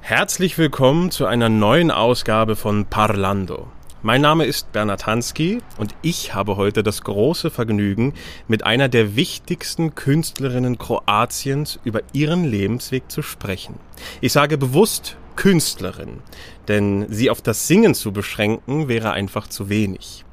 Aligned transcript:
Herzlich 0.00 0.56
willkommen 0.56 1.10
zu 1.10 1.26
einer 1.26 1.50
neuen 1.50 1.90
Ausgabe 1.90 2.56
von 2.56 2.86
Parlando. 2.86 3.66
Mein 4.02 4.22
Name 4.22 4.46
ist 4.46 4.72
Bernhard 4.72 5.06
Hansky 5.06 5.60
und 5.76 5.94
ich 6.02 6.34
habe 6.34 6.56
heute 6.56 6.82
das 6.82 7.02
große 7.02 7.50
Vergnügen, 7.50 8.14
mit 8.48 8.64
einer 8.64 8.88
der 8.88 9.16
wichtigsten 9.16 9.94
Künstlerinnen 9.94 10.78
Kroatiens 10.78 11.78
über 11.84 12.00
ihren 12.12 12.44
Lebensweg 12.44 13.10
zu 13.10 13.22
sprechen. 13.22 13.76
Ich 14.20 14.32
sage 14.32 14.58
bewusst 14.58 15.16
Künstlerin, 15.36 16.20
denn 16.68 17.06
sie 17.08 17.30
auf 17.30 17.42
das 17.42 17.66
Singen 17.66 17.94
zu 17.94 18.12
beschränken 18.12 18.88
wäre 18.88 19.12
einfach 19.12 19.48
zu 19.48 19.68
wenig. 19.68 20.24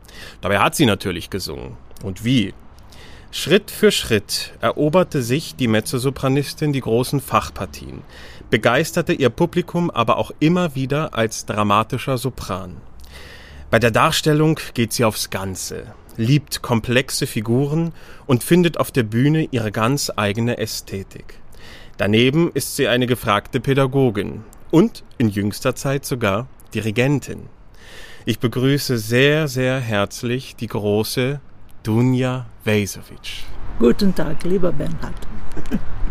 Dabei 0.41 0.59
hat 0.59 0.75
sie 0.75 0.85
natürlich 0.85 1.29
gesungen. 1.29 1.77
Und 2.03 2.23
wie? 2.23 2.53
Schritt 3.31 3.71
für 3.71 3.91
Schritt 3.91 4.53
eroberte 4.59 5.21
sich 5.21 5.55
die 5.55 5.69
Mezzosopranistin 5.69 6.73
die 6.73 6.81
großen 6.81 7.21
Fachpartien, 7.21 8.01
begeisterte 8.49 9.13
ihr 9.13 9.29
Publikum 9.29 9.89
aber 9.89 10.17
auch 10.17 10.31
immer 10.39 10.75
wieder 10.75 11.13
als 11.13 11.45
dramatischer 11.45 12.17
Sopran. 12.17 12.77
Bei 13.71 13.79
der 13.79 13.91
Darstellung 13.91 14.59
geht 14.73 14.91
sie 14.91 15.05
aufs 15.05 15.29
Ganze, 15.29 15.85
liebt 16.17 16.61
komplexe 16.61 17.25
Figuren 17.25 17.93
und 18.25 18.43
findet 18.43 18.77
auf 18.77 18.91
der 18.91 19.03
Bühne 19.03 19.47
ihre 19.51 19.71
ganz 19.71 20.11
eigene 20.13 20.57
Ästhetik. 20.57 21.39
Daneben 21.95 22.51
ist 22.53 22.75
sie 22.75 22.89
eine 22.89 23.07
gefragte 23.07 23.61
Pädagogin 23.61 24.43
und 24.71 25.05
in 25.17 25.29
jüngster 25.29 25.73
Zeit 25.73 26.05
sogar 26.05 26.47
Dirigentin. 26.73 27.47
Ich 28.25 28.39
begrüße 28.39 28.97
sehr, 28.97 29.47
sehr 29.47 29.79
herzlich 29.79 30.57
die 30.57 30.67
große 30.67 31.39
Dunja 31.83 32.47
Vesovic. 32.65 33.45
Guten 33.79 34.13
Tag, 34.13 34.43
lieber 34.43 34.73
Bernhard. 34.73 35.15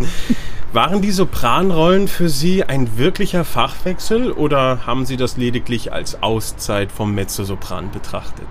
Waren 0.73 1.03
die 1.03 1.11
Sopranrollen 1.11 2.06
für 2.06 2.29
Sie 2.29 2.62
ein 2.62 2.97
wirklicher 2.97 3.45
Fachwechsel 3.45 4.31
oder 4.31 4.87
haben 4.87 5.05
Sie 5.05 5.17
das 5.17 5.37
lediglich 5.37 5.93
als 5.93 6.23
Auszeit 6.23 6.93
vom 6.93 7.12
Mezzosopran 7.15 7.91
betrachtet? 7.91 8.47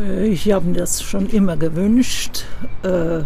Äh, 0.00 0.26
ich 0.26 0.50
habe 0.50 0.66
mir 0.66 0.78
das 0.78 1.02
schon 1.02 1.28
immer 1.28 1.56
gewünscht. 1.56 2.44
Äh, 2.82 3.20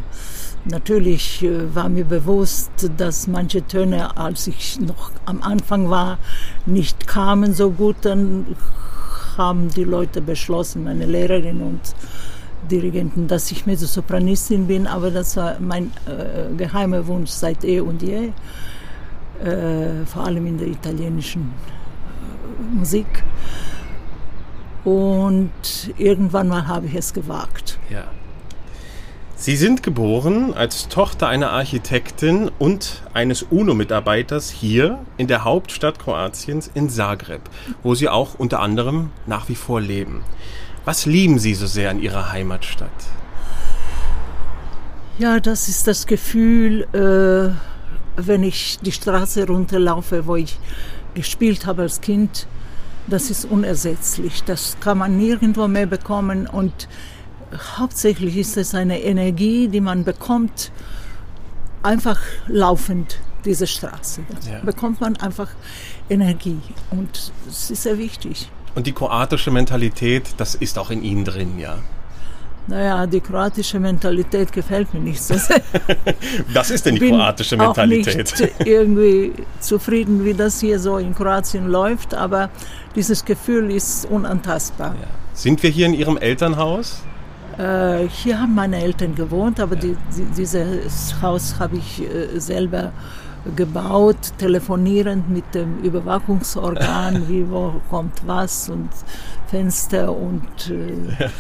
natürlich 0.66 1.42
äh, 1.42 1.74
war 1.74 1.88
mir 1.88 2.04
bewusst, 2.04 2.70
dass 2.98 3.26
manche 3.26 3.66
Töne, 3.66 4.16
als 4.16 4.46
ich 4.46 4.78
noch 4.78 5.10
am 5.24 5.42
Anfang 5.42 5.88
war, 5.88 6.18
nicht 6.66 7.06
kamen 7.06 7.54
so 7.54 7.70
gut. 7.70 7.96
Dann 8.02 8.46
haben 9.36 9.68
die 9.70 9.84
Leute 9.84 10.20
beschlossen, 10.20 10.84
meine 10.84 11.06
Lehrerin 11.06 11.62
und 11.62 11.80
Dirigenten, 12.70 13.28
dass 13.28 13.50
ich 13.50 13.66
Mezzosopranistin 13.66 14.66
bin, 14.66 14.86
aber 14.86 15.10
das 15.10 15.36
war 15.36 15.56
mein 15.60 15.92
äh, 16.06 16.54
geheimer 16.56 17.06
Wunsch 17.06 17.30
seit 17.30 17.64
eh 17.64 17.80
und 17.80 18.02
je, 18.02 18.30
äh, 19.44 20.06
vor 20.06 20.24
allem 20.24 20.46
in 20.46 20.58
der 20.58 20.68
italienischen 20.68 21.52
äh, 21.52 22.78
Musik. 22.78 23.24
Und 24.84 25.50
irgendwann 25.98 26.48
mal 26.48 26.66
habe 26.66 26.86
ich 26.86 26.94
es 26.94 27.12
gewagt. 27.12 27.78
Ja. 27.90 28.04
Sie 29.40 29.56
sind 29.56 29.82
geboren 29.82 30.52
als 30.52 30.88
Tochter 30.88 31.26
einer 31.28 31.50
Architektin 31.50 32.50
und 32.58 33.02
eines 33.14 33.42
UNO-Mitarbeiters 33.42 34.50
hier 34.50 34.98
in 35.16 35.28
der 35.28 35.44
Hauptstadt 35.44 35.98
Kroatiens 35.98 36.70
in 36.74 36.90
Zagreb, 36.90 37.40
wo 37.82 37.94
Sie 37.94 38.10
auch 38.10 38.34
unter 38.34 38.60
anderem 38.60 39.12
nach 39.26 39.48
wie 39.48 39.54
vor 39.54 39.80
leben. 39.80 40.24
Was 40.84 41.06
lieben 41.06 41.38
Sie 41.38 41.54
so 41.54 41.66
sehr 41.66 41.90
an 41.90 42.00
Ihrer 42.00 42.32
Heimatstadt? 42.32 42.90
Ja, 45.18 45.38
das 45.38 45.68
ist 45.68 45.86
das 45.86 46.06
Gefühl, 46.06 46.86
äh, 46.94 47.54
wenn 48.16 48.42
ich 48.42 48.78
die 48.80 48.92
Straße 48.92 49.46
runterlaufe, 49.46 50.26
wo 50.26 50.36
ich 50.36 50.58
gespielt 51.14 51.66
habe 51.66 51.82
als 51.82 52.00
Kind, 52.00 52.46
das 53.06 53.30
ist 53.30 53.44
unersetzlich. 53.44 54.42
Das 54.44 54.76
kann 54.80 54.98
man 54.98 55.18
nirgendwo 55.18 55.68
mehr 55.68 55.86
bekommen 55.86 56.46
und 56.46 56.88
hauptsächlich 57.78 58.36
ist 58.36 58.56
es 58.56 58.74
eine 58.74 59.00
Energie, 59.02 59.68
die 59.68 59.80
man 59.80 60.04
bekommt, 60.04 60.72
einfach 61.82 62.20
laufend 62.46 63.18
diese 63.44 63.66
Straße. 63.66 64.22
Da 64.28 64.50
ja. 64.50 64.60
bekommt 64.60 65.00
man 65.00 65.16
einfach 65.16 65.48
Energie 66.08 66.60
und 66.90 67.32
es 67.48 67.70
ist 67.70 67.82
sehr 67.82 67.98
wichtig. 67.98 68.50
Und 68.74 68.86
die 68.86 68.92
kroatische 68.92 69.50
Mentalität, 69.50 70.34
das 70.36 70.54
ist 70.54 70.78
auch 70.78 70.90
in 70.90 71.02
Ihnen 71.02 71.24
drin, 71.24 71.58
ja? 71.58 71.78
Naja, 72.66 73.06
die 73.06 73.20
kroatische 73.20 73.80
Mentalität 73.80 74.52
gefällt 74.52 74.94
mir 74.94 75.00
nicht 75.00 75.20
so 75.20 75.34
sehr. 75.36 75.60
Was 76.52 76.70
ist 76.70 76.86
denn 76.86 76.94
die 76.94 77.00
Bin 77.00 77.16
kroatische 77.16 77.56
Mentalität? 77.56 78.32
Auch 78.32 78.40
nicht 78.40 78.66
irgendwie 78.66 79.32
zufrieden, 79.58 80.24
wie 80.24 80.34
das 80.34 80.60
hier 80.60 80.78
so 80.78 80.98
in 80.98 81.14
Kroatien 81.14 81.66
läuft, 81.66 82.14
aber 82.14 82.50
dieses 82.94 83.24
Gefühl 83.24 83.72
ist 83.72 84.04
unantastbar. 84.06 84.94
Ja. 85.00 85.08
Sind 85.34 85.62
wir 85.62 85.70
hier 85.70 85.86
in 85.86 85.94
Ihrem 85.94 86.16
Elternhaus? 86.16 87.02
Äh, 87.58 88.08
hier 88.08 88.40
haben 88.40 88.54
meine 88.54 88.80
Eltern 88.80 89.14
gewohnt, 89.14 89.58
aber 89.58 89.74
ja. 89.74 89.80
die, 89.80 89.96
die, 90.16 90.24
dieses 90.36 91.14
Haus 91.20 91.56
habe 91.58 91.76
ich 91.76 92.02
äh, 92.02 92.38
selber 92.38 92.92
gebaut, 93.56 94.32
telefonierend 94.38 95.28
mit 95.30 95.54
dem 95.54 95.78
Überwachungsorgan, 95.78 97.24
wie 97.28 97.48
wo 97.48 97.80
kommt 97.88 98.26
was 98.26 98.68
und 98.68 98.90
Fenster 99.46 100.12
und 100.12 100.70
äh, 100.70 101.22
ja. 101.24 101.30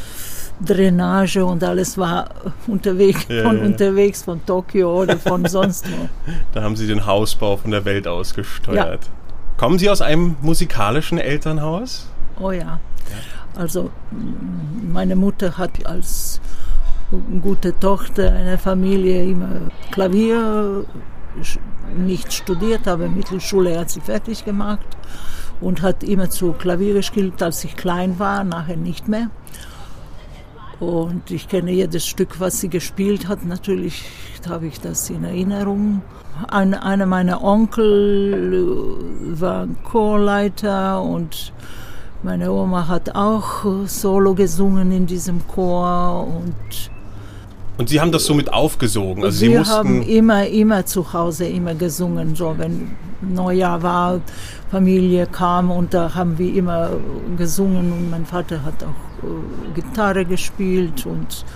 Drainage 0.62 1.44
und 1.44 1.64
alles 1.64 1.96
war 1.96 2.28
unterwegs, 2.66 3.26
ja, 3.28 3.42
von 3.42 3.58
ja. 3.58 3.64
unterwegs, 3.64 4.22
von 4.22 4.44
Tokio 4.44 5.02
oder 5.02 5.16
von 5.16 5.46
sonst 5.46 5.86
wo. 5.90 6.08
Da 6.52 6.62
haben 6.62 6.76
Sie 6.76 6.86
den 6.86 7.06
Hausbau 7.06 7.56
von 7.56 7.70
der 7.70 7.84
Welt 7.84 8.06
aus 8.06 8.34
gesteuert. 8.34 9.08
Kommen 9.56 9.78
Sie 9.78 9.88
aus 9.88 10.02
einem 10.02 10.36
musikalischen 10.42 11.18
Elternhaus? 11.18 12.06
Oh 12.40 12.50
ja. 12.50 12.80
Also 13.56 13.90
meine 14.92 15.16
Mutter 15.16 15.58
hat 15.58 15.84
als 15.86 16.40
gute 17.42 17.78
Tochter 17.78 18.32
einer 18.32 18.58
Familie 18.58 19.24
immer 19.24 19.70
Klavier 19.90 20.84
nicht 21.96 22.32
studiert, 22.32 22.88
aber 22.88 23.08
Mittelschule 23.08 23.78
hat 23.78 23.90
sie 23.90 24.00
fertig 24.00 24.44
gemacht 24.44 24.86
und 25.60 25.82
hat 25.82 26.02
immer 26.02 26.30
zu 26.30 26.52
Klavier 26.52 26.94
gespielt, 26.94 27.42
als 27.42 27.64
ich 27.64 27.76
klein 27.76 28.18
war, 28.18 28.44
nachher 28.44 28.76
nicht 28.76 29.08
mehr. 29.08 29.30
Und 30.80 31.30
ich 31.30 31.46
kenne 31.48 31.72
jedes 31.72 32.06
Stück, 32.06 32.40
was 32.40 32.60
sie 32.60 32.70
gespielt 32.70 33.28
hat. 33.28 33.44
Natürlich 33.44 34.04
habe 34.48 34.66
ich 34.66 34.80
das 34.80 35.10
in 35.10 35.24
Erinnerung. 35.24 36.00
Ein, 36.48 36.72
einer 36.72 37.04
meiner 37.04 37.44
Onkel 37.44 38.96
war 39.38 39.68
Chorleiter 39.84 41.02
und 41.02 41.52
meine 42.22 42.50
Oma 42.50 42.88
hat 42.88 43.14
auch 43.14 43.86
Solo 43.86 44.34
gesungen 44.34 44.90
in 44.90 45.06
diesem 45.06 45.46
Chor 45.48 46.26
und 46.26 46.90
und 47.80 47.88
Sie 47.88 47.98
haben 47.98 48.12
das 48.12 48.26
so 48.26 48.34
mit 48.34 48.52
aufgesogen? 48.52 49.24
Also 49.24 49.40
Wir 49.40 49.64
Sie 49.64 49.70
haben 49.70 50.02
immer, 50.02 50.46
immer 50.46 50.84
zu 50.84 51.14
Hause 51.14 51.46
immer 51.46 51.74
gesungen, 51.74 52.36
so 52.36 52.54
wenn 52.58 52.90
Neujahr 53.22 53.82
war, 53.82 54.20
Familie 54.70 55.26
kam 55.26 55.70
und 55.70 55.94
da 55.94 56.14
haben 56.14 56.36
wir 56.36 56.54
immer 56.54 56.90
gesungen 57.38 57.90
und 57.90 58.10
mein 58.10 58.26
Vater 58.26 58.62
hat 58.64 58.84
auch 58.84 59.24
äh, 59.24 59.72
Gitarre 59.74 60.26
gespielt 60.26 61.06
und 61.06 61.46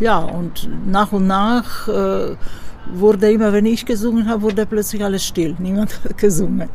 ja, 0.00 0.18
und 0.18 0.66
nach 0.86 1.12
und 1.12 1.26
nach 1.26 1.88
äh, 1.88 2.36
wurde 2.94 3.30
immer, 3.30 3.52
wenn 3.52 3.66
ich 3.66 3.84
gesungen 3.84 4.30
habe, 4.30 4.42
wurde 4.42 4.64
plötzlich 4.64 5.04
alles 5.04 5.26
still, 5.26 5.56
niemand 5.58 6.00
hat 6.04 6.16
gesungen. 6.16 6.70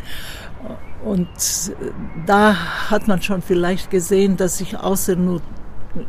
Und 1.03 1.27
da 2.27 2.55
hat 2.91 3.07
man 3.07 3.19
schon 3.19 3.41
vielleicht 3.41 3.89
gesehen, 3.89 4.37
dass 4.37 4.61
ich 4.61 4.77
außer 4.77 5.15
nur 5.15 5.41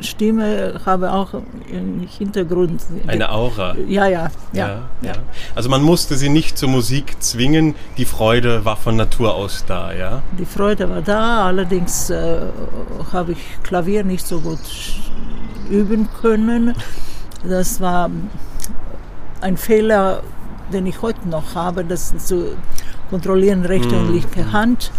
Stimme 0.01 0.81
habe 0.87 1.13
auch 1.13 1.35
im 1.69 2.07
Hintergrund. 2.07 2.83
Eine 3.07 3.31
Aura. 3.31 3.75
Ja, 3.89 4.07
ja, 4.07 4.31
ja, 4.53 4.69
ja, 4.69 4.89
ja. 5.03 5.13
Also 5.55 5.69
man 5.69 5.83
musste 5.83 6.17
sie 6.17 6.29
nicht 6.29 6.57
zur 6.57 6.69
Musik 6.69 7.21
zwingen, 7.21 7.75
die 7.97 8.05
Freude 8.05 8.65
war 8.65 8.77
von 8.77 8.97
Natur 8.97 9.35
aus 9.35 9.65
da, 9.67 9.93
ja? 9.93 10.23
Die 10.39 10.45
Freude 10.45 10.89
war 10.89 11.03
da, 11.03 11.47
allerdings 11.47 12.11
äh, 12.11 12.41
habe 13.13 13.33
ich 13.33 13.63
Klavier 13.63 14.05
nicht 14.05 14.27
so 14.27 14.41
gut 14.41 14.61
üben 15.69 16.09
können. 16.21 16.75
Das 17.43 17.81
war 17.81 18.11
ein 19.41 19.57
Fehler, 19.57 20.23
den 20.73 20.87
ich 20.87 21.03
heute 21.03 21.29
noch 21.29 21.57
habe, 21.57 21.85
das 21.85 22.17
zu 22.25 22.57
kontrollieren, 23.11 23.65
rechte 23.65 23.97
und 23.97 24.07
hm. 24.07 24.15
linke 24.15 24.53
Hand. 24.53 24.93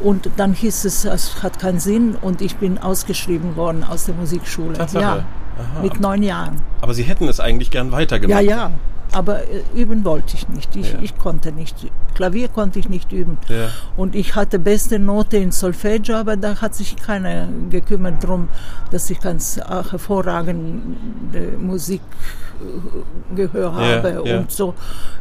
Und 0.00 0.30
dann 0.36 0.52
hieß 0.52 0.84
es, 0.84 1.04
es 1.04 1.42
hat 1.42 1.58
keinen 1.58 1.80
Sinn 1.80 2.16
und 2.20 2.40
ich 2.40 2.56
bin 2.56 2.78
ausgeschrieben 2.78 3.56
worden 3.56 3.84
aus 3.84 4.04
der 4.04 4.14
Musikschule. 4.14 4.74
Tatsache. 4.74 5.02
Ja, 5.02 5.24
Aha. 5.58 5.82
mit 5.82 6.00
neun 6.00 6.22
Jahren. 6.22 6.60
Aber 6.80 6.94
Sie 6.94 7.02
hätten 7.02 7.28
es 7.28 7.40
eigentlich 7.40 7.70
gern 7.70 7.90
weitergemacht. 7.90 8.42
Ja, 8.42 8.48
ja, 8.48 8.70
aber 9.12 9.48
äh, 9.48 9.62
üben 9.74 10.04
wollte 10.04 10.36
ich 10.36 10.48
nicht. 10.48 10.74
Ich, 10.76 10.92
ja. 10.92 10.98
ich 11.02 11.16
konnte 11.16 11.52
nicht. 11.52 11.90
Klavier 12.14 12.48
konnte 12.48 12.78
ich 12.78 12.88
nicht 12.88 13.12
üben. 13.12 13.38
Ja. 13.48 13.68
Und 13.96 14.14
ich 14.14 14.34
hatte 14.34 14.58
beste 14.58 14.98
Note 14.98 15.38
in 15.38 15.50
Solfeggio, 15.50 16.16
aber 16.16 16.36
da 16.36 16.60
hat 16.60 16.74
sich 16.74 16.96
keiner 16.96 17.48
gekümmert 17.70 18.22
darum, 18.22 18.48
dass 18.90 19.08
ich 19.10 19.20
ganz 19.20 19.56
hervorragende 19.56 21.52
Musikgehör 21.58 23.74
habe 23.74 24.22
ja, 24.24 24.38
und 24.38 24.50
so. 24.50 24.74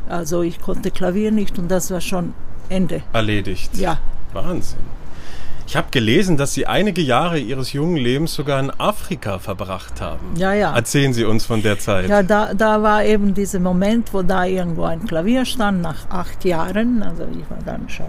Also 0.09 0.41
ich 0.41 0.59
konnte 0.59 0.91
Klavier 0.91 1.31
nicht 1.31 1.57
und 1.57 1.69
das 1.69 1.91
war 1.91 2.01
schon 2.01 2.33
Ende. 2.69 3.03
Erledigt. 3.13 3.77
Ja. 3.77 3.99
Wahnsinn. 4.37 4.79
Ich 5.67 5.75
habe 5.75 5.87
gelesen, 5.91 6.37
dass 6.37 6.53
Sie 6.53 6.65
einige 6.65 7.01
Jahre 7.01 7.39
Ihres 7.39 7.73
jungen 7.73 7.97
Lebens 7.97 8.33
sogar 8.33 8.59
in 8.61 8.71
Afrika 8.71 9.37
verbracht 9.37 9.99
haben. 9.99 10.37
Ja, 10.37 10.53
ja. 10.53 10.73
Erzählen 10.73 11.11
Sie 11.11 11.25
uns 11.25 11.45
von 11.45 11.61
der 11.61 11.77
Zeit. 11.77 12.07
Ja, 12.07 12.23
da, 12.23 12.53
da 12.53 12.81
war 12.81 13.03
eben 13.03 13.33
dieser 13.33 13.59
Moment, 13.59 14.13
wo 14.13 14.21
da 14.21 14.45
irgendwo 14.45 14.83
ein 14.85 15.05
Klavier 15.05 15.43
stand, 15.43 15.81
nach 15.81 16.09
acht 16.09 16.45
Jahren. 16.45 17.03
Also 17.03 17.27
ich 17.33 17.49
war 17.49 17.59
dann 17.65 17.89
schon 17.89 18.07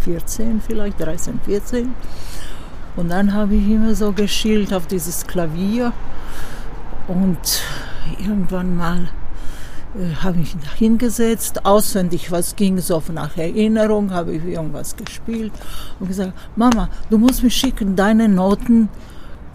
14 0.00 0.60
vielleicht, 0.66 0.98
13, 0.98 1.38
14. 1.44 1.94
Und 2.96 3.08
dann 3.10 3.34
habe 3.34 3.54
ich 3.54 3.68
immer 3.70 3.94
so 3.94 4.10
geschielt 4.10 4.74
auf 4.74 4.88
dieses 4.88 5.28
Klavier. 5.28 5.92
Und 7.06 7.62
irgendwann 8.18 8.76
mal 8.76 9.08
habe 10.22 10.40
ich 10.40 10.54
mich 10.54 10.70
hingesetzt, 10.72 11.66
auswendig, 11.66 12.30
was 12.30 12.54
ging 12.54 12.78
so 12.78 13.02
nach 13.12 13.36
Erinnerung, 13.36 14.12
habe 14.12 14.32
ich 14.32 14.44
irgendwas 14.44 14.96
gespielt 14.96 15.52
und 15.98 16.08
gesagt, 16.08 16.32
Mama, 16.56 16.88
du 17.10 17.18
musst 17.18 17.42
mir 17.42 17.50
schicken 17.50 17.96
deine 17.96 18.28
Noten. 18.28 18.88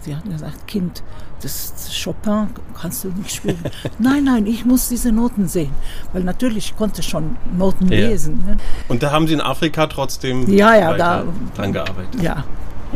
Sie 0.00 0.14
hat 0.14 0.24
gesagt, 0.24 0.66
Kind, 0.66 1.02
das, 1.42 1.72
Chopin 2.02 2.48
kannst 2.78 3.04
du 3.04 3.08
nicht 3.08 3.34
spielen. 3.34 3.58
nein, 3.98 4.24
nein, 4.24 4.46
ich 4.46 4.64
muss 4.64 4.88
diese 4.88 5.10
Noten 5.10 5.48
sehen, 5.48 5.72
weil 6.12 6.22
natürlich 6.22 6.70
ich 6.70 6.76
konnte 6.76 7.02
schon 7.02 7.36
Noten 7.56 7.90
ja. 7.90 8.08
lesen. 8.08 8.44
Ne? 8.46 8.56
Und 8.88 9.02
da 9.02 9.12
haben 9.12 9.26
Sie 9.26 9.34
in 9.34 9.40
Afrika 9.40 9.86
trotzdem 9.86 10.50
ja, 10.50 10.76
ja, 10.76 10.94
da, 10.94 11.24
dran 11.54 11.72
gearbeitet? 11.72 12.22
Ja, 12.22 12.44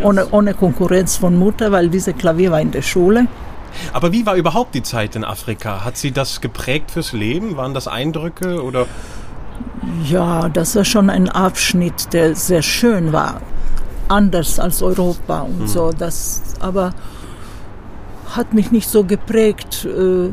ohne, 0.03 0.29
ohne 0.31 0.55
Konkurrenz 0.55 1.17
von 1.17 1.39
Mutter, 1.39 1.73
weil 1.73 1.89
diese 1.89 2.13
Klavier 2.13 2.51
war 2.51 2.61
in 2.61 2.71
der 2.71 2.83
Schule. 2.83 3.27
Aber 3.93 4.13
wie 4.13 4.27
war 4.27 4.37
überhaupt 4.37 4.75
die 4.75 4.83
Zeit 4.83 5.17
in 5.17 5.25
Afrika? 5.25 5.85
Hat 5.85 5.97
sie 5.97 6.13
das 6.13 6.41
geprägt 6.41 6.91
fürs 6.91 7.13
Leben? 7.13 7.57
Waren 7.57 7.75
das 7.75 7.89
Eindrücke 7.89 8.63
oder? 8.63 8.87
Ja, 10.05 10.49
das 10.49 10.77
war 10.77 10.85
schon 10.85 11.11
ein 11.11 11.29
Abschnitt, 11.29 12.13
der 12.13 12.35
sehr 12.35 12.63
schön 12.63 13.13
war. 13.13 13.41
Anders 14.09 14.59
als 14.59 14.83
Europa 14.83 15.41
und 15.41 15.61
hm. 15.61 15.67
so. 15.69 15.93
Das, 15.93 16.43
aber 16.61 16.93
hat 18.35 18.53
mich 18.53 18.71
nicht 18.71 18.89
so 18.89 19.05
geprägt 19.05 19.85
äh, 19.85 20.31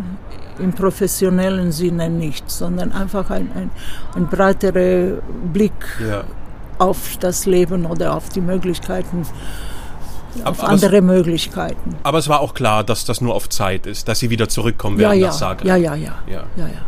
im 0.60 0.74
professionellen 0.74 1.72
Sinne 1.72 2.10
nicht, 2.10 2.50
sondern 2.50 2.92
einfach 2.92 3.30
ein, 3.30 3.52
ein, 3.56 3.72
ein 4.16 4.28
breiterer 4.28 5.22
Blick 5.54 5.72
ja. 6.00 6.24
auf 6.78 7.18
das 7.20 7.46
Leben 7.46 7.86
oder 7.86 8.16
auf 8.16 8.30
die 8.30 8.42
Möglichkeiten 8.42 9.26
auf 10.46 10.62
aber 10.62 10.70
andere 10.70 11.02
Möglichkeiten. 11.02 11.96
Aber 12.04 12.18
es 12.18 12.28
war 12.28 12.40
auch 12.40 12.54
klar, 12.54 12.84
dass 12.84 13.06
das 13.06 13.22
nur 13.22 13.36
auf 13.36 13.50
Zeit 13.50 13.86
ist, 13.86 14.08
dass 14.08 14.20
Sie 14.20 14.30
wieder 14.30 14.50
zurückkommen 14.50 14.98
werden 14.98 15.20
ja, 15.20 15.28
nach 15.28 15.36
Zagreb. 15.36 15.68
Ja, 15.68 15.76
ja, 15.76 15.96
ja. 15.96 16.20
ja. 16.28 16.44
ja, 16.56 16.68
ja. 16.68 16.82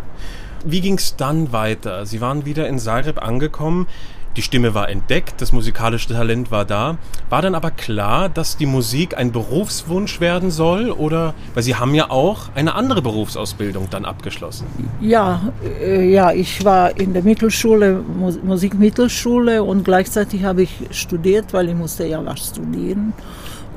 Wie 0.66 0.82
ging 0.82 0.98
es 0.98 1.16
dann 1.16 1.52
weiter? 1.54 2.06
Sie 2.06 2.22
waren 2.22 2.46
wieder 2.46 2.68
in 2.68 2.80
Zagreb 2.80 3.22
angekommen. 3.22 3.88
Die 4.36 4.44
Stimme 4.44 4.74
war 4.76 4.90
entdeckt, 4.90 5.42
das 5.42 5.52
musikalische 5.52 6.10
Talent 6.10 6.52
war 6.52 6.64
da. 6.64 6.98
War 7.30 7.42
dann 7.42 7.56
aber 7.56 7.72
klar, 7.72 8.30
dass 8.30 8.58
die 8.58 8.68
Musik 8.68 9.18
ein 9.18 9.32
Berufswunsch 9.32 10.22
werden 10.22 10.52
soll? 10.52 10.92
Oder, 10.92 11.34
weil 11.56 11.64
Sie 11.64 11.76
haben 11.76 11.96
ja 11.96 12.12
auch 12.12 12.50
eine 12.54 12.76
andere 12.76 13.02
Berufsausbildung 13.02 13.88
dann 13.90 14.06
abgeschlossen. 14.06 14.68
Ja, 15.02 15.52
äh, 15.82 16.10
ja, 16.10 16.32
ich 16.32 16.64
war 16.64 16.98
in 16.98 17.14
der 17.14 17.24
Mittelschule, 17.24 18.04
Musikmittelschule 18.44 19.64
und 19.64 19.84
gleichzeitig 19.84 20.44
habe 20.44 20.62
ich 20.62 20.74
studiert, 20.92 21.52
weil 21.52 21.70
ich 21.70 21.76
musste 21.76 22.06
ja 22.06 22.24
was 22.24 22.48
studieren. 22.48 23.14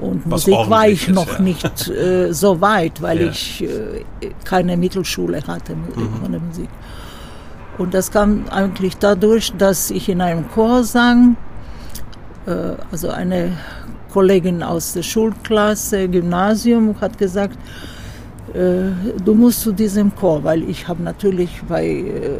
Und 0.03 0.23
was 0.25 0.47
Musik 0.47 0.71
war 0.71 0.89
ich 0.89 1.09
ist, 1.09 1.15
noch 1.15 1.35
ja. 1.35 1.41
nicht 1.41 1.89
äh, 1.89 2.33
so 2.33 2.61
weit, 2.61 3.01
weil 3.01 3.23
ja. 3.23 3.31
ich 3.31 3.63
äh, 3.63 4.05
keine 4.45 4.77
Mittelschule 4.77 5.41
hatte 5.47 5.77
mhm. 5.77 6.21
von 6.21 6.33
der 6.33 6.41
Musik. 6.41 6.69
Und 7.79 7.95
das 7.95 8.11
kam 8.11 8.45
eigentlich 8.51 8.97
dadurch, 8.99 9.53
dass 9.57 9.91
ich 9.91 10.09
in 10.09 10.21
einem 10.21 10.51
Chor 10.51 10.83
sang. 10.85 11.37
Äh, 12.47 12.75
also 12.91 13.11
eine 13.11 13.53
Kollegin 14.13 14.63
aus 14.63 14.93
der 14.93 15.03
Schulklasse, 15.03 16.09
Gymnasium, 16.09 16.95
hat 17.01 17.17
gesagt, 17.17 17.57
äh, 18.55 18.91
du 19.25 19.35
musst 19.35 19.61
zu 19.61 19.73
diesem 19.73 20.15
Chor, 20.15 20.45
weil 20.45 20.69
ich 20.69 20.87
habe 20.89 21.03
natürlich 21.03 21.63
bei 21.69 21.87
äh, 21.87 22.39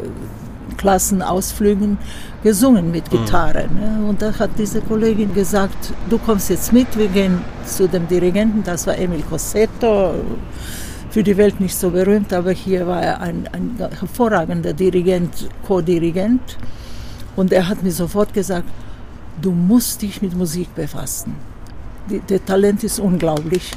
Klassenausflügen 0.77 1.97
gesungen 2.43 2.91
mit 2.91 3.11
mhm. 3.11 3.17
Gitarre. 3.17 3.67
Ne? 3.67 4.05
Und 4.07 4.21
da 4.21 4.37
hat 4.37 4.51
diese 4.57 4.81
Kollegin 4.81 5.33
gesagt, 5.33 5.93
du 6.09 6.17
kommst 6.17 6.49
jetzt 6.49 6.73
mit, 6.73 6.97
wir 6.97 7.07
gehen 7.07 7.41
zu 7.65 7.87
dem 7.87 8.07
Dirigenten, 8.07 8.63
das 8.63 8.85
war 8.87 8.97
Emil 8.97 9.23
Cossetto, 9.29 10.13
für 11.09 11.23
die 11.23 11.37
Welt 11.37 11.59
nicht 11.59 11.75
so 11.75 11.91
berühmt, 11.91 12.33
aber 12.33 12.51
hier 12.51 12.87
war 12.87 13.01
er 13.01 13.21
ein, 13.21 13.47
ein 13.51 13.77
hervorragender 13.99 14.73
Dirigent, 14.73 15.47
Co-Dirigent. 15.67 16.57
Und 17.35 17.51
er 17.51 17.67
hat 17.67 17.83
mir 17.83 17.91
sofort 17.91 18.33
gesagt, 18.33 18.67
du 19.41 19.51
musst 19.51 20.01
dich 20.01 20.21
mit 20.21 20.35
Musik 20.35 20.73
befassen. 20.73 21.35
Die, 22.09 22.19
der 22.19 22.43
Talent 22.43 22.83
ist 22.83 22.99
unglaublich. 22.99 23.71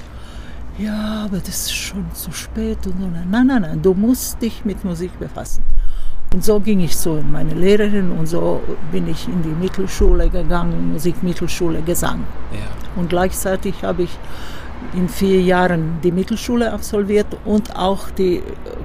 Ja, 0.78 1.24
aber 1.24 1.38
das 1.38 1.48
ist 1.48 1.74
schon 1.74 2.06
zu 2.12 2.32
spät. 2.32 2.78
Und 2.86 3.00
so. 3.00 3.06
Nein, 3.06 3.46
nein, 3.46 3.62
nein, 3.62 3.82
du 3.82 3.94
musst 3.94 4.40
dich 4.40 4.64
mit 4.64 4.84
Musik 4.84 5.18
befassen. 5.18 5.62
Und 6.32 6.44
so 6.44 6.60
ging 6.60 6.80
ich 6.80 6.96
so 6.96 7.16
in 7.16 7.30
meine 7.32 7.54
Lehrerin 7.54 8.10
und 8.10 8.26
so 8.26 8.60
bin 8.92 9.08
ich 9.08 9.26
in 9.26 9.42
die 9.42 9.48
Mittelschule 9.60 10.28
gegangen, 10.28 10.92
Musikmittelschule 10.92 11.80
Gesang. 11.82 12.24
Ja. 12.52 12.58
Und 13.00 13.08
gleichzeitig 13.08 13.82
habe 13.82 14.02
ich 14.02 14.10
in 14.92 15.08
vier 15.08 15.40
Jahren 15.40 15.98
die 16.02 16.12
Mittelschule 16.12 16.72
absolviert 16.72 17.26
und 17.44 17.74
auch 17.76 18.10
die 18.10 18.42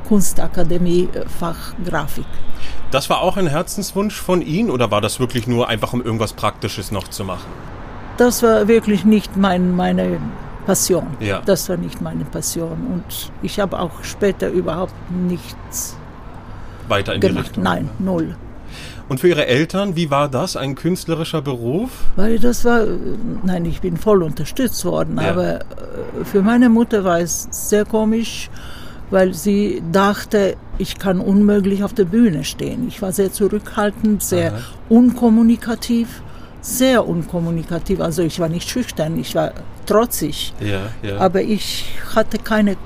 Kunstakademie 0.07 1.09
äh, 1.13 1.27
Fach 1.27 1.73
Grafik. 1.85 2.25
Das 2.91 3.09
war 3.09 3.21
auch 3.21 3.37
ein 3.37 3.47
Herzenswunsch 3.47 4.19
von 4.19 4.41
Ihnen 4.41 4.69
oder 4.69 4.91
war 4.91 5.01
das 5.01 5.19
wirklich 5.19 5.47
nur 5.47 5.69
einfach, 5.69 5.93
um 5.93 6.01
irgendwas 6.01 6.33
Praktisches 6.33 6.91
noch 6.91 7.07
zu 7.07 7.23
machen? 7.23 7.47
Das 8.17 8.43
war 8.43 8.67
wirklich 8.67 9.05
nicht 9.05 9.37
mein, 9.37 9.75
meine 9.75 10.19
Passion. 10.65 11.07
Ja. 11.19 11.41
Das 11.45 11.69
war 11.69 11.77
nicht 11.77 12.01
meine 12.01 12.25
Passion. 12.25 12.77
Und 12.93 13.31
ich 13.41 13.59
habe 13.59 13.79
auch 13.79 14.03
später 14.03 14.49
überhaupt 14.49 14.93
nichts 15.09 15.97
weiter 16.91 17.15
in 17.15 17.21
gemacht. 17.21 17.35
die 17.35 17.41
Richtung. 17.47 17.63
Nein, 17.63 17.89
null. 17.97 18.35
Und 19.09 19.19
für 19.19 19.27
Ihre 19.27 19.45
Eltern, 19.45 19.97
wie 19.97 20.09
war 20.09 20.29
das, 20.29 20.55
ein 20.55 20.75
künstlerischer 20.75 21.41
Beruf? 21.41 21.89
Weil 22.15 22.39
das 22.39 22.63
war, 22.63 22.85
nein, 23.43 23.65
ich 23.65 23.81
bin 23.81 23.97
voll 23.97 24.23
unterstützt 24.23 24.85
worden, 24.85 25.19
ja. 25.19 25.31
aber 25.31 25.55
äh, 25.55 25.61
für 26.23 26.41
meine 26.41 26.69
Mutter 26.69 27.03
war 27.03 27.19
es 27.19 27.47
sehr 27.51 27.83
komisch, 27.83 28.49
weil 29.09 29.33
sie 29.33 29.83
dachte, 29.91 30.55
ich 30.77 30.97
kann 30.97 31.19
unmöglich 31.19 31.83
auf 31.83 31.93
der 31.93 32.05
Bühne 32.05 32.45
stehen. 32.45 32.87
Ich 32.87 33.01
war 33.01 33.11
sehr 33.11 33.33
zurückhaltend, 33.33 34.23
sehr 34.23 34.53
Aha. 34.53 34.59
unkommunikativ, 34.87 36.21
sehr 36.61 37.05
unkommunikativ. 37.05 37.99
Also 37.99 38.21
ich 38.21 38.39
war 38.39 38.47
nicht 38.47 38.69
schüchtern, 38.69 39.19
ich 39.19 39.35
war 39.35 39.51
trotzig, 39.85 40.53
ja, 40.61 40.83
ja. 41.03 41.17
aber 41.17 41.41
ich 41.41 41.85
hatte 42.15 42.37
keine 42.37 42.77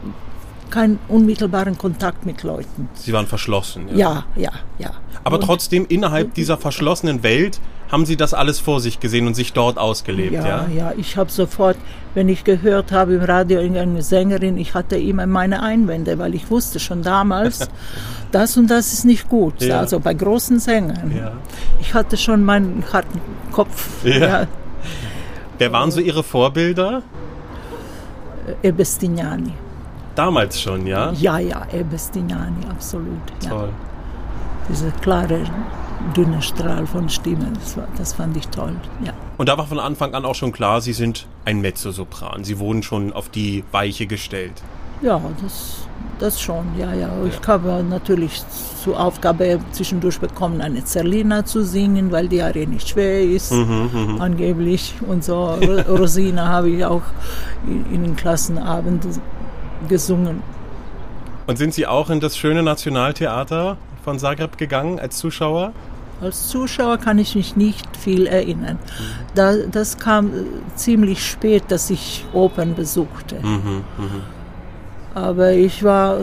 keinen 0.72 1.00
unmittelbaren 1.08 1.78
Kontakt 1.78 2.26
mit 2.26 2.44
Leuten. 2.44 2.90
Sie 2.94 3.14
waren 3.14 3.28
verschlossen. 3.28 3.88
Ja, 3.90 4.26
ja, 4.36 4.44
ja. 4.44 4.52
ja. 4.80 4.92
Aber 5.24 5.38
und 5.38 5.44
trotzdem 5.44 5.86
innerhalb 5.88 6.34
dieser 6.34 6.58
verschlossenen 6.58 7.24
Welt 7.24 7.60
haben 7.92 8.06
Sie 8.06 8.18
das 8.18 8.34
alles 8.34 8.60
vor 8.60 8.80
sich 8.80 9.00
gesehen 9.00 9.28
und 9.28 9.36
sich 9.36 9.54
dort 9.54 9.78
ausgelebt, 9.78 10.34
ja? 10.34 10.46
Ja, 10.46 10.68
ja. 10.76 10.94
Ich 10.98 11.18
habe 11.18 11.32
sofort, 11.32 11.78
wenn 12.14 12.30
ich 12.30 12.44
gehört 12.44 12.92
habe 12.92 13.16
im 13.16 13.22
Radio 13.22 13.60
irgendeine 13.60 14.02
Sängerin, 14.02 14.58
ich 14.58 14.74
hatte 14.74 14.98
immer 14.98 15.28
meine 15.28 15.62
Einwände, 15.62 16.18
weil 16.18 16.34
ich 16.36 16.50
wusste 16.50 16.80
schon 16.80 17.04
damals, 17.04 17.70
das 18.32 18.58
und 18.58 18.70
das 18.70 18.92
ist 18.92 19.06
nicht 19.06 19.30
gut. 19.30 19.62
Ja. 19.62 19.80
Also 19.80 20.00
bei 20.00 20.14
großen 20.14 20.60
Sängern. 20.60 21.16
Ja. 21.16 21.34
Ich 21.80 21.94
hatte 21.94 22.18
schon 22.18 22.44
meinen 22.44 22.84
harten 22.92 23.22
Kopf. 23.52 24.04
Ja. 24.04 24.48
Wer 25.58 25.72
waren 25.72 25.92
so 25.92 26.02
Ihre 26.02 26.24
Vorbilder? 26.24 27.04
Ebestignani. 28.62 29.54
Damals 30.16 30.62
schon, 30.62 30.88
ja? 30.88 31.12
Ja, 31.12 31.40
ja, 31.40 31.68
Ebestignani, 31.74 32.66
absolut. 32.70 33.22
Toll. 33.48 33.70
Ja. 33.70 34.70
Dieser 34.70 34.92
klare, 34.92 35.42
dünne 36.16 36.42
Strahl 36.42 36.88
von 36.88 37.10
Stimme, 37.10 37.52
das, 37.54 37.78
war, 37.78 37.88
das 37.98 38.14
fand 38.14 38.38
ich 38.38 38.48
toll, 38.48 38.76
ja. 39.04 39.14
Und 39.38 39.50
da 39.50 39.58
war 39.58 39.68
von 39.68 39.80
Anfang 39.80 40.16
an 40.16 40.26
auch 40.26 40.36
schon 40.36 40.54
klar, 40.54 40.82
Sie 40.82 40.94
sind 40.94 41.28
ein 41.44 41.60
Mezzosopran. 41.60 42.44
Sie 42.44 42.58
wurden 42.60 42.82
schon 42.82 43.12
auf 43.12 43.30
die 43.30 43.64
Weiche 43.72 44.08
gestellt. 44.08 44.64
Ja, 45.02 45.22
das, 45.44 45.88
das 46.20 46.42
schon, 46.42 46.66
ja, 46.80 46.94
ja. 46.94 47.10
Ich 47.28 47.46
habe 47.46 47.84
natürlich 47.88 48.42
zur 48.82 48.98
Aufgabe 49.00 49.60
zwischendurch 49.72 50.20
bekommen, 50.20 50.62
eine 50.62 50.86
Zerlina 50.86 51.44
zu 51.44 51.64
singen, 51.64 52.12
weil 52.12 52.30
die 52.30 52.42
Arie 52.42 52.66
nicht 52.66 52.88
schwer 52.88 53.22
ist, 53.22 53.52
mhm, 53.52 53.90
mhm. 53.92 54.22
angeblich. 54.22 54.94
Und 55.06 55.24
so 55.24 55.58
Rosina 55.90 56.48
habe 56.48 56.70
ich 56.70 56.86
auch 56.86 57.02
in, 57.68 57.94
in 57.94 58.04
den 58.04 58.16
Klassenabenden 58.16 59.20
gesungen. 59.88 60.42
Und 61.48 61.58
sind 61.58 61.74
Sie 61.74 61.86
auch 61.86 62.10
in 62.10 62.20
das 62.20 62.38
schöne 62.38 62.64
Nationaltheater 62.64 63.78
von 64.04 64.20
Zagreb 64.20 64.58
gegangen 64.58 65.00
als 65.00 65.18
Zuschauer? 65.18 65.74
Als 66.22 66.48
Zuschauer 66.48 66.98
kann 66.98 67.20
ich 67.20 67.36
mich 67.36 67.56
nicht 67.56 67.98
viel 67.98 68.26
erinnern. 68.26 68.80
Da, 69.36 69.54
das 69.70 69.98
kam 69.98 70.32
ziemlich 70.76 71.26
spät, 71.26 71.64
dass 71.68 71.90
ich 71.90 72.26
Opern 72.34 72.74
besuchte. 72.74 73.36
Mhm, 73.42 73.84
mh. 73.98 74.06
Aber 75.14 75.52
ich 75.52 75.84
war 75.84 76.20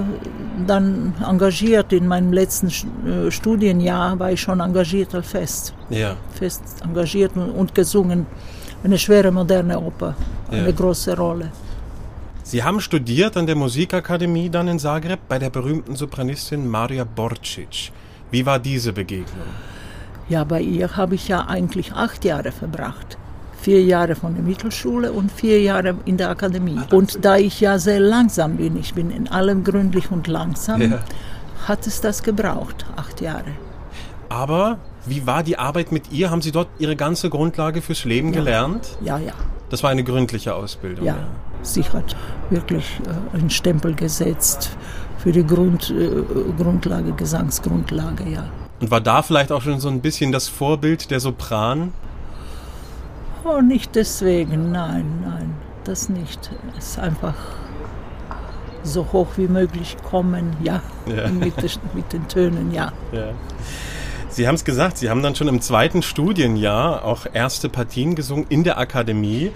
dann 0.67 1.15
engagiert 1.27 1.93
in 1.93 2.07
meinem 2.07 2.33
letzten 2.33 2.69
äh, 2.69 3.31
Studienjahr, 3.31 4.19
war 4.19 4.33
ich 4.33 4.41
schon 4.41 4.61
engagiert 4.61 5.15
als 5.15 5.29
Fest. 5.29 5.75
Ja. 5.89 6.17
Fest 6.33 6.63
engagiert 6.85 7.33
und 7.37 7.75
gesungen. 7.75 8.27
Eine 8.85 8.99
schwere 8.99 9.31
moderne 9.31 9.79
Oper, 9.79 10.15
eine 10.51 10.67
ja. 10.67 10.73
große 10.73 11.17
Rolle. 11.17 11.51
Sie 12.45 12.65
haben 12.65 12.81
studiert 12.81 13.37
an 13.37 13.47
der 13.47 13.55
Musikakademie 13.55 14.51
dann 14.51 14.69
in 14.69 14.79
Zagreb 14.79 15.21
bei 15.29 15.39
der 15.39 15.51
berühmten 15.51 15.95
Sopranistin 15.95 16.69
Maria 16.69 17.05
Borcic. 17.05 17.93
Wie 18.31 18.45
war 18.45 18.59
diese 18.59 18.93
Begegnung? 18.93 19.47
Ja, 20.29 20.45
bei 20.45 20.61
ihr 20.61 20.97
habe 20.97 21.15
ich 21.15 21.29
ja 21.29 21.47
eigentlich 21.47 21.93
acht 21.93 22.25
Jahre 22.25 22.51
verbracht. 22.51 23.17
Vier 23.61 23.83
Jahre 23.85 24.17
von 24.17 24.35
der 24.35 24.43
Mittelschule 24.43 25.13
und 25.13 25.31
vier 25.31 25.61
Jahre 25.61 25.95
in 26.05 26.17
der 26.17 26.31
Akademie. 26.31 26.81
Und 26.91 27.25
da 27.25 27.37
ich 27.37 27.61
ja 27.61 27.79
sehr 27.79 28.01
langsam 28.01 28.57
bin, 28.57 28.77
ich 28.77 28.93
bin 28.93 29.11
in 29.13 29.29
allem 29.29 29.63
gründlich 29.63 30.11
und 30.11 30.27
langsam, 30.27 30.83
ja. 30.83 30.99
hat 31.69 31.87
es 31.87 32.01
das 32.01 32.25
gebraucht, 32.25 32.87
acht 32.97 33.21
Jahre. 33.21 33.53
Aber 34.29 34.79
wie 35.07 35.27
war 35.27 35.45
die 35.45 35.59
Arbeit 35.59 35.93
mit 35.93 36.11
ihr? 36.11 36.31
Haben 36.31 36.43
Sie 36.43 36.51
dort 36.51 36.69
Ihre 36.79 36.97
ganze 36.97 37.31
Grundlage 37.31 37.83
fürs 37.83 38.05
Leben 38.05 38.33
ja. 38.33 38.41
gelernt? 38.41 38.97
Ja, 39.01 39.19
ja. 39.19 39.35
Das 39.71 39.83
war 39.83 39.91
eine 39.91 40.03
gründliche 40.03 40.55
Ausbildung. 40.55 41.07
Ja, 41.07 41.17
ja. 41.17 41.29
Sie 41.63 41.85
hat 41.85 42.17
wirklich 42.51 43.01
äh, 43.07 43.37
einen 43.37 43.51
Stempel 43.51 43.95
gesetzt 43.95 44.77
für 45.19 45.33
die 45.33 45.47
Grund, 45.47 45.91
äh, 45.91 46.23
Grundlage, 46.61 47.13
Gesangsgrundlage, 47.13 48.29
ja. 48.29 48.45
Und 48.81 48.91
war 48.91 49.01
da 49.01 49.23
vielleicht 49.23 49.53
auch 49.53 49.63
schon 49.63 49.79
so 49.79 49.89
ein 49.89 50.01
bisschen 50.01 50.33
das 50.33 50.49
Vorbild 50.49 51.11
der 51.11 51.21
Sopran? 51.21 51.93
Oh, 53.45 53.61
nicht 53.61 53.95
deswegen, 53.95 54.73
nein, 54.73 55.05
nein, 55.25 55.55
das 55.85 56.09
nicht. 56.09 56.51
Es 56.77 56.91
ist 56.91 56.99
einfach 56.99 57.35
so 58.83 59.07
hoch 59.13 59.29
wie 59.37 59.49
möglich 59.49 59.97
kommen, 60.03 60.57
ja, 60.63 60.83
ja. 61.07 61.29
Mit, 61.31 61.55
mit, 61.95 62.13
den 62.13 62.27
Tönen, 62.29 62.73
ja. 62.73 62.93
ja. 63.13 63.31
Sie 64.29 64.49
haben 64.49 64.55
es 64.55 64.65
gesagt, 64.65 64.99
Sie 64.99 65.11
haben 65.11 65.23
dann 65.23 65.35
schon 65.35 65.49
im 65.49 65.61
zweiten 65.61 66.03
Studienjahr 66.03 67.05
auch 67.05 67.27
erste 67.33 67.69
Partien 67.69 68.15
gesungen 68.15 68.47
in 68.49 68.65
der 68.65 68.79
Akademie. 68.79 69.53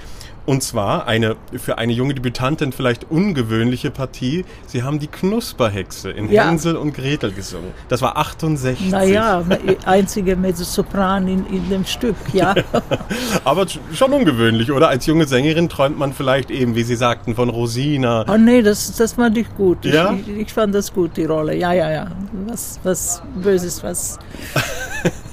Und 0.47 0.63
zwar 0.63 1.09
eine 1.09 1.37
für 1.57 1.77
eine 1.79 1.93
junge 1.93 2.15
Debütantin 2.15 2.73
vielleicht 2.73 3.11
ungewöhnliche 3.11 3.91
Partie. 3.91 4.45
Sie 4.67 4.85
haben 4.85 5.01
die 5.01 5.09
Knusperhexe 5.09 6.11
in 6.11 6.31
ja. 6.31 6.49
Hänsel 6.49 6.77
und 6.77 6.95
Gretel 6.95 7.33
gesungen. 7.33 7.73
Das 7.89 8.01
war 8.01 8.17
68. 8.17 8.91
Naja, 8.91 9.43
einzige 9.85 10.37
Mezzosopran 10.37 11.27
in, 11.27 11.47
in 11.47 11.69
dem 11.69 11.85
Stück, 11.85 12.15
ja. 12.33 12.55
Aber 13.45 13.67
schon 13.93 14.13
ungewöhnlich, 14.13 14.71
oder? 14.71 14.89
Als 14.89 15.07
junge 15.07 15.27
Sängerin 15.27 15.69
träumt 15.69 15.99
man 15.99 16.13
vielleicht 16.13 16.53
eben, 16.53 16.77
wie 16.77 16.85
Sie 16.85 16.97
sagten, 16.97 17.35
von 17.35 17.49
Rosina. 17.49 18.25
Oh 18.29 18.37
nee, 18.37 18.63
das, 18.63 18.95
das 18.95 19.15
fand 19.15 19.37
ich 19.37 19.53
gut. 19.57 19.85
Ja? 19.85 20.13
Ich, 20.13 20.29
ich, 20.29 20.39
ich 20.39 20.53
fand 20.53 20.75
das 20.75 20.95
gut, 20.95 21.17
die 21.17 21.25
Rolle. 21.25 21.57
Ja, 21.57 21.73
ja, 21.73 21.91
ja. 21.91 22.07
Was, 22.47 22.79
was 22.85 23.21
Böses, 23.43 23.83
was... 23.83 24.19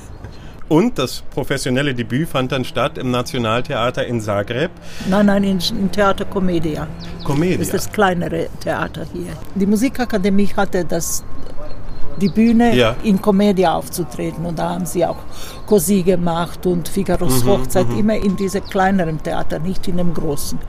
Und 0.69 0.97
das 0.97 1.21
professionelle 1.33 1.93
Debüt 1.93 2.29
fand 2.29 2.51
dann 2.51 2.63
statt 2.63 2.97
im 2.97 3.11
Nationaltheater 3.11 4.05
in 4.05 4.21
Zagreb. 4.21 4.71
Nein, 5.09 5.25
nein, 5.25 5.43
in, 5.43 5.59
im 5.71 5.91
Theater 5.91 6.25
Comedia. 6.25 6.87
Comedia. 7.23 7.57
Das 7.57 7.67
ist 7.67 7.73
das 7.73 7.91
kleinere 7.91 8.47
Theater 8.59 9.05
hier. 9.13 9.33
Die 9.55 9.65
Musikakademie 9.65 10.47
hatte 10.55 10.85
das 10.85 11.23
die 12.17 12.29
Bühne 12.29 12.75
ja. 12.75 12.95
in 13.03 13.21
Comedia 13.21 13.73
aufzutreten. 13.73 14.45
Und 14.45 14.59
da 14.59 14.69
haben 14.69 14.85
sie 14.85 15.05
auch 15.05 15.17
Così 15.67 16.03
gemacht 16.03 16.65
und 16.65 16.87
Figaros 16.87 17.43
mhm, 17.43 17.49
Hochzeit, 17.49 17.89
mhm. 17.89 17.99
immer 17.99 18.15
in 18.15 18.35
diesem 18.35 18.63
kleineren 18.63 19.21
Theater, 19.21 19.59
nicht 19.59 19.87
in 19.87 19.97
dem 19.97 20.13
großen. 20.13 20.59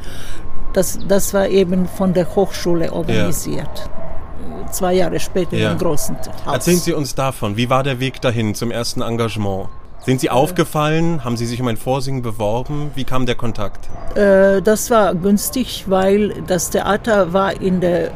Das, 0.73 0.99
das 1.07 1.33
war 1.35 1.49
eben 1.49 1.87
von 1.87 2.15
der 2.15 2.35
Hochschule 2.35 2.93
organisiert. 2.93 3.91
Ja. 3.91 4.71
Zwei 4.73 4.95
Jahre 4.95 5.21
später 5.21 5.57
ja. 5.57 5.73
im 5.73 5.79
großen 5.79 6.17
Haus. 6.47 6.55
Erzählen 6.55 6.79
Sie 6.79 6.93
uns 6.93 7.15
davon. 7.15 7.57
Wie 7.57 7.71
war 7.71 7.83
der 7.83 8.01
Weg 8.01 8.21
dahin 8.21 8.55
zum 8.55 8.71
ersten 8.71 9.03
Engagement? 9.03 9.69
Sind 10.05 10.21
Sie 10.21 10.29
aufgefallen? 10.29 11.25
Haben 11.25 11.39
Sie 11.39 11.47
sich 11.47 11.61
um 11.63 11.69
ein 11.69 11.79
Vorsingen 11.79 12.21
beworben? 12.21 12.91
Wie 12.95 13.05
kam 13.05 13.25
der 13.25 13.37
Kontakt? 13.37 13.89
Äh, 14.15 14.61
das 14.61 14.91
war 14.91 15.15
günstig, 15.15 15.85
weil 15.89 16.43
das 16.47 16.69
Theater 16.69 17.33
war 17.33 17.59
in 17.59 17.81
der 17.81 18.11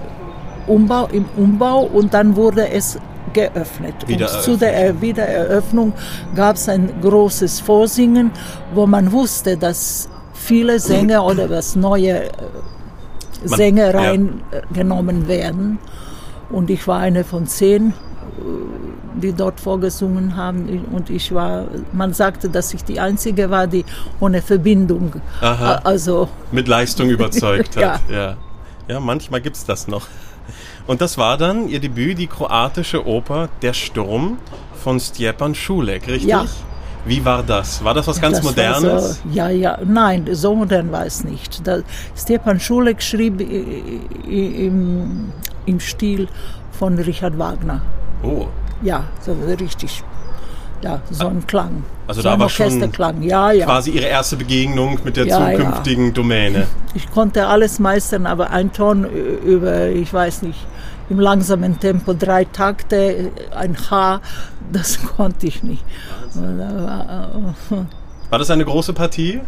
Umbau, 0.66 1.08
im 1.10 1.24
Umbau 1.36 1.84
und 1.84 2.12
dann 2.12 2.36
wurde 2.36 2.68
es 2.68 2.98
geöffnet. 3.32 3.94
Und 4.06 4.28
zu 4.28 4.56
der 4.58 5.00
Wiedereröffnung 5.00 5.94
gab 6.34 6.56
es 6.56 6.68
ein 6.68 6.92
großes 7.00 7.60
Vorsingen, 7.60 8.32
wo 8.74 8.86
man 8.86 9.10
wusste, 9.10 9.56
dass 9.56 10.10
viele 10.34 10.80
Sänger 10.80 11.24
oder 11.24 11.48
was 11.48 11.74
neue 11.74 12.24
äh, 12.24 12.30
Sänger 13.44 13.94
reingenommen 13.94 15.22
ja. 15.22 15.28
werden. 15.28 15.78
Und 16.50 16.68
ich 16.68 16.86
war 16.86 16.98
eine 16.98 17.24
von 17.24 17.46
zehn 17.46 17.94
die 19.20 19.32
dort 19.32 19.60
vorgesungen 19.60 20.36
haben. 20.36 20.86
Und 20.92 21.10
ich 21.10 21.32
war, 21.32 21.66
man 21.92 22.12
sagte, 22.12 22.48
dass 22.48 22.74
ich 22.74 22.84
die 22.84 23.00
Einzige 23.00 23.50
war, 23.50 23.66
die 23.66 23.84
ohne 24.20 24.42
Verbindung, 24.42 25.20
Aha. 25.40 25.80
also 25.84 26.28
mit 26.52 26.68
Leistung 26.68 27.10
überzeugt 27.10 27.76
hat. 27.76 28.00
ja. 28.08 28.16
ja. 28.16 28.36
ja, 28.88 29.00
manchmal 29.00 29.40
gibt 29.40 29.56
es 29.56 29.64
das 29.64 29.88
noch. 29.88 30.06
Und 30.86 31.00
das 31.02 31.18
war 31.18 31.36
dann 31.36 31.68
ihr 31.68 31.80
Debüt, 31.80 32.18
die 32.18 32.26
kroatische 32.26 33.06
Oper 33.06 33.50
Der 33.60 33.74
Sturm 33.74 34.38
von 34.82 34.98
Stjepan 34.98 35.54
Schulek, 35.54 36.08
richtig? 36.08 36.30
Ja. 36.30 36.46
Wie 37.04 37.24
war 37.24 37.42
das? 37.42 37.82
War 37.82 37.94
das 37.94 38.06
was 38.06 38.20
ganz 38.20 38.38
das 38.38 38.44
Modernes? 38.44 39.14
So, 39.14 39.30
ja, 39.32 39.48
ja, 39.48 39.78
nein, 39.84 40.28
so 40.32 40.54
modern 40.54 40.92
war 40.92 41.06
es 41.06 41.24
nicht. 41.24 41.66
Da, 41.66 41.78
Stepan 42.16 42.60
Schulek 42.60 43.02
schrieb 43.02 43.40
im, 43.40 45.32
im 45.64 45.80
Stil 45.80 46.28
von 46.72 46.98
Richard 46.98 47.38
Wagner. 47.38 47.80
Oh. 48.22 48.48
Ja, 48.82 49.04
so 49.20 49.36
richtig. 49.60 50.02
Ja, 50.80 51.00
so 51.10 51.26
ein 51.26 51.44
Klang. 51.46 51.82
Also 52.06 52.22
so 52.22 52.28
da 52.28 52.38
war 52.38 52.48
schon 52.48 52.80
ja, 53.22 53.50
ja. 53.50 53.66
quasi 53.66 53.90
Ihre 53.90 54.06
erste 54.06 54.36
Begegnung 54.36 54.98
mit 55.04 55.16
der 55.16 55.26
ja, 55.26 55.50
zukünftigen. 55.50 56.14
Domäne. 56.14 56.68
Ich 56.94 57.10
konnte 57.10 57.48
alles 57.48 57.80
meistern, 57.80 58.26
aber 58.26 58.50
ein 58.50 58.72
Ton 58.72 59.04
über, 59.04 59.88
ich 59.88 60.12
weiß 60.12 60.42
nicht, 60.42 60.66
im 61.10 61.18
langsamen 61.18 61.80
Tempo, 61.80 62.12
drei 62.12 62.44
Takte, 62.44 63.32
ein 63.56 63.76
H, 63.90 64.20
das 64.72 65.00
konnte 65.16 65.48
ich 65.48 65.64
nicht. 65.64 65.84
War 68.30 68.38
das 68.38 68.50
eine 68.50 68.64
große 68.64 68.92
Partie? 68.92 69.40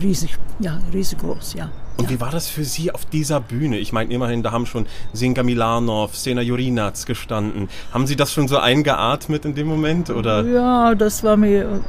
Riesig, 0.00 0.36
ja, 0.58 0.78
riesig 0.92 1.18
groß, 1.18 1.54
ja. 1.54 1.70
Und 1.96 2.10
wie 2.10 2.20
war 2.20 2.30
das 2.30 2.48
für 2.48 2.64
Sie 2.64 2.92
auf 2.92 3.06
dieser 3.06 3.40
Bühne? 3.40 3.78
Ich 3.78 3.92
meine, 3.92 4.12
immerhin, 4.12 4.42
da 4.42 4.52
haben 4.52 4.66
schon 4.66 4.86
Senka 5.12 5.42
Milanov, 5.42 6.16
Sena 6.16 6.42
Jurinac 6.42 7.06
gestanden. 7.06 7.68
Haben 7.92 8.06
Sie 8.06 8.16
das 8.16 8.32
schon 8.32 8.48
so 8.48 8.58
eingeatmet 8.58 9.44
in 9.46 9.54
dem 9.54 9.66
Moment? 9.66 10.10
Oder? 10.10 10.44
Ja, 10.44 10.94
das 10.94 11.24
war 11.24 11.36
mir 11.36 11.80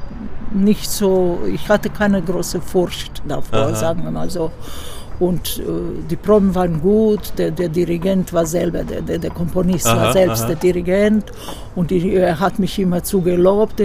nicht 0.53 0.89
so, 0.89 1.41
ich 1.53 1.67
hatte 1.69 1.89
keine 1.89 2.21
große 2.21 2.61
Furcht 2.61 3.21
davor, 3.27 3.59
Aha. 3.59 3.75
sagen 3.75 4.03
wir 4.03 4.11
mal 4.11 4.29
so. 4.29 4.51
Und 5.19 5.59
äh, 5.59 5.63
die 6.09 6.15
Proben 6.15 6.53
waren 6.53 6.79
gut, 6.79 7.33
der, 7.37 7.49
der 7.49 7.69
Dirigent 7.69 8.33
war 8.33 8.45
selber, 8.45 8.83
der, 8.83 9.01
der, 9.01 9.17
der 9.17 9.31
Komponist 9.31 9.87
aha, 9.87 9.97
war 9.97 10.13
selbst 10.13 10.41
aha. 10.41 10.47
der 10.49 10.55
Dirigent 10.57 11.31
und 11.75 11.89
die, 11.89 12.13
er 12.13 12.39
hat 12.39 12.59
mich 12.59 12.77
immer 12.77 13.03
zu 13.03 13.21
gelobt, 13.21 13.81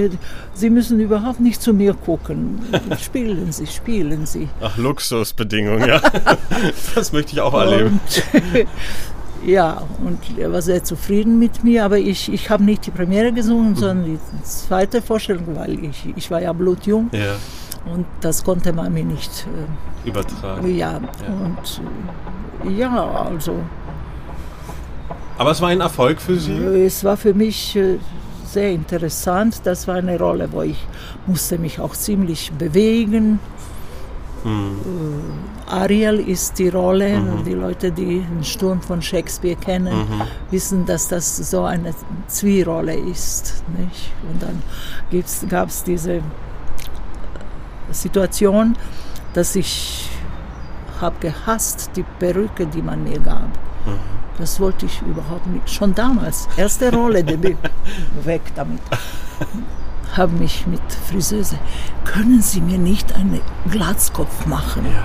Sie 0.55 0.69
müssen 0.69 1.01
überhaupt 1.01 1.41
nicht 1.41 1.63
zu 1.63 1.73
mir 1.73 1.95
gucken. 1.95 2.61
Spielen 3.03 3.51
Sie, 3.51 3.67
spielen 3.67 4.27
Sie. 4.27 4.49
Ach, 4.61 4.77
Luxusbedingungen, 4.77 5.89
ja. 5.89 6.01
das 6.95 7.13
möchte 7.13 7.33
ich 7.33 7.41
auch 7.41 7.55
erleben. 7.55 7.99
Und, 8.33 8.67
ja, 9.47 9.83
und 10.05 10.19
er 10.39 10.53
war 10.53 10.61
sehr 10.61 10.85
zufrieden 10.85 11.39
mit 11.39 11.65
mir, 11.65 11.85
aber 11.85 11.99
ich, 11.99 12.31
ich 12.31 12.51
habe 12.51 12.63
nicht 12.63 12.87
die 12.87 12.91
Premiere 12.91 13.33
gesungen, 13.33 13.71
mhm. 13.71 13.77
sondern 13.77 14.05
die 14.05 14.19
zweite 14.45 15.01
Vorstellung, 15.01 15.47
weil 15.55 15.83
ich, 15.83 16.13
ich 16.15 16.31
war 16.31 16.43
ja 16.43 16.53
blutjung. 16.53 17.09
Ja. 17.13 17.37
Und 17.85 18.07
das 18.21 18.45
konnte 18.45 18.73
man 18.73 18.93
mir 18.93 19.05
nicht 19.05 19.47
äh, 19.47 20.09
übertragen. 20.09 20.77
Ja, 20.77 20.93
ja. 20.93 21.01
und 21.45 21.81
äh, 22.65 22.79
ja, 22.79 23.27
also. 23.29 23.57
Aber 25.39 25.51
es 25.51 25.61
war 25.61 25.71
ein 25.71 25.81
Erfolg 25.81 26.21
für 26.21 26.39
Sie? 26.39 26.53
Es 26.53 27.03
war 27.03 27.17
für 27.17 27.35
mich 27.35 27.75
äh, 27.75 27.99
sehr 28.47 28.71
interessant. 28.71 29.63
Das 29.65 29.89
war 29.89 29.97
eine 29.97 30.19
Rolle, 30.19 30.49
wo 30.53 30.63
ich 30.63 30.87
musste 31.27 31.59
mich 31.59 31.81
auch 31.81 31.95
ziemlich 31.95 32.53
bewegen. 32.53 33.41
Mhm. 34.45 34.79
Ariel 35.67 36.21
ist 36.21 36.59
die 36.59 36.69
Rolle. 36.69 37.19
Mhm. 37.19 37.45
Die 37.45 37.55
Leute, 37.55 37.91
die 37.91 38.21
den 38.21 38.45
Sturm 38.45 38.81
von 38.81 39.01
Shakespeare 39.01 39.57
kennen, 39.57 39.97
mhm. 39.97 40.23
wissen, 40.51 40.87
dass 40.87 41.09
das 41.09 41.37
so 41.51 41.65
eine 41.65 41.95
Zwierolle 42.29 42.95
ist. 42.95 43.65
Nicht? 43.79 44.13
Und 44.31 44.43
dann 44.43 45.49
gab 45.49 45.69
es 45.69 45.83
diese 45.83 46.23
Situation, 47.95 48.77
dass 49.35 49.57
ich 49.57 50.09
habe 51.01 51.17
gehasst 51.21 51.91
die 51.97 52.05
Perücke, 52.19 52.67
die 52.67 52.83
man 52.83 53.03
mir 53.05 53.19
gab. 53.19 53.49
Mhm. 53.87 53.99
Das 54.39 54.61
wollte 54.61 54.87
ich 54.87 55.03
überhaupt 55.03 55.47
nicht. 55.47 55.69
Schon 55.69 55.95
damals, 55.95 56.49
erste 56.57 56.93
Rolle, 56.93 57.23
Debüt, 57.23 57.59
weg 58.25 58.43
damit. 58.55 58.81
Habe 60.17 60.33
mich 60.33 60.67
mit 60.67 60.81
Friseuse, 61.09 61.59
können 62.05 62.43
Sie 62.43 62.61
mir 62.61 62.79
nicht 62.79 63.15
einen 63.15 63.41
Glatzkopf 63.71 64.47
machen? 64.47 64.85
Ja. 64.87 65.05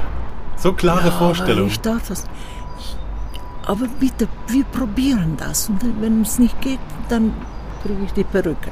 So 0.58 0.74
klare 0.74 1.08
Ja, 1.08 1.12
Vorstellung. 1.12 1.68
Ich 1.68 1.80
darf 1.80 2.08
das. 2.08 2.26
Aber 3.66 3.86
bitte, 4.00 4.28
wir 4.48 4.64
probieren 4.66 5.36
das. 5.38 5.70
Und 5.70 5.82
wenn 6.02 6.22
es 6.22 6.40
nicht 6.40 6.60
geht, 6.62 6.80
dann 7.10 7.34
kriege 7.84 8.04
ich 8.06 8.14
die 8.14 8.24
Perücke. 8.24 8.72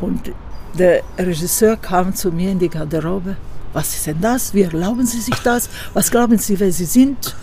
Und 0.00 0.32
der 0.78 1.02
Regisseur 1.18 1.76
kam 1.76 2.14
zu 2.14 2.30
mir 2.30 2.50
in 2.52 2.58
die 2.58 2.68
Garderobe. 2.68 3.36
Was 3.72 3.94
ist 3.94 4.06
denn 4.06 4.20
das? 4.20 4.54
Wie 4.54 4.62
erlauben 4.62 5.06
Sie 5.06 5.20
sich 5.20 5.34
das? 5.36 5.68
Was 5.92 6.10
glauben 6.10 6.38
Sie, 6.38 6.58
wer 6.58 6.72
Sie 6.72 6.86
sind? 6.86 7.34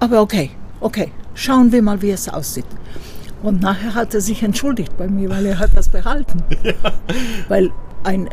Aber 0.00 0.20
okay, 0.20 0.50
okay, 0.80 1.12
schauen 1.34 1.70
wir 1.70 1.82
mal, 1.82 2.00
wie 2.02 2.10
es 2.10 2.28
aussieht. 2.28 2.66
Und 3.42 3.60
nachher 3.60 3.94
hat 3.94 4.14
er 4.14 4.20
sich 4.20 4.42
entschuldigt 4.42 4.96
bei 4.96 5.08
mir, 5.08 5.30
weil 5.30 5.46
er 5.46 5.58
hat 5.58 5.70
das 5.76 5.88
behalten. 5.88 6.42
Weil 7.48 7.70
ein 8.02 8.28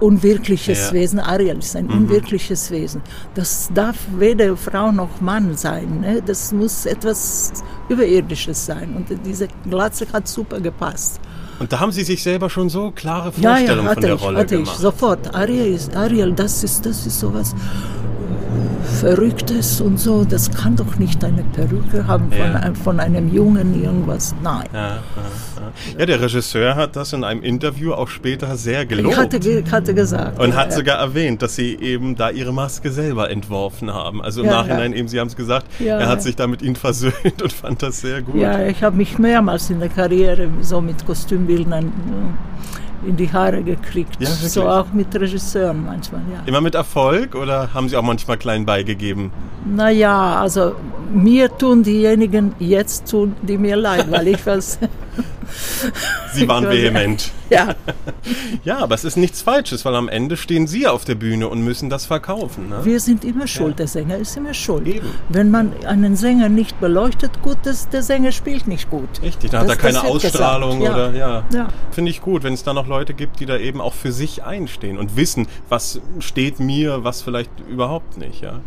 unwirkliches 0.00 0.88
Ja. 0.88 0.92
Wesen, 0.92 1.20
Ariel 1.20 1.58
ist 1.58 1.76
ein 1.76 1.90
unwirkliches 1.90 2.70
Wesen. 2.70 3.02
Das 3.34 3.70
darf 3.74 3.96
weder 4.18 4.56
Frau 4.56 4.92
noch 4.92 5.20
Mann 5.20 5.56
sein. 5.56 6.00
Ne? 6.00 6.22
Das 6.24 6.52
muss 6.52 6.86
etwas 6.86 7.52
Überirdisches 7.88 8.66
sein. 8.66 8.94
Und 8.96 9.06
diese 9.26 9.48
Glatze 9.68 10.06
hat 10.12 10.28
super 10.28 10.60
gepasst. 10.60 11.20
Und 11.64 11.72
da 11.72 11.80
haben 11.80 11.92
Sie 11.92 12.04
sich 12.04 12.22
selber 12.22 12.50
schon 12.50 12.68
so 12.68 12.90
klare 12.90 13.32
Ja, 13.38 13.52
ja, 13.52 13.56
Vorstellungen 13.56 13.86
von 13.86 13.88
hatte 13.96 14.00
der 14.02 14.14
ich, 14.16 14.22
Rolle 14.22 14.38
hatte 14.38 14.54
ich 14.56 14.64
gemacht. 14.64 14.78
sofort. 14.78 15.34
Ariel, 15.34 15.72
ist, 15.74 15.96
Ariel 15.96 16.32
das, 16.34 16.62
ist, 16.62 16.84
das 16.84 17.06
ist 17.06 17.18
sowas 17.18 17.54
Verrücktes 19.00 19.80
und 19.80 19.98
so. 19.98 20.24
Das 20.26 20.50
kann 20.50 20.76
doch 20.76 20.96
nicht 20.96 21.24
eine 21.24 21.42
Perücke 21.42 22.06
haben 22.06 22.30
von, 22.30 22.38
Ja. 22.38 22.72
von 22.84 23.00
einem 23.00 23.32
Jungen, 23.32 23.82
irgendwas. 23.82 24.34
Nein. 24.42 24.68
Ja, 24.74 24.98
ja, 25.98 26.06
der 26.06 26.20
Regisseur 26.20 26.76
hat 26.76 26.96
das 26.96 27.12
in 27.12 27.24
einem 27.24 27.42
Interview 27.42 27.92
auch 27.92 28.08
später 28.08 28.56
sehr 28.56 28.86
gelobt. 28.86 29.14
Ich 29.14 29.18
hatte, 29.18 29.64
hatte 29.70 29.94
gesagt. 29.94 30.38
und 30.40 30.50
ja, 30.50 30.56
hat 30.56 30.70
ja. 30.70 30.76
sogar 30.76 30.98
erwähnt, 30.98 31.42
dass 31.42 31.56
sie 31.56 31.74
eben 31.76 32.16
da 32.16 32.30
ihre 32.30 32.52
Maske 32.52 32.90
selber 32.90 33.30
entworfen 33.30 33.92
haben. 33.92 34.22
Also 34.22 34.42
im 34.42 34.46
Ja, 34.46 34.62
Nachhinein 34.62 34.92
eben, 34.92 35.08
sie 35.08 35.20
haben 35.20 35.28
es 35.28 35.36
gesagt, 35.36 35.66
er 35.80 36.08
hat 36.08 36.22
sich 36.22 36.36
da 36.36 36.46
mit 36.46 36.62
ihnen 36.62 36.76
versöhnt 36.76 37.14
und 37.42 37.52
fand 37.52 37.82
das 37.82 38.00
sehr 38.00 38.22
gut. 38.22 38.36
Ja, 38.36 38.66
ich 38.66 38.82
habe 38.82 38.96
mich 38.96 39.18
mehrmals 39.18 39.70
in 39.70 39.80
der 39.80 39.88
Karriere 39.88 40.48
so 40.60 40.80
mit 40.80 41.04
Kostümbildern 41.06 41.92
in 43.06 43.16
die 43.16 43.32
Haare 43.32 43.62
gekriegt. 43.62 44.16
Ja, 44.18 44.28
so 44.28 44.68
auch 44.68 44.92
mit 44.92 45.14
Regisseuren 45.14 45.84
manchmal, 45.84 46.22
ja. 46.32 46.42
Immer 46.46 46.60
mit 46.60 46.74
Erfolg 46.74 47.34
oder 47.34 47.72
haben 47.74 47.88
sie 47.88 47.96
auch 47.96 48.02
manchmal 48.02 48.36
klein 48.36 48.64
beigegeben? 48.64 49.30
Naja, 49.64 50.40
also 50.40 50.74
mir 51.12 51.56
tun 51.56 51.82
diejenigen 51.82 52.54
jetzt 52.58 53.10
tun, 53.10 53.34
die 53.42 53.58
mir 53.58 53.76
leid, 53.76 54.10
weil 54.10 54.28
ich 54.28 54.46
was. 54.46 54.78
Sie 56.32 56.48
waren 56.48 56.68
vehement. 56.68 57.30
ja, 57.50 57.74
Ja, 58.64 58.78
aber 58.78 58.94
es 58.94 59.04
ist 59.04 59.16
nichts 59.16 59.42
Falsches, 59.42 59.84
weil 59.84 59.94
am 59.94 60.08
Ende 60.08 60.36
stehen 60.36 60.66
sie 60.66 60.86
auf 60.86 61.04
der 61.04 61.14
Bühne 61.14 61.48
und 61.48 61.62
müssen 61.62 61.90
das 61.90 62.06
verkaufen. 62.06 62.68
Ne? 62.70 62.80
wir 62.84 63.00
sind 63.00 63.24
immer 63.24 63.46
schuld. 63.46 63.78
Der 63.78 63.86
Sänger 63.88 64.16
ist 64.16 64.36
immer 64.36 64.54
schuld. 64.54 64.86
Eben. 64.86 65.08
Wenn 65.28 65.50
man 65.50 65.72
einen 65.86 66.16
Sänger 66.16 66.48
nicht 66.48 66.80
beleuchtet, 66.80 67.42
gut, 67.42 67.58
das, 67.64 67.88
der 67.88 68.02
Sänger 68.02 68.32
spielt 68.32 68.66
nicht 68.66 68.90
gut. 68.90 69.08
Richtig, 69.22 69.50
dann 69.50 69.60
hat 69.62 69.68
Das- 69.68 69.76
er 69.76 69.82
keine 69.82 70.02
Ausstrahlung 70.04 70.80
gesagt, 70.80 70.96
ja. 70.98 71.08
oder 71.08 71.16
ja. 71.18 71.44
Ja. 71.52 71.68
Finde 71.90 72.10
ich 72.10 72.20
gut, 72.20 72.42
wenn 72.42 72.54
es 72.54 72.62
da 72.62 72.72
noch 72.72 72.86
Leute 72.86 73.14
gibt, 73.14 73.40
die 73.40 73.46
da 73.46 73.56
eben 73.56 73.80
auch 73.80 73.94
für 73.94 74.12
sich 74.12 74.42
einstehen 74.44 74.98
und 74.98 75.16
wissen, 75.16 75.46
was 75.68 76.00
steht 76.18 76.60
mir, 76.60 77.04
was 77.04 77.22
vielleicht 77.22 77.50
überhaupt 77.68 78.16
nicht, 78.18 78.40
ja. 78.42 78.60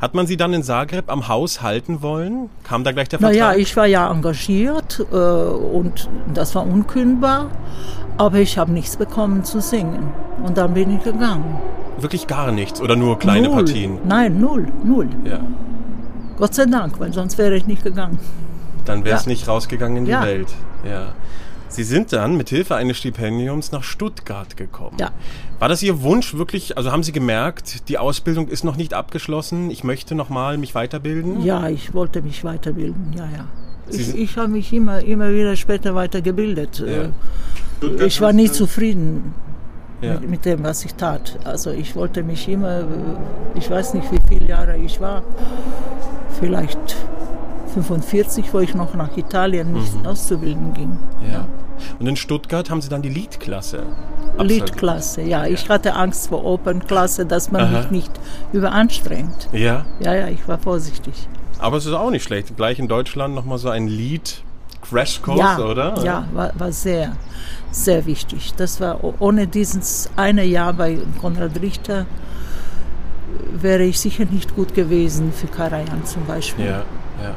Hat 0.00 0.14
man 0.14 0.26
sie 0.26 0.36
dann 0.36 0.52
in 0.52 0.62
Zagreb 0.62 1.10
am 1.10 1.28
Haus 1.28 1.62
halten 1.62 2.02
wollen? 2.02 2.50
Kam 2.64 2.84
da 2.84 2.92
gleich 2.92 3.08
der 3.08 3.18
Vertrag? 3.18 3.36
Naja, 3.38 3.54
ich 3.58 3.76
war 3.76 3.86
ja 3.86 4.10
engagiert 4.10 5.04
äh, 5.12 5.16
und 5.16 6.08
das 6.32 6.54
war 6.54 6.66
unkündbar, 6.66 7.50
aber 8.16 8.38
ich 8.38 8.58
habe 8.58 8.72
nichts 8.72 8.96
bekommen 8.96 9.44
zu 9.44 9.60
singen. 9.60 10.10
Und 10.44 10.56
dann 10.58 10.74
bin 10.74 10.96
ich 10.96 11.02
gegangen. 11.04 11.58
Wirklich 11.98 12.26
gar 12.26 12.52
nichts 12.52 12.80
oder 12.80 12.94
nur 12.96 13.18
kleine 13.18 13.48
null. 13.48 13.56
Partien? 13.64 13.98
Nein, 14.04 14.38
null, 14.40 14.66
null. 14.84 15.08
Ja. 15.24 15.40
Gott 16.36 16.54
sei 16.54 16.66
Dank, 16.66 17.00
weil 17.00 17.12
sonst 17.12 17.38
wäre 17.38 17.56
ich 17.56 17.66
nicht 17.66 17.82
gegangen. 17.82 18.18
Dann 18.84 19.04
wäre 19.04 19.16
es 19.16 19.24
Ja. 19.24 19.30
nicht 19.30 19.48
rausgegangen 19.48 19.96
in 19.98 20.04
die 20.04 20.10
Ja. 20.10 20.22
Welt. 20.22 20.48
Ja. 20.84 21.12
Sie 21.68 21.82
sind 21.82 22.12
dann 22.12 22.36
mit 22.36 22.48
Hilfe 22.50 22.76
eines 22.76 22.96
Stipendiums 22.98 23.72
nach 23.72 23.82
Stuttgart 23.82 24.56
gekommen. 24.56 24.96
Ja. 25.00 25.10
War 25.58 25.68
das 25.68 25.82
Ihr 25.82 26.02
Wunsch 26.02 26.34
wirklich? 26.34 26.76
Also 26.76 26.92
haben 26.92 27.02
Sie 27.02 27.12
gemerkt, 27.12 27.88
die 27.88 27.96
Ausbildung 27.98 28.48
ist 28.48 28.62
noch 28.64 28.76
nicht 28.76 28.92
abgeschlossen. 28.92 29.70
Ich 29.70 29.84
möchte 29.84 30.14
noch 30.14 30.28
mal 30.28 30.58
mich 30.58 30.74
weiterbilden. 30.74 31.42
Ja, 31.42 31.68
ich 31.68 31.94
wollte 31.94 32.20
mich 32.22 32.44
weiterbilden, 32.44 33.14
ja, 33.16 33.24
ja. 33.24 33.44
Ich, 33.88 34.14
ich 34.14 34.36
habe 34.36 34.48
mich 34.48 34.72
immer, 34.72 35.00
immer 35.02 35.32
wieder 35.32 35.54
später 35.56 35.94
weitergebildet. 35.94 36.80
Ja. 36.86 37.88
Äh, 37.88 38.06
Ich 38.06 38.20
war 38.20 38.32
nie 38.32 38.50
zufrieden 38.50 39.32
Ja. 40.02 40.14
mit, 40.20 40.28
mit 40.30 40.44
dem, 40.44 40.62
was 40.64 40.84
ich 40.84 40.94
tat. 40.94 41.38
Also 41.44 41.70
ich 41.70 41.94
wollte 41.96 42.22
mich 42.22 42.48
immer, 42.48 42.80
äh, 42.80 42.84
ich 43.54 43.70
weiß 43.70 43.94
nicht, 43.94 44.10
wie 44.12 44.20
viele 44.28 44.48
Jahre 44.48 44.76
ich 44.76 45.00
war, 45.00 45.22
vielleicht 46.38 46.96
45, 47.74 48.52
wo 48.52 48.58
ich 48.60 48.74
noch 48.74 48.94
nach 48.94 49.16
Italien 49.16 49.72
mich 49.72 49.90
auszubilden 50.04 50.74
ging. 50.74 50.90
Mhm. 50.90 51.32
Ja. 51.32 51.46
Und 51.98 52.06
in 52.06 52.16
Stuttgart 52.16 52.70
haben 52.70 52.80
Sie 52.80 52.88
dann 52.88 53.02
die 53.02 53.08
Liedklasse. 53.08 53.82
Liedklasse, 54.38 55.22
ja. 55.22 55.46
Ich 55.46 55.68
hatte 55.68 55.94
Angst 55.94 56.28
vor 56.28 56.44
Opernklasse, 56.44 57.24
dass 57.26 57.50
man 57.50 57.62
Aha. 57.62 57.78
mich 57.80 57.90
nicht 57.90 58.12
überanstrengt. 58.52 59.48
Ja, 59.52 59.86
Ja, 60.00 60.14
ja, 60.14 60.28
ich 60.28 60.46
war 60.46 60.58
vorsichtig. 60.58 61.28
aber 61.58 61.78
es 61.78 61.86
ist 61.86 61.92
auch 61.94 62.10
nicht 62.10 62.24
schlecht. 62.24 62.54
Gleich 62.56 62.78
in 62.78 62.88
Deutschland 62.88 63.34
nochmal 63.34 63.58
so 63.58 63.70
ein 63.70 63.88
Lied-Crashkurs, 63.88 65.38
ja, 65.38 65.58
oder? 65.58 65.94
Ja, 66.04 66.26
war, 66.34 66.52
war 66.58 66.70
sehr, 66.72 67.16
sehr 67.70 68.04
wichtig. 68.06 68.52
Das 68.56 68.80
war 68.80 69.00
ohne 69.20 69.46
dieses 69.46 70.10
eine 70.16 70.44
Jahr 70.44 70.72
bei 70.74 70.98
Konrad 71.20 71.60
Richter 71.62 72.00
äh, 72.00 72.04
wäre 73.62 73.84
ich 73.84 73.98
sicher 73.98 74.24
nicht 74.26 74.54
gut 74.54 74.74
gewesen 74.74 75.32
für 75.32 75.46
Karajan 75.46 76.04
zum 76.04 76.26
Beispiel. 76.26 76.66
Ja, 76.66 76.82
ja. 77.22 77.34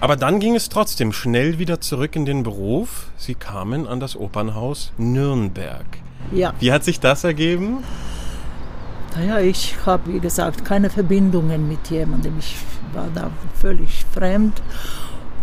Aber 0.00 0.16
dann 0.16 0.40
ging 0.40 0.56
es 0.56 0.70
trotzdem 0.70 1.12
schnell 1.12 1.58
wieder 1.58 1.80
zurück 1.80 2.16
in 2.16 2.24
den 2.24 2.42
Beruf. 2.42 3.08
Sie 3.16 3.34
kamen 3.34 3.86
an 3.86 4.00
das 4.00 4.16
Opernhaus 4.16 4.92
Nürnberg. 4.96 5.84
Ja. 6.32 6.54
Wie 6.58 6.72
hat 6.72 6.84
sich 6.84 7.00
das 7.00 7.24
ergeben? 7.24 7.84
Naja, 9.16 9.40
ich 9.40 9.74
habe, 9.84 10.14
wie 10.14 10.20
gesagt, 10.20 10.64
keine 10.64 10.88
Verbindungen 10.88 11.68
mit 11.68 11.90
jemandem. 11.90 12.38
Ich 12.38 12.56
war 12.94 13.08
da 13.14 13.30
völlig 13.60 14.06
fremd 14.12 14.62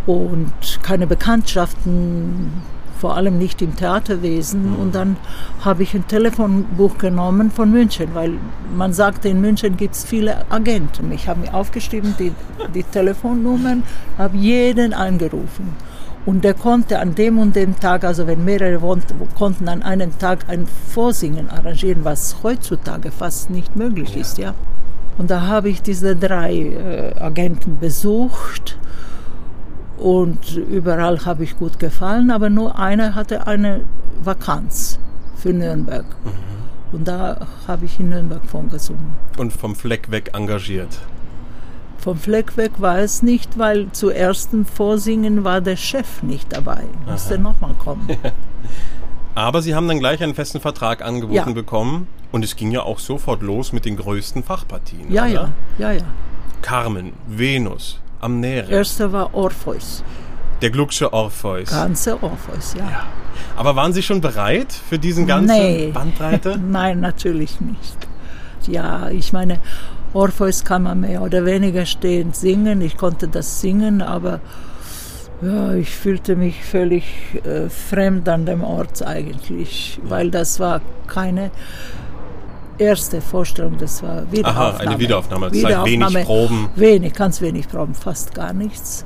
und 0.06 0.52
keine 0.82 1.06
Bekanntschaften, 1.06 2.62
vor 2.98 3.16
allem 3.16 3.38
nicht 3.38 3.62
im 3.62 3.76
Theaterwesen. 3.76 4.74
Und 4.74 4.94
dann 4.94 5.16
habe 5.64 5.82
ich 5.82 5.94
ein 5.94 6.06
Telefonbuch 6.06 6.98
genommen 6.98 7.50
von 7.50 7.70
München, 7.70 8.14
weil 8.14 8.34
man 8.74 8.92
sagte, 8.92 9.28
in 9.28 9.40
München 9.40 9.76
gibt 9.76 9.94
es 9.94 10.04
viele 10.04 10.50
Agenten. 10.50 11.12
Ich 11.12 11.28
habe 11.28 11.40
mir 11.40 11.54
aufgeschrieben, 11.54 12.14
die, 12.18 12.32
die 12.74 12.82
Telefonnummern, 12.82 13.82
habe 14.16 14.36
jeden 14.36 14.92
angerufen. 14.92 15.76
Und 16.26 16.44
der 16.44 16.54
konnte 16.54 16.98
an 16.98 17.14
dem 17.14 17.38
und 17.38 17.56
dem 17.56 17.80
Tag, 17.80 18.04
also 18.04 18.26
wenn 18.26 18.44
mehrere 18.44 18.82
wohnt, 18.82 19.04
konnten 19.36 19.68
an 19.68 19.82
einem 19.82 20.18
Tag 20.18 20.40
ein 20.48 20.66
Vorsingen 20.66 21.48
arrangieren, 21.48 22.04
was 22.04 22.36
heutzutage 22.42 23.10
fast 23.10 23.48
nicht 23.48 23.76
möglich 23.76 24.16
ist, 24.16 24.36
ja. 24.36 24.54
Und 25.16 25.30
da 25.30 25.46
habe 25.46 25.68
ich 25.70 25.80
diese 25.82 26.14
drei 26.14 26.52
äh, 26.54 27.18
Agenten 27.18 27.78
besucht 27.78 28.78
und 29.98 30.56
überall 30.56 31.24
habe 31.24 31.44
ich 31.44 31.58
gut 31.58 31.78
gefallen, 31.78 32.30
aber 32.30 32.50
nur 32.50 32.78
einer 32.78 33.14
hatte 33.14 33.46
eine 33.46 33.80
Vakanz 34.22 34.98
für 35.36 35.52
Nürnberg. 35.52 36.04
Und 36.92 37.06
da 37.06 37.46
habe 37.66 37.84
ich 37.84 38.00
in 38.00 38.08
Nürnberg 38.08 38.44
von 38.46 38.68
gesungen. 38.70 39.12
Und 39.36 39.52
vom 39.52 39.74
Fleck 39.76 40.10
weg 40.10 40.30
engagiert. 40.34 40.98
Vom 41.98 42.16
Fleck 42.16 42.56
weg 42.56 42.72
war 42.78 42.98
es 42.98 43.22
nicht, 43.22 43.58
weil 43.58 43.90
zu 43.92 44.08
ersten 44.10 44.64
Vorsingen 44.64 45.44
war 45.44 45.60
der 45.60 45.76
Chef 45.76 46.22
nicht 46.22 46.52
dabei. 46.56 46.84
Musste 47.06 47.38
nochmal 47.38 47.74
kommen. 47.74 48.08
Aber 49.34 49.62
Sie 49.62 49.74
haben 49.74 49.86
dann 49.88 49.98
gleich 49.98 50.22
einen 50.22 50.34
festen 50.34 50.60
Vertrag 50.60 51.04
angeboten 51.04 51.34
Ja. 51.34 51.52
bekommen. 51.52 52.06
Und 52.32 52.44
es 52.44 52.56
ging 52.56 52.70
ja 52.70 52.82
auch 52.82 52.98
sofort 52.98 53.42
los 53.42 53.72
mit 53.72 53.84
den 53.84 53.96
größten 53.96 54.42
Fachpartien. 54.42 55.10
Ja, 55.12 55.24
oder? 55.24 55.32
ja, 55.32 55.50
ja, 55.78 55.92
ja. 55.92 56.02
Carmen, 56.62 57.12
Venus, 57.26 58.00
Amnere, 58.20 58.70
Erster 58.70 59.12
war 59.12 59.34
Orpheus. 59.34 60.02
der 60.62 60.70
Glucksche 60.70 61.12
Orpheus. 61.12 61.70
Ganze 61.70 62.22
Orpheus, 62.22 62.74
ja. 62.76 63.04
Aber 63.56 63.74
waren 63.76 63.92
Sie 63.92 64.02
schon 64.02 64.20
bereit 64.20 64.72
für 64.72 64.98
diesen 64.98 65.26
ganzen 65.26 65.56
Nee. 65.56 65.90
Bandbreite? 65.92 66.58
Nein, 66.70 67.00
natürlich 67.00 67.60
nicht. 67.60 67.96
Ja, 68.66 69.08
ich 69.10 69.32
meine, 69.32 69.58
Orpheus 70.14 70.64
kann 70.64 70.82
man 70.84 71.00
mehr 71.00 71.22
oder 71.22 71.44
weniger 71.44 71.86
stehend 71.86 72.34
singen. 72.36 72.80
Ich 72.80 72.96
konnte 72.96 73.28
das 73.28 73.60
singen, 73.60 74.02
aber 74.02 74.40
ja, 75.42 75.74
ich 75.74 75.90
fühlte 75.90 76.34
mich 76.34 76.64
völlig 76.64 77.04
äh, 77.44 77.68
fremd 77.68 78.28
an 78.28 78.44
dem 78.46 78.64
Ort 78.64 79.06
eigentlich, 79.06 80.00
weil 80.02 80.30
das 80.32 80.58
war 80.58 80.80
keine 81.06 81.50
erste 82.78 83.20
Vorstellung, 83.20 83.76
das 83.78 84.02
war 84.02 84.30
Wiederaufnahme. 84.30 84.74
Aha, 84.74 84.76
eine 84.78 84.98
Wiederaufnahme. 84.98 85.50
Das 85.50 85.64
heißt 85.64 85.84
wenig 85.84 86.24
Proben. 86.24 86.68
Wenig, 86.76 87.12
ganz 87.14 87.40
wenig 87.40 87.68
Proben, 87.68 87.94
fast 87.94 88.34
gar 88.34 88.52
nichts. 88.52 89.04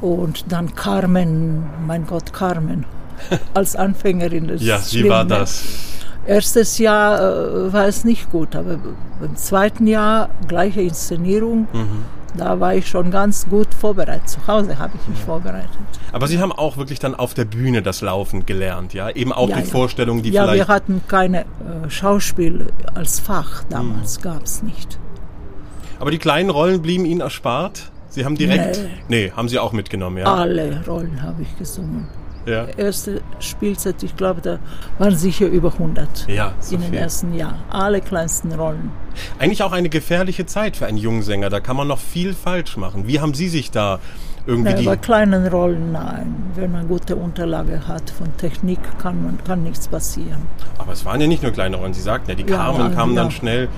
Und 0.00 0.50
dann 0.50 0.74
Carmen, 0.74 1.64
mein 1.86 2.06
Gott, 2.06 2.32
Carmen, 2.32 2.86
als 3.54 3.76
Anfängerin. 3.76 4.48
Das 4.48 4.62
ja, 4.62 4.80
wie 4.92 5.08
war 5.08 5.24
das? 5.24 5.62
Erstes 6.26 6.78
Jahr 6.78 7.18
äh, 7.18 7.72
war 7.72 7.86
es 7.86 8.04
nicht 8.04 8.30
gut, 8.30 8.54
aber 8.54 8.78
im 9.22 9.36
zweiten 9.36 9.86
Jahr 9.86 10.30
gleiche 10.46 10.82
Inszenierung. 10.82 11.66
Mhm. 11.72 12.04
Da 12.36 12.60
war 12.60 12.74
ich 12.74 12.88
schon 12.88 13.10
ganz 13.10 13.48
gut 13.48 13.74
vorbereitet. 13.74 14.28
Zu 14.28 14.46
Hause 14.46 14.78
habe 14.78 14.92
ich 15.00 15.08
mich 15.08 15.18
ja. 15.18 15.26
vorbereitet. 15.26 15.70
Aber 16.12 16.26
Sie 16.28 16.38
haben 16.38 16.52
auch 16.52 16.76
wirklich 16.76 16.98
dann 16.98 17.14
auf 17.14 17.34
der 17.34 17.44
Bühne 17.44 17.82
das 17.82 18.00
Laufen 18.00 18.46
gelernt, 18.46 18.94
ja? 18.94 19.10
Eben 19.10 19.32
auch 19.32 19.48
ja, 19.48 19.56
die 19.56 19.62
ja. 19.62 19.68
Vorstellungen, 19.68 20.22
die 20.22 20.30
ja, 20.30 20.42
vielleicht... 20.44 20.58
Ja, 20.60 20.68
wir 20.68 20.74
hatten 20.74 21.02
keine 21.08 21.40
äh, 21.40 21.88
Schauspiel 21.88 22.72
als 22.94 23.20
Fach 23.20 23.64
damals, 23.68 24.18
mhm. 24.18 24.22
gab 24.22 24.42
es 24.44 24.62
nicht. 24.62 24.98
Aber 25.98 26.10
die 26.10 26.18
kleinen 26.18 26.50
Rollen 26.50 26.82
blieben 26.82 27.04
Ihnen 27.04 27.20
erspart? 27.20 27.90
Sie 28.08 28.24
haben 28.24 28.36
direkt... 28.36 28.80
Nee, 29.08 29.26
nee 29.26 29.32
haben 29.36 29.48
Sie 29.48 29.58
auch 29.58 29.72
mitgenommen, 29.72 30.18
ja? 30.18 30.32
Alle 30.32 30.84
Rollen 30.86 31.22
habe 31.22 31.42
ich 31.42 31.58
gesungen. 31.58 32.08
Ja. 32.46 32.66
Erste 32.76 33.20
Spielzeit, 33.38 34.02
ich 34.02 34.16
glaube, 34.16 34.40
da 34.40 34.58
waren 34.98 35.16
sicher 35.16 35.46
über 35.46 35.72
100 35.72 36.26
ja, 36.28 36.52
so 36.60 36.76
in 36.76 36.82
den 36.82 36.94
ersten 36.94 37.34
Jahren. 37.34 37.58
Alle 37.70 38.00
kleinsten 38.00 38.52
Rollen. 38.52 38.90
Eigentlich 39.38 39.62
auch 39.62 39.72
eine 39.72 39.88
gefährliche 39.88 40.46
Zeit 40.46 40.76
für 40.76 40.86
einen 40.86 40.98
jungen 40.98 41.22
Sänger. 41.22 41.50
Da 41.50 41.60
kann 41.60 41.76
man 41.76 41.88
noch 41.88 41.98
viel 41.98 42.34
falsch 42.34 42.76
machen. 42.76 43.06
Wie 43.06 43.20
haben 43.20 43.34
Sie 43.34 43.48
sich 43.48 43.70
da 43.70 44.00
irgendwie 44.46 44.72
nein, 44.72 44.84
Bei 44.84 44.96
kleinen 44.96 45.46
Rollen, 45.46 45.92
nein. 45.92 46.34
Wenn 46.54 46.72
man 46.72 46.88
gute 46.88 47.16
Unterlage 47.16 47.86
hat 47.86 48.10
von 48.10 48.36
Technik, 48.36 48.78
kann, 48.98 49.22
man, 49.22 49.38
kann 49.44 49.62
nichts 49.62 49.88
passieren. 49.88 50.42
Aber 50.78 50.92
es 50.92 51.04
waren 51.04 51.20
ja 51.20 51.26
nicht 51.26 51.42
nur 51.42 51.52
kleine 51.52 51.76
Rollen. 51.76 51.94
Sie 51.94 52.00
sagten 52.00 52.30
ja, 52.30 52.36
die 52.36 52.44
Carmen 52.44 52.90
ja, 52.90 52.94
kamen 52.94 53.14
ja. 53.14 53.22
dann 53.22 53.30
schnell. 53.30 53.68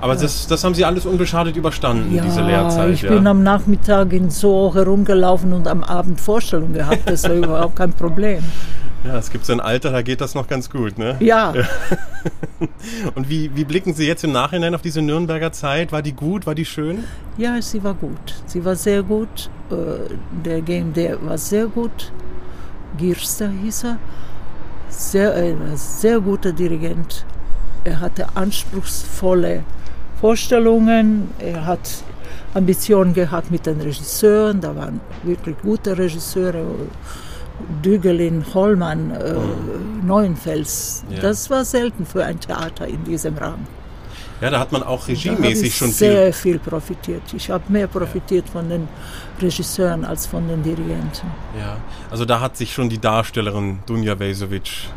Aber 0.00 0.16
das, 0.16 0.46
das 0.46 0.64
haben 0.64 0.74
Sie 0.74 0.84
alles 0.84 1.04
unbeschadet 1.06 1.56
überstanden, 1.56 2.14
ja, 2.14 2.22
diese 2.22 2.42
Lehrzeit. 2.42 2.94
Ich 2.94 3.02
ja. 3.02 3.10
bin 3.10 3.26
am 3.26 3.42
Nachmittag 3.42 4.12
in 4.12 4.30
so 4.30 4.74
herumgelaufen 4.74 5.52
und 5.52 5.68
am 5.68 5.84
Abend 5.84 6.20
Vorstellungen 6.20 6.72
gehabt. 6.72 7.02
Das 7.08 7.24
war 7.24 7.32
überhaupt 7.34 7.76
kein 7.76 7.92
Problem. 7.92 8.42
Ja, 9.04 9.16
es 9.16 9.30
gibt 9.30 9.46
so 9.46 9.52
ein 9.54 9.60
Alter, 9.60 9.92
da 9.92 10.02
geht 10.02 10.20
das 10.20 10.34
noch 10.34 10.46
ganz 10.46 10.68
gut, 10.68 10.98
ne? 10.98 11.16
Ja. 11.20 11.54
ja. 11.54 11.64
Und 13.14 13.30
wie, 13.30 13.54
wie 13.56 13.64
blicken 13.64 13.94
Sie 13.94 14.06
jetzt 14.06 14.24
im 14.24 14.32
Nachhinein 14.32 14.74
auf 14.74 14.82
diese 14.82 15.00
Nürnberger 15.00 15.52
Zeit? 15.52 15.90
War 15.90 16.02
die 16.02 16.12
gut? 16.12 16.46
War 16.46 16.54
die 16.54 16.66
schön? 16.66 17.04
Ja, 17.38 17.62
sie 17.62 17.82
war 17.82 17.94
gut. 17.94 18.34
Sie 18.44 18.62
war 18.62 18.76
sehr 18.76 19.02
gut. 19.02 19.48
Äh, 19.70 20.14
der 20.44 20.60
Game, 20.60 20.92
der 20.92 21.24
war 21.24 21.38
sehr 21.38 21.66
gut. 21.66 22.12
Girster 22.98 23.48
hieß 23.48 23.84
er. 23.84 23.98
Sehr, 24.90 25.34
ein 25.34 25.76
sehr 25.76 26.20
guter 26.20 26.52
Dirigent. 26.52 27.24
Er 27.84 28.00
hatte 28.00 28.26
anspruchsvolle 28.34 29.64
Vorstellungen. 30.20 31.30
Er 31.38 31.66
hat 31.66 32.02
Ambitionen 32.54 33.14
gehabt 33.14 33.50
mit 33.50 33.66
den 33.66 33.80
Regisseuren. 33.80 34.60
Da 34.60 34.74
waren 34.76 35.00
wirklich 35.22 35.56
gute 35.62 35.96
Regisseure. 35.96 36.64
Dügelin, 37.84 38.44
Hollmann, 38.54 39.10
äh, 39.10 39.34
mhm. 39.34 40.06
Neuenfels. 40.06 41.04
Ja. 41.10 41.20
Das 41.20 41.50
war 41.50 41.64
selten 41.64 42.06
für 42.06 42.24
ein 42.24 42.40
Theater 42.40 42.86
in 42.86 43.04
diesem 43.04 43.36
Rahmen. 43.36 43.66
Ja, 44.40 44.48
da 44.48 44.58
hat 44.58 44.72
man 44.72 44.82
auch 44.82 45.06
regiemäßig 45.06 45.76
schon 45.76 45.92
sehr 45.92 46.32
viel, 46.32 46.54
viel 46.54 46.58
profitiert. 46.58 47.22
Ich 47.36 47.50
habe 47.50 47.62
mehr 47.68 47.86
profitiert 47.86 48.46
ja. 48.46 48.52
von 48.52 48.70
den 48.70 48.88
Regisseuren 49.40 50.06
als 50.06 50.26
von 50.26 50.48
den 50.48 50.62
Dirigenten. 50.62 51.26
Ja, 51.58 51.76
also 52.10 52.24
da 52.24 52.40
hat 52.40 52.56
sich 52.56 52.72
schon 52.72 52.88
die 52.88 52.98
Darstellerin 52.98 53.80
Dunja 53.84 54.18
Vesovic 54.18 54.88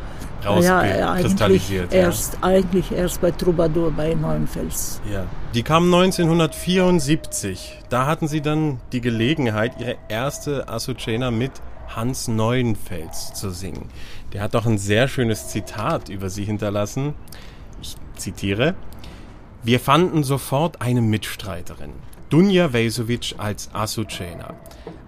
rauskristallisiert. 0.45 1.91
Ja, 1.91 1.99
ja. 1.99 2.06
Erst, 2.06 2.38
eigentlich 2.41 2.91
erst 2.91 3.21
bei 3.21 3.32
Troubadour 3.32 3.91
bei 3.91 4.13
Neuenfels. 4.13 5.01
Ja. 5.12 5.25
Die 5.53 5.63
kam 5.63 5.86
1974. 5.93 7.79
Da 7.89 8.06
hatten 8.06 8.27
sie 8.27 8.41
dann 8.41 8.79
die 8.91 9.01
Gelegenheit, 9.01 9.79
ihre 9.79 9.97
erste 10.10 10.67
Azucena 10.67 11.32
mit 11.32 11.51
Hans 11.95 12.27
Neuenfels 12.27 13.34
zu 13.34 13.51
singen. 13.51 13.89
Der 14.34 14.41
hat 14.41 14.56
doch 14.56 14.65
ein 14.65 14.77
sehr 14.77 15.08
schönes 15.08 15.49
Zitat 15.49 16.10
über 16.10 16.29
sie 16.29 16.43
hinterlassen. 16.43 17.13
Ich 17.82 17.95
zitiere. 18.15 18.75
Wir 19.63 19.79
fanden 19.79 20.23
sofort 20.23 20.82
eine 20.82 21.01
Mitstreiterin, 21.01 21.91
Dunja 22.29 22.73
Vesovic 22.73 23.36
als 23.38 23.69
Azucena. 23.73 24.56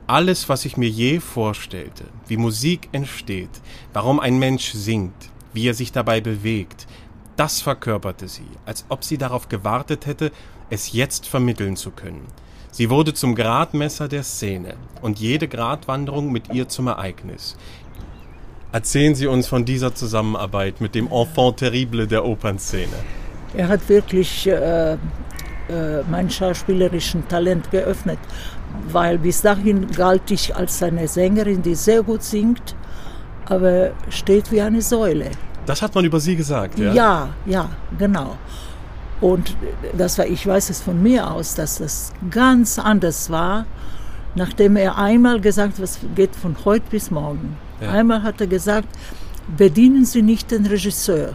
Alles, 0.08 0.50
was 0.50 0.66
ich 0.66 0.78
mir 0.78 0.90
je 0.90 1.20
vorstellte, 1.20 2.04
wie 2.28 2.38
Musik 2.38 2.90
entsteht, 2.92 3.50
warum 3.92 4.20
ein 4.20 4.38
Mensch 4.38 4.72
singt, 4.72 5.32
wie 5.52 5.68
er 5.68 5.74
sich 5.74 5.92
dabei 5.92 6.22
bewegt, 6.22 6.86
das 7.38 7.62
verkörperte 7.62 8.28
sie, 8.28 8.48
als 8.68 8.86
ob 8.90 9.04
sie 9.04 9.18
darauf 9.18 9.50
gewartet 9.50 10.06
hätte, 10.06 10.32
es 10.70 10.94
jetzt 10.94 11.28
vermitteln 11.28 11.76
zu 11.76 11.90
können. 11.90 12.28
Sie 12.70 12.92
wurde 12.92 13.16
zum 13.16 13.34
Gradmesser 13.34 14.08
der 14.08 14.22
Szene 14.22 14.76
und 15.02 15.18
jede 15.20 15.48
Gratwanderung 15.48 16.32
mit 16.32 16.54
ihr 16.54 16.68
zum 16.68 16.86
Ereignis. 16.88 17.58
Erzählen 18.72 19.16
Sie 19.16 19.26
uns 19.26 19.48
von 19.48 19.66
dieser 19.66 19.96
Zusammenarbeit 19.96 20.82
mit 20.82 20.94
dem 20.94 21.08
Enfant 21.08 21.58
terrible 21.58 22.06
der 22.06 22.26
Opernszene. 22.26 22.94
Er 23.56 23.70
hat 23.70 23.88
wirklich 23.88 24.46
äh, 24.48 24.94
äh, 24.94 24.98
mein 26.12 26.30
schauspielerischen 26.30 27.28
Talent 27.28 27.72
geöffnet, 27.72 28.20
weil 28.92 29.18
bis 29.18 29.42
dahin 29.42 29.88
galt 29.92 30.32
ich 30.32 30.56
als 30.56 30.82
eine 30.84 31.08
Sängerin, 31.08 31.62
die 31.62 31.76
sehr 31.76 32.04
gut 32.04 32.24
singt, 32.24 32.76
aber 33.46 33.92
steht 34.10 34.52
wie 34.52 34.62
eine 34.62 34.82
Säule. 34.82 35.32
Das 35.66 35.82
hat 35.82 35.96
man 35.96 36.06
über 36.06 36.20
Sie 36.20 36.36
gesagt, 36.36 36.78
ja? 36.78 36.94
Ja, 36.94 37.30
ja, 37.46 37.70
genau. 37.98 38.38
Und 39.22 39.56
das 39.98 40.18
war, 40.18 40.28
ich 40.28 40.46
weiß 40.46 40.70
es 40.70 40.82
von 40.82 41.02
mir 41.02 41.32
aus, 41.32 41.56
dass 41.56 41.78
das 41.78 42.14
ganz 42.30 42.78
anders 42.78 43.30
war, 43.30 43.66
nachdem 44.36 44.76
er 44.76 44.98
einmal 44.98 45.40
gesagt, 45.40 45.82
was 45.82 46.00
geht 46.16 46.36
von 46.36 46.56
heute 46.66 46.86
bis 46.92 47.10
morgen. 47.10 47.58
Ja. 47.82 47.92
Einmal 47.92 48.24
hat 48.24 48.42
er 48.42 48.48
gesagt, 48.48 48.90
bedienen 49.58 50.06
Sie 50.06 50.22
nicht 50.22 50.52
den 50.52 50.66
Regisseur. 50.66 51.30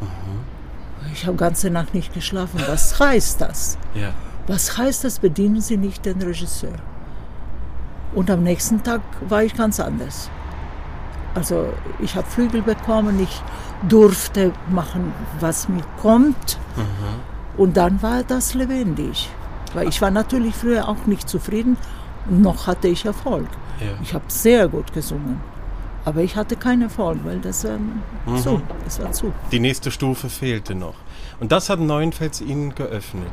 Mhm. 0.00 1.12
Ich 1.12 1.26
habe 1.26 1.36
ganze 1.36 1.70
Nacht 1.70 1.94
nicht 1.94 2.14
geschlafen. 2.14 2.60
Was 2.66 2.98
heißt 2.98 3.40
das? 3.40 3.76
Ja. 3.94 4.12
Was 4.46 4.78
heißt 4.78 5.04
das, 5.04 5.18
bedienen 5.18 5.60
Sie 5.60 5.76
nicht 5.76 6.04
den 6.04 6.22
Regisseur? 6.22 6.76
Und 8.14 8.30
am 8.30 8.42
nächsten 8.42 8.82
Tag 8.82 9.00
war 9.28 9.42
ich 9.42 9.54
ganz 9.54 9.80
anders. 9.80 10.30
Also 11.34 11.72
ich 12.00 12.14
habe 12.16 12.26
Flügel 12.26 12.62
bekommen, 12.62 13.20
ich 13.20 13.42
durfte 13.88 14.52
machen, 14.70 15.12
was 15.40 15.68
mir 15.68 15.82
kommt. 16.00 16.58
Mhm. 16.76 17.60
Und 17.60 17.76
dann 17.76 18.02
war 18.02 18.22
das 18.22 18.54
lebendig. 18.54 19.28
Weil 19.74 19.88
ich 19.88 20.00
war 20.00 20.10
natürlich 20.10 20.54
früher 20.54 20.88
auch 20.88 21.06
nicht 21.06 21.28
zufrieden 21.28 21.76
noch 22.28 22.66
hatte 22.66 22.88
ich 22.88 23.04
Erfolg. 23.04 23.48
Ja. 23.80 23.86
Ich 24.02 24.14
habe 24.14 24.24
sehr 24.28 24.68
gut 24.68 24.92
gesungen. 24.92 25.40
Aber 26.04 26.20
ich 26.20 26.36
hatte 26.36 26.56
keinen 26.56 26.82
Erfolg, 26.82 27.18
weil 27.24 27.40
das 27.40 27.64
war 27.64 27.78
mhm. 27.78 28.36
zu. 28.38 28.62
Das 28.84 29.00
war 29.00 29.12
zu. 29.12 29.32
Die 29.50 29.58
nächste 29.58 29.90
Stufe 29.90 30.28
fehlte 30.28 30.74
noch. 30.74 30.94
Und 31.40 31.52
das 31.52 31.68
hat 31.68 31.80
Neuenfels 31.80 32.40
Ihnen 32.40 32.74
geöffnet. 32.74 33.32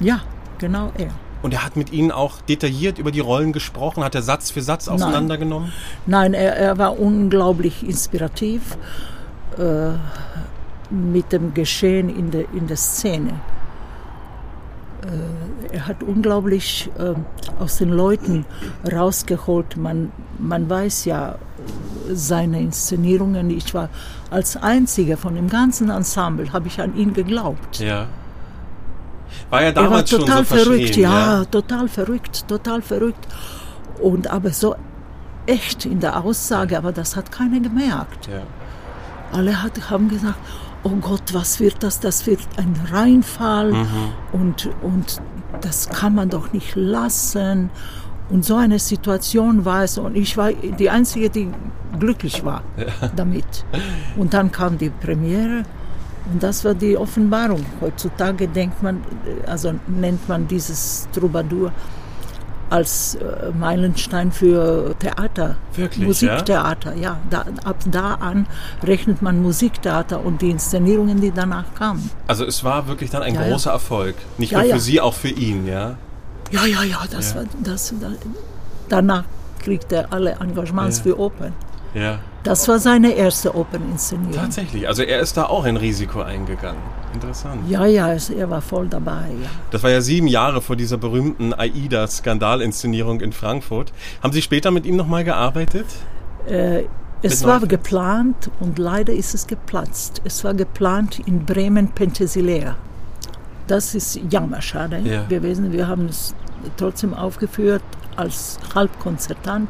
Ja, 0.00 0.20
genau 0.62 0.90
er. 0.96 1.10
Und 1.42 1.52
er 1.52 1.64
hat 1.64 1.76
mit 1.76 1.92
Ihnen 1.92 2.10
auch 2.12 2.40
detailliert 2.40 2.98
über 2.98 3.10
die 3.10 3.20
Rollen 3.20 3.52
gesprochen? 3.52 4.04
Hat 4.04 4.14
er 4.14 4.22
Satz 4.22 4.50
für 4.50 4.62
Satz 4.62 4.88
auseinandergenommen? 4.88 5.72
Nein, 6.06 6.32
Nein 6.32 6.34
er, 6.34 6.56
er, 6.56 6.78
war 6.78 6.98
unglaublich 6.98 7.86
inspirativ 7.86 8.78
äh, 9.58 9.90
mit 10.90 11.32
dem 11.32 11.52
Geschehen 11.52 12.08
in 12.08 12.30
der, 12.30 12.44
in 12.54 12.68
der 12.68 12.76
Szene. 12.76 13.40
Äh, 15.02 15.74
er 15.74 15.88
hat 15.88 16.04
unglaublich 16.04 16.90
äh, 16.96 17.14
aus 17.60 17.78
den 17.78 17.90
Leuten 17.90 18.44
rausgeholt. 18.90 19.76
Man, 19.76 20.12
man 20.38 20.70
weiß 20.70 21.06
ja 21.06 21.36
seine 22.12 22.60
Inszenierungen. 22.60 23.50
Ich 23.50 23.74
war 23.74 23.88
als 24.30 24.56
einziger 24.56 25.16
von 25.16 25.34
dem 25.34 25.48
ganzen 25.48 25.90
Ensemble, 25.90 26.52
habe 26.52 26.68
ich 26.68 26.80
an 26.80 26.96
ihn 26.96 27.14
geglaubt. 27.14 27.80
Ja. 27.80 28.06
War 29.50 29.62
ja 29.62 29.72
damals 29.72 30.12
er 30.12 30.18
war 30.18 30.26
total 30.26 30.44
schon 30.44 30.58
so 30.58 30.64
verrückt, 30.64 30.96
ja, 30.96 31.38
ja, 31.38 31.44
total 31.44 31.88
verrückt, 31.88 32.48
total 32.48 32.82
verrückt. 32.82 33.26
Und 34.00 34.28
aber 34.28 34.50
so 34.50 34.74
echt 35.46 35.86
in 35.86 36.00
der 36.00 36.24
Aussage, 36.24 36.78
aber 36.78 36.92
das 36.92 37.16
hat 37.16 37.32
keiner 37.32 37.60
gemerkt. 37.60 38.28
Ja. 38.28 38.42
Alle 39.32 39.62
hat, 39.62 39.90
haben 39.90 40.08
gesagt, 40.08 40.38
oh 40.82 40.96
Gott, 41.00 41.32
was 41.32 41.60
wird 41.60 41.82
das? 41.82 42.00
Das 42.00 42.26
wird 42.26 42.40
ein 42.56 42.74
Reinfall 42.90 43.72
mhm. 43.72 43.86
und, 44.32 44.70
und 44.82 45.20
das 45.60 45.88
kann 45.88 46.14
man 46.14 46.28
doch 46.28 46.52
nicht 46.52 46.74
lassen. 46.74 47.70
Und 48.30 48.44
so 48.44 48.56
eine 48.56 48.78
Situation 48.78 49.64
war 49.64 49.84
es 49.84 49.98
und 49.98 50.16
ich 50.16 50.36
war 50.36 50.52
die 50.52 50.88
Einzige, 50.88 51.28
die 51.28 51.48
glücklich 51.98 52.44
war 52.44 52.62
ja. 52.76 53.08
damit. 53.14 53.64
Und 54.16 54.32
dann 54.32 54.50
kam 54.50 54.78
die 54.78 54.90
Premiere 54.90 55.64
und 56.30 56.42
das 56.42 56.64
war 56.64 56.74
die 56.74 56.96
Offenbarung. 56.96 57.64
Heutzutage 57.80 58.48
denkt 58.48 58.82
man, 58.82 59.02
also 59.46 59.74
nennt 59.86 60.28
man 60.28 60.46
dieses 60.46 61.08
Troubadour 61.12 61.72
als 62.70 63.16
äh, 63.16 63.50
Meilenstein 63.58 64.32
für 64.32 64.94
Theater. 64.98 65.56
Wirklich, 65.74 66.06
Musiktheater, 66.06 66.94
ja. 66.94 67.02
ja. 67.02 67.18
Da, 67.28 67.44
ab 67.64 67.76
da 67.90 68.14
an 68.14 68.46
rechnet 68.82 69.20
man 69.20 69.42
Musiktheater 69.42 70.24
und 70.24 70.40
die 70.40 70.50
Inszenierungen, 70.50 71.20
die 71.20 71.30
danach 71.30 71.74
kamen. 71.74 72.10
Also 72.26 72.46
es 72.46 72.64
war 72.64 72.88
wirklich 72.88 73.10
dann 73.10 73.22
ein 73.22 73.34
ja, 73.34 73.46
großer 73.46 73.70
ja. 73.70 73.74
Erfolg. 73.74 74.14
Nicht 74.38 74.52
nur 74.52 74.62
für 74.62 74.80
Sie, 74.80 75.00
auch 75.00 75.14
für 75.14 75.28
ihn, 75.28 75.66
ja? 75.66 75.96
Ja, 76.50 76.64
ja, 76.64 76.82
ja. 76.82 76.98
Das 77.10 77.34
War, 77.34 77.44
das, 77.62 77.92
da, 78.00 78.08
danach 78.88 79.24
kriegt 79.62 79.92
er 79.92 80.10
alle 80.10 80.32
Engagements 80.40 81.00
für 81.00 81.18
Opern. 81.18 81.52
Ja. 81.92 82.20
Das 82.42 82.66
war 82.66 82.80
seine 82.80 83.12
erste 83.12 83.54
Operninszenierung. 83.54 84.34
Tatsächlich, 84.34 84.88
also 84.88 85.02
er 85.02 85.20
ist 85.20 85.36
da 85.36 85.44
auch 85.44 85.64
ein 85.64 85.76
Risiko 85.76 86.22
eingegangen. 86.22 86.82
Interessant. 87.14 87.68
Ja, 87.68 87.86
ja, 87.86 88.08
er 88.08 88.50
war 88.50 88.62
voll 88.62 88.88
dabei. 88.88 89.28
Ja. 89.42 89.48
Das 89.70 89.82
war 89.82 89.90
ja 89.90 90.00
sieben 90.00 90.26
Jahre 90.26 90.60
vor 90.60 90.74
dieser 90.74 90.96
berühmten 90.96 91.54
AIDA-Skandalinszenierung 91.54 93.20
in 93.20 93.32
Frankfurt. 93.32 93.92
Haben 94.22 94.32
Sie 94.32 94.42
später 94.42 94.70
mit 94.70 94.86
ihm 94.86 94.96
nochmal 94.96 95.22
gearbeitet? 95.22 95.86
Äh, 96.48 96.84
es 97.22 97.44
war 97.44 97.60
geplant 97.60 98.50
und 98.58 98.78
leider 98.78 99.12
ist 99.12 99.34
es 99.34 99.46
geplatzt. 99.46 100.20
Es 100.24 100.42
war 100.42 100.54
geplant 100.54 101.20
in 101.20 101.44
Bremen-Penthesilea. 101.44 102.76
Das 103.68 103.94
ist 103.94 104.18
jammerschade 104.28 104.98
ja. 105.04 105.22
gewesen. 105.28 105.70
Wir 105.70 105.86
haben 105.86 106.06
es 106.06 106.34
trotzdem 106.76 107.14
aufgeführt 107.14 107.82
als 108.16 108.58
Halbkonzertant 108.74 109.68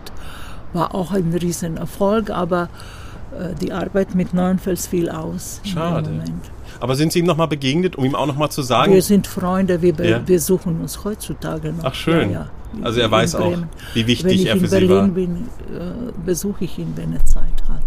war 0.72 0.94
auch 0.94 1.12
ein 1.12 1.32
Riesenerfolg, 1.32 2.30
aber 2.30 2.68
äh, 3.38 3.54
die 3.60 3.72
Arbeit 3.72 4.14
mit 4.14 4.34
Neuenfels 4.34 4.86
fiel 4.86 5.08
aus. 5.08 5.60
Schade. 5.64 6.10
Aber 6.80 6.96
sind 6.96 7.12
Sie 7.12 7.20
ihm 7.20 7.26
nochmal 7.26 7.48
begegnet, 7.48 7.96
um 7.96 8.04
ihm 8.04 8.14
auch 8.14 8.26
nochmal 8.26 8.50
zu 8.50 8.62
sagen? 8.62 8.92
Wir 8.92 9.02
sind 9.02 9.26
Freunde, 9.26 9.82
wir 9.82 9.94
ja. 10.04 10.18
besuchen 10.18 10.80
uns 10.80 11.04
heutzutage 11.04 11.72
noch. 11.72 11.84
Ach 11.84 11.94
schön. 11.94 12.30
Ja, 12.30 12.40
ja. 12.40 12.50
Also 12.82 13.00
er 13.00 13.10
weiß 13.10 13.34
auch, 13.34 13.52
wie 13.94 14.06
wichtig 14.06 14.46
er 14.46 14.56
für 14.56 14.66
Sie 14.66 14.88
war. 14.88 15.04
Wenn 15.04 15.08
ich 15.08 15.08
in 15.08 15.14
Berlin 15.14 15.48
bin, 15.68 15.78
äh, 15.78 16.12
besuche 16.24 16.64
ich 16.64 16.78
ihn, 16.78 16.92
wenn 16.96 17.12
er 17.12 17.24
Zeit 17.24 17.44
hat. 17.68 17.82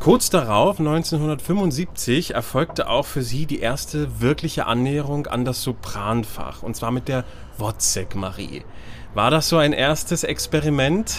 Kurz 0.00 0.28
darauf, 0.28 0.78
1975, 0.80 2.34
erfolgte 2.34 2.90
auch 2.90 3.06
für 3.06 3.22
Sie 3.22 3.46
die 3.46 3.60
erste 3.60 4.20
wirkliche 4.20 4.66
Annäherung 4.66 5.26
an 5.26 5.46
das 5.46 5.62
Sopranfach, 5.62 6.62
und 6.62 6.76
zwar 6.76 6.90
mit 6.90 7.08
der 7.08 7.24
Wozzeck 7.56 8.14
Marie. 8.14 8.64
War 9.14 9.30
das 9.30 9.48
so 9.48 9.56
ein 9.56 9.72
erstes 9.72 10.22
Experiment? 10.22 11.16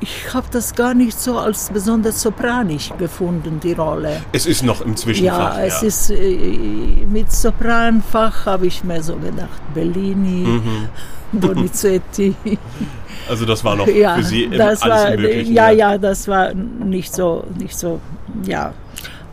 Ich 0.00 0.32
habe 0.32 0.46
das 0.50 0.74
gar 0.74 0.94
nicht 0.94 1.18
so 1.18 1.38
als 1.38 1.70
besonders 1.70 2.22
sopranisch 2.22 2.90
gefunden, 2.98 3.60
die 3.60 3.72
Rolle. 3.72 4.22
Es 4.32 4.46
ist 4.46 4.62
noch 4.62 4.80
im 4.80 4.96
Zwischenfach. 4.96 5.56
Ja, 5.58 5.64
es 5.64 5.80
ja. 5.80 5.88
ist 5.88 6.10
äh, 6.10 7.06
mit 7.10 7.32
Sopranfach 7.32 8.46
habe 8.46 8.66
ich 8.66 8.84
mir 8.84 9.02
so 9.02 9.16
gedacht, 9.16 9.60
Bellini, 9.74 10.46
mhm. 10.46 10.88
Donizetti. 11.32 12.34
Also 13.28 13.44
das 13.44 13.62
war 13.62 13.76
noch 13.76 13.86
ja, 13.88 14.14
für 14.14 14.22
Sie 14.22 14.48
alles 14.58 14.80
war, 14.80 15.18
Ja, 15.18 15.70
ja, 15.70 15.98
das 15.98 16.28
war 16.28 16.54
nicht 16.54 17.14
so, 17.14 17.44
nicht 17.58 17.76
so, 17.76 18.00
ja, 18.44 18.72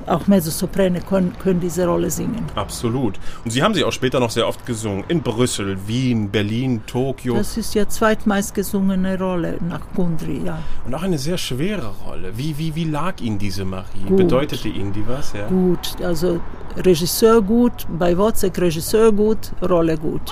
auch 0.08 0.28
Mezzosoprane 0.28 1.02
können, 1.02 1.36
können 1.42 1.60
diese 1.60 1.86
Rolle 1.86 2.10
singen. 2.10 2.46
Absolut. 2.56 3.20
Und 3.44 3.52
Sie 3.52 3.64
haben 3.64 3.74
sie 3.74 3.84
auch 3.84 3.92
später 3.92 4.20
noch 4.20 4.32
sehr 4.32 4.48
oft 4.48 4.66
gesungen. 4.66 5.04
In 5.08 5.22
Brüssel, 5.22 5.78
Wien, 5.88 6.30
Berlin, 6.30 6.82
Tokio. 6.86 7.36
Das 7.36 7.58
ist 7.58 7.76
ja 7.76 7.88
zweitmeist 7.88 8.54
gesungene 8.54 9.18
Rolle 9.18 9.58
nach 9.68 9.82
Kundry, 9.96 10.42
ja. 10.46 10.60
Und 10.86 10.94
auch 10.94 11.04
eine 11.04 11.18
sehr 11.18 11.38
schwere 11.38 11.94
Rolle. 12.06 12.38
Wie, 12.38 12.58
wie, 12.58 12.76
wie 12.76 12.86
lag 12.86 13.20
Ihnen 13.22 13.38
diese 13.38 13.66
Marie? 13.66 14.06
Gut. 14.08 14.18
Bedeutete 14.18 14.68
Ihnen 14.68 14.94
die 14.94 15.08
was? 15.08 15.34
Ja. 15.34 15.48
Gut, 15.48 16.02
also 16.04 16.40
Regisseur 16.78 17.42
gut, 17.42 17.86
bei 17.98 18.18
Wozzeck 18.18 18.60
Regisseur 18.60 19.12
gut, 19.12 19.52
Rolle 19.62 19.98
gut. 19.98 20.32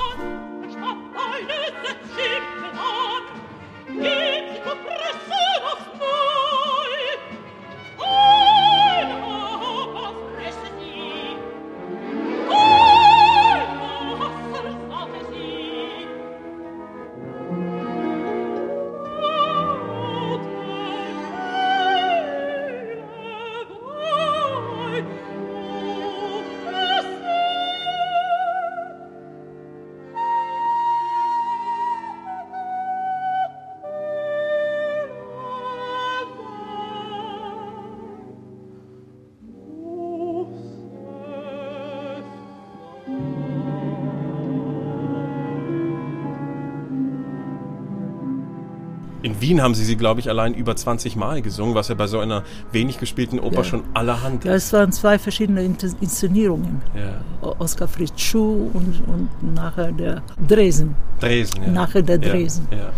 Wien 49.44 49.62
haben 49.62 49.76
sie 49.76 49.84
sie, 49.84 49.98
glaube 49.98 50.22
ich, 50.22 50.30
allein 50.30 50.54
über 50.54 50.76
20 50.76 51.16
Mal 51.16 51.42
gesungen, 51.42 51.76
was 51.76 51.90
ja 51.90 51.96
bei 51.96 52.08
so 52.08 52.20
einer 52.20 52.44
wenig 52.72 52.98
gespielten 52.98 53.40
Oper 53.40 53.58
ja. 53.58 53.64
schon 53.66 53.84
allerhand 53.94 54.46
ist. 54.46 54.50
Ja, 54.50 54.56
es 54.56 54.74
waren 54.74 54.92
zwei 54.92 55.20
verschiedene 55.20 55.64
Inszenierungen. 55.64 56.82
Ja. 56.96 57.50
Oskar 57.60 57.88
Fritz 57.88 58.20
Schuh 58.20 58.72
und, 58.74 59.04
und 59.08 59.54
nachher 59.54 59.92
der 59.92 60.24
Dresen. 60.48 60.96
Dresen, 61.20 61.62
ja. 61.62 61.72
Nachher 61.72 62.02
der 62.02 62.18
Dresen. 62.18 62.68
Ja, 62.72 62.90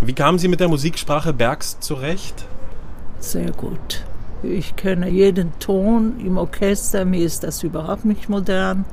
Wie 0.00 0.12
kamen 0.12 0.38
Sie 0.38 0.48
mit 0.48 0.58
der 0.60 0.68
Musiksprache 0.68 1.32
Bergs 1.32 1.78
zurecht? 1.78 2.44
Sehr 3.20 3.52
gut. 3.52 4.04
Ich 4.42 4.74
kenne 4.76 5.08
jeden 5.08 5.56
Ton 5.60 6.20
im 6.24 6.38
Orchester, 6.38 7.04
mir 7.04 7.24
ist 7.24 7.44
das 7.44 7.62
überhaupt 7.62 8.04
nicht 8.04 8.28
modern. 8.28 8.84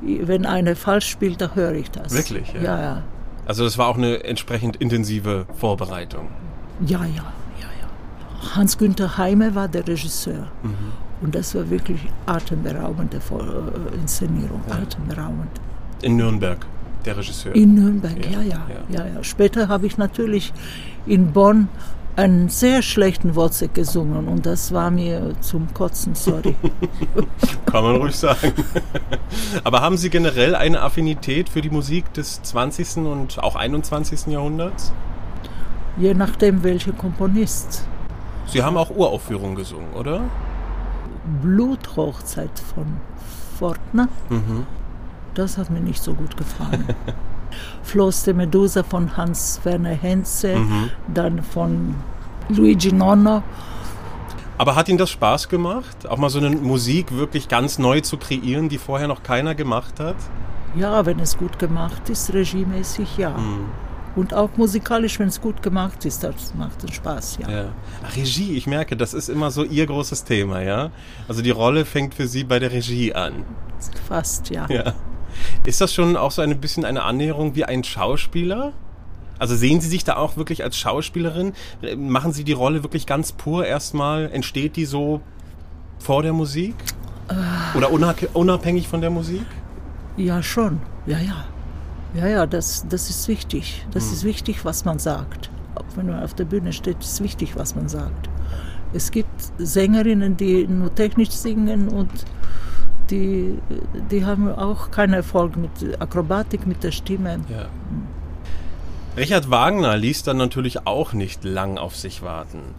Wenn 0.00 0.46
einer 0.46 0.74
falsch 0.74 1.08
spielt, 1.08 1.40
da 1.40 1.50
höre 1.54 1.72
ich 1.72 1.90
das. 1.90 2.12
Wirklich? 2.12 2.52
Ja, 2.54 2.62
ja. 2.62 2.80
ja. 2.82 3.02
Also 3.46 3.64
das 3.64 3.78
war 3.78 3.88
auch 3.88 3.96
eine 3.96 4.24
entsprechend 4.24 4.76
intensive 4.76 5.46
Vorbereitung. 5.56 6.28
Ja, 6.86 7.04
ja, 7.04 7.32
ja, 7.60 7.68
ja. 7.80 8.56
Hans-Günther 8.56 9.18
Heime 9.18 9.54
war 9.54 9.68
der 9.68 9.86
Regisseur. 9.86 10.48
Mhm. 10.62 10.74
Und 11.20 11.34
das 11.34 11.54
war 11.54 11.68
wirklich 11.70 12.00
atemberaubende 12.26 13.16
äh, 13.18 13.94
Inszenierung. 13.96 14.60
Ja. 14.68 14.76
Atemberaubend. 14.76 15.50
In 16.02 16.16
Nürnberg, 16.16 16.66
der 17.04 17.16
Regisseur. 17.16 17.54
In 17.54 17.74
Nürnberg, 17.74 18.30
ja, 18.30 18.42
ja. 18.42 18.66
ja, 18.68 18.84
ja. 18.88 19.06
ja. 19.06 19.24
Später 19.24 19.68
habe 19.68 19.86
ich 19.86 19.96
natürlich 19.96 20.52
in 21.06 21.32
Bonn 21.32 21.68
einen 22.16 22.48
sehr 22.48 22.82
schlechten 22.82 23.34
Wozzeck 23.34 23.74
gesungen 23.74 24.28
und 24.28 24.46
das 24.46 24.72
war 24.72 24.90
mir 24.90 25.34
zum 25.40 25.72
Kotzen, 25.74 26.14
sorry. 26.14 26.54
Kann 27.66 27.84
man 27.84 27.96
ruhig 27.96 28.16
sagen. 28.16 28.52
Aber 29.64 29.80
haben 29.80 29.96
Sie 29.96 30.10
generell 30.10 30.54
eine 30.54 30.80
Affinität 30.82 31.48
für 31.48 31.60
die 31.60 31.70
Musik 31.70 32.12
des 32.14 32.42
20. 32.42 32.98
und 32.98 33.42
auch 33.42 33.56
21. 33.56 34.26
Jahrhunderts? 34.26 34.92
Je 35.96 36.14
nachdem, 36.14 36.62
welcher 36.62 36.92
Komponist. 36.92 37.86
Sie 38.46 38.62
haben 38.62 38.76
auch 38.76 38.90
Uraufführungen 38.90 39.56
gesungen, 39.56 39.92
oder? 39.94 40.22
Bluthochzeit 41.42 42.58
von 42.74 42.86
Fortner. 43.58 44.08
Mhm. 44.28 44.66
Das 45.34 45.58
hat 45.58 45.70
mir 45.70 45.80
nicht 45.80 46.02
so 46.02 46.14
gut 46.14 46.36
gefallen. 46.36 46.86
Floß 47.82 48.24
de 48.24 48.34
Medusa 48.34 48.82
von 48.82 49.16
Hans-Werner 49.16 49.90
Henze, 49.90 50.56
mhm. 50.56 50.90
dann 51.12 51.42
von 51.42 51.94
Luigi 52.48 52.92
Nonno. 52.92 53.42
Aber 54.56 54.76
hat 54.76 54.88
Ihnen 54.88 54.98
das 54.98 55.10
Spaß 55.10 55.48
gemacht, 55.48 56.08
auch 56.08 56.18
mal 56.18 56.30
so 56.30 56.38
eine 56.38 56.50
Musik 56.50 57.16
wirklich 57.16 57.48
ganz 57.48 57.78
neu 57.78 58.00
zu 58.00 58.16
kreieren, 58.16 58.68
die 58.68 58.78
vorher 58.78 59.08
noch 59.08 59.22
keiner 59.22 59.54
gemacht 59.54 59.98
hat? 59.98 60.16
Ja, 60.76 61.06
wenn 61.06 61.18
es 61.20 61.36
gut 61.36 61.58
gemacht 61.58 62.08
ist, 62.08 62.32
regiemäßig 62.32 63.16
ja. 63.16 63.30
Mhm. 63.30 63.66
Und 64.16 64.32
auch 64.32 64.50
musikalisch, 64.56 65.18
wenn 65.18 65.26
es 65.26 65.40
gut 65.40 65.60
gemacht 65.60 66.04
ist, 66.04 66.22
das 66.22 66.54
macht 66.54 66.84
es 66.84 66.94
Spaß, 66.94 67.38
ja. 67.42 67.50
ja. 67.50 67.64
Regie, 68.16 68.56
ich 68.56 68.68
merke, 68.68 68.96
das 68.96 69.12
ist 69.12 69.28
immer 69.28 69.50
so 69.50 69.64
Ihr 69.64 69.86
großes 69.86 70.22
Thema, 70.22 70.62
ja? 70.62 70.90
Also 71.26 71.42
die 71.42 71.50
Rolle 71.50 71.84
fängt 71.84 72.14
für 72.14 72.28
Sie 72.28 72.44
bei 72.44 72.60
der 72.60 72.70
Regie 72.70 73.12
an. 73.12 73.44
Fast, 74.06 74.50
ja. 74.50 74.66
ja. 74.68 74.94
Ist 75.64 75.80
das 75.80 75.92
schon 75.92 76.16
auch 76.16 76.30
so 76.30 76.42
ein 76.42 76.60
bisschen 76.60 76.84
eine 76.84 77.02
Annäherung 77.02 77.54
wie 77.54 77.64
ein 77.64 77.84
Schauspieler? 77.84 78.72
Also 79.38 79.56
sehen 79.56 79.80
Sie 79.80 79.88
sich 79.88 80.04
da 80.04 80.16
auch 80.16 80.36
wirklich 80.36 80.62
als 80.62 80.76
Schauspielerin? 80.76 81.52
Machen 81.96 82.32
Sie 82.32 82.44
die 82.44 82.52
Rolle 82.52 82.82
wirklich 82.82 83.06
ganz 83.06 83.32
pur 83.32 83.66
erstmal? 83.66 84.30
Entsteht 84.30 84.76
die 84.76 84.84
so 84.84 85.20
vor 85.98 86.22
der 86.22 86.32
Musik? 86.32 86.74
Oder 87.74 87.90
unabhängig 88.34 88.88
von 88.88 89.00
der 89.00 89.10
Musik? 89.10 89.46
Ja, 90.16 90.42
schon. 90.42 90.80
Ja, 91.06 91.18
ja. 91.18 91.44
Ja, 92.14 92.28
ja, 92.28 92.46
das, 92.46 92.86
das 92.88 93.10
ist 93.10 93.26
wichtig. 93.26 93.84
Das 93.90 94.06
hm. 94.06 94.12
ist 94.12 94.24
wichtig, 94.24 94.64
was 94.64 94.84
man 94.84 94.98
sagt. 94.98 95.50
Auch 95.74 95.96
wenn 95.96 96.06
man 96.06 96.22
auf 96.22 96.34
der 96.34 96.44
Bühne 96.44 96.72
steht, 96.72 97.00
ist 97.00 97.22
wichtig, 97.22 97.56
was 97.56 97.74
man 97.74 97.88
sagt. 97.88 98.28
Es 98.92 99.10
gibt 99.10 99.28
Sängerinnen, 99.58 100.36
die 100.36 100.68
nur 100.68 100.94
technisch 100.94 101.30
singen 101.30 101.88
und 101.88 102.10
die, 103.10 103.58
die 104.10 104.24
haben 104.24 104.52
auch 104.52 104.90
keinen 104.90 105.14
Erfolg 105.14 105.56
mit 105.56 106.00
Akrobatik, 106.00 106.66
mit 106.66 106.82
der 106.82 106.92
Stimme. 106.92 107.40
Ja. 107.50 107.66
Richard 109.16 109.50
Wagner 109.50 109.96
ließ 109.96 110.24
dann 110.24 110.38
natürlich 110.38 110.86
auch 110.86 111.12
nicht 111.12 111.44
lang 111.44 111.78
auf 111.78 111.96
sich 111.96 112.22
warten. 112.22 112.74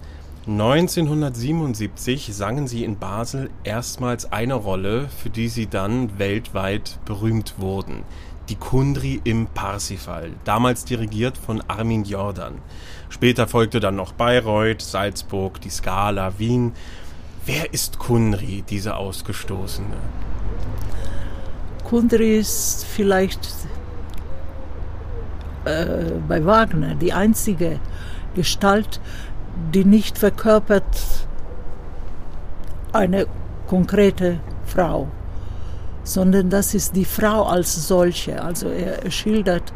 1977 0.47 2.35
sangen 2.35 2.67
sie 2.67 2.83
in 2.83 2.97
Basel 2.99 3.49
erstmals 3.63 4.31
eine 4.31 4.53
Rolle, 4.53 5.07
für 5.07 5.31
die 5.31 5.47
sie 5.47 5.65
dann 5.65 6.19
weltweit 6.19 6.99
berühmt 7.05 7.55
wurden. 7.57 8.03
Die 8.49 8.55
Kundri 8.55 9.19
im 9.23 9.47
Parsifal, 9.47 10.29
damals 10.43 10.85
dirigiert 10.85 11.35
von 11.35 11.63
Armin 11.67 12.03
Jordan. 12.03 12.59
Später 13.09 13.47
folgte 13.47 13.79
dann 13.79 13.95
noch 13.95 14.11
Bayreuth, 14.11 14.83
Salzburg, 14.83 15.59
die 15.61 15.71
Scala, 15.71 16.37
Wien. 16.37 16.73
Wer 17.45 17.71
ist 17.71 17.99
Kundri, 17.99 18.63
diese 18.67 18.95
Ausgestoßene? 18.95 19.97
Kundri 21.83 22.39
ist 22.39 22.85
vielleicht 22.85 23.47
äh, 25.65 26.11
bei 26.27 26.43
Wagner 26.43 26.95
die 26.95 27.13
einzige 27.13 27.79
Gestalt, 28.33 28.99
die 29.71 29.85
nicht 29.85 30.17
verkörpert 30.17 31.27
eine 32.91 33.27
konkrete 33.67 34.39
Frau, 34.65 35.07
sondern 36.03 36.49
das 36.49 36.73
ist 36.73 36.95
die 36.95 37.05
Frau 37.05 37.43
als 37.43 37.87
solche. 37.87 38.41
Also 38.41 38.69
er 38.69 39.11
schildert 39.11 39.71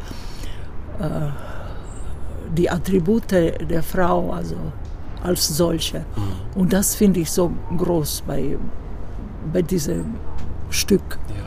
äh, 0.98 1.28
die 2.56 2.68
Attribute 2.68 3.30
der 3.30 3.82
Frau, 3.84 4.32
also 4.32 4.56
als 5.22 5.48
solche. 5.48 6.04
Und 6.54 6.72
das 6.72 6.94
finde 6.94 7.20
ich 7.20 7.30
so 7.30 7.52
groß 7.76 8.24
bei, 8.26 8.56
bei 9.52 9.62
diesem 9.62 10.14
Stück. 10.70 11.18
Ja. 11.28 11.44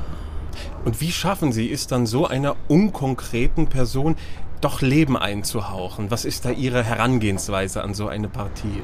Und 0.86 1.02
wie 1.02 1.12
schaffen 1.12 1.52
Sie 1.52 1.72
es 1.72 1.88
dann 1.88 2.06
so 2.06 2.28
einer 2.28 2.56
unkonkreten 2.68 3.68
Person 3.68 4.16
doch 4.62 4.82
Leben 4.82 5.18
einzuhauchen? 5.18 6.12
Was 6.12 6.26
ist 6.26 6.46
da 6.46 6.50
Ihre 6.50 6.84
Herangehensweise 6.84 7.84
an 7.84 7.94
so 7.94 8.08
eine 8.08 8.28
Partie? 8.28 8.82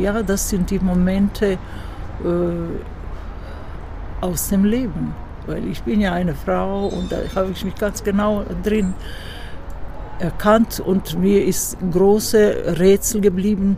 Ja, 0.00 0.22
das 0.22 0.48
sind 0.50 0.70
die 0.70 0.78
Momente 0.78 1.52
äh, 1.52 1.58
aus 4.20 4.48
dem 4.48 4.64
Leben. 4.64 5.14
Weil 5.46 5.66
ich 5.68 5.82
bin 5.82 6.00
ja 6.00 6.12
eine 6.12 6.34
Frau 6.34 6.86
und 6.88 7.12
da 7.12 7.18
habe 7.34 7.52
ich 7.52 7.64
mich 7.64 7.76
ganz 7.76 8.02
genau 8.02 8.44
drin 8.64 8.94
erkannt 10.18 10.80
und 10.80 11.18
mir 11.18 11.44
ist 11.44 11.76
große 11.92 12.78
Rätsel 12.78 13.20
geblieben, 13.20 13.76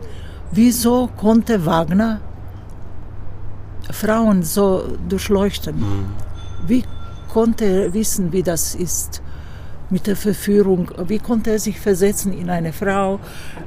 wieso 0.51 1.09
konnte 1.17 1.65
Wagner 1.65 2.21
Frauen 3.91 4.43
so 4.43 4.97
durchleuchten? 5.07 5.79
Mhm. 5.79 6.05
Wie 6.67 6.83
konnte 7.31 7.65
er 7.65 7.93
wissen, 7.93 8.31
wie 8.31 8.43
das 8.43 8.75
ist? 8.75 9.21
mit 9.91 10.07
der 10.07 10.15
Verführung. 10.15 10.91
Wie 11.07 11.19
konnte 11.19 11.51
er 11.51 11.59
sich 11.59 11.79
versetzen 11.79 12.31
in 12.33 12.49
eine 12.49 12.73
Frau? 12.73 13.19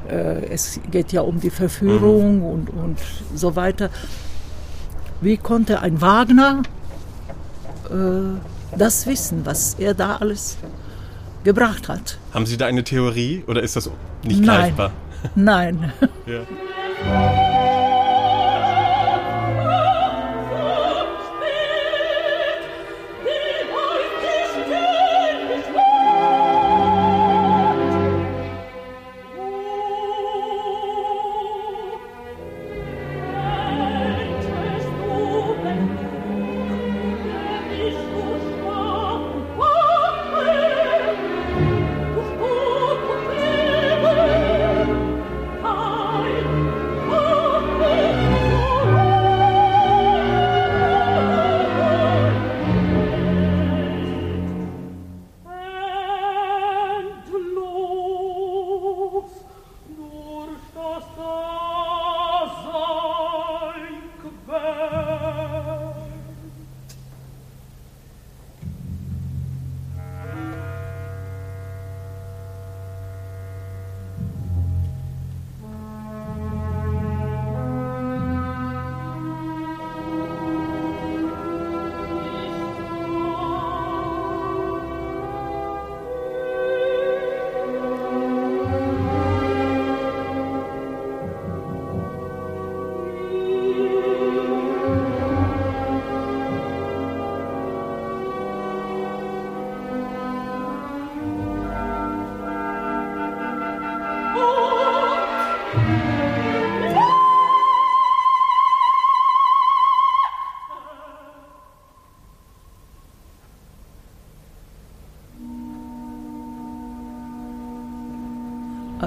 Äh, 0.08 0.46
es 0.46 0.80
geht 0.90 1.12
ja 1.12 1.22
um 1.22 1.40
die 1.40 1.50
Verführung 1.50 2.38
mhm. 2.38 2.44
und, 2.44 2.70
und 2.70 2.98
so 3.34 3.56
weiter. 3.56 3.90
Wie 5.20 5.36
konnte 5.36 5.80
ein 5.80 6.00
Wagner 6.00 6.62
äh, 7.90 8.76
das 8.76 9.06
wissen, 9.06 9.44
was 9.44 9.74
er 9.74 9.94
da 9.94 10.16
alles 10.16 10.56
gebracht 11.44 11.88
hat? 11.88 12.18
Haben 12.32 12.46
Sie 12.46 12.56
da 12.56 12.66
eine 12.66 12.84
Theorie 12.84 13.44
oder 13.46 13.62
ist 13.62 13.76
das 13.76 13.90
nicht 14.24 14.40
Nein. 14.40 14.60
greifbar? 14.74 14.92
Nein. 15.34 15.92
ja. 16.26 17.51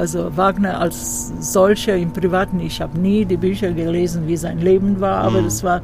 Also 0.06 0.38
Wagner 0.38 0.80
als 0.80 1.34
solcher 1.40 1.96
im 1.96 2.14
Privaten, 2.14 2.60
ich 2.60 2.80
habe 2.80 2.96
nie 2.96 3.26
die 3.26 3.38
Bücher 3.38 3.72
gelesen, 3.72 4.28
wie 4.28 4.38
sein 4.38 4.60
Leben 4.60 5.02
war, 5.02 5.24
aber 5.24 5.42
mhm. 5.42 5.46
das 5.46 5.64
war 5.64 5.82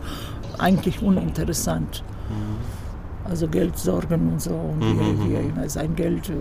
eigentlich 0.60 1.02
uninteressant. 1.02 2.04
Mhm. 2.30 3.28
Also 3.28 3.48
Geldsorgen 3.48 4.34
und 4.34 4.40
so 4.40 4.52
und 4.52 4.78
mhm. 4.78 5.00
wie, 5.00 5.30
wie, 5.30 5.34
er 5.34 5.42
immer 5.42 5.68
sein 5.68 5.96
Geld 5.96 6.30
äh, 6.30 6.34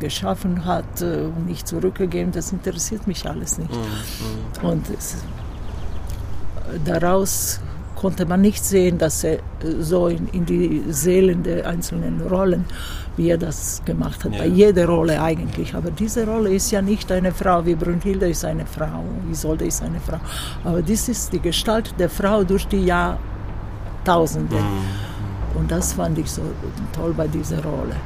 geschaffen 0.00 0.64
hat 0.64 1.00
äh, 1.00 1.26
und 1.26 1.46
nicht 1.46 1.68
zurückgegeben, 1.68 2.32
das 2.32 2.50
interessiert 2.50 3.06
mich 3.06 3.24
alles 3.24 3.58
nicht. 3.58 3.70
Mhm. 3.70 4.68
Und 4.68 4.90
es, 4.90 5.18
daraus 6.84 7.60
konnte 7.94 8.26
man 8.26 8.40
nicht 8.40 8.64
sehen, 8.64 8.98
dass 8.98 9.22
er 9.22 9.38
so 9.78 10.08
in, 10.08 10.26
in 10.32 10.44
die 10.44 10.82
Seelen 10.88 11.44
der 11.44 11.68
einzelnen 11.68 12.20
Rollen, 12.22 12.64
wie 13.20 13.28
er 13.28 13.36
das 13.36 13.82
gemacht 13.84 14.24
hat, 14.24 14.32
ja. 14.32 14.38
bei 14.38 14.46
jeder 14.46 14.86
Rolle 14.86 15.20
eigentlich. 15.20 15.74
Aber 15.74 15.90
diese 15.90 16.26
Rolle 16.26 16.54
ist 16.54 16.70
ja 16.70 16.80
nicht 16.80 17.12
eine 17.12 17.32
Frau, 17.32 17.66
wie 17.66 17.74
Brünnhilde 17.74 18.26
ist 18.30 18.46
eine 18.46 18.64
Frau, 18.64 19.04
Isolde 19.30 19.66
ist 19.66 19.82
eine 19.82 20.00
Frau. 20.00 20.18
Aber 20.64 20.80
das 20.80 21.06
ist 21.06 21.30
die 21.30 21.38
Gestalt 21.38 21.94
der 21.98 22.08
Frau 22.08 22.44
durch 22.44 22.66
die 22.66 22.82
Jahrtausende. 22.82 24.56
Mhm. 24.56 25.58
Und 25.58 25.70
das 25.70 25.92
fand 25.92 26.16
ich 26.16 26.30
so 26.30 26.40
toll 26.94 27.12
bei 27.14 27.28
dieser 27.28 27.62
Rolle. 27.62 27.96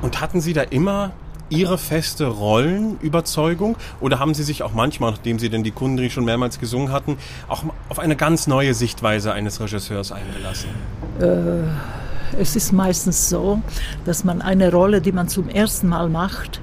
Und 0.00 0.22
hatten 0.22 0.40
Sie 0.40 0.54
da 0.54 0.62
immer 0.62 1.12
Ihre 1.50 1.76
feste 1.76 2.28
Rollenüberzeugung 2.28 3.76
oder 4.00 4.18
haben 4.18 4.32
Sie 4.32 4.42
sich 4.42 4.62
auch 4.62 4.72
manchmal, 4.72 5.10
nachdem 5.10 5.38
Sie 5.38 5.50
denn 5.50 5.64
die 5.64 5.70
Kundri 5.70 6.08
schon 6.08 6.24
mehrmals 6.24 6.58
gesungen 6.58 6.90
hatten, 6.92 7.18
auch 7.46 7.62
auf 7.90 7.98
eine 7.98 8.16
ganz 8.16 8.46
neue 8.46 8.72
Sichtweise 8.72 9.34
eines 9.34 9.60
Regisseurs 9.60 10.12
eingelassen? 10.12 10.70
Äh, 11.20 12.01
es 12.38 12.56
ist 12.56 12.72
meistens 12.72 13.28
so, 13.28 13.60
dass 14.04 14.24
man 14.24 14.42
eine 14.42 14.70
Rolle, 14.72 15.00
die 15.00 15.12
man 15.12 15.28
zum 15.28 15.48
ersten 15.48 15.88
Mal 15.88 16.08
macht, 16.08 16.60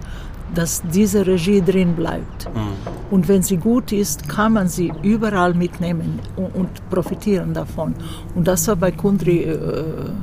dass 0.55 0.82
diese 0.93 1.26
Regie 1.28 1.61
drin 1.61 1.95
bleibt. 1.95 2.47
Mhm. 2.53 2.74
Und 3.11 3.28
wenn 3.28 3.43
sie 3.43 3.57
gut 3.57 3.91
ist, 3.91 4.28
kann 4.28 4.53
man 4.53 4.67
sie 4.67 4.91
überall 5.03 5.53
mitnehmen 5.53 6.20
und, 6.36 6.55
und 6.55 6.89
profitieren 6.89 7.53
davon. 7.53 7.93
Und 8.36 8.47
das 8.47 8.67
war 8.67 8.76
bei 8.76 8.91
Kundri 8.91 9.43
äh, 9.43 9.53
äh 9.53 10.15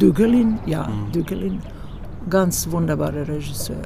Dügelin, 0.00 0.58
ja, 0.66 0.86
mhm. 0.86 1.12
Dügelin 1.12 1.60
ganz 2.28 2.70
wunderbarer 2.70 3.26
Regisseur. 3.28 3.82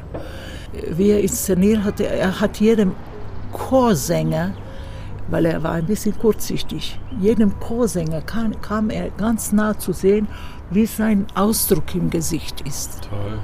Wie 0.91 1.11
er 1.11 1.21
inszeniert 1.21 1.85
hatte, 1.85 2.07
er 2.07 2.41
hat 2.41 2.59
jedem 2.61 2.93
Chorsänger, 3.53 4.53
weil 5.29 5.47
er 5.47 5.63
war 5.63 5.73
ein 5.73 5.87
bisschen 5.87 6.17
kurzsichtig, 6.19 6.99
jedem 7.21 7.59
Chorsänger 7.61 8.23
kam, 8.23 8.61
kam 8.61 8.91
er 8.91 9.11
ganz 9.11 9.53
nah 9.53 9.79
zu 9.79 9.93
sehen, 9.93 10.29
wie 10.71 10.87
sein 10.87 11.27
Ausdruck 11.35 11.95
im 11.95 12.11
Gesicht 12.11 12.61
ist. 12.63 13.09
Toll. 13.09 13.39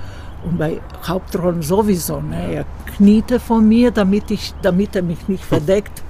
Und 0.44 0.58
bei 0.58 0.80
Hauptrollen 1.06 1.62
sowieso. 1.62 2.20
Ne? 2.20 2.54
Er 2.54 2.64
kniete 2.96 3.38
vor 3.38 3.60
mir, 3.60 3.92
damit, 3.92 4.30
ich, 4.30 4.54
damit 4.62 4.96
er 4.96 5.02
mich 5.02 5.28
nicht 5.28 5.44
verdeckt 5.44 6.02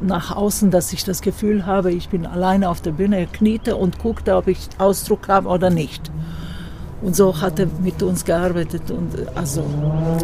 nach 0.00 0.34
außen, 0.34 0.70
dass 0.70 0.92
ich 0.92 1.04
das 1.04 1.20
Gefühl 1.22 1.66
habe, 1.66 1.92
ich 1.92 2.08
bin 2.08 2.26
alleine 2.26 2.68
auf 2.68 2.80
der 2.80 2.92
Bühne. 2.92 3.18
Er 3.18 3.26
kniete 3.26 3.76
und 3.76 3.98
guckte, 3.98 4.36
ob 4.36 4.48
ich 4.48 4.68
Ausdruck 4.78 5.28
habe 5.28 5.48
oder 5.48 5.70
nicht. 5.70 6.10
Und 7.04 7.14
so 7.14 7.38
hat 7.38 7.58
er 7.58 7.66
mit 7.82 8.02
uns 8.02 8.24
gearbeitet 8.24 8.90
und 8.90 9.10
also 9.34 9.62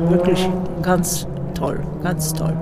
wirklich 0.09 0.49
ganz 0.81 1.27
toll, 1.55 1.79
ganz 2.03 2.33
toll. 2.33 2.57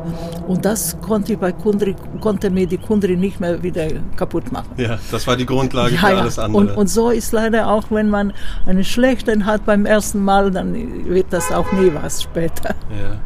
Und 0.49 0.65
das 0.65 1.01
konnte 1.01 1.35
ich 1.35 1.39
bei 1.39 1.53
Kundri, 1.53 1.95
konnte 2.21 2.51
mir 2.51 2.67
die 2.67 2.79
Kundri 2.79 3.17
nicht 3.17 3.39
mehr 3.39 3.63
wieder 3.63 3.87
kaputt 4.17 4.51
machen. 4.51 4.71
Ja, 4.77 4.99
das 5.13 5.25
war 5.29 5.37
die 5.37 5.47
Grundlage 5.47 5.95
ja, 5.95 6.01
für 6.01 6.19
alles 6.19 6.39
andere. 6.41 6.63
Und, 6.63 6.77
und 6.77 6.89
so 6.89 7.11
ist 7.11 7.31
leider 7.31 7.71
auch, 7.71 7.85
wenn 7.91 8.11
man 8.11 8.33
einen 8.67 8.83
schlechten 8.83 9.47
hat 9.47 9.65
beim 9.65 9.87
ersten 9.87 10.25
Mal, 10.25 10.51
dann 10.51 10.75
wird 11.09 11.27
das 11.31 11.53
auch 11.53 11.71
nie 11.73 11.93
was 11.95 12.25
später. 12.25 12.75
Ja. 12.91 13.21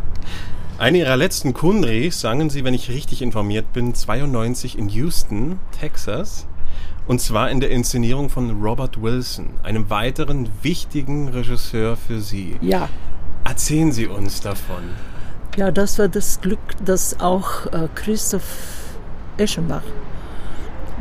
Eine 0.78 0.98
ihrer 0.98 1.16
letzten 1.16 1.54
Kundris 1.54 2.20
sangen 2.20 2.50
sie, 2.50 2.64
wenn 2.64 2.74
ich 2.74 2.90
richtig 2.90 3.22
informiert 3.22 3.72
bin, 3.72 3.94
92 3.94 4.76
in 4.76 4.88
Houston, 4.88 5.58
Texas. 5.80 6.46
Und 7.06 7.20
zwar 7.20 7.50
in 7.50 7.60
der 7.60 7.70
Inszenierung 7.70 8.30
von 8.30 8.62
Robert 8.62 9.02
Wilson, 9.02 9.50
einem 9.62 9.90
weiteren 9.90 10.48
wichtigen 10.62 11.28
Regisseur 11.28 11.96
für 11.96 12.20
Sie. 12.20 12.56
Ja. 12.60 12.88
Erzählen 13.44 13.90
Sie 13.90 14.06
uns 14.06 14.40
davon. 14.40 14.84
Ja, 15.56 15.70
das 15.70 15.98
war 15.98 16.08
das 16.08 16.40
Glück, 16.40 16.60
dass 16.84 17.18
auch 17.20 17.66
äh, 17.66 17.88
Christoph 17.94 18.94
Eschenbach 19.36 19.82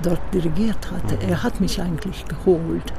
dort 0.02 0.22
dirigiert 0.34 0.92
hatte. 0.92 1.16
Mhm. 1.16 1.32
Er 1.32 1.44
hat 1.44 1.62
mich 1.62 1.80
eigentlich 1.82 2.26
geholt. 2.26 2.92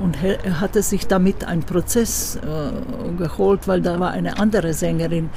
Und 0.00 0.16
er 0.22 0.60
hatte 0.60 0.80
sich 0.82 1.08
damit 1.08 1.44
einen 1.44 1.64
Prozess 1.64 2.36
äh, 2.36 3.18
geholt, 3.18 3.66
weil 3.66 3.82
da 3.82 3.98
war 3.98 4.12
eine 4.12 4.38
andere 4.38 4.72
Sängerin 4.72 5.28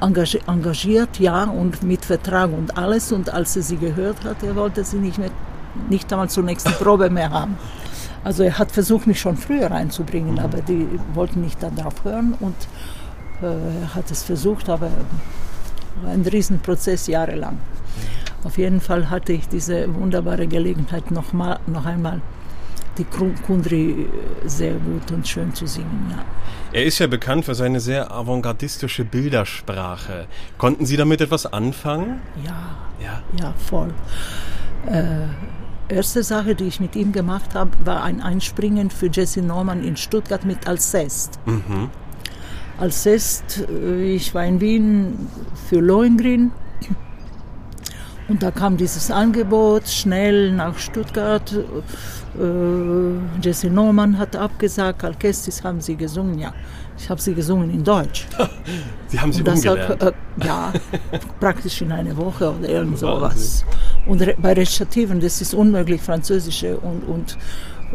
engagiert, 0.00 0.46
engagiert, 0.46 1.18
ja, 1.18 1.44
und 1.44 1.82
mit 1.82 2.04
Vertrag 2.04 2.52
und 2.52 2.76
alles. 2.76 3.12
Und 3.12 3.30
als 3.30 3.56
er 3.56 3.62
sie 3.62 3.78
gehört 3.78 4.22
hat, 4.24 4.42
er 4.42 4.56
wollte 4.56 4.84
sie 4.84 4.98
nicht 4.98 5.18
mehr 5.18 5.30
nicht 5.88 6.12
einmal 6.12 6.28
zur 6.28 6.44
nächsten 6.44 6.72
Probe 6.72 7.10
mehr 7.10 7.30
haben. 7.30 7.56
Also 8.22 8.42
er 8.42 8.58
hat 8.58 8.72
versucht, 8.72 9.06
mich 9.06 9.20
schon 9.20 9.36
früher 9.36 9.70
reinzubringen, 9.70 10.38
aber 10.38 10.62
die 10.62 10.88
wollten 11.12 11.42
nicht 11.42 11.62
darauf 11.62 12.04
hören 12.04 12.34
und 12.40 12.56
äh, 13.42 13.82
er 13.82 13.94
hat 13.94 14.10
es 14.10 14.22
versucht, 14.22 14.68
aber 14.68 14.90
war 16.02 16.12
ein 16.12 16.22
Riesenprozess 16.22 17.06
jahrelang. 17.06 17.58
Auf 18.44 18.58
jeden 18.58 18.80
Fall 18.80 19.10
hatte 19.10 19.32
ich 19.32 19.48
diese 19.48 19.92
wunderbare 19.94 20.46
Gelegenheit, 20.46 21.10
noch, 21.10 21.32
mal, 21.32 21.58
noch 21.66 21.86
einmal 21.86 22.20
die 22.98 23.04
Kundri 23.04 24.06
sehr 24.44 24.74
gut 24.74 25.10
und 25.10 25.26
schön 25.26 25.52
zu 25.54 25.66
singen. 25.66 26.08
Ja. 26.10 26.24
Er 26.72 26.84
ist 26.84 26.98
ja 26.98 27.06
bekannt 27.06 27.44
für 27.44 27.54
seine 27.54 27.80
sehr 27.80 28.12
avantgardistische 28.12 29.04
Bildersprache. 29.04 30.26
Konnten 30.58 30.86
Sie 30.86 30.96
damit 30.96 31.20
etwas 31.20 31.46
anfangen? 31.46 32.20
Ja, 32.44 32.76
ja, 33.02 33.22
ja 33.40 33.54
voll. 33.58 33.92
Äh, 34.86 35.26
erste 35.88 36.22
Sache, 36.22 36.54
die 36.54 36.64
ich 36.64 36.80
mit 36.80 36.96
ihm 36.96 37.12
gemacht 37.12 37.54
habe, 37.54 37.70
war 37.84 38.02
ein 38.02 38.20
Einspringen 38.20 38.90
für 38.90 39.06
Jesse 39.06 39.42
Norman 39.42 39.82
in 39.82 39.96
Stuttgart 39.96 40.44
mit 40.44 40.66
Alcest. 40.66 41.38
Mhm. 41.46 41.90
Alcest, 42.78 43.66
äh, 43.68 44.14
ich 44.14 44.34
war 44.34 44.44
in 44.44 44.60
Wien 44.60 45.28
für 45.68 45.80
Lohengrin 45.80 46.50
und 48.26 48.42
da 48.42 48.50
kam 48.50 48.76
dieses 48.76 49.10
Angebot 49.10 49.86
schnell 49.88 50.52
nach 50.52 50.78
Stuttgart. 50.78 51.52
Äh, 51.52 53.42
Jesse 53.42 53.68
Norman 53.68 54.18
hat 54.18 54.34
abgesagt, 54.34 55.04
Alcestis 55.04 55.62
haben 55.62 55.80
sie 55.80 55.94
gesungen, 55.94 56.38
ja. 56.38 56.52
Ich 56.96 57.10
habe 57.10 57.20
sie 57.20 57.34
gesungen 57.34 57.70
in 57.70 57.82
Deutsch. 57.82 58.26
Sie 59.08 59.20
haben 59.20 59.32
sie 59.32 59.42
umgelernt? 59.42 60.00
Hat, 60.00 60.02
äh, 60.02 60.12
ja, 60.44 60.72
praktisch 61.38 61.82
in 61.82 61.92
einer 61.92 62.16
Woche 62.16 62.52
oder 62.52 62.68
irgend 62.68 62.98
sowas. 62.98 63.64
Und 64.06 64.22
bei 64.40 64.52
Rezitativen, 64.52 65.20
das 65.20 65.40
ist 65.40 65.54
unmöglich, 65.54 66.00
französische 66.00 66.76
und, 66.76 67.02
und 67.04 67.38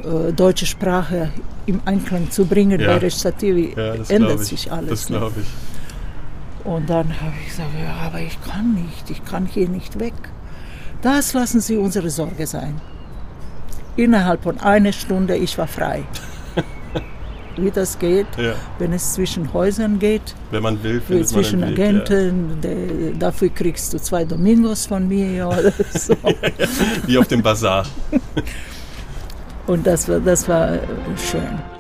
äh, 0.04 0.34
deutsche 0.34 0.66
Sprache 0.66 1.30
im 1.66 1.82
Einklang 1.86 2.32
zu 2.32 2.46
bringen. 2.46 2.80
Ja. 2.80 2.88
Bei 2.88 2.98
Rezitativen 2.98 3.74
ja, 3.78 3.94
ändert 4.10 4.44
sich 4.44 4.72
alles. 4.72 4.90
Das 4.90 5.08
glaube 5.08 5.42
ich. 5.42 5.48
Und 6.66 6.90
dann 6.90 7.08
habe 7.22 7.34
ich 7.42 7.50
gesagt, 7.50 7.70
ja, 7.82 8.08
aber 8.08 8.20
ich 8.20 8.38
kann 8.42 8.74
nicht, 8.74 9.10
ich 9.10 9.24
kann 9.24 9.46
hier 9.46 9.70
nicht 9.70 10.00
weg. 10.00 10.14
Das 11.02 11.34
lassen 11.34 11.62
Sie 11.62 11.78
unsere 11.78 12.10
Sorge 12.10 12.46
sein. 12.46 12.82
Innerhalb 13.96 14.44
von 14.44 14.60
einer 14.60 14.92
Stunde, 14.92 15.38
ich 15.38 15.58
war 15.58 15.68
frei 15.68 16.04
wie 17.58 17.72
das 17.72 18.00
geht, 18.00 18.28
ja. 18.38 18.54
wenn 18.78 18.94
es 18.94 19.14
zwischen 19.14 19.54
Häusern 19.54 20.00
geht. 20.00 20.36
Wenn 20.52 20.64
man 20.64 20.82
will, 20.84 21.02
findet 21.02 21.28
Zwischen 21.28 21.62
man 21.62 21.70
Agenten, 21.70 22.50
ja. 22.50 22.70
de, 22.70 23.18
dafür 23.18 23.50
kriegst 23.50 23.94
du 23.94 24.00
zwei 24.00 24.26
Domingos 24.26 24.86
von 24.86 25.08
mir 25.08 25.48
oder 25.48 25.72
so. 25.94 26.16
wie 27.06 27.18
auf 27.18 27.28
dem 27.28 27.42
Bazar. 27.42 27.86
Und 29.68 29.86
das 29.86 30.08
war, 30.08 30.20
das 30.20 30.48
war 30.48 30.80
schön. 31.30 31.79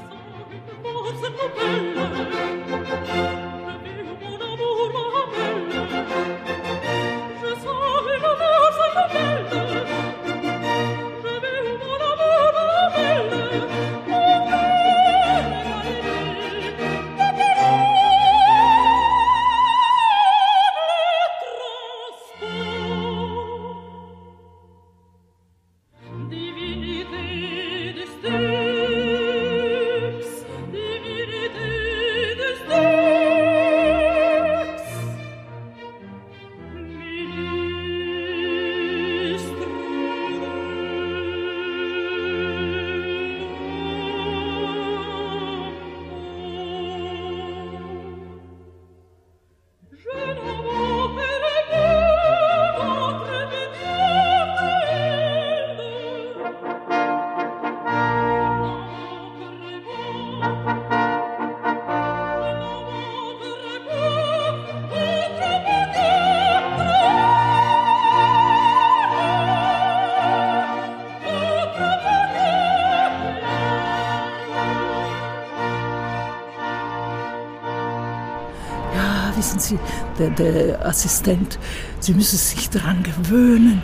Der, 80.20 80.30
der 80.32 80.86
Assistent, 80.86 81.58
Sie 82.00 82.14
müssen 82.14 82.38
sich 82.38 82.70
daran 82.70 83.02
gewöhnen. 83.04 83.82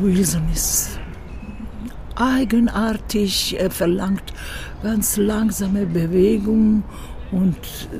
Wilson 0.00 0.48
ist 0.52 0.98
eigenartig, 2.16 3.56
er 3.58 3.70
verlangt 3.70 4.32
ganz 4.82 5.16
langsame 5.16 5.86
Bewegung 5.86 6.82
und 7.30 7.56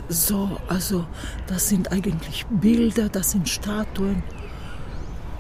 so, 0.09 0.59
also 0.69 1.05
das 1.47 1.69
sind 1.69 1.93
eigentlich 1.93 2.47
Bilder, 2.49 3.09
das 3.09 3.33
sind 3.33 3.49
Statuen. 3.49 4.23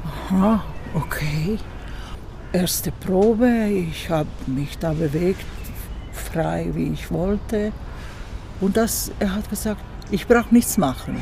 Aha, 0.04 0.62
okay. 0.94 1.58
Erste 2.52 2.90
Probe, 2.90 3.68
ich 3.68 4.08
habe 4.10 4.28
mich 4.46 4.78
da 4.78 4.92
bewegt, 4.92 5.44
frei 6.12 6.70
wie 6.72 6.92
ich 6.92 7.10
wollte. 7.10 7.72
Und 8.60 8.76
das, 8.76 9.12
er 9.18 9.34
hat 9.34 9.48
gesagt, 9.50 9.82
ich 10.10 10.26
brauche 10.26 10.54
nichts 10.54 10.78
machen. 10.78 11.20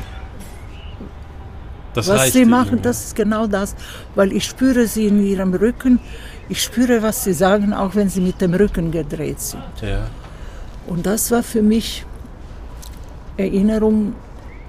Das 1.95 2.07
was 2.07 2.33
sie 2.33 2.45
machen, 2.45 2.81
das 2.81 3.05
ist 3.05 3.15
genau 3.15 3.47
das, 3.47 3.75
weil 4.15 4.33
ich 4.33 4.45
spüre 4.45 4.87
sie 4.87 5.07
in 5.07 5.25
ihrem 5.25 5.53
Rücken. 5.53 5.99
Ich 6.49 6.61
spüre, 6.61 7.01
was 7.01 7.23
sie 7.23 7.33
sagen, 7.33 7.73
auch 7.73 7.95
wenn 7.95 8.09
sie 8.09 8.21
mit 8.21 8.41
dem 8.41 8.53
Rücken 8.53 8.91
gedreht 8.91 9.39
sind. 9.39 9.63
Ja. 9.81 10.07
Und 10.87 11.05
das 11.05 11.31
war 11.31 11.41
für 11.41 11.61
mich 11.61 12.05
Erinnerung 13.37 14.13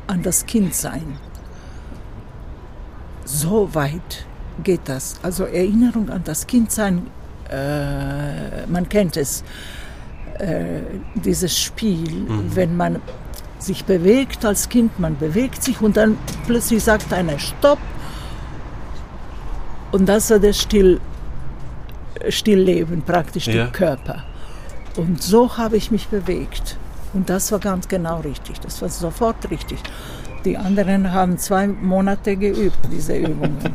an 0.06 0.22
das 0.22 0.46
Kindsein. 0.46 1.18
So 3.24 3.74
weit 3.74 4.24
geht 4.62 4.82
das. 4.86 5.16
Also 5.22 5.44
Erinnerung 5.44 6.08
an 6.08 6.22
das 6.24 6.46
Kindsein, 6.46 7.02
äh, 7.50 8.66
man 8.66 8.88
kennt 8.88 9.16
es. 9.16 9.44
äh, 10.38 10.80
dieses 11.14 11.58
Spiel, 11.58 12.10
mhm. 12.10 12.54
wenn 12.54 12.76
man 12.76 13.00
sich 13.58 13.84
bewegt 13.84 14.44
als 14.44 14.68
Kind, 14.68 14.98
man 14.98 15.16
bewegt 15.16 15.62
sich 15.62 15.80
und 15.80 15.96
dann 15.96 16.18
plötzlich 16.46 16.82
sagt 16.82 17.12
einer 17.12 17.38
Stopp 17.38 17.78
und 19.92 20.06
das 20.06 20.30
war 20.30 20.38
das 20.38 20.60
Still, 20.60 21.00
Stillleben 22.28 23.02
praktisch, 23.02 23.46
ja. 23.46 23.54
der 23.54 23.66
Körper. 23.68 24.24
Und 24.96 25.22
so 25.22 25.56
habe 25.56 25.76
ich 25.76 25.90
mich 25.90 26.08
bewegt. 26.08 26.76
Und 27.12 27.30
das 27.30 27.52
war 27.52 27.60
ganz 27.60 27.88
genau 27.88 28.20
richtig. 28.20 28.60
Das 28.60 28.82
war 28.82 28.88
sofort 28.88 29.50
richtig. 29.50 29.78
Die 30.44 30.56
anderen 30.56 31.12
haben 31.12 31.38
zwei 31.38 31.66
Monate 31.66 32.36
geübt, 32.36 32.78
diese 32.92 33.16
Übungen. 33.16 33.74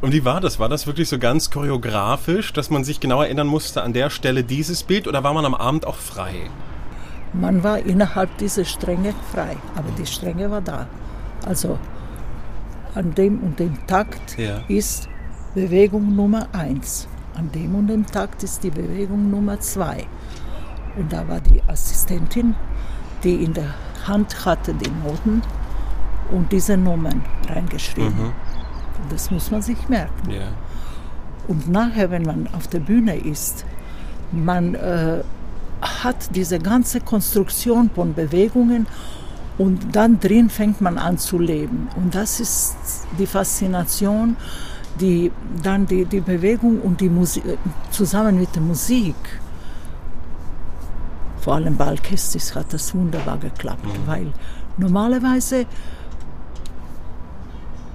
Und 0.00 0.12
wie 0.12 0.24
war 0.24 0.40
das? 0.40 0.58
War 0.58 0.68
das 0.68 0.86
wirklich 0.86 1.08
so 1.08 1.18
ganz 1.18 1.50
choreografisch, 1.50 2.52
dass 2.52 2.70
man 2.70 2.84
sich 2.84 3.00
genau 3.00 3.22
erinnern 3.22 3.46
musste 3.46 3.82
an 3.82 3.92
der 3.92 4.10
Stelle 4.10 4.44
dieses 4.44 4.82
Bild 4.82 5.08
oder 5.08 5.24
war 5.24 5.34
man 5.34 5.44
am 5.44 5.54
Abend 5.54 5.86
auch 5.86 5.96
frei? 5.96 6.34
Man 7.34 7.64
war 7.64 7.78
innerhalb 7.78 8.36
dieser 8.38 8.64
Stränge 8.64 9.12
frei, 9.32 9.56
aber 9.74 9.90
die 9.98 10.06
Stränge 10.06 10.50
war 10.50 10.60
da. 10.60 10.86
Also 11.44 11.78
an 12.94 13.14
dem 13.14 13.40
und 13.40 13.58
dem 13.58 13.86
Takt 13.86 14.38
ja. 14.38 14.60
ist 14.68 15.08
Bewegung 15.54 16.14
Nummer 16.14 16.48
eins. 16.52 17.08
An 17.34 17.50
dem 17.50 17.74
und 17.74 17.88
dem 17.88 18.06
Takt 18.06 18.42
ist 18.44 18.62
die 18.62 18.70
Bewegung 18.70 19.30
Nummer 19.30 19.58
zwei. 19.58 20.06
Und 20.96 21.12
da 21.12 21.26
war 21.28 21.40
die 21.40 21.60
Assistentin, 21.66 22.54
die 23.24 23.42
in 23.42 23.52
der 23.52 23.74
Hand 24.06 24.44
hatte 24.44 24.74
die 24.74 24.90
Noten 25.04 25.42
und 26.30 26.52
diese 26.52 26.76
Nummern 26.76 27.24
reingeschrieben. 27.48 28.26
Mhm. 28.26 28.32
Das 29.10 29.30
muss 29.30 29.50
man 29.50 29.60
sich 29.60 29.88
merken. 29.88 30.30
Yeah. 30.30 30.52
Und 31.48 31.68
nachher, 31.68 32.10
wenn 32.10 32.22
man 32.22 32.48
auf 32.52 32.68
der 32.68 32.80
Bühne 32.80 33.16
ist, 33.16 33.64
man 34.32 34.74
äh, 34.74 35.22
hat 35.84 36.34
diese 36.34 36.58
ganze 36.58 37.00
Konstruktion 37.00 37.90
von 37.94 38.14
Bewegungen 38.14 38.86
und 39.58 39.94
dann 39.94 40.18
drin 40.18 40.50
fängt 40.50 40.80
man 40.80 40.98
an 40.98 41.18
zu 41.18 41.38
leben. 41.38 41.88
Und 41.96 42.14
das 42.14 42.40
ist 42.40 42.76
die 43.18 43.26
Faszination, 43.26 44.36
die 45.00 45.30
dann 45.62 45.86
die, 45.86 46.04
die 46.04 46.20
Bewegung 46.20 46.80
und 46.80 47.00
die 47.00 47.08
Musik 47.08 47.44
zusammen 47.90 48.38
mit 48.38 48.54
der 48.54 48.62
Musik. 48.62 49.14
Vor 51.40 51.54
allem 51.54 51.76
bei 51.76 51.86
Alcestis 51.86 52.54
hat 52.54 52.72
das 52.72 52.94
wunderbar 52.94 53.38
geklappt, 53.38 53.86
mhm. 53.86 54.06
weil 54.06 54.32
normalerweise 54.76 55.66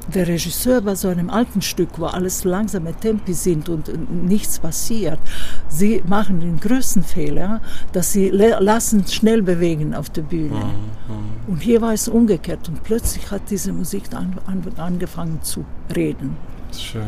der 0.09 0.27
Regisseur 0.27 0.81
bei 0.81 0.95
so 0.95 1.07
einem 1.07 1.29
alten 1.29 1.61
Stück, 1.61 1.97
wo 1.97 2.05
alles 2.05 2.43
langsame 2.43 2.93
Tempi 2.93 3.33
sind 3.33 3.69
und 3.69 3.89
nichts 4.25 4.59
passiert, 4.59 5.19
sie 5.67 6.03
machen 6.07 6.39
den 6.39 6.59
größten 6.59 7.03
Fehler, 7.03 7.61
dass 7.91 8.13
sie 8.13 8.29
lassen 8.29 9.05
schnell 9.07 9.41
bewegen 9.41 9.93
auf 9.93 10.09
der 10.09 10.23
Bühne. 10.23 10.55
Mhm, 10.55 11.13
mhm. 11.13 11.51
Und 11.53 11.61
hier 11.61 11.81
war 11.81 11.93
es 11.93 12.07
umgekehrt 12.07 12.67
und 12.69 12.83
plötzlich 12.83 13.31
hat 13.31 13.43
diese 13.49 13.73
Musik 13.73 14.03
an, 14.13 14.37
an, 14.45 14.63
angefangen 14.77 15.41
zu 15.41 15.65
reden. 15.95 16.37
Schön. 16.77 17.01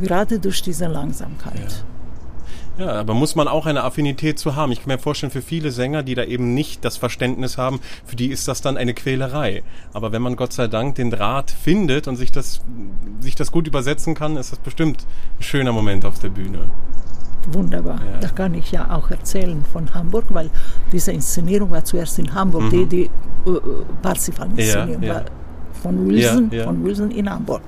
Gerade 0.00 0.38
durch 0.38 0.62
diese 0.62 0.86
Langsamkeit. 0.86 1.54
Ja. 1.56 1.93
Ja, 2.76 2.92
aber 2.92 3.14
muss 3.14 3.36
man 3.36 3.46
auch 3.46 3.66
eine 3.66 3.84
Affinität 3.84 4.38
zu 4.38 4.56
haben. 4.56 4.72
Ich 4.72 4.80
kann 4.80 4.88
mir 4.88 4.98
vorstellen, 4.98 5.30
für 5.30 5.42
viele 5.42 5.70
Sänger, 5.70 6.02
die 6.02 6.14
da 6.14 6.24
eben 6.24 6.54
nicht 6.54 6.84
das 6.84 6.96
Verständnis 6.96 7.56
haben, 7.56 7.80
für 8.04 8.16
die 8.16 8.28
ist 8.28 8.48
das 8.48 8.62
dann 8.62 8.76
eine 8.76 8.94
Quälerei. 8.94 9.62
Aber 9.92 10.12
wenn 10.12 10.22
man 10.22 10.34
Gott 10.34 10.52
sei 10.52 10.66
Dank 10.66 10.96
den 10.96 11.10
Draht 11.10 11.50
findet 11.50 12.08
und 12.08 12.16
sich 12.16 12.32
das, 12.32 12.62
sich 13.20 13.36
das 13.36 13.52
gut 13.52 13.68
übersetzen 13.68 14.14
kann, 14.14 14.36
ist 14.36 14.52
das 14.52 14.58
bestimmt 14.58 15.06
ein 15.38 15.42
schöner 15.42 15.72
Moment 15.72 16.04
auf 16.04 16.18
der 16.18 16.30
Bühne. 16.30 16.68
Wunderbar. 17.52 18.00
Ja. 18.04 18.18
Da 18.20 18.28
kann 18.28 18.54
ich 18.54 18.72
ja 18.72 18.90
auch 18.90 19.10
erzählen 19.10 19.64
von 19.72 19.92
Hamburg, 19.94 20.24
weil 20.30 20.50
diese 20.90 21.12
Inszenierung 21.12 21.70
war 21.70 21.84
zuerst 21.84 22.18
in 22.18 22.34
Hamburg, 22.34 22.64
mhm. 22.64 22.70
die, 22.70 22.86
die 22.86 23.10
uh, 23.46 23.60
Parsifal-Inszenierung 24.02 25.02
ja, 25.02 25.08
ja. 25.08 25.14
war 25.14 25.24
von 25.82 26.08
Wilson, 26.08 26.50
von 26.50 26.84
Wilson 26.84 27.10
in 27.10 27.30
Hamburg. 27.30 27.62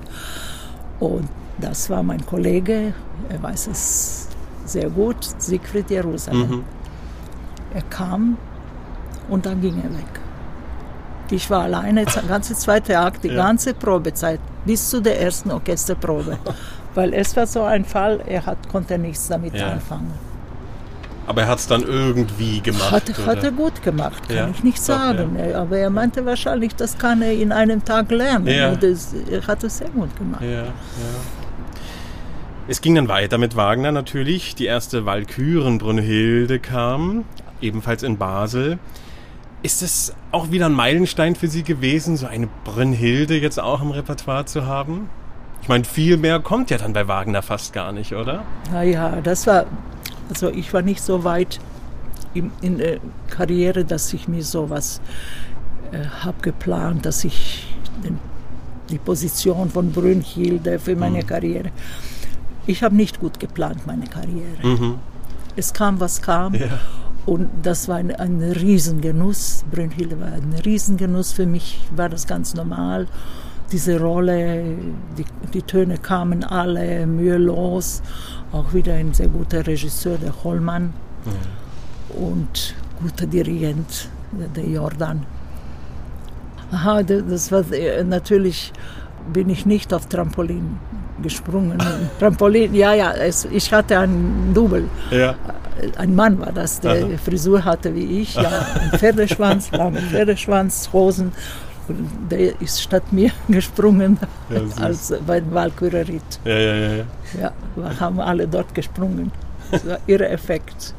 Und 0.99 1.29
das 1.59 1.89
war 1.89 2.01
mein 2.01 2.25
Kollege, 2.25 2.93
er 3.29 3.43
weiß 3.43 3.67
es 3.67 4.26
sehr 4.69 4.89
gut, 4.89 5.17
Siegfried 5.37 5.89
Jerusalem. 5.89 6.49
Mhm. 6.49 6.63
Er 7.73 7.81
kam 7.83 8.37
und 9.29 9.45
dann 9.45 9.61
ging 9.61 9.77
er 9.77 9.89
weg. 9.97 10.21
Ich 11.29 11.49
war 11.49 11.63
alleine, 11.63 12.05
die 12.05 12.27
ganze 12.27 12.55
zweite 12.55 12.97
Akt, 12.97 13.23
die 13.23 13.29
ja. 13.29 13.35
ganze 13.35 13.73
Probezeit, 13.73 14.39
bis 14.65 14.89
zu 14.89 15.01
der 15.01 15.21
ersten 15.21 15.51
Orchesterprobe. 15.51 16.37
Weil 16.95 17.13
es 17.13 17.35
war 17.35 17.45
so 17.45 17.63
ein 17.63 17.85
Fall, 17.85 18.21
er 18.25 18.45
hat, 18.45 18.69
konnte 18.69 18.97
nichts 18.97 19.27
damit 19.27 19.53
ja. 19.53 19.71
anfangen. 19.71 20.13
Aber 21.27 21.41
er 21.41 21.49
hat 21.49 21.59
es 21.59 21.67
dann 21.67 21.83
irgendwie 21.83 22.61
gemacht. 22.61 22.89
Hat, 22.89 23.27
hat, 23.27 23.43
er 23.43 23.51
gut 23.51 23.83
gemacht, 23.83 24.29
kann 24.29 24.37
ja, 24.37 24.47
ich 24.47 24.63
nicht 24.63 24.81
sagen. 24.81 25.35
Doch, 25.35 25.45
ja. 25.45 25.61
Aber 25.61 25.77
er 25.77 25.89
meinte 25.89 26.25
wahrscheinlich, 26.25 26.73
das 26.75 26.97
kann 26.97 27.21
er 27.21 27.33
in 27.33 27.51
einem 27.51 27.83
Tag 27.83 28.09
lernen. 28.11 28.47
Ja. 28.47 28.73
Das, 28.73 29.13
er 29.29 29.45
hat 29.45 29.61
es 29.65 29.79
sehr 29.79 29.89
gut 29.89 30.15
gemacht. 30.17 30.41
Ja, 30.41 30.63
es 32.69 32.81
ging 32.81 32.95
dann 32.95 33.07
weiter 33.07 33.37
mit 33.37 33.55
Wagner 33.55 33.91
natürlich. 33.93 34.53
Die 34.55 34.65
erste 34.65 35.05
Walküren 35.05 35.77
Brünnhilde 35.77 36.59
kam, 36.59 37.23
ebenfalls 37.61 38.03
in 38.03 38.17
Basel. 38.17 38.77
Ist 39.63 39.81
es 39.81 40.13
auch 40.31 40.51
wieder 40.51 40.65
ein 40.65 40.73
Meilenstein 40.73 41.35
für 41.35 41.47
Sie 41.47 41.63
gewesen, 41.63 42.17
so 42.17 42.27
eine 42.27 42.49
Brünnhilde 42.65 43.39
jetzt 43.39 43.59
auch 43.59 43.81
im 43.81 43.91
Repertoire 43.91 44.45
zu 44.45 44.65
haben? 44.65 45.09
Ich 45.61 45.69
meine, 45.69 45.85
viel 45.85 46.17
mehr 46.17 46.39
kommt 46.39 46.69
ja 46.69 46.77
dann 46.77 46.93
bei 46.93 47.07
Wagner 47.07 47.41
fast 47.41 47.73
gar 47.73 47.91
nicht, 47.91 48.13
oder? 48.13 48.43
Naja, 48.71 49.21
das 49.23 49.47
war, 49.47 49.65
also 50.29 50.49
ich 50.49 50.73
war 50.73 50.81
nicht 50.81 51.01
so 51.01 51.23
weit 51.23 51.59
in, 52.33 52.51
in 52.61 52.77
der 52.77 52.99
Karriere, 53.29 53.85
dass 53.85 54.13
ich 54.13 54.27
mir 54.27 54.43
sowas 54.43 55.01
äh, 55.91 56.05
habe 56.23 56.41
geplant, 56.41 57.05
dass 57.05 57.23
ich 57.23 57.65
den, 58.03 58.19
die 58.89 58.99
Position 58.99 59.69
von 59.69 59.91
Brünnhilde 59.91 60.79
für 60.79 60.95
meine 60.95 61.23
mhm. 61.23 61.27
Karriere 61.27 61.71
ich 62.67 62.83
habe 62.83 62.95
nicht 62.95 63.19
gut 63.19 63.39
geplant, 63.39 63.87
meine 63.87 64.05
Karriere. 64.05 64.65
Mhm. 64.65 64.95
Es 65.55 65.73
kam, 65.73 65.99
was 65.99 66.21
kam. 66.21 66.53
Ja. 66.53 66.79
Und 67.25 67.49
das 67.63 67.87
war 67.87 67.97
ein, 67.97 68.15
ein 68.15 68.41
Riesengenuss. 68.41 69.65
Brünnhilde 69.71 70.19
war 70.19 70.27
ein 70.27 70.53
Riesengenuss. 70.63 71.31
Für 71.31 71.45
mich 71.45 71.81
war 71.95 72.09
das 72.09 72.27
ganz 72.27 72.53
normal. 72.53 73.07
Diese 73.71 73.99
Rolle, 73.99 74.77
die, 75.17 75.25
die 75.53 75.61
Töne 75.61 75.97
kamen 75.97 76.43
alle 76.43 77.05
mühelos. 77.05 78.01
Auch 78.51 78.73
wieder 78.73 78.93
ein 78.93 79.13
sehr 79.13 79.27
guter 79.27 79.65
Regisseur, 79.65 80.17
der 80.17 80.33
Hollmann. 80.43 80.93
Mhm. 81.25 82.21
Und 82.21 82.75
guter 83.01 83.25
Dirigent, 83.25 84.09
der 84.55 84.65
Jordan. 84.65 85.25
Aha, 86.71 87.03
das 87.03 87.51
war 87.51 87.69
äh, 87.71 88.03
natürlich 88.03 88.73
bin 89.31 89.49
ich 89.49 89.65
nicht 89.65 89.93
auf 89.93 90.07
Trampolin 90.07 90.79
gesprungen. 91.21 91.77
Trampolin, 92.19 92.73
ja, 92.73 92.93
ja, 92.93 93.11
es, 93.13 93.45
ich 93.45 93.71
hatte 93.71 93.99
einen 93.99 94.53
Double. 94.53 94.85
Ja. 95.11 95.35
Ein 95.97 96.15
Mann 96.15 96.39
war 96.39 96.51
das, 96.51 96.79
der 96.79 97.05
Aha. 97.05 97.17
Frisur 97.23 97.63
hatte 97.63 97.93
wie 97.93 98.21
ich, 98.21 98.35
ja, 98.35 98.65
einen 98.79 98.91
Pferdeschwanz, 98.91 99.71
langen 99.71 100.01
Pferdeschwanz, 100.09 100.89
Hosen. 100.91 101.31
Und 101.87 102.09
der 102.29 102.59
ist 102.61 102.81
statt 102.81 103.13
mir 103.13 103.31
gesprungen 103.47 104.19
ja, 104.49 104.83
als 104.83 105.13
beim 105.25 105.53
Walkürerit. 105.53 106.21
Ja, 106.43 106.57
ja, 106.57 106.75
ja, 106.75 106.95
ja. 106.95 107.03
Ja, 107.39 107.51
wir 107.75 107.99
haben 107.99 108.19
alle 108.19 108.47
dort 108.47 108.73
gesprungen. 108.73 109.31
Das 109.71 109.85
war 109.85 109.99
ihre 110.07 110.27
Effekt. 110.29 110.93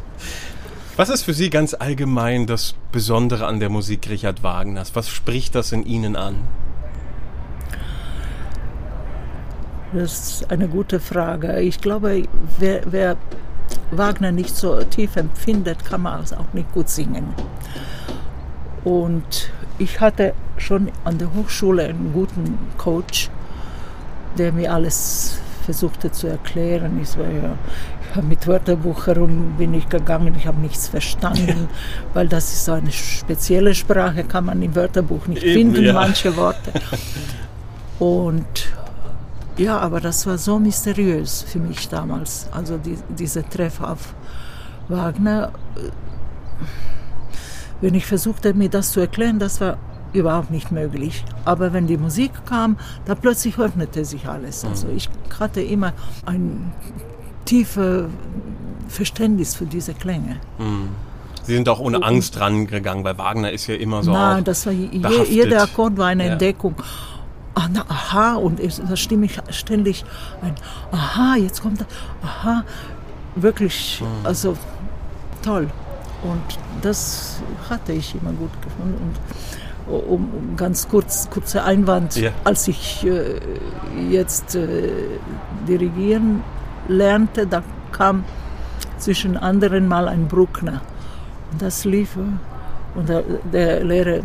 Was 0.97 1.11
ist 1.11 1.23
für 1.23 1.33
Sie 1.33 1.49
ganz 1.49 1.75
allgemein 1.75 2.47
das 2.47 2.75
Besondere 2.91 3.47
an 3.47 3.61
der 3.61 3.69
Musik 3.69 4.09
Richard 4.09 4.43
Wagners? 4.43 4.95
Was 4.95 5.09
spricht 5.09 5.55
das 5.55 5.73
in 5.73 5.87
Ihnen 5.87 6.17
an? 6.17 6.37
Das 9.93 10.13
ist 10.43 10.51
eine 10.51 10.69
gute 10.69 11.01
Frage. 11.01 11.61
Ich 11.61 11.81
glaube, 11.81 12.25
wer, 12.59 12.81
wer 12.91 13.17
Wagner 13.91 14.33
nicht 14.33 14.55
so 14.55 14.83
tief 14.85 15.17
empfindet, 15.17 15.85
kann 15.85 16.03
man 16.03 16.21
auch 16.21 16.53
nicht 16.53 16.73
gut 16.73 16.89
singen. 16.89 17.35
Und 18.85 19.51
ich 19.79 20.01
hatte 20.01 20.35
schon 20.57 20.91
an 21.05 21.19
der 21.19 21.33
Hochschule 21.35 21.85
einen 21.85 22.13
guten 22.13 22.59
Coach, 22.77 23.31
der 24.37 24.53
mir 24.53 24.73
alles 24.73 25.39
versuchte 25.65 26.11
zu 26.13 26.27
erklären. 26.27 26.99
Ich 27.03 27.17
war 27.19 27.31
ja 27.31 27.57
mit 28.23 28.47
Wörterbuch 28.47 29.07
herum 29.07 29.55
bin 29.59 29.75
ich 29.75 29.89
gegangen, 29.89 30.35
ich 30.37 30.47
habe 30.47 30.59
nichts 30.61 30.89
verstanden, 30.89 31.69
weil 32.15 32.27
das 32.27 32.53
ist 32.53 32.65
so 32.65 32.73
eine 32.73 32.91
spezielle 32.91 33.75
Sprache, 33.75 34.25
kann 34.25 34.47
man 34.47 34.63
im 34.63 34.75
Wörterbuch 34.75 35.27
nicht 35.27 35.43
Eben, 35.43 35.73
finden, 35.73 35.85
ja. 35.85 35.93
manche 35.93 36.35
Worte. 36.37 36.73
Und 37.99 38.47
ja, 39.59 39.79
aber 39.79 40.01
das 40.01 40.27
war 40.27 40.39
so 40.39 40.59
mysteriös 40.59 41.45
für 41.47 41.59
mich 41.59 41.89
damals. 41.89 42.49
Also 42.53 42.79
die, 42.79 42.97
dieser 43.09 43.49
Treff 43.49 43.81
auf 43.81 44.15
Wagner. 44.89 45.53
Wenn 47.81 47.95
ich 47.95 48.07
versuchte, 48.07 48.55
mir 48.55 48.69
das 48.69 48.93
zu 48.93 49.01
erklären, 49.01 49.39
das 49.39 49.61
war 49.61 49.77
überhaupt 50.13 50.51
nicht 50.51 50.73
möglich. 50.73 51.25
Aber 51.45 51.73
wenn 51.73 51.87
die 51.87 51.97
Musik 51.97 52.33
kam, 52.47 52.77
da 53.05 53.15
plötzlich 53.15 53.59
öffnete 53.59 54.05
sich 54.05 54.27
alles. 54.27 54.65
Also 54.65 54.89
mhm. 54.89 54.97
ich 54.97 55.09
hatte 55.39 55.61
immer 55.61 55.93
ein 56.25 56.73
tiefes 57.45 58.07
Verständnis 58.89 59.55
für 59.55 59.67
diese 59.67 59.95
Klänge. 59.95 60.37
Mhm. 60.59 60.89
Sie 61.43 61.55
sind 61.55 61.69
auch 61.69 61.81
ohne 61.81 62.03
Angst 62.03 62.39
rangegangen, 62.39 63.05
weil 63.05 63.17
Wagner 63.17 63.51
ist 63.51 63.67
ja 63.69 63.75
immer 63.75 64.03
so. 64.03 64.13
Nein, 64.13 64.45
das 64.45 64.67
war 64.67 64.73
je, 64.73 64.91
jeder 65.31 65.63
Akkord 65.63 65.97
war 65.97 66.09
eine 66.09 66.27
ja. 66.27 66.33
Entdeckung. 66.33 66.75
Ah, 67.59 67.69
na, 67.73 67.85
aha, 67.89 68.35
und 68.37 68.61
ich, 68.61 68.81
da 68.81 68.95
stimme 68.95 69.27
ich 69.27 69.37
ständig 69.51 70.05
ein, 70.43 70.55
aha, 70.93 71.35
jetzt 71.35 71.61
kommt 71.61 71.81
er, 71.81 71.87
aha, 72.23 72.63
wirklich, 73.35 74.01
mhm. 74.01 74.25
also 74.25 74.57
toll. 75.43 75.69
Und 76.23 76.43
das 76.83 77.43
hatte 77.69 77.95
ich 77.95 78.15
immer 78.15 78.31
gut 78.31 78.53
gefunden. 78.63 79.13
Und 79.89 80.09
um, 80.09 80.31
um 80.35 80.57
ganz 80.57 80.87
kurz, 80.89 81.29
kurzer 81.31 81.65
Einwand, 81.65 82.15
ja. 82.15 82.31
als 82.45 82.69
ich 82.69 83.05
äh, 83.05 83.41
jetzt 84.09 84.55
äh, 84.55 84.91
dirigieren 85.67 86.45
lernte, 86.87 87.45
da 87.45 87.65
kam 87.91 88.25
zwischen 88.99 89.37
anderen 89.37 89.89
mal 89.89 90.07
ein 90.07 90.29
Bruckner. 90.29 90.81
Und 91.51 91.61
das 91.61 91.85
lief. 91.85 92.17
Und 92.95 93.09
der, 93.09 93.25
der 93.53 93.83
Lehrer 93.83 94.21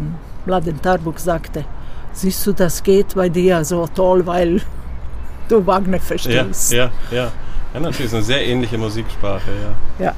Mladen 0.45 0.79
Tarbuk 0.83 1.19
sagte, 1.19 1.65
siehst 2.13 2.45
du, 2.47 2.53
das 2.53 2.83
geht 2.83 3.15
bei 3.15 3.29
dir 3.29 3.65
so 3.65 3.87
toll, 3.87 4.25
weil 4.25 4.61
du 5.49 5.65
Wagner 5.65 5.99
verstehst. 5.99 6.71
Ja, 6.71 6.91
ja, 7.11 7.17
ja. 7.17 7.31
Ja, 7.73 7.79
natürlich 7.79 8.05
ist 8.05 8.13
eine 8.13 8.23
sehr 8.23 8.45
ähnliche 8.45 8.77
Mussiksprache, 8.77 9.49
ja. 9.99 10.05
Ja. 10.05 10.15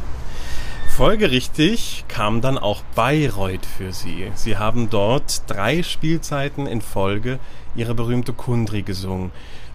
Folgerichtig 0.89 2.06
kam 2.08 2.41
dann 2.41 2.58
auch 2.58 2.82
Bayreuth 2.96 3.66
für 3.66 3.91
Sie. 3.91 4.32
Sie 4.36 4.58
haben 4.58 4.89
dort 4.89 5.43
drei 5.48 5.84
Spielzeiten 5.84 6.68
in 6.68 6.82
Folge 6.82 7.39
Ihre 7.76 7.93
berühmte 7.96 8.34
Kundri 8.34 8.82
gesungen. 8.82 9.32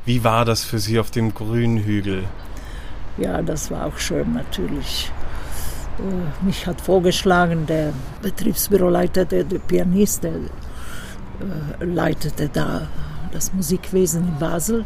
Wie 0.07 0.25
war 0.25 0.45
das 0.45 0.64
für 0.64 0.79
Sie 0.79 0.99
auf 0.99 1.11
dem 1.11 1.35
grünen 1.35 1.79
Hügel? 1.79 2.25
Ja, 3.18 3.43
das 3.43 3.71
war 3.71 3.87
auch 3.87 3.99
schön 3.99 4.33
natürlich. 4.33 5.11
Äh, 5.99 6.45
mich 6.45 6.66
hat 6.66 6.81
vorgeschlagen, 6.81 7.66
der 7.66 7.93
Betriebsbüroleiter, 8.23 9.27
der, 9.27 9.45
der 9.45 9.59
Pianist, 9.59 10.25
der 10.25 10.33
leitete 11.80 12.49
da 12.53 12.88
das 13.32 13.53
Musikwesen 13.53 14.26
in 14.26 14.38
Basel. 14.38 14.84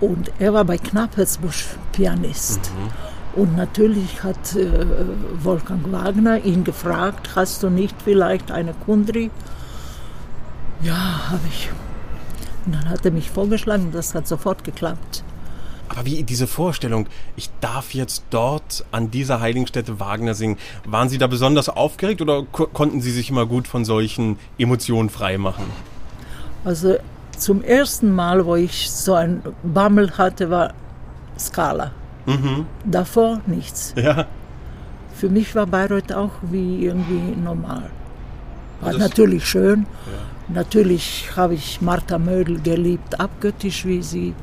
Und 0.00 0.32
er 0.38 0.52
war 0.52 0.64
bei 0.64 0.78
Knapherzbusch 0.78 1.76
Pianist. 1.92 2.70
Mhm. 2.72 3.40
Und 3.40 3.56
natürlich 3.56 4.22
hat 4.22 4.54
äh, 4.54 4.70
Wolfgang 5.42 5.90
Wagner 5.90 6.44
ihn 6.44 6.62
gefragt, 6.62 7.30
hast 7.34 7.62
du 7.62 7.70
nicht 7.70 7.96
vielleicht 8.02 8.52
eine 8.52 8.74
Kundri? 8.74 9.30
Ja, 10.82 11.30
habe 11.30 11.42
ich. 11.48 11.70
Und 12.64 12.74
dann 12.76 12.88
hat 12.88 13.04
er 13.04 13.10
mich 13.10 13.30
vorgeschlagen, 13.30 13.90
das 13.92 14.14
hat 14.14 14.28
sofort 14.28 14.62
geklappt. 14.64 15.24
Aber 15.88 16.06
wie 16.06 16.22
diese 16.22 16.46
Vorstellung, 16.46 17.06
ich 17.36 17.50
darf 17.60 17.94
jetzt 17.94 18.24
dort 18.30 18.84
an 18.90 19.10
dieser 19.10 19.40
Heiligenstätte 19.40 20.00
Wagner 20.00 20.34
singen, 20.34 20.58
waren 20.86 21.08
Sie 21.08 21.18
da 21.18 21.26
besonders 21.26 21.68
aufgeregt 21.68 22.22
oder 22.22 22.42
ko 22.50 22.66
konnten 22.66 23.00
Sie 23.00 23.10
sich 23.10 23.30
immer 23.30 23.46
gut 23.46 23.68
von 23.68 23.84
solchen 23.84 24.38
Emotionen 24.58 25.10
freimachen? 25.10 25.64
Also 26.64 26.96
zum 27.36 27.62
ersten 27.62 28.12
Mal, 28.12 28.46
wo 28.46 28.56
ich 28.56 28.90
so 28.90 29.14
ein 29.14 29.42
Bammel 29.62 30.16
hatte, 30.16 30.50
war 30.50 30.72
Skala. 31.38 31.90
Mhm. 32.26 32.66
Davor 32.84 33.40
nichts. 33.46 33.94
Ja. 33.96 34.26
Für 35.14 35.28
mich 35.28 35.54
war 35.54 35.66
Bayreuth 35.66 36.12
auch 36.12 36.32
wie 36.42 36.84
irgendwie 36.84 37.36
normal. 37.36 37.90
War 38.80 38.92
das 38.92 38.98
natürlich 38.98 39.46
schön. 39.46 39.86
Ja. 40.06 40.54
Natürlich 40.54 41.30
habe 41.36 41.54
ich 41.54 41.80
Martha 41.80 42.18
Mödel 42.18 42.60
geliebt, 42.60 43.18
abgöttisch 43.18 43.84
wie 43.84 44.02
sie 44.02 44.34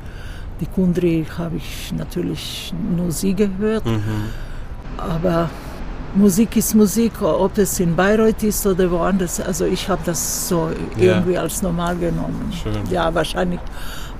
die 0.62 0.66
Kundri 0.66 1.26
habe 1.36 1.56
ich 1.56 1.92
natürlich 1.92 2.72
nur 2.96 3.10
sie 3.10 3.34
gehört. 3.34 3.84
Mhm. 3.84 4.30
Aber 4.96 5.50
Musik 6.14 6.56
ist 6.56 6.74
Musik, 6.74 7.20
ob 7.20 7.58
es 7.58 7.80
in 7.80 7.96
Bayreuth 7.96 8.44
ist 8.44 8.64
oder 8.64 8.88
woanders. 8.90 9.40
Also 9.40 9.64
ich 9.64 9.88
habe 9.88 10.02
das 10.04 10.48
so 10.48 10.70
ja. 10.96 11.16
irgendwie 11.16 11.36
als 11.36 11.62
normal 11.62 11.96
genommen. 11.96 12.52
Schön. 12.62 12.78
Ja, 12.90 13.12
wahrscheinlich 13.12 13.60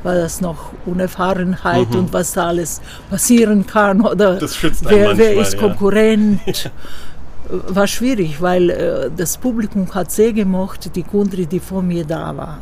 war 0.03 0.17
das 0.17 0.41
noch 0.41 0.73
Unerfahrenheit 0.85 1.91
mhm. 1.91 2.01
und 2.01 2.13
was 2.13 2.33
da 2.33 2.49
alles 2.49 2.81
passieren 3.09 3.65
kann 3.65 4.01
oder 4.01 4.41
wer, 4.41 5.17
wer, 5.17 5.41
ist 5.41 5.57
Konkurrent. 5.57 6.41
Ja. 6.47 6.71
War 7.69 7.87
schwierig, 7.87 8.41
weil 8.41 8.71
äh, 8.71 9.11
das 9.15 9.37
Publikum 9.37 9.93
hat 9.95 10.11
sehr 10.11 10.33
gemocht, 10.33 10.95
die 10.97 11.03
Kundri, 11.03 11.45
die 11.45 11.61
vor 11.61 11.83
mir 11.83 12.05
da 12.05 12.35
war. 12.35 12.59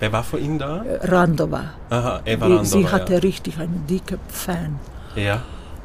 Wer 0.00 0.12
war 0.12 0.22
vor 0.22 0.38
Ihnen 0.38 0.58
da? 0.58 0.84
Äh, 0.84 1.06
Randova. 1.06 1.64
Aha, 1.90 2.20
Eva 2.24 2.46
Randova. 2.46 2.64
Sie 2.64 2.88
hatte 2.88 3.14
ja. 3.14 3.18
richtig 3.18 3.58
einen 3.58 3.86
dicken 3.86 4.20
Fan. 4.28 4.78
Ja. 5.16 5.42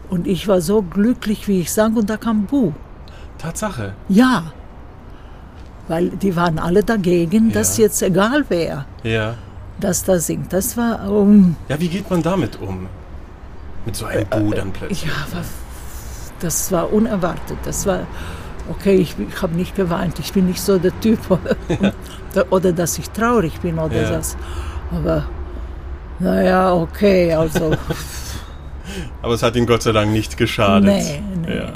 Und 0.10 0.28
ich 0.28 0.48
war 0.48 0.62
so 0.62 0.82
glücklich, 0.82 1.48
wie 1.48 1.62
ich 1.62 1.72
sang, 1.72 1.96
und 1.96 2.10
da 2.10 2.18
kam 2.18 2.46
Bu. 2.46 2.74
Tatsache. 3.38 3.94
Ja. 4.10 4.52
Weil 5.88 6.10
die 6.10 6.36
waren 6.36 6.60
alle 6.60 6.84
dagegen, 6.84 7.50
ja. 7.50 7.56
dass 7.56 7.78
jetzt 7.78 8.02
egal 8.02 8.46
wer, 8.50 8.86
ja. 9.04 9.36
dass 9.80 10.04
da 10.04 10.20
singt. 10.20 10.54
Das 10.54 10.78
war. 10.78 11.10
Um, 11.10 11.56
ja, 11.68 11.80
wie 11.80 11.90
geht 11.90 12.10
man 12.10 12.22
damit 12.22 12.62
um? 12.62 12.88
Mit 13.86 13.96
so 13.96 14.06
einem 14.06 14.26
Bu 14.28 14.52
dann 14.54 14.72
plötzlich. 14.72 15.06
Ja, 15.06 15.42
das 16.40 16.72
war 16.72 16.94
unerwartet. 16.94 17.58
Das 17.64 17.86
war 17.86 18.06
okay, 18.70 18.96
ich, 18.96 19.16
ich 19.20 19.42
habe 19.42 19.56
nicht 19.56 19.76
geweint, 19.76 20.20
ich 20.20 20.34
bin 20.34 20.48
nicht 20.48 20.62
so 20.62 20.78
der 20.78 20.98
Typ, 21.00 21.20
oder, 21.30 21.56
oder 22.52 22.72
dass 22.72 22.98
ich 22.98 23.10
traurig 23.10 23.60
bin 23.60 23.80
oder 23.80 24.02
ja. 24.02 24.10
das. 24.12 24.38
Aber 24.92 25.26
naja, 26.20 26.74
okay, 26.74 27.34
also. 27.34 27.76
Aber 29.22 29.34
es 29.34 29.44
hat 29.44 29.56
Ihnen 29.56 29.66
Gott 29.66 29.82
sei 29.84 29.92
Dank 29.92 30.12
nicht 30.12 30.38
geschadet. 30.38 30.90
Nee, 30.90 31.24
nee. 31.46 31.56
Ja. 31.58 31.74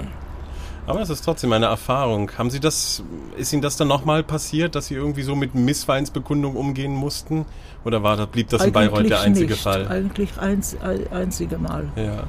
Aber 0.85 1.01
es 1.01 1.09
ist 1.09 1.21
trotzdem 1.25 1.51
eine 1.51 1.65
Erfahrung. 1.65 2.31
Haben 2.37 2.49
Sie 2.49 2.61
das, 2.61 3.03
ist 3.37 3.51
Ihnen 3.51 3.61
das 3.61 3.75
dann 3.75 3.89
nochmal 3.89 4.23
passiert, 4.23 4.75
dass 4.75 4.87
Sie 4.87 4.95
irgendwie 4.95 5.23
so 5.23 5.35
mit 5.35 5.53
Missweinsbekundung 5.53 6.55
umgehen 6.55 6.93
mussten? 6.93 7.45
Oder 7.83 8.03
war, 8.03 8.25
blieb 8.27 8.49
das 8.49 8.65
in 8.65 8.71
Bayreuth 8.71 9.09
der 9.09 9.21
einzige 9.21 9.51
nicht. 9.51 9.63
Fall? 9.63 9.87
Eigentlich 9.87 10.29
ein, 10.39 10.61
einzige 11.11 11.57
Mal. 11.57 11.89
Ja. 11.95 12.23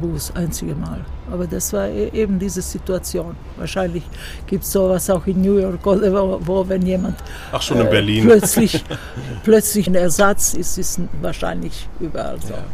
Bus, 0.00 0.30
einzige 0.34 0.74
Mal. 0.74 1.04
Aber 1.30 1.46
das 1.46 1.72
war 1.72 1.88
e-, 1.88 2.10
eben 2.12 2.38
diese 2.38 2.62
Situation. 2.62 3.36
Wahrscheinlich 3.56 4.02
gibt 4.46 4.64
es 4.64 4.72
sowas 4.72 5.08
auch 5.10 5.26
in 5.26 5.42
New 5.42 5.58
York, 5.58 5.86
oder 5.86 6.12
wo, 6.12 6.40
wo 6.44 6.68
wenn 6.68 6.82
jemand 6.86 7.16
Ach, 7.50 7.62
schon 7.62 7.80
in 7.80 7.86
äh, 7.86 7.90
Berlin. 7.90 8.24
plötzlich, 8.24 8.84
plötzlich 9.44 9.86
ein 9.86 9.94
Ersatz 9.94 10.54
ist, 10.54 10.78
ist 10.78 11.00
wahrscheinlich 11.20 11.88
überall 12.00 12.40
so. 12.40 12.54
Ja. 12.54 12.64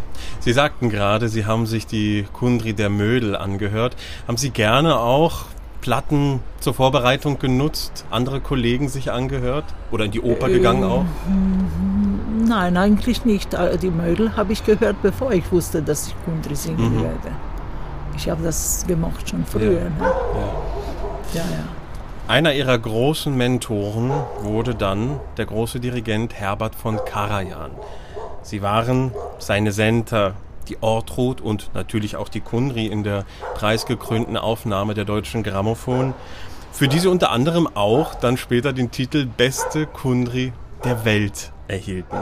Sie 0.40 0.52
sagten 0.52 0.90
gerade, 0.90 1.28
Sie 1.28 1.46
haben 1.46 1.66
sich 1.66 1.86
die 1.86 2.26
Kundri 2.32 2.72
der 2.72 2.90
Mödel 2.90 3.36
angehört. 3.36 3.96
Haben 4.26 4.36
Sie 4.36 4.50
gerne 4.50 4.98
auch 4.98 5.46
Platten 5.80 6.40
zur 6.60 6.74
Vorbereitung 6.74 7.38
genutzt, 7.38 8.04
andere 8.10 8.40
Kollegen 8.40 8.88
sich 8.88 9.12
angehört 9.12 9.64
oder 9.90 10.04
in 10.04 10.10
die 10.10 10.20
Oper 10.20 10.48
gegangen 10.48 10.84
auch? 10.84 11.04
Nein, 12.48 12.76
eigentlich 12.76 13.24
nicht. 13.24 13.52
Äh, 13.54 13.76
die 13.76 13.90
Mödel 13.90 14.36
habe 14.36 14.52
ich 14.52 14.64
gehört, 14.64 15.02
bevor 15.02 15.32
ich 15.32 15.50
wusste, 15.52 15.82
dass 15.82 16.08
ich 16.08 16.14
Kundri 16.24 16.54
singen 16.54 16.96
mhm. 16.96 17.02
werde. 17.02 17.30
Ich 18.16 18.28
habe 18.28 18.42
das 18.42 18.84
gemocht 18.86 19.28
schon 19.28 19.44
früher. 19.44 19.82
Ja. 19.82 19.84
Ne? 19.84 20.12
Ja. 21.34 21.40
ja. 21.40 21.44
Einer 22.26 22.52
ihrer 22.52 22.78
großen 22.78 23.34
Mentoren 23.34 24.10
wurde 24.42 24.74
dann 24.74 25.20
der 25.36 25.46
große 25.46 25.80
Dirigent 25.80 26.34
Herbert 26.34 26.74
von 26.74 26.98
Karajan. 27.04 27.70
Sie 28.42 28.62
waren 28.62 29.12
seine 29.38 29.72
Center 29.72 30.34
die 30.68 30.82
Ortrud 30.82 31.40
und 31.40 31.70
natürlich 31.74 32.16
auch 32.16 32.28
die 32.28 32.40
Kunri 32.40 32.86
in 32.86 33.02
der 33.02 33.24
preisgekrönten 33.54 34.36
Aufnahme 34.36 34.94
der 34.94 35.04
Deutschen 35.04 35.42
Grammophon, 35.42 36.12
für 36.72 36.88
die 36.88 36.98
sie 36.98 37.08
unter 37.08 37.30
anderem 37.30 37.68
auch 37.74 38.14
dann 38.14 38.36
später 38.36 38.72
den 38.72 38.90
Titel 38.90 39.26
Beste 39.26 39.86
Kunri 39.86 40.52
der 40.84 41.04
Welt 41.04 41.52
erhielten. 41.68 42.16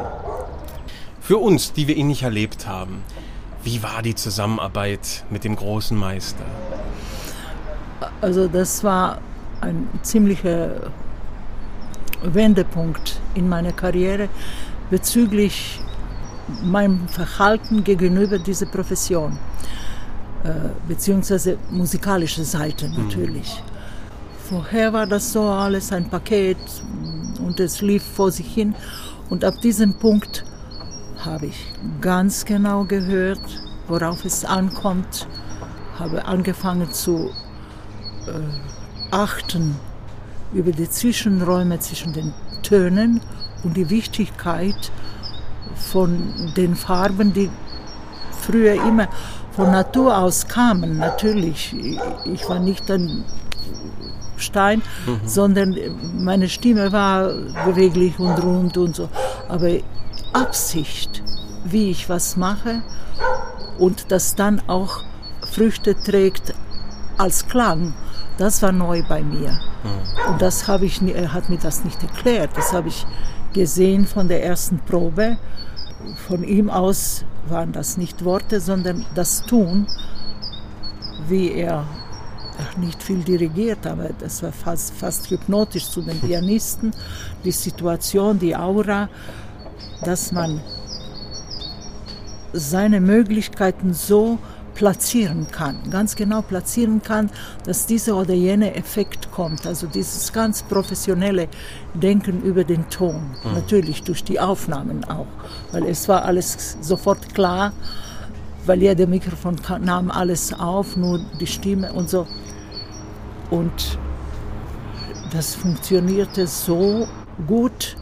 Für 1.21 1.39
uns, 1.39 1.73
die 1.73 1.89
wir 1.89 1.97
ihn 1.97 2.09
nicht 2.09 2.23
erlebt 2.23 2.67
haben, 2.67 3.03
wie 3.65 3.83
war 3.83 4.03
die 4.03 4.15
Zusammenarbeit 4.15 5.25
mit 5.31 5.45
dem 5.45 5.57
großen 5.57 5.97
Meister? 5.97 6.45
Also 8.21 8.47
das 8.47 8.85
war 8.85 9.19
ein 9.61 9.89
ziemlicher 10.03 10.93
Wendepunkt 12.23 13.21
in 13.35 13.49
meiner 13.49 13.73
Karriere 13.73 14.29
bezüglich 14.91 15.81
meinem 16.63 17.09
Verhalten 17.09 17.83
gegenüber 17.83 18.39
dieser 18.39 18.67
Profession, 18.67 19.37
äh, 20.45 20.51
beziehungsweise 20.87 21.59
musikalische 21.71 22.45
Seite 22.45 22.89
mhm. 22.89 23.05
natürlich. 23.05 23.49
Mhm. 23.49 24.49
Vorher 24.49 24.93
war 24.93 25.07
das 25.07 25.33
so 25.33 25.43
alles 25.43 25.93
ein 25.93 26.09
Paket 26.09 26.59
und 27.45 27.59
es 27.59 27.81
lief 27.81 28.05
vor 28.05 28.31
sich 28.31 28.47
hin. 28.55 28.75
Und 29.29 29.45
ab 29.45 29.61
diesem 29.61 29.95
Punkt 29.95 30.45
habe 31.19 31.47
ich 31.47 31.73
ganz 32.01 32.45
genau 32.45 32.85
gehört, 32.85 33.41
worauf 33.89 34.25
es 34.25 34.45
ankommt, 34.45 35.27
habe 35.99 36.25
angefangen 36.27 36.93
zu 36.93 37.31
äh, 38.27 39.11
achten 39.11 39.77
über 40.53 40.73
die 40.73 40.89
Zwischenräume 40.89 41.79
zwischen 41.81 42.13
den 42.13 42.33
Tönen 42.63 43.21
und 43.65 43.77
die 43.77 43.91
Wichtigkeit 43.91 44.93
von 45.75 46.53
den 46.57 46.77
Farben, 46.77 47.33
die 47.33 47.51
früher 48.31 48.75
immer 48.75 49.09
von 49.53 49.73
Natur 49.73 50.17
aus 50.17 50.47
kamen. 50.47 50.99
Natürlich, 50.99 51.75
ich 52.25 52.49
war 52.49 52.61
nicht 52.61 52.91
ein 52.91 53.25
Stein, 54.41 54.83
mhm. 55.07 55.21
sondern 55.25 55.77
meine 56.19 56.49
Stimme 56.49 56.93
war 56.93 57.29
beweglich 57.65 58.19
und 58.19 58.43
rund 58.43 58.77
und 58.77 58.97
so. 58.97 59.09
Aber 59.49 59.69
Absicht, 60.33 61.23
wie 61.65 61.91
ich 61.91 62.09
was 62.09 62.37
mache 62.37 62.83
und 63.79 64.11
das 64.11 64.35
dann 64.35 64.63
auch 64.67 65.03
Früchte 65.53 65.95
trägt 65.95 66.55
als 67.19 67.47
Klang, 67.47 67.95
das 68.39 68.63
war 68.63 68.73
neu 68.73 69.03
bei 69.09 69.23
mir. 69.23 69.51
Mhm. 69.51 70.33
Und 70.33 70.43
das 70.43 70.69
habe 70.69 70.87
ich, 70.87 71.01
er 71.03 71.33
hat 71.33 71.49
mir 71.49 71.59
das 71.59 71.85
nicht 71.85 72.03
erklärt. 72.03 72.51
Das 72.55 72.73
habe 72.73 72.89
ich 72.89 73.07
gesehen 73.53 74.07
von 74.07 74.29
der 74.29 74.45
ersten 74.45 74.79
Probe. 74.81 75.39
Von 76.29 76.45
ihm 76.45 76.69
aus 76.69 77.25
waren 77.49 77.73
das 77.73 77.97
nicht 77.97 78.25
Worte, 78.25 78.61
sondern 78.61 79.05
das 79.15 79.43
Tun, 79.47 79.87
wie 81.29 81.53
er 81.53 81.85
nicht 82.77 83.03
viel 83.03 83.19
dirigiert, 83.19 83.87
aber 83.87 84.11
das 84.19 84.43
war 84.43 84.53
fast, 84.53 84.95
fast 84.95 85.31
hypnotisch 85.31 85.89
zu 85.89 86.03
den 86.03 86.21
Pianisten. 86.21 86.93
Die 87.45 87.53
Situation, 87.53 88.39
die 88.39 88.57
Aura, 88.57 89.09
dass 90.03 90.33
man 90.33 90.61
seine 92.53 93.01
Möglichkeiten 93.01 93.93
so 93.93 94.39
platzieren 94.77 95.47
kann, 95.51 95.79
ganz 95.91 96.17
genau 96.17 96.43
platzieren 96.43 97.03
kann, 97.03 97.31
dass 97.65 97.87
dieser 97.87 98.17
oder 98.17 98.35
jener 98.35 98.77
Effekt 98.77 99.33
kommt. 99.33 99.67
Also 99.67 99.87
dieses 99.87 100.33
ganz 100.33 100.63
professionelle 100.63 101.49
Denken 101.95 102.43
über 102.43 102.63
den 102.63 102.89
Ton, 102.91 103.35
mhm. 103.43 103.55
natürlich 103.55 104.03
durch 104.03 104.23
die 104.23 104.39
Aufnahmen 104.39 105.05
auch, 105.05 105.27
weil 105.73 105.87
es 105.87 106.09
war 106.09 106.25
alles 106.27 106.77
sofort 106.83 107.35
klar, 107.35 107.73
weil 108.67 108.83
jeder 108.83 109.07
Mikrofon 109.07 109.57
nahm 109.81 110.11
alles 110.11 110.53
auf, 110.53 110.97
nur 110.97 111.21
die 111.41 111.47
Stimme 111.47 111.93
und 111.93 112.09
so. 112.09 112.27
Und 113.51 113.99
das 115.33 115.55
funktionierte 115.55 116.47
so 116.47 117.07
gut. 117.47 117.97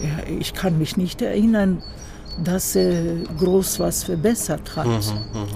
Ja, 0.00 0.32
ich 0.38 0.54
kann 0.54 0.78
mich 0.78 0.96
nicht 0.96 1.22
erinnern, 1.22 1.82
dass 2.42 2.74
er 2.74 3.22
groß 3.38 3.80
was 3.80 4.04
verbessert 4.04 4.76
hat. 4.76 4.86
Mhm, 4.86 5.40
mhm, 5.40 5.46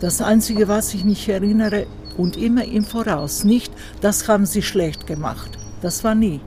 das 0.00 0.22
Einzige, 0.22 0.68
was 0.68 0.94
ich 0.94 1.04
mich 1.04 1.28
erinnere, 1.28 1.86
und 2.16 2.36
immer 2.36 2.64
im 2.64 2.84
Voraus, 2.84 3.44
nicht, 3.44 3.72
das 4.00 4.28
haben 4.28 4.44
sie 4.44 4.62
schlecht 4.62 5.06
gemacht. 5.06 5.58
Das 5.80 6.04
war 6.04 6.14
nie 6.14 6.40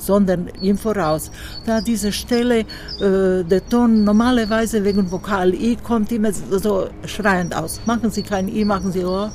sondern 0.00 0.48
im 0.60 0.78
Voraus. 0.78 1.30
Da 1.66 1.80
diese 1.80 2.12
Stelle, 2.12 2.60
äh, 2.60 3.44
der 3.44 3.68
Ton 3.68 4.04
normalerweise 4.04 4.84
wegen 4.84 5.10
Vokal 5.10 5.54
I 5.54 5.76
kommt 5.76 6.10
immer 6.12 6.32
so 6.32 6.88
schreiend 7.06 7.54
aus. 7.54 7.80
Machen 7.86 8.10
Sie 8.10 8.22
kein 8.22 8.48
I, 8.48 8.64
machen 8.64 8.92
Sie 8.92 9.04
O. 9.04 9.30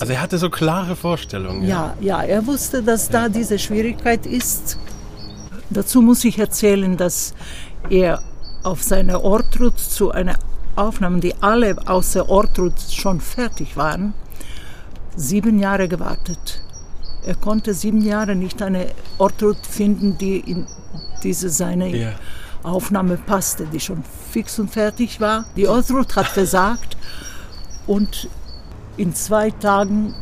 Also 0.00 0.12
er 0.12 0.20
hatte 0.20 0.38
so 0.38 0.48
klare 0.48 0.94
Vorstellungen. 0.94 1.66
Ja, 1.66 1.94
ja, 2.00 2.22
ja 2.22 2.28
er 2.28 2.46
wusste, 2.46 2.82
dass 2.82 3.06
ja. 3.06 3.12
da 3.12 3.28
diese 3.28 3.58
Schwierigkeit 3.58 4.26
ist. 4.26 4.78
Dazu 5.70 6.00
muss 6.00 6.24
ich 6.24 6.38
erzählen, 6.38 6.96
dass 6.96 7.34
er 7.90 8.22
auf 8.62 8.82
seine 8.82 9.22
Ortrud 9.22 9.78
zu 9.78 10.10
einer 10.10 10.36
Aufnahme, 10.76 11.20
die 11.20 11.34
alle 11.40 11.76
außer 11.86 12.28
Ortrud 12.28 12.74
schon 12.90 13.20
fertig 13.20 13.76
waren, 13.76 14.14
sieben 15.16 15.58
Jahre 15.58 15.88
gewartet. 15.88 16.62
Er 17.26 17.34
konnte 17.34 17.74
sieben 17.74 18.00
Jahre 18.00 18.34
nicht 18.34 18.62
eine 18.62 18.86
Ortrud 19.18 19.58
finden, 19.66 20.16
die 20.18 20.38
in 20.38 20.66
diese 21.22 21.50
seine 21.50 21.88
yeah. 21.88 22.12
Aufnahme 22.62 23.16
passte, 23.16 23.66
die 23.66 23.80
schon 23.80 24.02
fix 24.30 24.58
und 24.58 24.70
fertig 24.70 25.20
war. 25.20 25.44
Die 25.56 25.68
Ortrud 25.68 26.14
hat 26.16 26.26
versagt 26.26 26.96
und 27.86 28.28
in 28.96 29.14
zwei 29.14 29.50
Tagen 29.50 30.14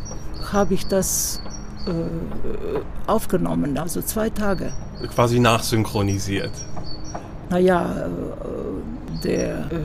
habe 0.53 0.75
ich 0.75 0.87
das 0.87 1.41
äh, 1.87 2.81
aufgenommen, 3.07 3.79
also 3.79 4.03
zwei 4.03 4.31
Tage. 4.31 4.73
Quasi 5.15 5.39
nachsynchronisiert 5.39 6.53
naja, 7.51 8.07
äh, 8.07 9.23
der 9.23 9.59
äh, 9.59 9.81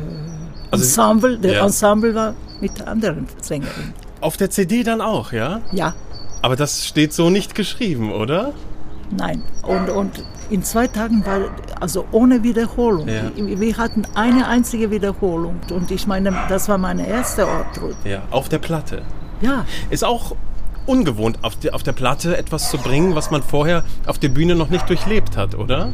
also, 0.71 0.83
Ensemble, 0.83 1.37
der 1.37 1.53
ja. 1.53 1.65
Ensemble 1.65 2.15
war 2.15 2.33
mit 2.59 2.81
anderen 2.87 3.27
Sängerinnen. 3.41 3.93
Auf 4.21 4.37
der 4.37 4.49
CD 4.49 4.83
dann 4.83 5.01
auch, 5.01 5.31
ja? 5.31 5.61
Ja. 5.71 5.93
Aber 6.41 6.55
das 6.55 6.87
steht 6.87 7.13
so 7.13 7.29
nicht 7.29 7.55
geschrieben, 7.55 8.11
oder? 8.11 8.53
Nein. 9.11 9.43
Und, 9.63 9.89
und 9.89 10.23
in 10.49 10.63
zwei 10.63 10.87
Tagen 10.87 11.25
war, 11.25 11.49
also 11.79 12.05
ohne 12.11 12.43
Wiederholung. 12.43 13.07
Ja. 13.07 13.31
Wir 13.35 13.77
hatten 13.77 14.05
eine 14.15 14.47
einzige 14.47 14.89
Wiederholung. 14.89 15.59
Und 15.71 15.91
ich 15.91 16.07
meine, 16.07 16.33
das 16.49 16.69
war 16.69 16.77
meine 16.77 17.07
erste 17.07 17.47
Ortrud. 17.47 17.95
Ja, 18.03 18.23
auf 18.31 18.49
der 18.49 18.59
Platte. 18.59 19.03
Ja. 19.41 19.65
Ist 19.89 20.03
auch 20.03 20.35
ungewohnt, 20.85 21.39
auf, 21.43 21.55
die, 21.55 21.71
auf 21.71 21.83
der 21.83 21.93
Platte 21.93 22.37
etwas 22.37 22.69
zu 22.69 22.77
bringen, 22.77 23.15
was 23.15 23.31
man 23.31 23.43
vorher 23.43 23.83
auf 24.07 24.17
der 24.17 24.29
Bühne 24.29 24.55
noch 24.55 24.69
nicht 24.69 24.89
durchlebt 24.89 25.37
hat, 25.37 25.55
oder? 25.55 25.93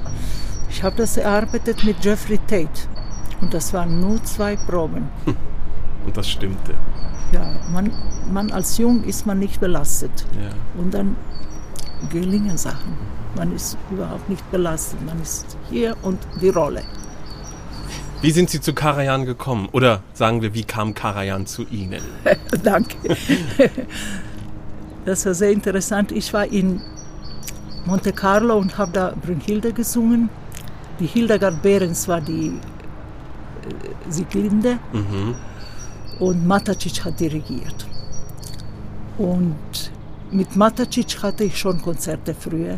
Ich 0.70 0.84
habe 0.84 0.96
das 0.96 1.18
erarbeitet 1.18 1.84
mit 1.84 2.04
Jeffrey 2.04 2.40
Tate 2.48 2.88
und 3.42 3.54
das 3.54 3.74
waren 3.74 4.00
nur 4.00 4.24
zwei 4.24 4.56
Proben. 4.56 5.10
Und 6.06 6.16
das 6.16 6.30
stimmte. 6.30 6.74
Ja, 7.32 7.46
man, 7.72 7.92
man 8.32 8.52
als 8.52 8.78
Jung 8.78 9.04
ist 9.04 9.26
man 9.26 9.40
nicht 9.40 9.60
belastet. 9.60 10.26
Ja. 10.42 10.50
Und 10.80 10.94
dann 10.94 11.16
gelingen 12.10 12.58
Sachen. 12.58 12.94
Man 13.36 13.54
ist 13.56 13.78
überhaupt 13.92 14.30
nicht 14.30 14.50
belastet. 14.52 15.06
Man 15.06 15.22
ist 15.22 15.58
hier 15.70 15.96
und 16.04 16.20
die 16.42 16.50
Rolle. 16.50 16.84
Wie 18.22 18.32
sind 18.32 18.50
Sie 18.50 18.60
zu 18.60 18.74
Karajan 18.74 19.26
gekommen? 19.26 19.70
Oder 19.72 20.02
sagen 20.14 20.42
wir, 20.42 20.54
wie 20.54 20.64
kam 20.64 20.94
Karajan 20.94 21.46
zu 21.46 21.64
Ihnen? 21.68 22.02
Danke. 22.64 23.16
das 25.06 25.26
war 25.26 25.34
sehr 25.34 25.52
interessant. 25.52 26.12
Ich 26.12 26.34
war 26.34 26.46
in 26.46 26.82
Monte 27.86 28.12
Carlo 28.14 28.58
und 28.58 28.78
habe 28.78 28.92
da 28.92 29.14
Brünnhilde 29.22 29.72
gesungen. 29.72 30.30
Die 31.00 31.06
Hildegard 31.06 31.62
Behrens 31.62 32.08
war 32.08 32.22
die 32.22 32.48
äh, 32.48 34.12
Sieglinde 34.12 34.80
mhm. 34.92 35.36
Und 36.20 36.46
Matacic 36.46 37.06
hat 37.06 37.20
dirigiert. 37.20 37.86
Und 39.18 39.92
mit 40.32 40.56
Matacic 40.56 41.22
hatte 41.24 41.46
ich 41.46 41.58
schon 41.58 41.82
Konzerte 41.82 42.34
früher. 42.34 42.78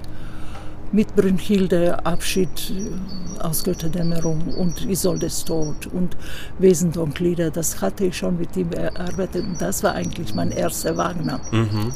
Mit 0.91 1.15
Brünnhilde, 1.15 2.03
Abschied 2.03 2.49
äh, 2.71 3.43
aus 3.43 3.63
Götterdämmerung 3.63 4.41
und 4.57 4.85
Isoldes 4.89 5.45
Tod 5.45 5.85
und 5.87 6.17
Wesendonk-Lieder, 6.57 7.51
das 7.51 7.79
hatte 7.79 8.05
ich 8.05 8.17
schon 8.17 8.37
mit 8.37 8.57
ihm 8.57 8.71
erarbeitet. 8.71 9.45
Und 9.45 9.61
das 9.61 9.83
war 9.83 9.93
eigentlich 9.93 10.33
mein 10.33 10.51
erster 10.51 10.97
Wagner. 10.97 11.39
Mhm. 11.51 11.91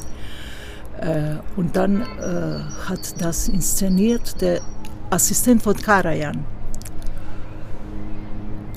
Äh, 1.00 1.36
und 1.56 1.76
dann 1.76 2.02
äh, 2.02 2.60
hat 2.88 3.20
das 3.20 3.48
inszeniert 3.48 4.40
der 4.42 4.62
Assistent 5.10 5.64
von 5.64 5.76
Karajan. 5.76 6.46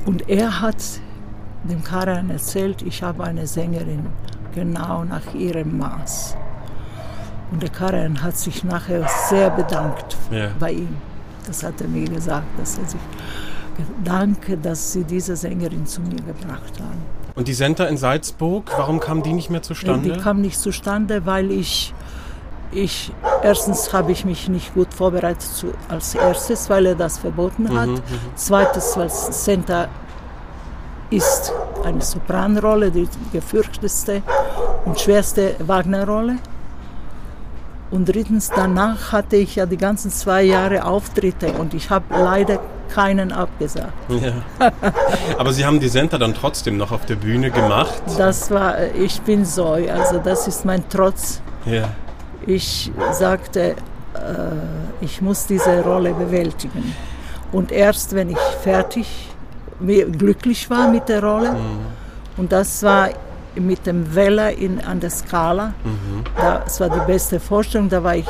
Und 0.07 0.29
er 0.29 0.61
hat 0.61 0.83
dem 1.69 1.83
Karajan 1.83 2.31
erzählt, 2.31 2.83
ich 2.83 3.03
habe 3.03 3.25
eine 3.25 3.47
Sängerin 3.47 4.07
genau 4.55 5.05
nach 5.05 5.35
ihrem 5.35 5.79
Maß. 5.79 6.37
Und 7.51 7.63
der 7.63 7.71
Karajan 7.71 8.23
hat 8.23 8.37
sich 8.37 8.65
nachher 8.65 9.07
sehr 9.29 9.51
bedankt 9.51 10.17
ja. 10.31 10.49
bei 10.59 10.73
ihm. 10.73 10.97
Das 11.47 11.63
hat 11.63 11.81
er 11.81 11.89
mir 11.89 12.09
gesagt, 12.09 12.47
dass 12.59 12.79
er 12.79 12.87
sich 12.87 13.01
danke, 14.05 14.57
dass 14.57 14.93
Sie 14.93 15.05
diese 15.05 15.37
Sängerin 15.37 15.87
zu 15.87 16.01
mir 16.01 16.17
gebracht 16.17 16.81
haben. 16.81 17.03
Und 17.35 17.47
die 17.49 17.55
Center 17.55 17.89
in 17.89 17.99
Salzburg, 17.99 18.73
warum 18.77 18.99
kam 18.99 19.23
die 19.23 19.33
nicht 19.33 19.51
mehr 19.51 19.63
zustande? 19.63 20.13
Die 20.15 20.19
kam 20.19 20.41
nicht 20.41 20.59
zustande, 20.59 21.27
weil 21.27 21.51
ich 21.51 21.93
ich, 22.73 23.13
erstens 23.43 23.93
habe 23.93 24.13
ich 24.13 24.25
mich 24.25 24.49
nicht 24.49 24.75
gut 24.75 24.93
vorbereitet 24.93 25.43
zu, 25.43 25.69
als 25.89 26.15
erstes, 26.15 26.69
weil 26.69 26.87
er 26.87 26.95
das 26.95 27.19
verboten 27.19 27.79
hat. 27.79 27.89
Mhm, 27.89 27.95
mhm. 27.95 28.21
Zweitens, 28.35 28.97
weil 28.97 29.09
Senta 29.09 29.89
ist 31.11 31.53
eine 31.85 32.03
Sopranrolle, 32.03 32.91
die 32.91 33.09
gefürchtetste 33.33 34.23
und 34.85 35.01
schwerste 35.01 35.55
Wagner-Rolle. 35.59 36.37
Und 37.91 38.09
drittens, 38.09 38.51
danach 38.55 39.13
hatte 39.13 39.37
ich 39.37 39.57
ja 39.57 39.67
die 39.67 39.77
ganzen 39.77 40.11
zwei 40.11 40.43
Jahre 40.43 40.85
Auftritte 40.85 41.53
und 41.53 41.73
ich 41.73 41.89
habe 41.89 42.05
leider 42.11 42.59
keinen 42.89 43.33
abgesagt. 43.33 43.93
Ja. 44.09 44.71
Aber 45.39 45.53
Sie 45.53 45.65
haben 45.65 45.79
die 45.81 45.89
Senta 45.89 46.19
dann 46.19 46.35
trotzdem 46.35 46.77
noch 46.77 46.93
auf 46.93 47.07
der 47.07 47.17
Bühne 47.17 47.51
gemacht? 47.51 48.03
Das 48.19 48.51
war, 48.51 48.77
ich 48.95 49.21
bin 49.23 49.45
so, 49.45 49.73
also 49.73 50.19
das 50.19 50.49
ist 50.49 50.65
mein 50.65 50.89
Trotz. 50.89 51.41
Ja. 51.65 51.89
Ich 52.47 52.91
sagte, 53.13 53.61
äh, 53.71 53.75
ich 55.01 55.21
muss 55.21 55.47
diese 55.47 55.83
Rolle 55.83 56.15
bewältigen. 56.15 56.95
Und 57.53 57.71
erst 57.73 58.15
wenn 58.15 58.31
ich 58.31 58.39
fertig, 58.63 59.29
glücklich 59.81 60.69
war 60.71 60.89
mit 60.91 61.09
der 61.09 61.23
Rolle, 61.23 61.53
mhm. 61.53 61.79
und 62.37 62.53
das 62.53 62.83
war 62.83 63.11
mit 63.55 63.87
dem 63.87 64.15
Weller 64.15 64.53
in, 64.53 64.81
an 64.81 65.01
der 65.01 65.11
Skala, 65.11 65.75
mhm. 65.85 66.25
das 66.37 66.81
war 66.81 66.91
die 66.91 67.07
beste 67.07 67.41
Vorstellung, 67.41 67.89
da 67.89 68.03
war 68.03 68.17
ich 68.17 68.27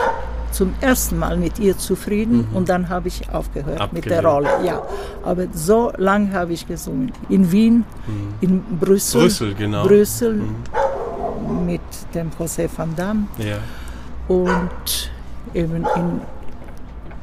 zum 0.52 0.74
ersten 0.80 1.18
Mal 1.18 1.36
mit 1.36 1.58
ihr 1.58 1.76
zufrieden 1.76 2.48
mhm. 2.50 2.56
und 2.56 2.68
dann 2.68 2.88
habe 2.88 3.08
ich 3.08 3.28
aufgehört 3.30 3.80
Abgelehnt. 3.80 3.92
mit 3.92 4.10
der 4.10 4.24
Rolle. 4.24 4.48
Ja, 4.64 4.80
aber 5.22 5.46
so 5.52 5.92
lange 5.98 6.32
habe 6.32 6.54
ich 6.54 6.66
gesungen. 6.66 7.12
In 7.28 7.50
Wien, 7.52 7.84
mhm. 8.06 8.34
in 8.40 8.62
Brüssel. 8.78 9.22
Brüssel, 9.22 9.54
genau. 9.54 9.84
Brüssel, 9.84 10.34
mhm 10.34 10.54
mit 11.66 11.80
dem 12.14 12.30
José 12.38 12.68
van 12.74 12.94
Damme 12.94 13.26
Ja. 13.38 13.58
und 14.28 15.10
eben 15.54 15.86
in 15.96 16.20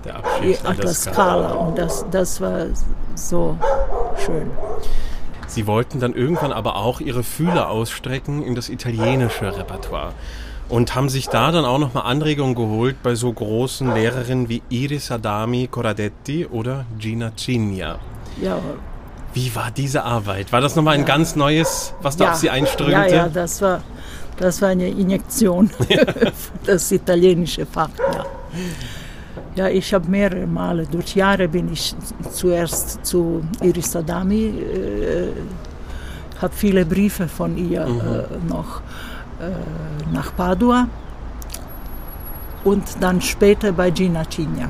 Der 0.05 0.17
Abschied 0.17 0.61
der 0.63 0.69
Atlas 0.69 1.03
Scala. 1.03 1.51
Und 1.53 1.77
das, 1.77 2.05
das 2.11 2.41
war 2.41 2.65
so 3.15 3.57
schön. 4.25 4.49
Sie 5.47 5.67
wollten 5.67 5.99
dann 5.99 6.13
irgendwann 6.13 6.51
aber 6.51 6.75
auch 6.77 6.99
ihre 6.99 7.23
Fühler 7.23 7.69
ausstrecken 7.69 8.43
in 8.43 8.55
das 8.55 8.69
italienische 8.69 9.55
Repertoire 9.55 10.13
und 10.69 10.95
haben 10.95 11.09
sich 11.09 11.27
da 11.27 11.51
dann 11.51 11.65
auch 11.65 11.77
nochmal 11.77 12.03
Anregungen 12.03 12.55
geholt 12.55 13.03
bei 13.03 13.13
so 13.15 13.31
großen 13.31 13.93
Lehrerinnen 13.93 14.49
wie 14.49 14.63
Iris 14.69 15.11
Adami 15.11 15.67
Corradetti 15.69 16.47
oder 16.47 16.85
Gina 16.97 17.31
Cigna. 17.37 17.99
Ja, 18.41 18.57
Wie 19.33 19.55
war 19.55 19.69
diese 19.69 20.03
Arbeit? 20.03 20.51
War 20.51 20.61
das 20.61 20.75
nochmal 20.75 20.95
ein 20.95 21.05
ganz 21.05 21.35
neues, 21.35 21.93
was 22.01 22.17
da 22.17 22.25
ja, 22.25 22.31
auf 22.31 22.37
Sie 22.37 22.49
einströmte? 22.49 22.91
Ja, 22.91 23.05
ja, 23.05 23.29
das 23.29 23.61
war, 23.61 23.83
das 24.37 24.61
war 24.61 24.69
eine 24.69 24.87
Injektion, 24.87 25.69
das 26.65 26.91
italienische 26.91 27.65
Fach. 27.65 27.89
Ja, 28.13 28.25
ja 29.55 29.67
ich 29.67 29.93
habe 29.93 30.09
mehrere 30.09 30.47
Male, 30.47 30.85
durch 30.89 31.15
Jahre 31.15 31.47
bin 31.47 31.71
ich 31.71 31.95
zuerst 32.31 33.05
zu 33.05 33.43
Iris 33.61 33.95
Adami, 33.95 34.45
äh, 34.45 35.27
habe 36.41 36.53
viele 36.55 36.85
Briefe 36.85 37.27
von 37.27 37.57
ihr 37.57 37.85
Mhm. 37.85 37.99
äh, 37.99 38.49
noch 38.49 38.81
äh, 39.39 40.13
nach 40.13 40.35
Padua 40.35 40.87
und 42.63 42.83
dann 43.01 43.21
später 43.21 43.71
bei 43.71 43.91
Gina 43.91 44.23
Cigna. 44.29 44.69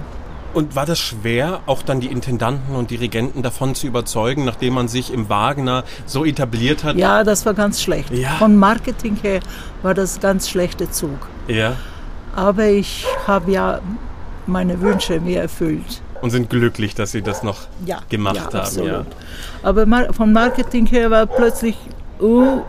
Und 0.53 0.75
war 0.75 0.86
das 0.86 0.99
schwer, 0.99 1.61
auch 1.65 1.81
dann 1.81 1.99
die 1.99 2.07
Intendanten 2.07 2.75
und 2.75 2.91
Dirigenten 2.91 3.41
davon 3.41 3.73
zu 3.73 3.88
überzeugen, 3.88 4.45
nachdem 4.45 4.75
man 4.75 4.88
sich 4.88 5.11
im 5.11 5.27
Wagner 5.27 5.84
so 6.05 6.25
etabliert 6.25 6.84
hat? 6.84 6.95
Ja, 6.95 7.23
das 7.23 7.43
war 7.47 7.55
ganz 7.55 7.81
schlecht. 7.81 8.11
Ja. 8.11 8.29
Von 8.38 8.55
Marketing 8.57 9.15
her 9.23 9.39
war 9.81 9.95
das 9.95 10.19
ganz 10.19 10.47
schlechter 10.47 10.91
Zug. 10.91 11.27
Ja. 11.47 11.75
Aber 12.36 12.65
ich 12.67 13.05
habe 13.25 13.51
ja 13.51 13.79
meine 14.48 14.80
Wünsche 14.82 15.20
mir 15.20 15.41
erfüllt. 15.41 16.02
Und 16.22 16.30
sind 16.30 16.50
glücklich, 16.50 16.96
dass 16.96 17.12
Sie 17.12 17.22
das 17.22 17.44
noch 17.44 17.62
Ja, 17.86 18.00
gemacht 18.10 18.36
ja, 18.38 18.44
haben. 18.46 18.56
absolut. 18.58 18.88
Ja. 18.89 19.06
Aber 19.62 19.86
mar- 19.86 20.14
vom 20.14 20.32
Marketing 20.32 20.86
her 20.86 21.12
war 21.12 21.26
plötzlich, 21.26 21.78
oh, 22.20 22.62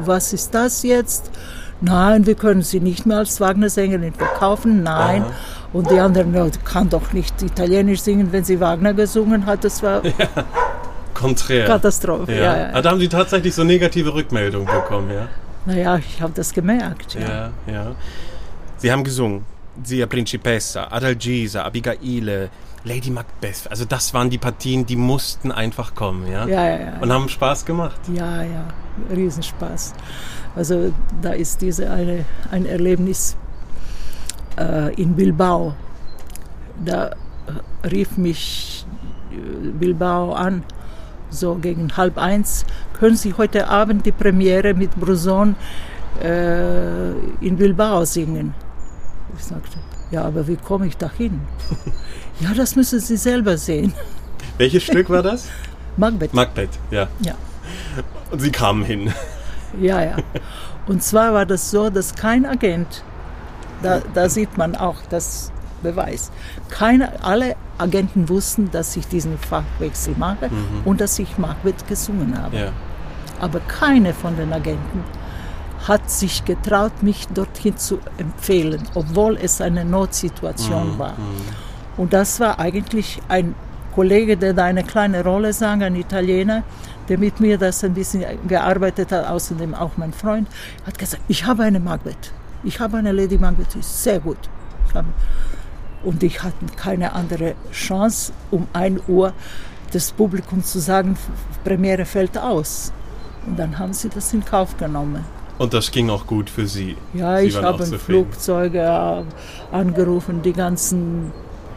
was 0.00 0.32
ist 0.32 0.54
das 0.54 0.82
jetzt? 0.84 1.30
Nein, 1.80 2.24
wir 2.24 2.34
können 2.36 2.62
sie 2.62 2.78
nicht 2.80 3.04
mehr 3.04 3.18
als 3.18 3.40
Wagner-Sängerin 3.40 4.14
verkaufen. 4.14 4.84
Nein. 4.84 5.22
Aha. 5.22 5.30
Und 5.72 5.90
die 5.90 5.98
anderen, 5.98 6.32
ja, 6.32 6.46
kann 6.64 6.88
doch 6.88 7.12
nicht 7.12 7.42
Italienisch 7.42 8.00
singen, 8.00 8.28
wenn 8.30 8.44
sie 8.44 8.60
Wagner 8.60 8.94
gesungen 8.94 9.44
hat. 9.44 9.64
Das 9.64 9.82
war 9.82 10.00
Konträr. 11.14 11.66
Katastrophe. 11.66 12.32
Ja. 12.32 12.42
Ja. 12.42 12.56
Ja, 12.56 12.70
Ah, 12.74 12.82
Da 12.82 12.90
haben 12.90 13.00
Sie 13.00 13.08
tatsächlich 13.08 13.54
so 13.54 13.64
negative 13.64 14.14
Rückmeldungen 14.14 14.66
bekommen, 14.66 15.10
ja? 15.12 15.28
Naja, 15.66 15.96
ich 15.98 16.20
habe 16.22 16.32
das 16.34 16.52
gemerkt. 16.52 17.14
Ja. 17.14 17.20
Ja, 17.20 17.50
ja. 17.72 17.86
Sie 18.78 18.90
haben 18.92 19.02
gesungen. 19.04 19.44
Zia 19.82 20.06
Principessa, 20.06 20.88
Adalgisa, 20.90 21.64
Abigaile, 21.64 22.50
Lady 22.84 23.10
Macbeth. 23.10 23.66
Also 23.70 23.84
das 23.84 24.12
waren 24.14 24.30
die 24.30 24.38
Partien, 24.38 24.86
die 24.86 24.96
mussten 24.96 25.50
einfach 25.50 25.94
kommen, 25.94 26.30
ja? 26.30 26.46
Ja, 26.46 26.68
ja, 26.68 26.78
ja. 26.78 26.98
Und 27.00 27.12
haben 27.12 27.28
Spaß 27.28 27.64
gemacht. 27.64 27.98
Ja, 28.12 28.42
ja, 28.42 28.68
Riesenspaß. 29.10 29.94
Also 30.54 30.92
da 31.20 31.32
ist 31.32 31.62
diese 31.62 31.90
eine, 31.90 32.24
ein 32.50 32.66
Erlebnis 32.66 33.36
äh, 34.58 34.94
in 34.94 35.14
Bilbao. 35.14 35.74
Da 36.84 37.08
äh, 37.08 37.86
rief 37.88 38.16
mich 38.16 38.86
äh, 39.32 39.68
Bilbao 39.70 40.32
an, 40.32 40.62
so 41.30 41.56
gegen 41.56 41.96
halb 41.96 42.18
eins. 42.18 42.64
Können 42.98 43.16
Sie 43.16 43.34
heute 43.34 43.68
Abend 43.68 44.06
die 44.06 44.12
Premiere 44.12 44.74
mit 44.74 44.94
Bruson 44.94 45.56
äh, 46.22 47.10
in 47.40 47.56
Bilbao 47.56 48.04
singen? 48.04 48.54
Ich 49.36 49.44
sagte, 49.44 49.78
ja, 50.10 50.24
aber 50.24 50.46
wie 50.46 50.56
komme 50.56 50.86
ich 50.86 50.96
da 50.96 51.10
hin? 51.10 51.40
ja, 52.40 52.54
das 52.54 52.76
müssen 52.76 53.00
Sie 53.00 53.16
selber 53.16 53.56
sehen. 53.56 53.92
Welches 54.58 54.84
Stück 54.84 55.10
war 55.10 55.22
das? 55.22 55.48
Macbeth. 55.96 56.34
Macbeth, 56.34 56.70
ja. 56.90 57.08
ja. 57.20 57.34
Und 58.30 58.40
Sie 58.40 58.50
kamen 58.50 58.84
hin. 58.84 59.12
Ja, 59.80 60.02
ja. 60.02 60.16
Und 60.86 61.02
zwar 61.02 61.32
war 61.32 61.46
das 61.46 61.70
so, 61.70 61.90
dass 61.90 62.14
kein 62.14 62.46
Agent, 62.46 63.02
da, 63.82 64.00
da 64.12 64.28
sieht 64.28 64.56
man 64.56 64.76
auch 64.76 64.96
das 65.08 65.50
Beweis, 65.82 66.30
keine, 66.68 67.22
alle 67.24 67.56
Agenten 67.78 68.28
wussten, 68.28 68.70
dass 68.70 68.96
ich 68.96 69.06
diesen 69.06 69.38
Fachwechsel 69.38 70.14
mache 70.16 70.50
und 70.84 71.00
dass 71.00 71.18
ich 71.18 71.38
Macbeth 71.38 71.86
gesungen 71.86 72.40
habe. 72.40 72.56
Ja. 72.56 72.72
Aber 73.40 73.60
keine 73.60 74.14
von 74.14 74.36
den 74.36 74.52
Agenten 74.52 75.04
hat 75.86 76.10
sich 76.10 76.44
getraut, 76.44 77.02
mich 77.02 77.28
dorthin 77.28 77.76
zu 77.76 77.98
empfehlen, 78.16 78.82
obwohl 78.94 79.36
es 79.36 79.60
eine 79.60 79.84
Notsituation 79.84 80.98
war. 80.98 81.14
Und 81.96 82.12
das 82.12 82.40
war 82.40 82.58
eigentlich 82.58 83.20
ein 83.28 83.54
Kollege, 83.94 84.36
der 84.36 84.54
da 84.54 84.64
eine 84.64 84.82
kleine 84.82 85.22
Rolle 85.22 85.52
sang, 85.52 85.82
ein 85.82 85.94
Italiener, 85.94 86.64
der 87.08 87.18
mit 87.18 87.38
mir 87.38 87.58
das 87.58 87.84
ein 87.84 87.94
bisschen 87.94 88.24
gearbeitet 88.48 89.12
hat, 89.12 89.26
außerdem 89.28 89.74
auch 89.74 89.92
mein 89.96 90.12
Freund, 90.12 90.48
hat 90.86 90.98
gesagt, 90.98 91.22
ich 91.28 91.46
habe 91.46 91.62
eine 91.62 91.80
Macbeth. 91.80 92.32
Ich 92.64 92.80
habe 92.80 92.96
eine 92.96 93.12
Lady 93.12 93.38
Macbeth, 93.38 93.76
ist 93.76 94.02
sehr 94.02 94.20
gut. 94.20 94.38
Und 96.02 96.22
ich 96.22 96.42
hatte 96.42 96.56
keine 96.76 97.12
andere 97.12 97.54
Chance, 97.72 98.32
um 98.50 98.66
1 98.72 99.02
Uhr 99.06 99.32
das 99.92 100.10
Publikum 100.12 100.64
zu 100.64 100.80
sagen, 100.80 101.16
Premiere 101.62 102.04
fällt 102.04 102.36
aus. 102.36 102.92
Und 103.46 103.58
dann 103.58 103.78
haben 103.78 103.92
sie 103.92 104.08
das 104.08 104.32
in 104.32 104.44
Kauf 104.44 104.76
genommen. 104.76 105.24
Und 105.58 105.72
das 105.72 105.90
ging 105.90 106.10
auch 106.10 106.26
gut 106.26 106.50
für 106.50 106.66
Sie. 106.66 106.96
Ja, 107.12 107.38
Sie 107.38 107.46
ich 107.46 107.56
habe. 107.56 107.84
Flugzeuge 107.84 108.80
äh, 108.80 109.74
angerufen, 109.74 110.42
die 110.42 110.52
ganzen 110.52 111.32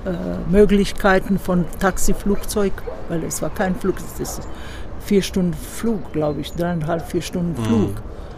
äh, 0.06 0.10
Möglichkeiten 0.52 1.38
von 1.38 1.66
Taxiflugzeug, 1.80 2.74
weil 3.10 3.24
es 3.24 3.42
war 3.42 3.50
kein 3.50 3.76
Flug, 3.76 3.96
es 3.98 4.20
ist 4.20 4.42
vier 5.06 5.22
Stunden 5.22 5.54
Flug, 5.54 6.12
glaube 6.12 6.42
ich, 6.42 6.52
dreieinhalb, 6.54 7.08
vier 7.10 7.22
Stunden 7.22 7.62
Flug. 7.64 7.92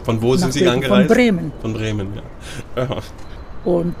Von 0.04 0.20
wo 0.22 0.36
sind 0.36 0.48
Nach 0.48 0.52
Sie 0.52 0.60
Bremen- 0.60 0.72
angereist? 0.74 1.06
Von 1.08 1.16
Bremen. 1.16 1.52
Von 1.62 1.72
Bremen, 1.72 2.08
ja. 2.76 2.82
ja. 2.84 2.96
Und 3.64 3.94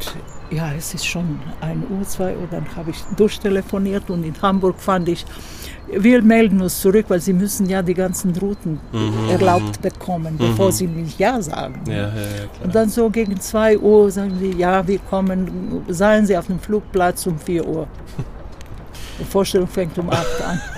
ja, 0.50 0.72
es 0.72 0.94
ist 0.94 1.06
schon 1.06 1.40
1 1.60 1.84
Uhr, 1.90 2.06
2 2.06 2.36
Uhr, 2.36 2.48
dann 2.50 2.64
habe 2.76 2.90
ich 2.90 3.02
durchtelefoniert 3.16 4.10
und 4.10 4.24
in 4.24 4.34
Hamburg 4.42 4.78
fand 4.78 5.08
ich, 5.08 5.24
wir 5.86 6.22
melden 6.22 6.60
uns 6.60 6.80
zurück, 6.80 7.06
weil 7.08 7.20
sie 7.20 7.32
müssen 7.32 7.68
ja 7.68 7.82
die 7.82 7.94
ganzen 7.94 8.36
Routen 8.36 8.80
erlaubt 9.28 9.80
bekommen, 9.80 10.36
bevor 10.38 10.72
sie 10.72 10.86
nicht 10.86 11.18
Ja 11.18 11.40
sagen. 11.42 11.80
Ja, 11.86 11.94
ja, 11.94 12.08
ja. 12.08 12.64
Und 12.64 12.74
dann 12.74 12.88
so 12.88 13.10
gegen 13.10 13.40
2 13.40 13.78
Uhr 13.78 14.10
sagen 14.10 14.38
die, 14.40 14.56
ja, 14.56 14.86
wir 14.86 14.98
kommen, 14.98 15.82
seien 15.88 16.26
Sie 16.26 16.36
auf 16.36 16.46
dem 16.46 16.60
Flugplatz 16.60 17.26
um 17.26 17.38
4 17.38 17.66
Uhr. 17.66 17.86
Die 19.18 19.24
Vorstellung 19.24 19.68
fängt 19.68 19.98
um 19.98 20.08
8 20.08 20.18
an. 20.42 20.60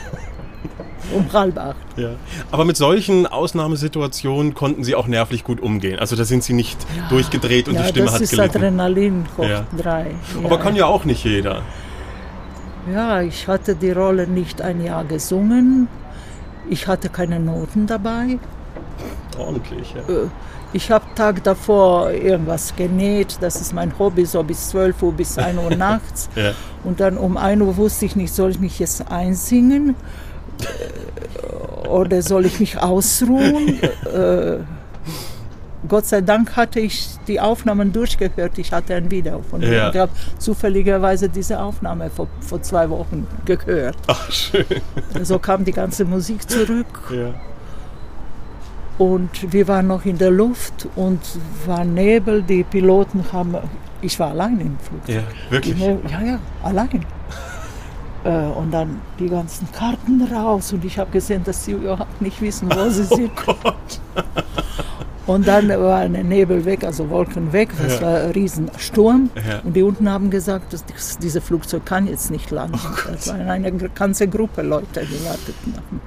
Um 1.14 1.32
halb 1.32 1.58
acht. 1.58 1.76
Ja. 1.96 2.10
Aber 2.50 2.64
mit 2.64 2.76
solchen 2.76 3.26
Ausnahmesituationen 3.26 4.54
konnten 4.54 4.84
Sie 4.84 4.94
auch 4.94 5.06
nervlich 5.06 5.44
gut 5.44 5.60
umgehen. 5.60 5.98
Also 5.98 6.16
da 6.16 6.24
sind 6.24 6.42
Sie 6.44 6.52
nicht 6.52 6.78
durchgedreht 7.10 7.68
und 7.68 7.74
ja, 7.74 7.82
die 7.82 7.88
Stimme 7.88 8.06
das 8.06 8.14
hat 8.14 8.20
ist 8.22 8.30
gelitten. 8.30 8.56
Adrenalin 8.56 9.24
hoch 9.36 9.44
Ja. 9.44 9.64
drei. 9.76 10.12
Aber 10.44 10.58
kann 10.58 10.76
ja 10.76 10.86
auch 10.86 11.04
nicht 11.04 11.24
jeder. 11.24 11.62
Ja, 12.92 13.22
ich 13.22 13.46
hatte 13.46 13.74
die 13.76 13.92
Rolle 13.92 14.26
nicht 14.26 14.60
ein 14.60 14.82
Jahr 14.84 15.04
gesungen. 15.04 15.88
Ich 16.68 16.86
hatte 16.86 17.08
keine 17.08 17.38
Noten 17.40 17.86
dabei. 17.86 18.38
Ordentlich, 19.38 19.94
ja. 19.94 20.02
Ich 20.74 20.90
habe 20.90 21.04
Tag 21.14 21.44
davor 21.44 22.10
irgendwas 22.10 22.74
genäht. 22.76 23.38
Das 23.40 23.60
ist 23.60 23.72
mein 23.74 23.92
Hobby, 23.98 24.24
so 24.24 24.42
bis 24.42 24.70
12 24.70 25.02
Uhr, 25.02 25.12
bis 25.12 25.36
1 25.38 25.58
Uhr 25.58 25.70
nachts. 25.76 26.28
ja. 26.34 26.52
Und 26.84 26.98
dann 27.00 27.16
um 27.18 27.36
1 27.36 27.62
Uhr 27.62 27.76
wusste 27.76 28.06
ich 28.06 28.16
nicht, 28.16 28.32
soll 28.34 28.50
ich 28.50 28.58
mich 28.58 28.78
jetzt 28.78 29.10
einsingen 29.10 29.90
äh, 29.90 29.94
oder 31.88 32.22
soll 32.22 32.46
ich 32.46 32.58
mich 32.60 32.78
ausruhen? 32.78 33.78
äh, 34.14 34.58
Gott 35.88 36.06
sei 36.06 36.20
Dank 36.20 36.54
hatte 36.56 36.78
ich 36.78 37.08
die 37.26 37.40
Aufnahmen 37.40 37.92
durchgehört. 37.92 38.56
Ich 38.56 38.70
hatte 38.72 38.94
ein 38.94 39.10
Video 39.10 39.42
von 39.42 39.60
mir. 39.60 39.72
Ja. 39.72 39.86
Und 39.88 39.94
ich 39.94 40.00
habe 40.00 40.12
zufälligerweise 40.38 41.28
diese 41.28 41.60
Aufnahme 41.60 42.08
vor, 42.08 42.28
vor 42.40 42.62
zwei 42.62 42.88
Wochen 42.88 43.26
gehört. 43.44 43.96
Ach, 44.06 44.30
schön. 44.30 44.64
So 45.22 45.38
kam 45.40 45.64
die 45.64 45.72
ganze 45.72 46.04
Musik 46.04 46.48
zurück 46.48 46.86
Ja. 47.12 47.34
und 48.98 49.52
wir 49.52 49.66
waren 49.66 49.88
noch 49.88 50.04
in 50.04 50.18
der 50.18 50.30
Luft 50.30 50.86
und 50.94 51.20
war 51.66 51.84
Nebel. 51.84 52.42
Die 52.42 52.62
Piloten 52.62 53.24
haben, 53.32 53.56
ich 54.00 54.18
war 54.20 54.30
allein 54.30 54.60
im 54.60 54.78
Flugzeug. 54.78 55.16
ja, 55.16 55.22
wirklich. 55.50 55.76
Nebel- 55.76 56.10
Ja, 56.10 56.20
ja, 56.22 56.38
allein. 56.62 57.04
Äh, 58.24 58.30
und 58.46 58.70
dann 58.72 59.00
die 59.18 59.28
ganzen 59.28 59.66
Karten 59.72 60.22
raus 60.32 60.72
und 60.72 60.84
ich 60.84 60.96
habe 60.98 61.10
gesehen, 61.10 61.42
dass 61.44 61.64
sie 61.64 61.72
überhaupt 61.72 62.22
nicht 62.22 62.40
wissen, 62.40 62.68
wo 62.72 62.88
sie 62.88 63.02
sind. 63.16 63.30
Und 65.26 65.46
dann 65.46 65.68
war 65.68 65.98
ein 66.00 66.12
Nebel 66.12 66.64
weg, 66.64 66.84
also 66.84 67.08
Wolken 67.08 67.52
weg, 67.52 67.70
das 67.80 68.00
Ja. 68.00 68.06
war 68.06 68.20
ein 68.22 68.30
Riesensturm. 68.32 69.30
Ja. 69.36 69.60
Und 69.64 69.74
die 69.74 69.82
unten 69.82 70.08
haben 70.10 70.30
gesagt, 70.30 70.72
dass 70.72 70.84
dies- 70.84 71.18
dieses 71.18 71.42
Flugzeug 71.42 71.86
kann 71.86 72.06
jetzt 72.06 72.30
nicht 72.30 72.50
landen. 72.50 72.78
das 73.10 73.28
war 73.28 73.34
eine 73.36 73.72
ganze 73.72 74.26
Gruppe 74.28 74.62
Leute, 74.62 75.00
die 75.06 75.24
warteten 75.24 75.74
auf 75.76 75.92
mich. 75.92 76.02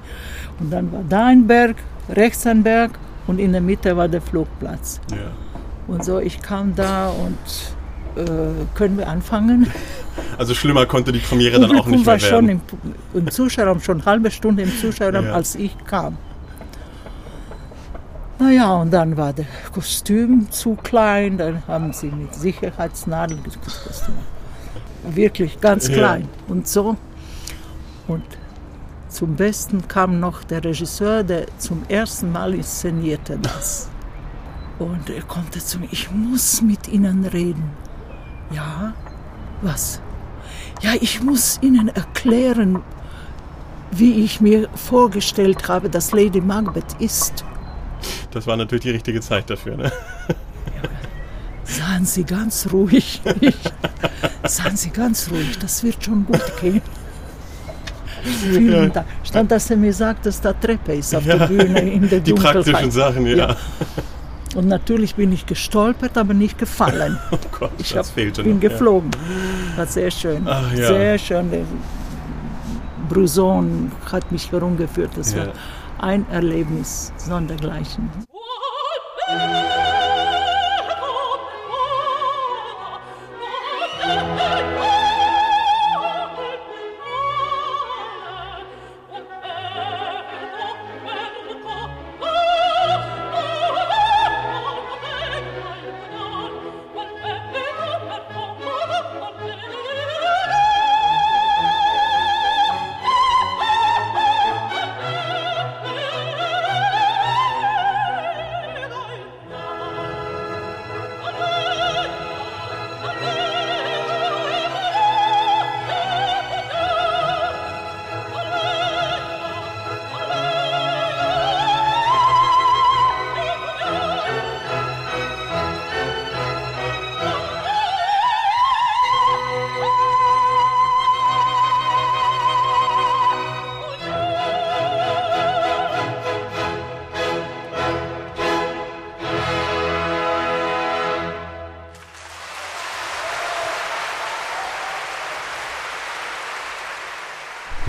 Und 0.60 0.70
dann 0.70 0.92
war 0.92 1.02
da 1.08 1.26
ein 1.26 1.46
Berg, 1.46 1.76
rechts 2.10 2.46
ein 2.46 2.62
Berg, 2.62 2.92
und 3.26 3.38
in 3.40 3.52
der 3.52 3.60
Mitte 3.60 3.96
war 3.96 4.08
der 4.08 4.20
Flugplatz. 4.22 5.00
Ja. 5.10 5.16
Und 5.88 6.04
so, 6.04 6.18
ich 6.18 6.40
kam 6.42 6.74
da 6.74 7.08
und 7.08 8.22
äh, 8.22 8.28
können 8.74 8.98
wir 8.98 9.08
anfangen? 9.08 9.66
Also 10.38 10.54
schlimmer 10.54 10.86
konnte 10.86 11.12
die 11.12 11.18
Premiere 11.18 11.60
dann 11.60 11.78
auch 11.78 11.86
nicht 11.86 12.06
war 12.06 12.14
mehr 12.14 12.20
schon 12.20 12.46
werden. 12.48 12.60
im, 13.12 13.20
im 13.20 13.30
Zuschauerraum, 13.30 13.80
schon 13.80 13.96
eine 13.98 14.06
halbe 14.06 14.30
Stunde 14.30 14.62
im 14.62 14.72
Zuschauerraum, 14.78 15.26
Ja. 15.26 15.32
als 15.32 15.54
ich 15.54 15.76
kam. 15.86 16.16
Naja, 18.38 18.74
und 18.74 18.90
dann 18.92 19.16
war 19.16 19.32
das 19.32 19.46
Kostüm 19.72 20.50
zu 20.50 20.74
klein, 20.74 21.38
dann 21.38 21.62
haben 21.66 21.92
sie 21.92 22.08
mit 22.08 22.34
Sicherheitsnadeln 22.34 23.40
das 23.44 23.58
Kostüm. 23.60 24.14
Wirklich 25.08 25.60
ganz 25.60 25.88
Ja. 25.88 25.94
klein 25.94 26.28
und 26.48 26.68
so. 26.68 26.96
Und 28.06 28.24
zum 29.08 29.36
Besten 29.36 29.88
kam 29.88 30.20
noch 30.20 30.44
der 30.44 30.62
Regisseur, 30.62 31.22
der 31.22 31.46
zum 31.58 31.82
ersten 31.88 32.30
Mal 32.30 32.54
inszenierte 32.54 33.38
das. 33.40 33.88
Und 34.78 35.08
er 35.08 35.22
konnte 35.22 35.58
zu 35.58 35.78
mir, 35.78 35.88
ich 35.90 36.10
muss 36.10 36.60
mit 36.60 36.88
Ihnen 36.88 37.24
reden. 37.24 37.64
Ja, 38.50 38.92
was? 39.62 40.02
Ja, 40.82 40.92
ich 41.00 41.22
muss 41.22 41.58
Ihnen 41.62 41.88
erklären, 41.88 42.82
wie 43.90 44.24
ich 44.24 44.40
mir 44.40 44.68
vorgestellt 44.74 45.68
habe, 45.68 45.88
dass 45.88 46.12
Lady 46.12 46.40
Macbeth 46.40 46.96
ist. 46.98 47.44
Das 48.30 48.46
war 48.46 48.56
natürlich 48.56 48.82
die 48.82 48.90
richtige 48.90 49.20
Zeit 49.20 49.48
dafür. 49.48 49.76
Ne? 49.76 49.92
Seien 51.64 52.04
Sie 52.04 52.24
ganz 52.24 52.68
ruhig. 52.72 53.20
Seien 54.44 54.76
Sie 54.76 54.90
ganz 54.90 55.30
ruhig, 55.30 55.58
das 55.58 55.82
wird 55.82 56.04
schon 56.04 56.24
gut 56.26 56.42
gehen. 56.60 56.82
Vielen 58.40 58.92
Dank. 58.92 59.06
Stand, 59.24 59.50
dass 59.50 59.70
er 59.70 59.76
mir 59.76 59.92
sagt, 59.92 60.26
dass 60.26 60.40
da 60.40 60.52
Treppe 60.52 60.94
ist 60.94 61.14
auf 61.14 61.24
der 61.24 61.46
Bühne 61.46 61.80
in 61.80 62.08
der 62.08 62.20
Die 62.20 62.30
Dunkelheit. 62.30 62.54
praktischen 62.64 62.90
Sachen, 62.90 63.26
ja. 63.26 63.36
Ja. 63.36 63.56
Und 64.54 64.68
natürlich 64.68 65.16
bin 65.16 65.32
ich 65.32 65.44
gestolpert, 65.46 66.16
aber 66.16 66.32
nicht 66.34 66.58
gefallen. 66.58 67.18
Oh 67.30 67.36
Gott, 67.58 67.70
Ich 67.78 67.92
das 67.92 68.08
hab, 68.08 68.14
fehlte 68.14 68.42
bin 68.42 68.54
noch. 68.54 68.60
geflogen. 68.60 69.10
War 69.76 69.86
sehr 69.86 70.10
schön. 70.10 70.42
Ach 70.46 70.72
ja. 70.72 70.86
Sehr 70.88 71.18
schön. 71.18 71.50
Der 71.50 71.64
Bruson 73.08 73.92
hat 74.10 74.30
mich 74.32 74.50
herumgeführt. 74.52 75.10
Das 75.16 75.32
Ja. 75.34 75.46
war 75.46 75.52
ein 75.98 76.26
Erlebnis 76.30 77.12
sondergleichen. 77.16 78.10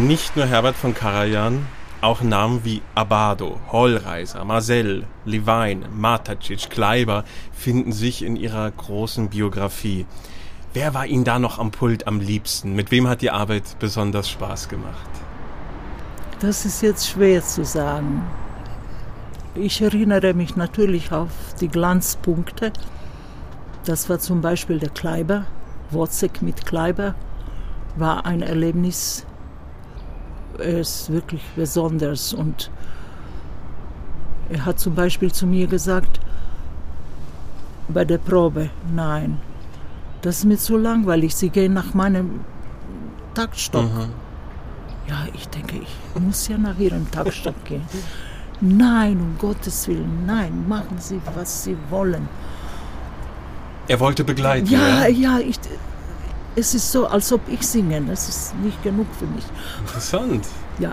Nicht 0.08 0.38
nur 0.38 0.46
Herbert 0.46 0.78
von 0.78 0.94
Karajan, 0.94 1.68
auch 2.00 2.22
Namen 2.22 2.64
wie 2.64 2.82
Abado, 2.96 3.60
Hollreiser, 3.74 4.46
Marcel, 4.46 5.04
Levine, 5.26 5.90
Matacic, 5.94 6.70
Kleiber 6.70 7.26
finden 7.52 7.92
sich 7.92 8.24
in 8.24 8.38
ihrer 8.38 8.72
großen 8.72 9.28
Biografie. 9.28 10.06
Wer 10.72 10.94
war 10.94 11.08
Ihnen 11.08 11.26
da 11.26 11.40
noch 11.40 11.60
am 11.60 11.72
Pult 11.72 12.08
am 12.08 12.22
liebsten? 12.22 12.74
Mit 12.74 12.90
wem 12.90 13.10
hat 13.10 13.22
die 13.22 13.32
Arbeit 13.32 13.64
besonders 13.80 14.30
Spaß 14.30 14.70
gemacht? 14.70 15.10
Das 16.40 16.64
ist 16.64 16.82
jetzt 16.82 17.10
schwer 17.10 17.44
zu 17.44 17.66
sagen. 17.66 18.26
Ich 19.56 19.82
erinnere 19.82 20.34
mich 20.34 20.56
natürlich 20.56 21.12
auf 21.12 21.32
die 21.60 21.68
Glanzpunkte. 21.68 22.72
Das 23.84 24.08
war 24.10 24.20
zum 24.20 24.40
Beispiel 24.40 24.80
der 24.80 24.92
Kleiber. 24.92 25.48
Wozzeck 25.92 26.42
mit 26.42 26.66
Kleiber 26.66 27.14
war 27.98 28.26
ein 28.26 28.42
Erlebnis. 28.42 29.27
Er 30.60 30.80
ist 30.80 31.12
wirklich 31.12 31.42
besonders 31.56 32.34
und 32.34 32.72
er 34.50 34.66
hat 34.66 34.80
zum 34.80 34.96
Beispiel 34.96 35.32
zu 35.32 35.46
mir 35.46 35.68
gesagt, 35.68 36.20
bei 37.90 38.06
der 38.06 38.18
Probe, 38.18 38.70
nein, 38.94 39.40
das 40.22 40.40
ist 40.40 40.46
mir 40.46 40.58
zu 40.58 40.78
langweilig, 40.78 41.36
Sie 41.36 41.50
gehen 41.50 41.74
nach 41.74 41.94
meinem 41.94 42.42
Taktstock. 43.34 43.90
Ja, 45.08 45.28
ich 45.34 45.48
denke, 45.50 45.78
ich 45.78 46.22
muss 46.22 46.48
ja 46.48 46.58
nach 46.58 46.78
Ihrem 46.80 47.10
Taktstock 47.12 47.64
gehen. 47.66 47.84
Nein, 48.60 49.20
um 49.22 49.38
Gottes 49.38 49.88
Willen, 49.88 50.26
nein, 50.26 50.68
machen 50.68 50.98
Sie, 50.98 51.22
was 51.36 51.64
Sie 51.64 51.78
wollen. 51.90 52.28
Er 53.88 54.00
wollte 54.00 54.24
begleiten. 54.24 54.68
Ja, 54.68 55.08
ja, 55.08 55.40
ich, 55.40 55.60
es 56.58 56.74
ist 56.74 56.92
so, 56.92 57.08
als 57.08 57.32
ob 57.32 57.42
ich 57.48 57.62
singe. 57.66 58.02
Das 58.02 58.28
ist 58.28 58.56
nicht 58.56 58.82
genug 58.84 59.08
für 59.18 59.28
mich. 59.28 59.46
Interessant. 59.82 60.46
Ja. 60.80 60.92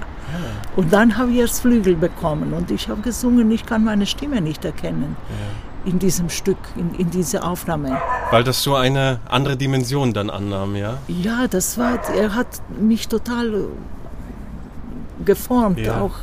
Und 0.77 0.93
dann 0.93 1.17
habe 1.19 1.31
ich 1.33 1.39
erst 1.39 1.61
Flügel 1.63 1.97
bekommen 1.97 2.53
und 2.53 2.71
ich 2.71 2.89
habe 2.89 3.01
gesungen, 3.03 3.51
ich 3.51 3.67
kann 3.67 3.85
meine 3.85 4.07
Stimme 4.07 4.41
nicht 4.41 4.65
erkennen 4.65 5.17
in 5.85 5.99
diesem 5.99 6.31
Stück, 6.31 6.57
in, 6.77 6.95
in 6.95 7.11
dieser 7.11 7.45
Aufnahme. 7.45 7.99
Weil 8.31 8.43
das 8.45 8.63
so 8.63 8.75
eine 8.75 9.21
andere 9.29 9.57
Dimension 9.57 10.13
dann 10.15 10.31
annahm, 10.31 10.77
ja? 10.77 10.97
Ja, 11.09 11.47
das 11.49 11.77
war, 11.77 11.99
er 12.17 12.35
hat 12.35 12.47
mich 12.81 13.09
total 13.09 13.55
äh, 13.55 15.25
geformt, 15.25 15.79
Ja. 15.81 16.01
auch 16.01 16.15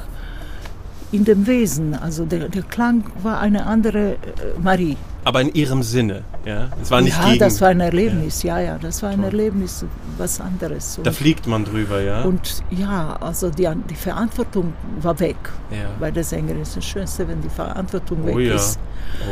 in 1.11 1.25
dem 1.25 1.45
Wesen. 1.47 1.93
Also 1.93 2.25
der, 2.25 2.49
der 2.49 2.63
Klang 2.63 3.03
war 3.21 3.39
eine 3.39 3.65
andere 3.65 4.13
äh, 4.13 4.17
Marie. 4.61 4.97
Aber 5.23 5.41
in 5.41 5.53
ihrem 5.53 5.83
Sinne, 5.83 6.23
ja? 6.45 6.69
Es 6.81 6.89
war 6.89 6.99
nicht 7.01 7.15
ja, 7.15 7.25
gegen... 7.27 7.39
das 7.39 7.61
war 7.61 7.67
ein 7.69 7.79
Erlebnis, 7.79 8.41
ja, 8.41 8.59
ja, 8.59 8.79
das 8.79 9.03
war 9.03 9.11
ein 9.11 9.23
Erlebnis, 9.23 9.85
was 10.17 10.41
anderes. 10.41 10.99
da 11.03 11.11
Und, 11.11 11.15
fliegt 11.15 11.45
man 11.45 11.63
drüber, 11.63 12.01
ja? 12.01 12.23
und 12.23 12.63
ja, 12.71 13.17
also 13.21 13.51
die, 13.51 13.69
die 13.89 13.93
Verantwortung 13.95 14.73
war 14.99 15.19
weg. 15.19 15.35
ja. 15.69 15.77
Bei 15.99 16.09
der 16.09 16.23
Sängerin 16.23 16.63
ist 16.63 16.75
das 16.75 16.85
Schönste, 16.85 17.27
wenn 17.27 17.39
die 17.39 17.49
Verantwortung 17.49 18.17
Oh 18.23 18.27
weg 18.35 18.47
ja. 18.47 18.55
ist. 18.55 18.79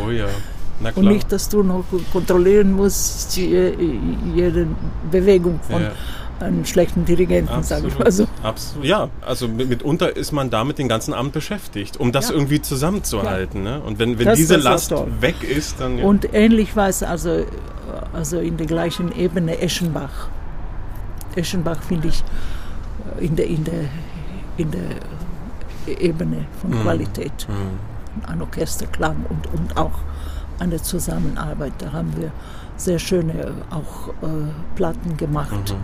Oh 0.05 0.11
ja. 0.11 0.27
Na 0.79 0.91
Und 0.93 1.05
nicht, 1.07 1.31
dass 1.31 1.49
du 1.49 1.63
noch 1.63 1.83
kontrollieren 2.13 2.71
musst, 2.71 3.35
je- 3.35 3.73
jede 4.35 4.67
Bewegung 5.09 5.59
von 5.67 5.81
Ja. 5.81 5.91
Einem 6.41 6.65
schlechten 6.65 7.05
Dirigenten, 7.05 7.63
sage 7.63 7.87
ich 7.87 7.97
mal 7.99 8.11
so. 8.11 8.27
Absolut. 8.43 8.85
Ja, 8.85 9.09
also 9.25 9.47
mit- 9.47 9.69
mitunter 9.69 10.15
ist 10.15 10.31
man 10.31 10.49
damit 10.49 10.77
den 10.77 10.87
ganzen 10.87 11.13
Abend 11.13 11.33
beschäftigt, 11.33 11.97
um 11.97 12.11
das 12.11 12.29
Ja. 12.29 12.35
irgendwie 12.35 12.61
zusammenzuhalten. 12.61 13.63
Ne? 13.63 13.81
Und 13.81 13.99
wenn, 13.99 14.17
wenn 14.19 14.25
Das 14.25 14.37
diese 14.37 14.55
Last 14.57 14.89
toll. 14.89 15.07
weg 15.19 15.43
ist, 15.43 15.79
dann. 15.79 15.97
Ja. 15.97 16.05
Und 16.05 16.33
ähnlich 16.33 16.75
war 16.75 16.87
es 16.89 17.03
also, 17.03 17.45
also 18.13 18.39
in 18.39 18.57
der 18.57 18.67
gleichen 18.67 19.11
Ebene 19.17 19.59
Eschenbach. 19.59 20.29
Eschenbach 21.35 21.81
finde 21.83 22.07
ich 22.09 22.23
äh, 23.19 23.25
in 23.25 23.35
der, 23.35 23.47
in 23.47 23.63
der, 23.63 23.73
in 24.57 24.71
der 24.71 25.99
Ebene 26.01 26.45
von 26.61 26.71
Mhm. 26.71 26.81
Qualität. 26.83 27.47
Ein 28.27 28.41
Orchesterklang 28.41 29.25
und, 29.29 29.47
und 29.53 29.77
auch 29.77 29.99
eine 30.59 30.81
Zusammenarbeit. 30.81 31.73
Da 31.79 31.93
haben 31.93 32.11
wir 32.17 32.31
sehr 32.75 32.99
schöne 32.99 33.33
äh, 33.33 33.47
auch 33.71 34.09
äh, 34.21 34.27
Platten 34.75 35.15
gemacht. 35.17 35.51
Mhm. 35.73 35.77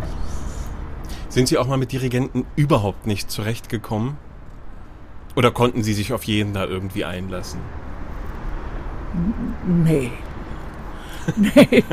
Sind 1.36 1.50
Sie 1.50 1.58
auch 1.58 1.68
mal 1.68 1.76
mit 1.78 1.92
Dirigenten 1.92 2.46
überhaupt 2.56 3.08
nicht 3.08 3.30
zurechtgekommen? 3.30 4.16
Oder 5.36 5.52
konnten 5.52 5.84
Sie 5.84 5.94
sich 5.94 6.14
auf 6.14 6.24
jeden 6.24 6.54
da 6.54 6.64
irgendwie 6.64 7.04
einlassen? 7.04 7.60
Nee. 9.84 10.12
Nee, 11.36 11.84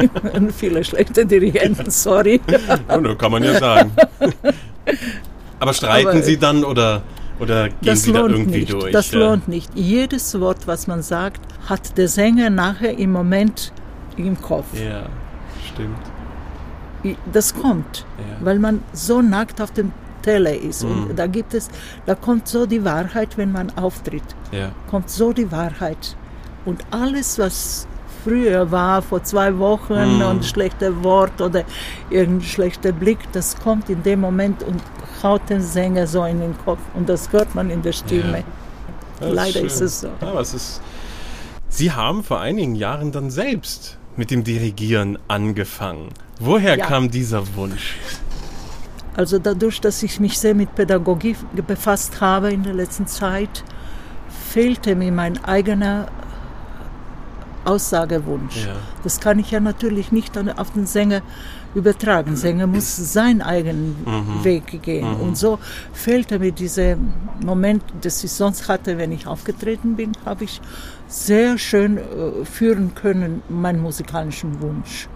viele 0.56 0.84
schlechte 0.84 1.26
Dirigenten, 1.26 1.90
sorry. 1.90 2.40
Ja, 2.88 2.98
nur 2.98 3.18
kann 3.18 3.32
man 3.32 3.42
ja 3.42 3.58
sagen. 3.58 3.90
Aber 5.58 5.72
streiten 5.74 6.08
Aber- 6.08 6.22
Sie 6.22 6.36
dann 6.36 6.62
oder, 6.62 7.02
Oder 7.40 7.68
gehen 7.70 7.96
Sie 7.96 8.12
da 8.12 8.20
irgendwie 8.20 8.60
nicht. 8.60 8.72
durch? 8.72 8.92
Das 8.92 9.10
ja? 9.10 9.18
lohnt 9.18 9.48
nicht. 9.48 9.72
Jedes 9.74 10.38
Wort, 10.38 10.68
was 10.68 10.86
man 10.86 11.02
sagt, 11.02 11.40
hat 11.68 11.98
der 11.98 12.06
Sänger 12.06 12.48
nachher 12.48 12.96
im 12.96 13.10
Moment 13.10 13.72
im 14.16 14.40
Kopf. 14.40 14.66
Ja, 14.78 15.06
stimmt. 15.72 15.98
Das 17.32 17.54
kommt, 17.54 18.06
Ja. 18.18 18.44
weil 18.46 18.58
man 18.58 18.82
so 18.92 19.22
nackt 19.22 19.60
auf 19.60 19.70
dem 19.72 19.92
Teller 20.22 20.54
ist. 20.54 20.84
Mhm. 20.84 21.06
Und 21.10 21.18
da 21.18 21.26
gibt 21.26 21.52
es, 21.54 21.68
da 22.06 22.14
kommt 22.14 22.46
so 22.46 22.64
die 22.66 22.84
Wahrheit, 22.84 23.36
wenn 23.36 23.50
man 23.52 23.70
auftritt. 23.76 24.22
Ja. 24.52 24.70
Kommt 24.88 25.10
so 25.10 25.32
die 25.32 25.50
Wahrheit. 25.50 26.16
Und 26.64 26.84
alles, 26.92 27.38
was 27.40 27.88
früher 28.22 28.70
war, 28.70 29.02
vor 29.02 29.24
zwei 29.24 29.58
Wochen 29.58 30.18
Mhm. 30.18 30.22
und 30.22 30.44
schlechter 30.44 31.02
Wort 31.02 31.40
oder 31.40 31.64
irgendein 32.08 32.46
schlechter 32.46 32.92
Blick, 32.92 33.18
das 33.32 33.56
kommt 33.58 33.90
in 33.90 34.02
dem 34.04 34.20
Moment 34.20 34.62
und 34.62 34.80
haut 35.24 35.48
den 35.50 35.60
Sänger 35.60 36.06
so 36.06 36.24
in 36.24 36.38
den 36.40 36.54
Kopf. 36.64 36.78
Und 36.94 37.08
das 37.08 37.32
hört 37.32 37.52
man 37.56 37.68
in 37.70 37.82
der 37.82 37.92
Stimme. 37.92 38.44
Ist 39.20 39.32
Leider 39.32 39.52
schön. 39.58 39.66
ist 39.66 39.80
es 39.80 40.00
so. 40.02 40.08
Aber 40.20 40.40
es 40.40 40.54
ist. 40.54 40.80
Sie 41.68 41.90
haben 41.90 42.22
vor 42.22 42.38
einigen 42.40 42.74
Jahren 42.76 43.10
dann 43.12 43.30
selbst 43.30 43.98
mit 44.16 44.30
dem 44.30 44.44
Dirigieren 44.44 45.18
angefangen. 45.26 46.08
Woher 46.44 46.76
Ja. 46.76 46.86
kam 46.86 47.10
dieser 47.10 47.42
Wunsch? 47.54 47.96
Also 49.16 49.38
dadurch, 49.38 49.80
dass 49.80 50.02
ich 50.02 50.18
mich 50.20 50.38
sehr 50.38 50.54
mit 50.54 50.74
Pädagogik 50.74 51.36
befasst 51.66 52.20
habe 52.20 52.50
in 52.52 52.62
der 52.64 52.74
letzten 52.74 53.06
Zeit, 53.06 53.62
fehlte 54.50 54.96
mir 54.96 55.12
mein 55.12 55.42
eigener 55.44 56.06
Aussagewunsch. 57.64 58.66
Ja. 58.66 58.72
Das 59.04 59.20
kann 59.20 59.38
ich 59.38 59.50
ja 59.52 59.60
natürlich 59.60 60.10
nicht 60.10 60.36
an- 60.36 60.50
auf 60.50 60.72
den 60.72 60.86
Sänger 60.86 61.22
übertragen. 61.76 62.34
Sänger 62.36 62.66
muss 62.66 62.96
seinen 62.96 63.40
eigenen 63.40 63.94
Mhm. 64.04 64.44
Weg 64.44 64.82
gehen. 64.82 65.06
Und 65.14 65.38
so 65.38 65.58
fehlte 65.92 66.38
mir 66.40 66.50
dieser 66.52 66.96
Moment, 67.44 67.84
das 68.00 68.22
ich 68.24 68.32
sonst 68.32 68.66
hatte, 68.68 68.98
wenn 68.98 69.12
ich 69.12 69.26
aufgetreten 69.28 69.94
bin, 69.94 70.12
habe 70.26 70.44
ich 70.44 70.60
sehr 71.06 71.56
schön 71.56 71.98
äh, 71.98 72.44
führen 72.44 72.94
können, 72.96 73.42
meinen 73.48 73.80
musikalischen 73.80 74.60
Wunsch 74.60 75.08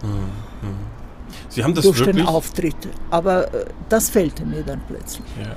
Sie 1.57 1.63
haben 1.63 1.73
das 1.73 1.83
durch 1.85 1.99
wirklich. 1.99 2.17
den 2.17 2.25
Auftritt. 2.25 2.75
Aber 3.11 3.53
äh, 3.53 3.65
das 3.89 4.09
fehlte 4.09 4.45
mir 4.45 4.63
dann 4.63 4.81
plötzlich. 4.87 5.25
Ja. 5.43 5.55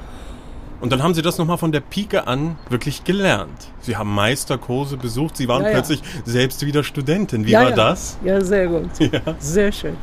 Und 0.81 0.91
dann 0.93 1.03
haben 1.03 1.13
Sie 1.13 1.21
das 1.21 1.37
nochmal 1.37 1.59
von 1.59 1.73
der 1.73 1.81
Pike 1.81 2.27
an 2.27 2.57
wirklich 2.71 3.05
gelernt. 3.05 3.69
Sie 3.83 3.97
haben 3.99 4.15
Meisterkurse 4.15 4.97
besucht. 4.97 5.37
Sie 5.37 5.47
waren 5.47 5.61
Ja, 5.63 5.69
ja. 5.69 5.75
plötzlich 5.75 6.03
selbst 6.25 6.65
wieder 6.65 6.83
Studentin. 6.83 7.45
Wie 7.47 7.51
Ja, 7.51 7.65
war 7.65 7.73
das? 7.73 8.17
Ja, 8.25 8.41
sehr 8.41 8.67
gut. 8.67 8.89
Sehr 9.39 9.71
schön. 9.73 9.97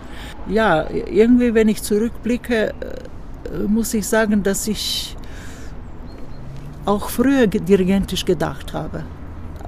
Ja, 0.48 0.86
irgendwie, 0.90 1.54
wenn 1.56 1.68
ich 1.68 1.82
zurückblicke, 1.82 2.68
äh, 2.70 2.74
muss 3.68 3.94
ich 3.96 4.08
sagen, 4.08 4.44
dass 4.44 4.68
ich 4.68 5.18
auch 6.86 7.10
früher 7.10 7.48
ge- 7.48 7.60
dirigentisch 7.62 8.24
gedacht 8.24 8.72
habe. 8.74 9.04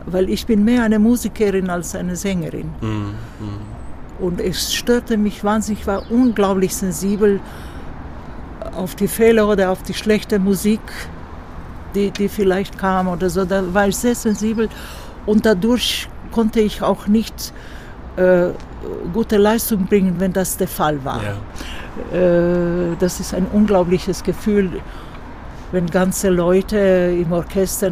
Weil 0.05 0.30
ich 0.30 0.45
bin 0.45 0.63
mehr 0.63 0.84
eine 0.84 0.99
Musikerin 0.99 1.69
als 1.71 1.95
eine 1.95 2.15
Sängerin. 2.15 2.69
Mhm. 2.82 3.15
Und 4.20 4.41
es 4.41 4.74
störte 4.74 5.17
mich 5.17 5.43
wahnsinnig, 5.43 5.82
ich 5.82 5.88
war 5.88 6.03
unglaublich 6.11 6.76
sensibel 6.76 7.39
auf 8.76 8.95
die 8.95 9.07
Fehler 9.07 9.47
oder 9.47 9.72
auf 9.72 9.82
die 9.84 9.93
schlechte 9.93 10.39
Musik, 10.39 10.82
die, 11.95 12.11
die 12.11 12.28
vielleicht 12.28 12.78
kam 12.78 13.07
oder 13.07 13.30
so. 13.30 13.45
Da 13.45 13.74
war 13.74 13.88
ich 13.88 13.97
sehr 13.97 14.15
sensibel 14.15 14.70
und 15.26 15.45
dadurch 15.45 16.09
konnte 16.32 16.59
ich 16.59 16.82
auch 16.82 17.07
nicht 17.07 17.53
äh, 18.17 18.49
gute 19.13 19.38
Leistung 19.38 19.86
bringen, 19.86 20.15
wenn 20.20 20.34
das 20.34 20.57
der 20.57 20.67
Fall 20.67 21.03
war. 21.03 21.22
Ja. 21.24 22.17
Äh, 22.17 22.95
das 22.99 23.20
ist 23.20 23.34
ein 23.34 23.47
unglaubliches 23.51 24.24
Gefühl, 24.24 24.82
wenn 25.72 25.88
ganze 25.88 26.30
Leute 26.30 26.78
im 26.78 27.32
Orchester 27.32 27.91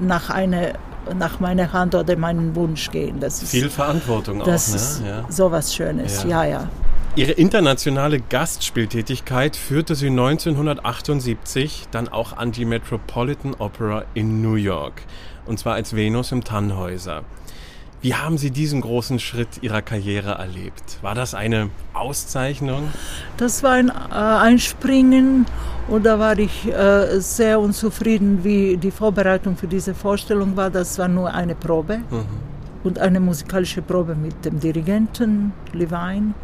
nach, 0.00 0.30
eine, 0.30 0.74
nach 1.18 1.40
meiner 1.40 1.72
Hand 1.72 1.94
oder 1.94 2.16
meinen 2.16 2.54
Wunsch 2.54 2.90
gehen. 2.90 3.20
Das 3.20 3.42
ist, 3.42 3.50
Viel 3.50 3.70
Verantwortung 3.70 4.40
das 4.44 4.70
auch, 4.70 4.76
ist 4.76 5.00
ne? 5.02 5.08
Ja. 5.08 5.24
sowas 5.28 5.74
Schönes. 5.74 6.22
Ja. 6.24 6.28
Ja, 6.28 6.44
ja. 6.44 6.68
Ihre 7.14 7.32
internationale 7.32 8.20
Gastspieltätigkeit 8.20 9.54
führte 9.54 9.94
Sie 9.94 10.06
1978 10.06 11.88
dann 11.90 12.08
auch 12.08 12.36
an 12.36 12.52
die 12.52 12.64
Metropolitan 12.64 13.54
Opera 13.58 14.04
in 14.14 14.40
New 14.40 14.54
York. 14.54 15.02
Und 15.44 15.58
zwar 15.58 15.74
als 15.74 15.94
Venus 15.94 16.32
im 16.32 16.42
Tannhäuser. 16.42 17.24
Wie 18.00 18.14
haben 18.14 18.38
Sie 18.38 18.50
diesen 18.50 18.80
großen 18.80 19.20
Schritt 19.20 19.62
Ihrer 19.62 19.82
Karriere 19.82 20.32
erlebt? 20.32 20.98
War 21.02 21.14
das 21.14 21.34
eine 21.34 21.70
Auszeichnung? 21.92 22.88
Das 23.36 23.62
war 23.62 23.72
ein 23.72 23.90
äh, 23.90 24.14
Einspringen 24.14 25.46
und 25.88 26.04
da 26.06 26.18
war 26.18 26.38
ich 26.38 26.66
äh, 26.72 27.20
sehr 27.20 27.60
unzufrieden, 27.60 28.44
wie 28.44 28.76
die 28.76 28.90
Vorbereitung 28.90 29.56
für 29.56 29.66
diese 29.66 29.94
Vorstellung 29.94 30.56
war. 30.56 30.70
Das 30.70 30.98
war 30.98 31.08
nur 31.08 31.32
eine 31.32 31.54
Probe 31.54 31.98
und 32.84 32.98
eine 32.98 33.20
musikalische 33.20 33.82
Probe 33.82 34.14
mit 34.14 34.44
dem 34.44 34.58
Dirigenten 34.60 35.52
Levine. 35.72 36.34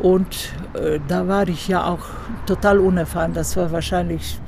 Und 0.00 0.52
äh, 0.74 0.98
da 1.08 1.26
war 1.26 1.48
ich 1.48 1.68
ja 1.68 1.86
auch 1.86 2.04
total 2.44 2.78
unerfahren. 2.80 3.32
Das 3.32 3.56
war 3.56 3.70
wahrscheinlich, 3.72 4.38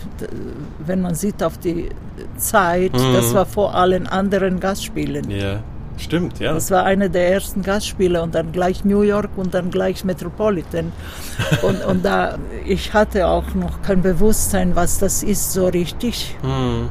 wenn 0.85 1.01
man 1.01 1.15
sieht 1.15 1.43
auf 1.43 1.57
die 1.59 1.89
Zeit, 2.37 2.93
das 2.95 3.33
war 3.33 3.47
vor 3.47 3.75
allen 3.75 4.07
anderen 4.07 4.61
Gastspielen. 4.61 5.31
Ja, 5.31 5.61
stimmt, 5.99 6.39
ja. 6.39 6.53
Das 6.53 6.71
war 6.71 6.85
einer 6.85 7.09
der 7.09 7.33
ersten 7.33 7.63
Gastspiele 7.63 8.23
und 8.23 8.35
dann 8.35 8.53
gleich 8.53 8.85
New 8.85 9.03
York 9.03 9.31
und 9.37 9.55
dann 9.55 9.71
gleich 9.71 10.05
Metropolitan. 10.05 10.93
Und, 11.63 11.85
und 11.85 12.05
da, 12.05 12.39
ich 12.65 12.93
hatte 12.95 13.27
auch 13.29 13.55
noch 13.55 13.83
kein 13.83 14.03
Bewusstsein, 14.03 14.75
was 14.75 14.99
das 14.99 15.23
ist 15.23 15.53
so 15.53 15.69
richtig. 15.69 16.37
Hm, 16.43 16.89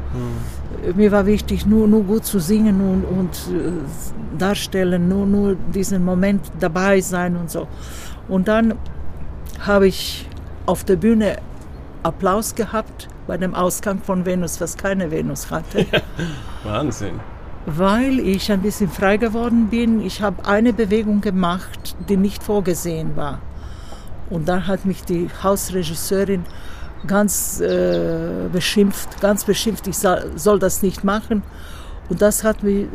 Mir 0.96 1.12
war 1.12 1.26
wichtig, 1.26 1.66
nur, 1.66 1.88
nur 1.88 2.04
gut 2.04 2.26
zu 2.26 2.40
singen 2.40 2.80
und, 2.82 3.04
und 3.04 3.36
äh, 3.54 3.72
darstellen, 4.38 5.08
nur, 5.10 5.26
nur 5.26 5.56
diesen 5.74 6.04
Moment 6.04 6.42
dabei 6.60 7.02
sein 7.02 7.36
und 7.36 7.52
so. 7.52 7.68
Und 8.28 8.48
dann 8.48 8.76
habe 9.60 9.88
ich 9.88 10.28
auf 10.66 10.84
der 10.84 10.96
Bühne 10.96 11.38
Applaus 12.04 12.56
gehabt 12.56 13.10
bei 13.28 13.38
dem 13.38 13.54
Ausgang 13.54 14.00
von 14.02 14.26
Venus, 14.26 14.62
was 14.62 14.78
keine 14.78 15.12
Venus 15.12 15.52
hatte. 15.52 15.86
Wahnsinn. 16.64 17.20
Weil 17.70 18.20
ich 18.20 18.50
ein 18.50 18.62
bisschen 18.62 18.90
frei 18.90 19.18
geworden 19.18 19.68
bin. 19.68 20.00
Ich 20.00 20.22
habe 20.22 20.46
eine 20.46 20.72
Bewegung 20.72 21.20
gemacht, 21.20 21.98
die 22.08 22.16
nicht 22.16 22.42
vorgesehen 22.42 23.18
war. 23.18 23.42
Und 24.30 24.48
dann 24.48 24.68
hat 24.68 24.86
mich 24.86 25.04
die 25.04 25.28
Hausregisseurin 25.44 26.46
ganz 27.06 27.60
äh, 27.60 28.48
beschimpft, 28.52 29.20
ganz 29.20 29.44
beschimpft, 29.44 29.88
ich 29.88 29.98
soll, 29.98 30.60
das 30.60 30.82
nicht 30.82 31.04
machen. 31.04 31.44
Und 32.10 32.22
das 32.22 32.46
hat 32.46 32.64
mich 32.64 32.88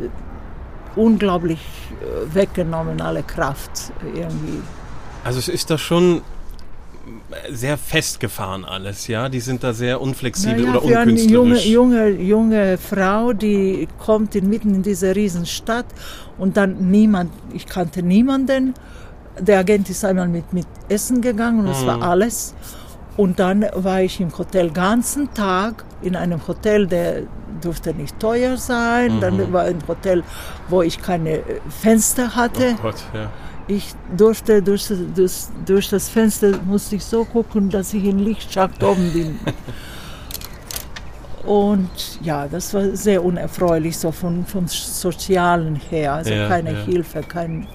unglaublich 0.95 1.59
äh, 2.01 2.33
weggenommen, 2.33 2.99
alle 2.99 3.21
Kraft 3.21 3.93
irgendwie. 4.03 4.61
Also 5.23 5.37
es 5.39 5.47
ist 5.47 5.69
da 5.69 5.77
schon 5.77 6.21
sehr 7.51 7.77
festgefahren 7.77 8.65
alles, 8.65 9.07
ja? 9.07 9.29
Die 9.29 9.39
sind 9.39 9.63
da 9.63 9.73
sehr 9.73 10.01
unflexibel 10.01 10.65
Naja, 10.65 10.77
oder 10.77 10.81
für 10.81 10.99
eine 10.99 11.11
junge, 11.11 11.39
unkünstlerisch. 11.39 11.65
junge, 11.65 12.09
junge 12.09 12.77
Frau, 12.77 13.33
die 13.33 13.87
kommt 13.99 14.35
inmitten 14.35 14.75
in 14.75 14.83
diese 14.83 15.15
Riesenstadt 15.15 15.85
und 16.37 16.57
dann 16.57 16.89
niemand, 16.89 17.31
ich 17.53 17.65
kannte 17.65 18.03
niemanden. 18.03 18.73
Der 19.39 19.59
Agent 19.59 19.89
ist 19.89 20.05
einmal 20.05 20.27
mit, 20.27 20.53
mit 20.53 20.67
Essen 20.89 21.21
gegangen 21.21 21.61
und 21.61 21.67
das 21.67 21.85
war 21.85 22.01
alles. 22.01 22.53
Und 23.15 23.39
dann 23.39 23.65
war 23.75 24.01
ich 24.01 24.19
im 24.19 24.35
Hotel 24.35 24.71
ganzen 24.71 25.33
Tag 25.33 25.85
in 26.01 26.15
einem 26.15 26.47
Hotel, 26.47 26.87
der 26.87 27.23
durfte 27.61 27.93
nicht 27.93 28.19
teuer 28.19 28.57
sein. 28.57 29.19
Dann 29.21 29.53
war 29.53 29.63
ein 29.63 29.79
Hotel, 29.87 30.23
wo 30.67 30.81
ich 30.81 31.01
keine 31.01 31.37
äh, 31.37 31.43
Fenster 31.69 32.35
hatte. 32.35 32.75
Oh 32.79 32.81
Gott, 32.83 33.03
ja. 33.13 33.29
Ich 33.67 33.93
durfte 34.17 34.61
durch, 34.61 34.87
das- 35.15 35.49
durch 35.65 35.87
das 35.89 36.09
Fenster, 36.09 36.59
musste 36.65 36.97
ich 36.97 37.05
so 37.05 37.23
gucken, 37.23 37.69
dass 37.69 37.93
ich 37.93 38.03
im 38.03 38.19
Lichtschacht 38.19 38.83
oben 38.83 39.11
bin. 39.13 39.39
Und 41.45 41.89
ja, 42.21 42.47
das 42.47 42.73
war 42.73 42.95
sehr 42.95 43.23
unerfreulich, 43.23 43.97
so 43.97 44.11
von, 44.11 44.45
vom 44.45 44.67
Sozialen 44.67 45.75
her. 45.75 46.13
Also 46.13 46.33
Ja, 46.33 46.47
keine 46.47 46.71
ja. 46.71 46.79
Hilfe, 46.85 47.21
kein, 47.21 47.67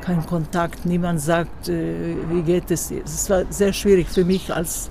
kein 0.00 0.24
Kontakt, 0.24 0.86
niemand 0.86 1.20
sagt, 1.20 1.68
äh, 1.68 2.14
wie 2.30 2.42
geht 2.42 2.70
es 2.70 2.88
dir. 2.88 3.02
Es 3.04 3.28
war 3.28 3.42
sehr 3.50 3.72
schwierig 3.72 4.08
für 4.08 4.24
mich 4.24 4.52
als 4.54 4.90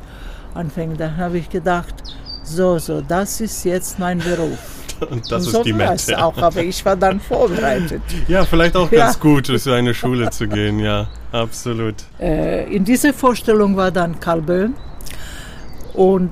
Anfänger. 0.53 0.95
Da 0.97 1.15
habe 1.15 1.37
ich 1.37 1.49
gedacht, 1.49 1.95
so, 2.43 2.77
so, 2.79 2.99
das 3.01 3.39
ist 3.39 3.63
jetzt 3.63 3.97
mein 3.97 4.19
Beruf. 4.19 4.59
Und 5.09 5.31
das 5.31 5.43
Und 5.43 5.47
ist 5.47 5.51
so 5.53 5.63
die 5.63 5.73
Mette. 5.73 6.23
auch, 6.23 6.37
aber 6.37 6.61
ich 6.63 6.83
war 6.85 6.95
dann 6.95 7.19
vorbereitet. 7.29 8.01
Ja, 8.27 8.45
vielleicht 8.45 8.75
auch 8.75 8.91
Ja. 8.91 9.05
ganz 9.05 9.19
gut, 9.19 9.47
durch 9.49 9.63
so 9.63 9.71
eine 9.71 9.93
Schule 9.93 10.29
zu 10.29 10.47
gehen, 10.47 10.79
ja, 10.79 11.07
absolut. 11.31 11.95
Äh, 12.19 12.73
in 12.73 12.83
dieser 12.85 13.13
Vorstellung 13.13 13.75
war 13.77 13.91
dann 13.91 14.19
Karl 14.19 14.41
Böhm. 14.41 14.73
Und 15.93 16.31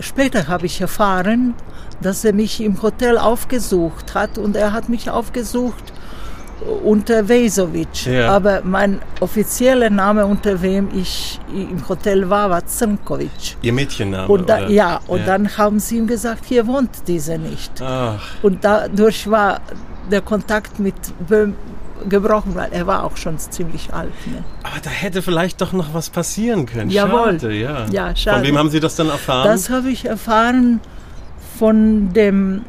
später 0.00 0.46
habe 0.48 0.66
ich 0.66 0.80
erfahren, 0.80 1.54
dass 2.02 2.24
er 2.24 2.32
mich 2.34 2.60
im 2.62 2.82
Hotel 2.82 3.16
aufgesucht 3.18 4.14
hat. 4.14 4.36
Und 4.38 4.56
er 4.56 4.72
hat 4.72 4.88
mich 4.88 5.08
aufgesucht, 5.10 5.84
unter 6.84 7.28
Vesovic. 7.28 8.06
Ja. 8.06 8.30
Aber 8.30 8.62
mein 8.64 9.00
offizieller 9.20 9.90
Name, 9.90 10.26
unter 10.26 10.60
wem 10.62 10.88
ich 10.94 11.38
im 11.52 11.86
Hotel 11.88 12.28
war, 12.28 12.50
war 12.50 12.64
Zimkovic. 12.66 13.56
Ihr 13.62 13.72
Mädchenname? 13.72 14.28
Und 14.28 14.48
da, 14.48 14.66
ja, 14.68 15.00
und 15.06 15.20
ja. 15.20 15.26
dann 15.26 15.56
haben 15.56 15.78
sie 15.80 15.98
ihm 15.98 16.06
gesagt, 16.06 16.44
hier 16.46 16.66
wohnt 16.66 16.90
diese 17.06 17.38
nicht. 17.38 17.82
Ach. 17.82 18.20
Und 18.42 18.64
dadurch 18.64 19.30
war 19.30 19.60
der 20.10 20.22
Kontakt 20.22 20.78
mit 20.78 20.94
Böhm 21.28 21.54
gebrochen, 22.08 22.54
weil 22.54 22.72
er 22.72 22.86
war 22.86 23.04
auch 23.04 23.16
schon 23.16 23.38
ziemlich 23.38 23.92
alt. 23.92 24.12
Ne? 24.26 24.44
Aber 24.62 24.80
da 24.82 24.90
hätte 24.90 25.22
vielleicht 25.22 25.60
doch 25.60 25.72
noch 25.72 25.94
was 25.94 26.10
passieren 26.10 26.66
können. 26.66 26.90
Jawohl. 26.90 27.40
Schade, 27.40 27.54
ja. 27.54 27.86
ja 27.90 28.14
schade. 28.14 28.38
Von 28.38 28.46
wem 28.46 28.58
haben 28.58 28.70
Sie 28.70 28.80
das 28.80 28.96
dann 28.96 29.08
erfahren? 29.08 29.46
Das 29.46 29.70
habe 29.70 29.90
ich 29.90 30.04
erfahren 30.04 30.80
von 31.58 32.12
dem 32.12 32.64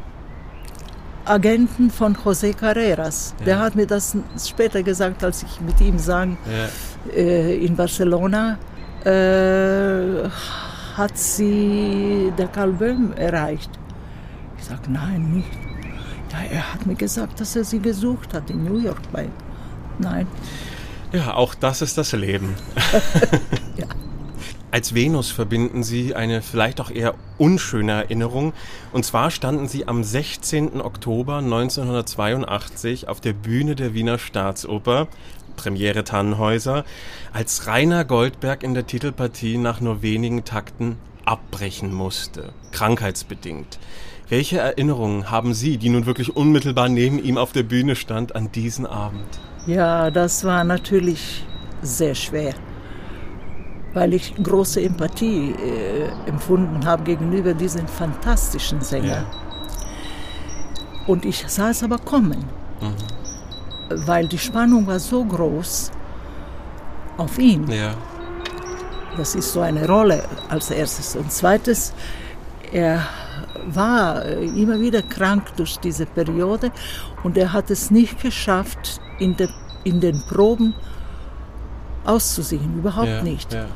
Agenten 1.28 1.90
von 1.90 2.16
José 2.16 2.54
Carreras. 2.54 3.34
Ja. 3.40 3.44
Der 3.44 3.58
hat 3.60 3.74
mir 3.74 3.86
das 3.86 4.16
später 4.46 4.82
gesagt, 4.82 5.22
als 5.24 5.42
ich 5.42 5.60
mit 5.60 5.80
ihm 5.80 5.98
sang 5.98 6.38
ja. 6.46 7.12
äh, 7.12 7.56
in 7.64 7.76
Barcelona. 7.76 8.58
Äh, 9.04 10.28
hat 10.96 11.16
sie 11.16 12.32
der 12.36 12.48
Karl 12.48 12.72
Böhm 12.72 13.12
erreicht? 13.12 13.70
Ich 14.58 14.64
sage, 14.64 14.90
nein, 14.90 15.30
nicht. 15.32 15.50
Ja, 16.32 16.38
er 16.50 16.74
hat 16.74 16.86
mir 16.86 16.96
gesagt, 16.96 17.40
dass 17.40 17.54
er 17.54 17.64
sie 17.64 17.78
gesucht 17.78 18.34
hat 18.34 18.50
in 18.50 18.64
New 18.64 18.78
York. 18.78 19.00
Bei 19.12 19.28
nein. 19.98 20.26
Ja, 21.12 21.34
auch 21.34 21.54
das 21.54 21.82
ist 21.82 21.96
das 21.96 22.12
Leben. 22.12 22.54
ja. 23.76 23.86
Als 24.70 24.94
Venus 24.94 25.30
verbinden 25.30 25.82
Sie 25.82 26.14
eine 26.14 26.42
vielleicht 26.42 26.78
auch 26.80 26.90
eher 26.90 27.14
unschöne 27.38 27.92
Erinnerung. 27.92 28.52
Und 28.92 29.04
zwar 29.04 29.30
standen 29.30 29.66
Sie 29.66 29.88
am 29.88 30.04
16. 30.04 30.82
Oktober 30.82 31.38
1982 31.38 33.08
auf 33.08 33.22
der 33.22 33.32
Bühne 33.32 33.76
der 33.76 33.94
Wiener 33.94 34.18
Staatsoper, 34.18 35.08
Premiere 35.56 36.04
Tannhäuser, 36.04 36.84
als 37.32 37.66
Rainer 37.66 38.04
Goldberg 38.04 38.62
in 38.62 38.74
der 38.74 38.86
Titelpartie 38.86 39.56
nach 39.56 39.80
nur 39.80 40.02
wenigen 40.02 40.44
Takten 40.44 40.96
abbrechen 41.24 41.92
musste, 41.92 42.50
krankheitsbedingt. 42.70 43.78
Welche 44.28 44.58
Erinnerungen 44.58 45.30
haben 45.30 45.54
Sie, 45.54 45.78
die 45.78 45.88
nun 45.88 46.04
wirklich 46.04 46.36
unmittelbar 46.36 46.90
neben 46.90 47.22
ihm 47.24 47.38
auf 47.38 47.52
der 47.52 47.62
Bühne 47.62 47.96
stand, 47.96 48.36
an 48.36 48.52
diesen 48.52 48.84
Abend? 48.84 49.38
Ja, 49.66 50.10
das 50.10 50.44
war 50.44 50.62
natürlich 50.64 51.42
sehr 51.80 52.14
schwer 52.14 52.54
weil 53.94 54.14
ich 54.14 54.34
große 54.42 54.80
Empathie 54.82 55.52
äh, 55.52 56.08
empfunden 56.28 56.84
habe 56.84 57.04
gegenüber 57.04 57.54
diesem 57.54 57.86
fantastischen 57.86 58.80
Sänger. 58.80 59.06
Ja. 59.06 59.26
Und 61.06 61.24
ich 61.24 61.44
sah 61.48 61.70
es 61.70 61.82
aber 61.82 61.98
kommen, 61.98 62.44
mhm. 62.80 64.06
weil 64.06 64.28
die 64.28 64.38
Spannung 64.38 64.86
war 64.86 64.98
so 64.98 65.24
groß 65.24 65.90
auf 67.16 67.38
ihn. 67.38 67.70
Ja. 67.70 67.94
Das 69.16 69.34
ist 69.34 69.52
so 69.52 69.60
eine 69.60 69.86
Rolle 69.86 70.22
als 70.48 70.70
erstes. 70.70 71.16
Und 71.16 71.32
zweites, 71.32 71.92
er 72.70 73.02
war 73.66 74.24
äh, 74.24 74.44
immer 74.44 74.78
wieder 74.80 75.02
krank 75.02 75.56
durch 75.56 75.78
diese 75.78 76.06
Periode 76.06 76.70
und 77.22 77.36
er 77.36 77.52
hat 77.52 77.70
es 77.70 77.90
nicht 77.90 78.20
geschafft, 78.20 79.00
in, 79.18 79.36
de, 79.36 79.48
in 79.84 80.00
den 80.00 80.22
Proben 80.28 80.74
auszusehen, 82.08 82.78
überhaupt 82.78 83.08
ja, 83.08 83.22
nicht. 83.22 83.52
Ja. 83.52 83.66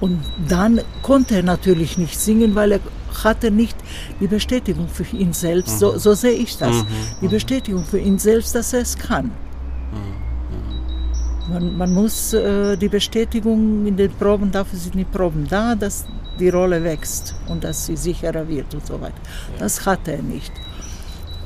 Und 0.00 0.20
dann 0.48 0.80
konnte 1.02 1.36
er 1.36 1.42
natürlich 1.42 1.96
nicht 1.96 2.18
singen, 2.18 2.54
weil 2.54 2.72
er 2.72 2.80
hatte 3.22 3.50
nicht 3.50 3.76
die 4.20 4.26
Bestätigung 4.26 4.88
für 4.88 5.04
ihn 5.16 5.32
selbst, 5.32 5.74
mhm. 5.74 5.78
so, 5.78 5.98
so, 5.98 6.14
sehe 6.14 6.32
ich 6.32 6.58
das, 6.58 6.74
mhm. 6.74 6.86
die 7.20 7.26
mhm. 7.26 7.30
Bestätigung 7.30 7.84
für 7.84 7.98
ihn 7.98 8.18
selbst, 8.18 8.54
dass 8.54 8.72
er 8.72 8.80
es 8.80 8.98
kann. 8.98 9.26
Mhm. 9.26 11.52
Man, 11.52 11.76
man 11.76 11.94
muss 11.94 12.32
äh, 12.32 12.76
die 12.76 12.88
Bestätigung 12.88 13.86
in 13.86 13.96
den 13.96 14.10
Proben, 14.12 14.50
dafür 14.50 14.78
sind 14.78 14.94
die 14.94 15.04
Proben 15.04 15.46
da, 15.48 15.74
dass 15.74 16.06
die 16.38 16.48
Rolle 16.48 16.82
wächst 16.82 17.34
und 17.48 17.62
dass 17.62 17.86
sie 17.86 17.96
sicherer 17.96 18.48
wird 18.48 18.74
und 18.74 18.86
so 18.86 19.00
weiter. 19.00 19.14
Ja. 19.52 19.60
Das 19.60 19.86
hatte 19.86 20.12
er 20.12 20.22
nicht. 20.22 20.52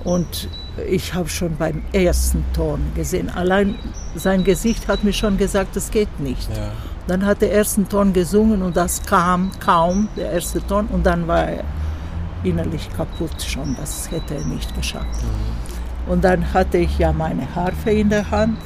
Und 0.05 0.49
ich 0.89 1.15
habe 1.15 1.29
schon 1.29 1.57
beim 1.57 1.83
ersten 1.93 2.45
Ton 2.53 2.81
gesehen, 2.95 3.31
allein 3.31 3.77
sein 4.15 4.45
Gesicht 4.45 4.89
hat 4.89 5.05
mir 5.05 5.13
schon 5.13 5.37
gesagt, 5.39 5.77
das 5.77 5.91
geht 5.91 6.21
nicht. 6.21 6.49
Ja. 6.51 6.73
Dann 7.07 7.25
hat 7.25 7.41
der 7.41 7.53
ersten 7.53 7.89
Ton 7.89 8.13
gesungen 8.13 8.63
und 8.63 8.77
das 8.77 9.03
kam 9.03 9.53
kaum, 9.61 10.09
der 10.17 10.33
erste 10.33 10.67
Ton, 10.67 10.87
und 10.87 11.07
dann 11.07 11.29
war 11.29 11.49
er 11.49 11.65
innerlich 12.43 12.89
kaputt 12.97 13.43
schon, 13.43 13.77
das 13.79 14.11
hätte 14.11 14.35
er 14.35 14.45
nicht 14.45 14.75
geschafft. 14.75 15.23
Mhm. 15.23 16.13
Und 16.13 16.25
dann 16.25 16.53
hatte 16.53 16.79
ich 16.79 16.99
ja 16.99 17.13
meine 17.13 17.55
Harfe 17.55 17.91
in 17.91 18.09
der 18.09 18.31
Hand. 18.31 18.59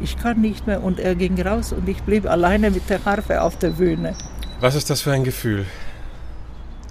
Ich 0.00 0.16
kann 0.16 0.40
nicht 0.40 0.66
mehr 0.66 0.82
und 0.82 1.00
er 1.00 1.14
ging 1.14 1.40
raus 1.40 1.72
und 1.72 1.88
ich 1.88 2.02
blieb 2.02 2.26
alleine 2.26 2.70
mit 2.70 2.88
der 2.88 3.04
Harfe 3.04 3.42
auf 3.42 3.58
der 3.58 3.70
Bühne. 3.70 4.14
Was 4.62 4.76
ist 4.76 4.90
das 4.90 5.00
für 5.02 5.10
ein 5.10 5.24
Gefühl? 5.24 5.66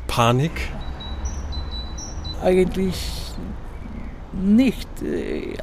Panik? 0.05 0.51
Eigentlich 2.43 2.97
nicht. 4.33 4.89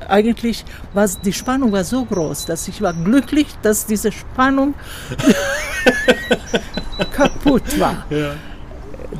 Eigentlich 0.09 0.65
war 0.95 1.07
die 1.23 1.35
Spannung 1.35 1.71
war 1.73 1.85
so 1.85 2.07
groß, 2.07 2.47
dass 2.47 2.67
ich 2.67 2.81
war 2.81 2.95
glücklich, 2.95 3.49
dass 3.61 3.85
diese 3.85 4.11
Spannung 4.11 4.73
kaputt 7.13 7.79
war. 7.79 8.07
Ja. 8.09 8.31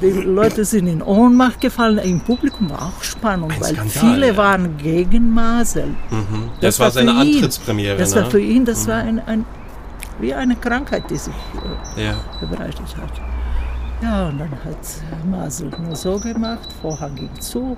Die 0.01 0.11
Leute 0.11 0.65
sind 0.65 0.87
in 0.87 1.03
Ohnmacht 1.03 1.61
gefallen. 1.61 1.99
Im 1.99 2.21
Publikum 2.21 2.71
war 2.71 2.87
auch 2.87 3.03
Spannung, 3.03 3.51
ein 3.51 3.61
weil 3.61 3.75
Skandal, 3.75 4.15
viele 4.15 4.27
ja. 4.29 4.37
waren 4.39 4.79
gegen 4.79 5.31
Masel. 5.31 5.89
Mhm. 6.11 6.53
Das, 6.63 6.77
das, 6.77 6.81
war 6.81 6.91
seine 6.91 7.13
Antrittspremiere. 7.13 7.99
Das 7.99 8.15
ne? 8.15 8.23
war 8.23 8.31
für 8.31 8.41
ihn, 8.41 8.65
das 8.65 8.87
mhm. 8.87 8.91
war 8.91 8.97
ein, 8.97 9.19
ein 9.27 9.45
wie 10.19 10.35
eine 10.35 10.57
Krankheit, 10.57 11.05
die 11.11 11.17
sich 11.17 11.35
äh, 11.97 12.07
ja. 12.07 12.15
verbreitet 12.39 12.97
hat. 12.97 13.13
Ja, 14.03 14.29
und 14.29 14.39
dann 14.39 14.51
hat 14.51 15.27
Masel 15.29 15.71
nur 15.81 15.97
so 15.97 16.19
gemacht, 16.19 16.69
Vorhang 16.81 17.17
ging 17.17 17.41
zu 17.41 17.77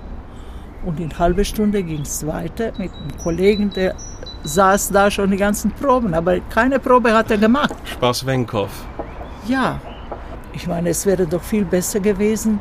und 0.84 1.00
in 1.00 1.18
halbe 1.18 1.44
Stunde 1.44 1.82
ging 1.82 2.02
es 2.02 2.26
weiter 2.26 2.72
mit 2.78 2.92
einem 2.92 3.16
Kollegen, 3.22 3.70
der 3.70 3.94
saß 4.42 4.90
da 4.90 5.10
schon 5.10 5.30
die 5.30 5.36
ganzen 5.36 5.70
Proben, 5.72 6.14
aber 6.14 6.40
keine 6.40 6.78
Probe 6.78 7.12
hat 7.12 7.30
er 7.30 7.38
gemacht. 7.38 7.74
Spaß 7.84 8.26
Wenkow. 8.26 8.70
Ja, 9.46 9.80
ich 10.52 10.66
meine, 10.66 10.90
es 10.90 11.06
wäre 11.06 11.26
doch 11.26 11.42
viel 11.42 11.64
besser 11.64 12.00
gewesen, 12.00 12.58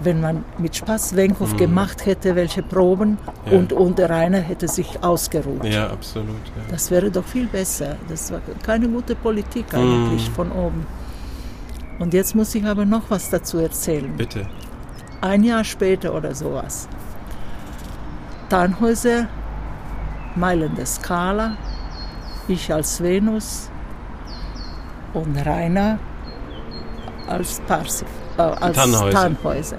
wenn 0.00 0.20
man 0.20 0.44
mit 0.58 0.76
Spaß 0.76 1.16
Wenkow 1.16 1.52
mhm. 1.52 1.56
gemacht 1.56 2.06
hätte, 2.06 2.36
welche 2.36 2.62
Proben 2.62 3.18
ja. 3.46 3.58
und, 3.58 3.72
und 3.72 3.98
der 3.98 4.10
Rainer 4.10 4.38
hätte 4.38 4.68
sich 4.68 5.02
ausgeruht. 5.02 5.64
Ja, 5.64 5.90
absolut. 5.90 6.28
Ja. 6.28 6.62
Das 6.70 6.90
wäre 6.90 7.10
doch 7.10 7.24
viel 7.24 7.46
besser. 7.46 7.96
Das 8.08 8.30
war 8.30 8.40
keine 8.62 8.88
gute 8.88 9.14
Politik 9.14 9.66
eigentlich 9.74 10.28
mhm. 10.28 10.34
von 10.34 10.52
oben. 10.52 10.86
Und 11.98 12.14
jetzt 12.14 12.34
muss 12.34 12.54
ich 12.54 12.64
aber 12.64 12.84
noch 12.84 13.10
was 13.10 13.28
dazu 13.30 13.58
erzählen. 13.58 14.16
Bitte. 14.16 14.46
Ein 15.20 15.42
Jahr 15.42 15.64
später 15.64 16.14
oder 16.14 16.32
sowas. 16.34 16.88
Tannhäuser, 18.48 19.26
Meilende 20.36 20.86
Skala, 20.86 21.56
ich 22.46 22.72
als 22.72 23.02
Venus 23.02 23.68
und 25.12 25.36
Rainer 25.44 25.98
als 27.26 27.60
Parsif 27.66 28.06
äh, 28.38 28.42
als 28.42 28.76
Tannhäuser. 28.76 29.10
Tannhäuser. 29.10 29.78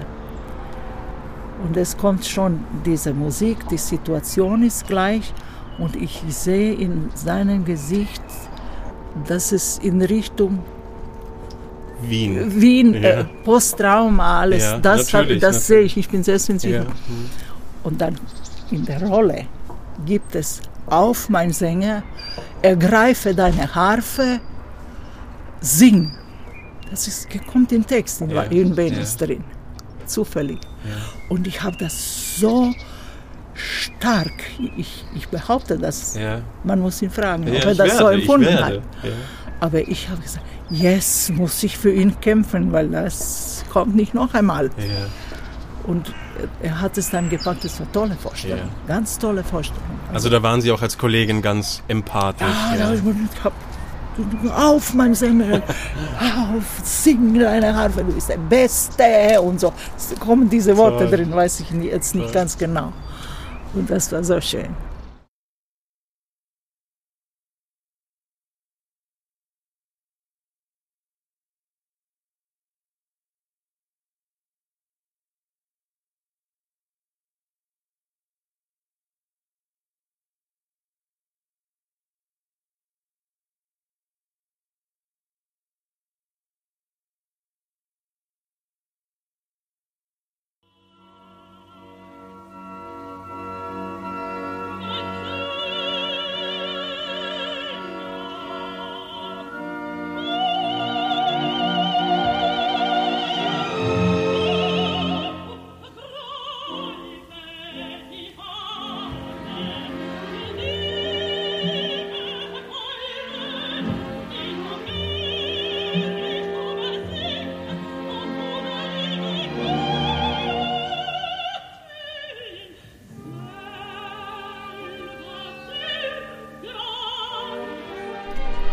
Und 1.66 1.76
es 1.76 1.96
kommt 1.96 2.24
schon 2.24 2.64
diese 2.86 3.12
Musik, 3.12 3.68
die 3.68 3.78
Situation 3.78 4.62
ist 4.62 4.86
gleich 4.86 5.32
und 5.78 5.96
ich 5.96 6.22
sehe 6.28 6.72
in 6.74 7.10
seinem 7.14 7.64
Gesicht, 7.64 8.22
dass 9.26 9.52
es 9.52 9.78
in 9.78 10.00
Richtung 10.00 10.60
Wien, 12.02 12.60
Wien 12.60 12.94
ja. 12.94 13.00
äh, 13.00 13.24
Posttrauma, 13.44 14.40
alles, 14.40 14.62
ja, 14.62 14.78
das, 14.78 15.12
hab, 15.12 15.26
das 15.38 15.66
sehe 15.66 15.80
ich, 15.80 15.96
ich 15.98 16.08
bin 16.08 16.22
sehr 16.22 16.38
sensibel. 16.38 16.84
Ja. 16.84 16.84
Mhm. 16.84 17.30
Und 17.82 18.00
dann 18.00 18.16
in 18.70 18.86
der 18.86 19.02
Rolle 19.02 19.44
gibt 20.06 20.34
es 20.34 20.62
auf 20.86 21.28
mein 21.28 21.52
Sänger, 21.52 22.02
ergreife 22.62 23.34
deine 23.34 23.74
Harfe, 23.74 24.40
sing. 25.60 26.12
Das 26.90 27.06
ist, 27.06 27.28
kommt 27.46 27.72
im 27.72 27.86
Text 27.86 28.20
in, 28.20 28.30
ja, 28.30 28.42
in 28.42 28.76
Venus 28.76 29.16
ja. 29.18 29.26
drin. 29.26 29.44
Zufällig. 30.06 30.58
Ja. 30.84 30.90
Und 31.28 31.46
ich 31.46 31.62
habe 31.62 31.76
das 31.76 32.38
so 32.38 32.72
stark, 33.54 34.32
ich, 34.76 35.04
ich 35.14 35.28
behaupte 35.28 35.78
das, 35.78 36.16
ja. 36.16 36.40
man 36.64 36.80
muss 36.80 37.00
ihn 37.02 37.10
fragen, 37.10 37.44
ob 37.48 37.54
er 37.54 37.74
das 37.74 37.78
werde, 37.78 37.96
so 37.96 38.08
empfunden 38.08 38.58
hat. 38.58 38.80
Aber 39.60 39.80
ich 39.86 40.08
habe 40.08 40.20
gesagt, 40.20 40.44
yes, 40.70 41.30
muss 41.30 41.62
ich 41.62 41.76
für 41.76 41.92
ihn 41.92 42.18
kämpfen, 42.20 42.72
weil 42.72 42.88
das 42.88 43.64
kommt 43.70 43.94
nicht 43.94 44.14
noch 44.14 44.32
einmal. 44.34 44.70
Und 45.86 46.12
er 46.62 46.80
hat 46.80 46.96
es 46.98 47.10
dann 47.10 47.28
gepackt, 47.28 47.64
das 47.64 47.78
war 47.78 47.86
eine 47.86 47.92
tolle 47.92 48.14
Vorstellung, 48.14 48.68
ganz 48.86 49.18
tolle 49.18 49.44
Vorstellung. 49.44 49.82
Also, 50.08 50.14
also, 50.14 50.30
da 50.30 50.42
waren 50.42 50.60
Sie 50.60 50.72
auch 50.72 50.82
als 50.82 50.96
Kollegin 50.96 51.42
ganz 51.42 51.82
empathisch. 51.88 52.46
Ah, 52.46 52.74
ja, 52.76 52.92
ja. 52.92 52.94
Ich 52.94 53.02
auf, 54.54 54.94
mein 54.94 55.14
Sänger, 55.14 55.62
auf, 56.18 56.80
sing 56.84 57.38
deine 57.38 57.74
Harfe, 57.74 58.04
du 58.04 58.12
bist 58.12 58.28
der 58.28 58.38
Beste 58.38 59.40
und 59.40 59.60
so. 59.60 59.72
Es 59.96 60.18
kommen 60.18 60.48
diese 60.48 60.76
Worte 60.76 61.06
drin, 61.06 61.32
weiß 61.32 61.60
ich 61.60 61.70
jetzt 61.70 62.14
nicht 62.14 62.32
ganz 62.32 62.56
genau. 62.56 62.92
Und 63.74 63.88
das 63.88 64.10
war 64.12 64.22
so 64.24 64.40
schön. 64.40 64.89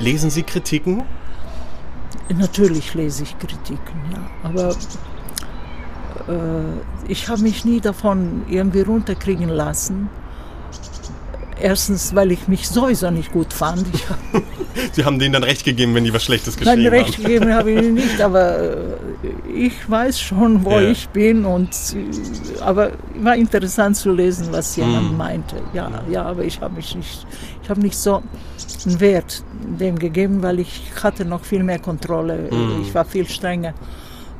Lesen 0.07 0.29
Sie 0.29 0.43
Kritiken? 0.43 1.03
Natürlich 2.33 2.93
lese 2.93 3.23
ich 3.23 3.37
Kritiken, 3.39 3.99
ja. 4.13 4.29
Aber 4.41 4.69
äh, 6.29 7.09
ich 7.11 7.27
habe 7.27 7.41
mich 7.41 7.65
nie 7.65 7.81
davon 7.81 8.45
irgendwie 8.47 8.83
runterkriegen 8.83 9.49
lassen. 9.49 10.07
Erstens, 11.59 12.15
weil 12.15 12.31
ich 12.31 12.47
mich 12.47 12.69
sowieso 12.69 13.11
nicht 13.11 13.33
gut 13.33 13.51
fand. 13.51 13.85
Sie 14.93 15.03
haben 15.03 15.19
denen 15.19 15.33
dann 15.33 15.43
recht 15.43 15.65
gegeben, 15.65 15.93
wenn 15.93 16.05
die 16.05 16.13
was 16.13 16.23
Schlechtes 16.23 16.55
geschrieben 16.55 16.83
Nein, 16.83 16.93
recht 16.93 17.17
gegeben 17.17 17.51
habe 17.51 17.71
ich 17.71 17.91
nicht, 17.91 18.21
aber 18.21 18.59
äh, 18.59 18.75
ich 19.53 19.89
weiß 19.89 20.19
schon, 20.19 20.63
wo 20.63 20.71
ja. 20.71 20.89
ich 20.89 21.09
bin. 21.09 21.45
Und, 21.45 21.71
äh, 21.93 22.61
aber 22.61 22.91
war 23.15 23.35
interessant 23.35 23.97
zu 23.97 24.11
lesen, 24.11 24.47
was 24.51 24.75
jemand 24.75 25.09
hm. 25.09 25.17
meinte. 25.17 25.55
Ja, 25.73 26.03
ja, 26.09 26.23
aber 26.23 26.43
ich 26.43 26.61
habe 26.61 26.75
mich 26.75 26.95
nicht, 26.95 27.25
ich 27.63 27.69
habe 27.69 27.81
nicht 27.81 27.97
so 27.97 28.21
einen 28.85 28.99
Wert 28.99 29.43
dem 29.79 29.97
gegeben, 29.97 30.41
weil 30.43 30.59
ich 30.59 30.83
hatte 31.01 31.25
noch 31.25 31.43
viel 31.43 31.63
mehr 31.63 31.79
Kontrolle. 31.79 32.49
Mhm. 32.51 32.81
Ich 32.81 32.93
war 32.93 33.05
viel 33.05 33.27
strenger 33.27 33.73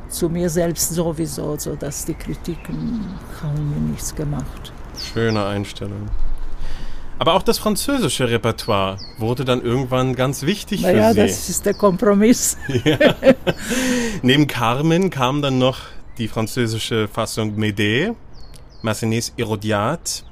zu 0.09 0.29
mir 0.29 0.49
selbst 0.49 0.93
sowieso, 0.93 1.57
so 1.57 1.75
dass 1.75 2.05
die 2.05 2.13
Kritiken 2.13 3.05
haben 3.41 3.69
mir 3.69 3.91
nichts 3.91 4.15
gemacht. 4.15 4.71
Schöne 5.13 5.45
Einstellung. 5.45 6.09
Aber 7.19 7.33
auch 7.33 7.41
das 7.41 7.57
französische 7.57 8.29
Repertoire 8.29 8.97
wurde 9.17 9.43
dann 9.43 9.61
irgendwann 9.61 10.15
ganz 10.15 10.43
wichtig 10.43 10.81
Na 10.83 10.89
für 10.89 10.97
ja, 10.97 11.13
Sie. 11.13 11.19
Ja, 11.19 11.25
das 11.25 11.49
ist 11.49 11.65
der 11.65 11.73
Kompromiss. 11.73 12.57
Ja. 12.83 13.15
Neben 14.21 14.47
Carmen 14.47 15.09
kam 15.09 15.41
dann 15.41 15.57
noch 15.57 15.79
die 16.17 16.27
französische 16.27 17.07
Fassung 17.07 17.57
Médée, 17.57 18.13
Massenets 18.81 19.33
Hérodiade 19.37 20.23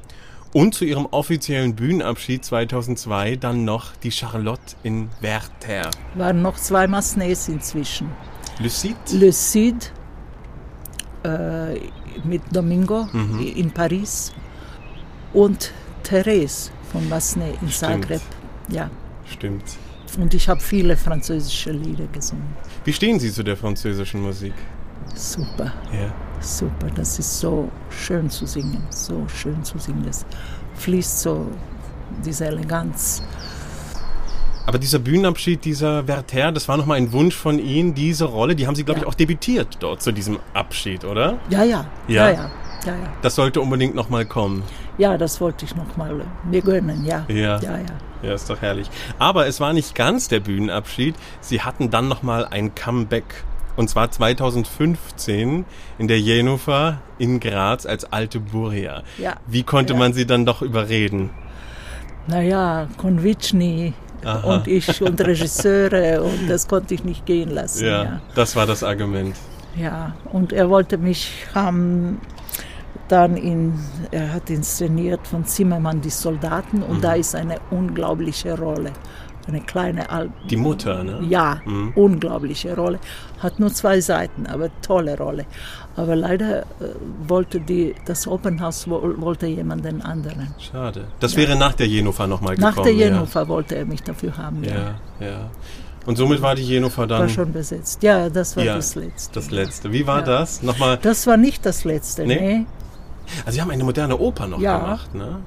und 0.53 0.73
zu 0.73 0.85
ihrem 0.85 1.07
offiziellen 1.07 1.75
Bühnenabschied 1.75 2.45
2002 2.45 3.35
dann 3.37 3.65
noch 3.65 3.95
die 3.97 4.11
Charlotte 4.11 4.75
in 4.83 5.09
Werther. 5.21 5.89
Waren 6.13 6.41
noch 6.41 6.55
zwei 6.55 6.87
Massenets 6.87 7.47
inzwischen. 7.47 8.09
Le 8.59 8.69
Cid? 8.69 8.95
Le 9.11 9.31
Cid 9.31 9.91
äh, 11.23 11.79
mit 12.23 12.41
Domingo 12.51 13.07
mhm. 13.11 13.39
in 13.55 13.71
Paris 13.71 14.31
und 15.33 15.73
Therese 16.03 16.71
von 16.91 17.07
Massenet 17.09 17.61
in 17.61 17.69
Stimmt. 17.69 18.03
Zagreb. 18.03 18.21
Ja. 18.69 18.89
Stimmt. 19.25 19.63
Und 20.17 20.33
ich 20.33 20.47
habe 20.47 20.61
viele 20.61 20.95
französische 20.95 21.71
Lieder 21.71 22.07
gesungen. 22.07 22.47
Wie 22.83 22.93
stehen 22.93 23.19
Sie 23.19 23.31
zu 23.31 23.43
der 23.43 23.57
französischen 23.57 24.21
Musik? 24.21 24.53
Super. 25.13 25.73
Ja. 25.91 26.13
Super. 26.39 26.87
Das 26.95 27.19
ist 27.19 27.39
so 27.39 27.69
schön 27.89 28.29
zu 28.29 28.45
singen. 28.45 28.83
So 28.89 29.27
schön 29.27 29.63
zu 29.63 29.77
singen. 29.77 30.03
Das 30.05 30.25
fließt 30.75 31.21
so 31.21 31.47
diese 32.23 32.45
Eleganz. 32.45 33.23
Aber 34.67 34.79
dieser 34.79 34.99
Bühnenabschied, 34.99 35.63
dieser 35.63 36.07
Werther, 36.07 36.51
das 36.51 36.67
war 36.67 36.77
nochmal 36.77 36.97
ein 36.97 37.11
Wunsch 37.11 37.35
von 37.35 37.59
Ihnen, 37.59 37.93
diese 37.93 38.25
Rolle, 38.25 38.55
die 38.55 38.65
haben 38.65 38.75
Sie, 38.75 38.83
glaube 38.83 38.99
ja. 38.99 39.05
ich, 39.05 39.07
auch 39.07 39.13
debütiert 39.13 39.77
dort 39.79 40.01
zu 40.01 40.11
diesem 40.11 40.39
Abschied, 40.53 41.05
oder? 41.05 41.37
Ja, 41.49 41.63
ja. 41.63 41.85
Ja, 42.07 42.29
ja. 42.29 42.31
ja, 42.31 42.51
ja, 42.85 42.93
ja. 42.93 43.13
Das 43.21 43.35
sollte 43.35 43.61
unbedingt 43.61 43.95
nochmal 43.95 44.25
kommen. 44.25 44.63
Ja, 44.97 45.17
das 45.17 45.41
wollte 45.41 45.65
ich 45.65 45.75
nochmal 45.75 46.21
mir 46.49 46.61
gönnen, 46.61 47.05
ja. 47.05 47.25
Ja. 47.27 47.59
ja. 47.59 47.77
ja. 47.77 47.85
Ja, 48.21 48.33
ist 48.33 48.49
doch 48.49 48.61
herrlich. 48.61 48.89
Aber 49.19 49.45
es 49.45 49.59
war 49.59 49.73
nicht 49.73 49.93
ganz 49.93 50.27
der 50.27 50.39
Bühnenabschied. 50.39 51.15
Sie 51.41 51.61
hatten 51.61 51.91
dann 51.91 52.07
nochmal 52.07 52.45
ein 52.45 52.73
Comeback 52.73 53.43
und 53.75 53.89
zwar 53.89 54.09
2015 54.09 55.65
in 55.97 56.07
der 56.07 56.19
Jenufer 56.19 57.01
in 57.19 57.39
Graz 57.39 57.85
als 57.85 58.11
alte 58.11 58.39
Buria. 58.39 59.03
Ja. 59.17 59.35
Wie 59.47 59.63
konnte 59.63 59.93
ja. 59.93 59.99
man 59.99 60.13
sie 60.13 60.25
dann 60.25 60.45
doch 60.45 60.61
überreden? 60.61 61.29
Naja, 62.27 62.87
Konvitschny 62.97 63.93
und 64.43 64.67
ich 64.67 65.01
und 65.01 65.21
Regisseure 65.21 66.23
und 66.23 66.49
das 66.49 66.67
konnte 66.67 66.93
ich 66.93 67.03
nicht 67.03 67.25
gehen 67.25 67.51
lassen. 67.51 67.85
Ja, 67.85 68.03
ja, 68.03 68.21
das 68.33 68.55
war 68.55 68.65
das 68.65 68.83
Argument. 68.83 69.35
Ja, 69.75 70.15
und 70.31 70.53
er 70.53 70.69
wollte 70.69 70.97
mich 70.97 71.45
haben 71.53 72.19
dann 73.07 73.37
in, 73.37 73.73
er 74.11 74.33
hat 74.33 74.49
inszeniert 74.49 75.27
von 75.27 75.45
Zimmermann 75.45 76.01
die 76.01 76.09
Soldaten 76.09 76.81
und 76.81 76.97
mhm. 76.97 77.01
da 77.01 77.13
ist 77.13 77.35
eine 77.35 77.57
unglaubliche 77.71 78.57
Rolle 78.57 78.91
eine 79.47 79.61
kleine 79.61 80.09
Al 80.09 80.31
Die 80.49 80.55
Mutter, 80.55 81.03
ne? 81.03 81.21
Ja, 81.27 81.61
mhm. 81.65 81.93
unglaubliche 81.95 82.75
Rolle. 82.75 82.99
Hat 83.39 83.59
nur 83.59 83.73
zwei 83.73 84.01
Seiten, 84.01 84.47
aber 84.47 84.69
tolle 84.81 85.17
Rolle. 85.17 85.45
Aber 85.95 86.15
leider 86.15 86.61
äh, 86.61 86.65
wollte 87.27 87.59
die, 87.59 87.95
das 88.05 88.27
Open 88.27 88.59
House 88.61 88.87
wollte 88.89 89.47
jemanden 89.47 90.01
anderen. 90.01 90.53
Schade. 90.59 91.05
Das 91.19 91.33
ja. 91.33 91.39
wäre 91.39 91.55
nach 91.55 91.73
der 91.73 91.87
Jenufa 91.87 92.27
nochmal 92.27 92.55
gekommen. 92.55 92.75
Nach 92.75 92.83
der 92.83 92.93
Jenufa 92.93 93.41
ja. 93.41 93.47
wollte 93.47 93.75
er 93.75 93.85
mich 93.85 94.03
dafür 94.03 94.37
haben, 94.37 94.63
ja. 94.63 94.75
Ja, 95.19 95.27
ja. 95.27 95.49
Und 96.05 96.17
somit 96.17 96.41
war 96.41 96.53
die 96.53 96.63
Jenufa 96.63 97.07
dann. 97.07 97.21
War 97.21 97.29
schon 97.29 97.51
besetzt. 97.51 98.03
Ja, 98.03 98.29
das 98.29 98.55
war 98.55 98.63
ja, 98.63 98.75
das 98.75 98.93
letzte. 98.93 99.33
Das 99.33 99.49
letzte. 99.49 99.91
Wie 99.91 100.05
war 100.05 100.21
das? 100.21 100.61
Nochmal. 100.61 100.99
Das 101.01 101.25
war 101.25 101.37
nicht 101.37 101.65
das 101.65 101.83
letzte, 101.83 102.27
nee. 102.27 102.39
nee. 102.39 102.65
Also 103.45 103.55
Sie 103.55 103.61
haben 103.61 103.71
eine 103.71 103.83
moderne 103.83 104.17
Oper 104.17 104.47
noch 104.47 104.59
gemacht, 104.59 105.13
ne? 105.13 105.39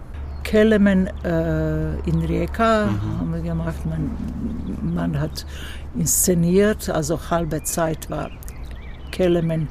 Kelemen 0.44 1.08
äh, 1.24 1.98
in 2.08 2.24
Rijeka 2.24 2.86
mhm. 2.86 3.18
haben 3.18 3.34
wir 3.34 3.42
gemacht. 3.42 3.84
Man, 3.84 4.10
man 4.94 5.20
hat 5.20 5.44
inszeniert, 5.94 6.88
also 6.88 7.18
halbe 7.30 7.62
Zeit 7.64 8.08
war 8.08 8.30
Kelemen 9.10 9.68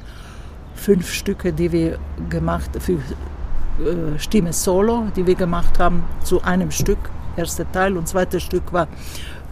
fünf 0.74 1.12
Stücke, 1.12 1.52
die 1.52 1.72
wir 1.72 1.98
gemacht 2.28 2.70
für 2.78 2.92
äh, 2.92 4.18
Stimme 4.18 4.52
Solo, 4.52 5.08
die 5.16 5.26
wir 5.26 5.34
gemacht 5.34 5.78
haben 5.78 6.04
zu 6.22 6.42
einem 6.42 6.70
Stück. 6.70 6.98
Erster 7.36 7.70
Teil 7.70 7.96
und 7.96 8.08
zweites 8.08 8.42
Stück 8.42 8.72
war 8.72 8.88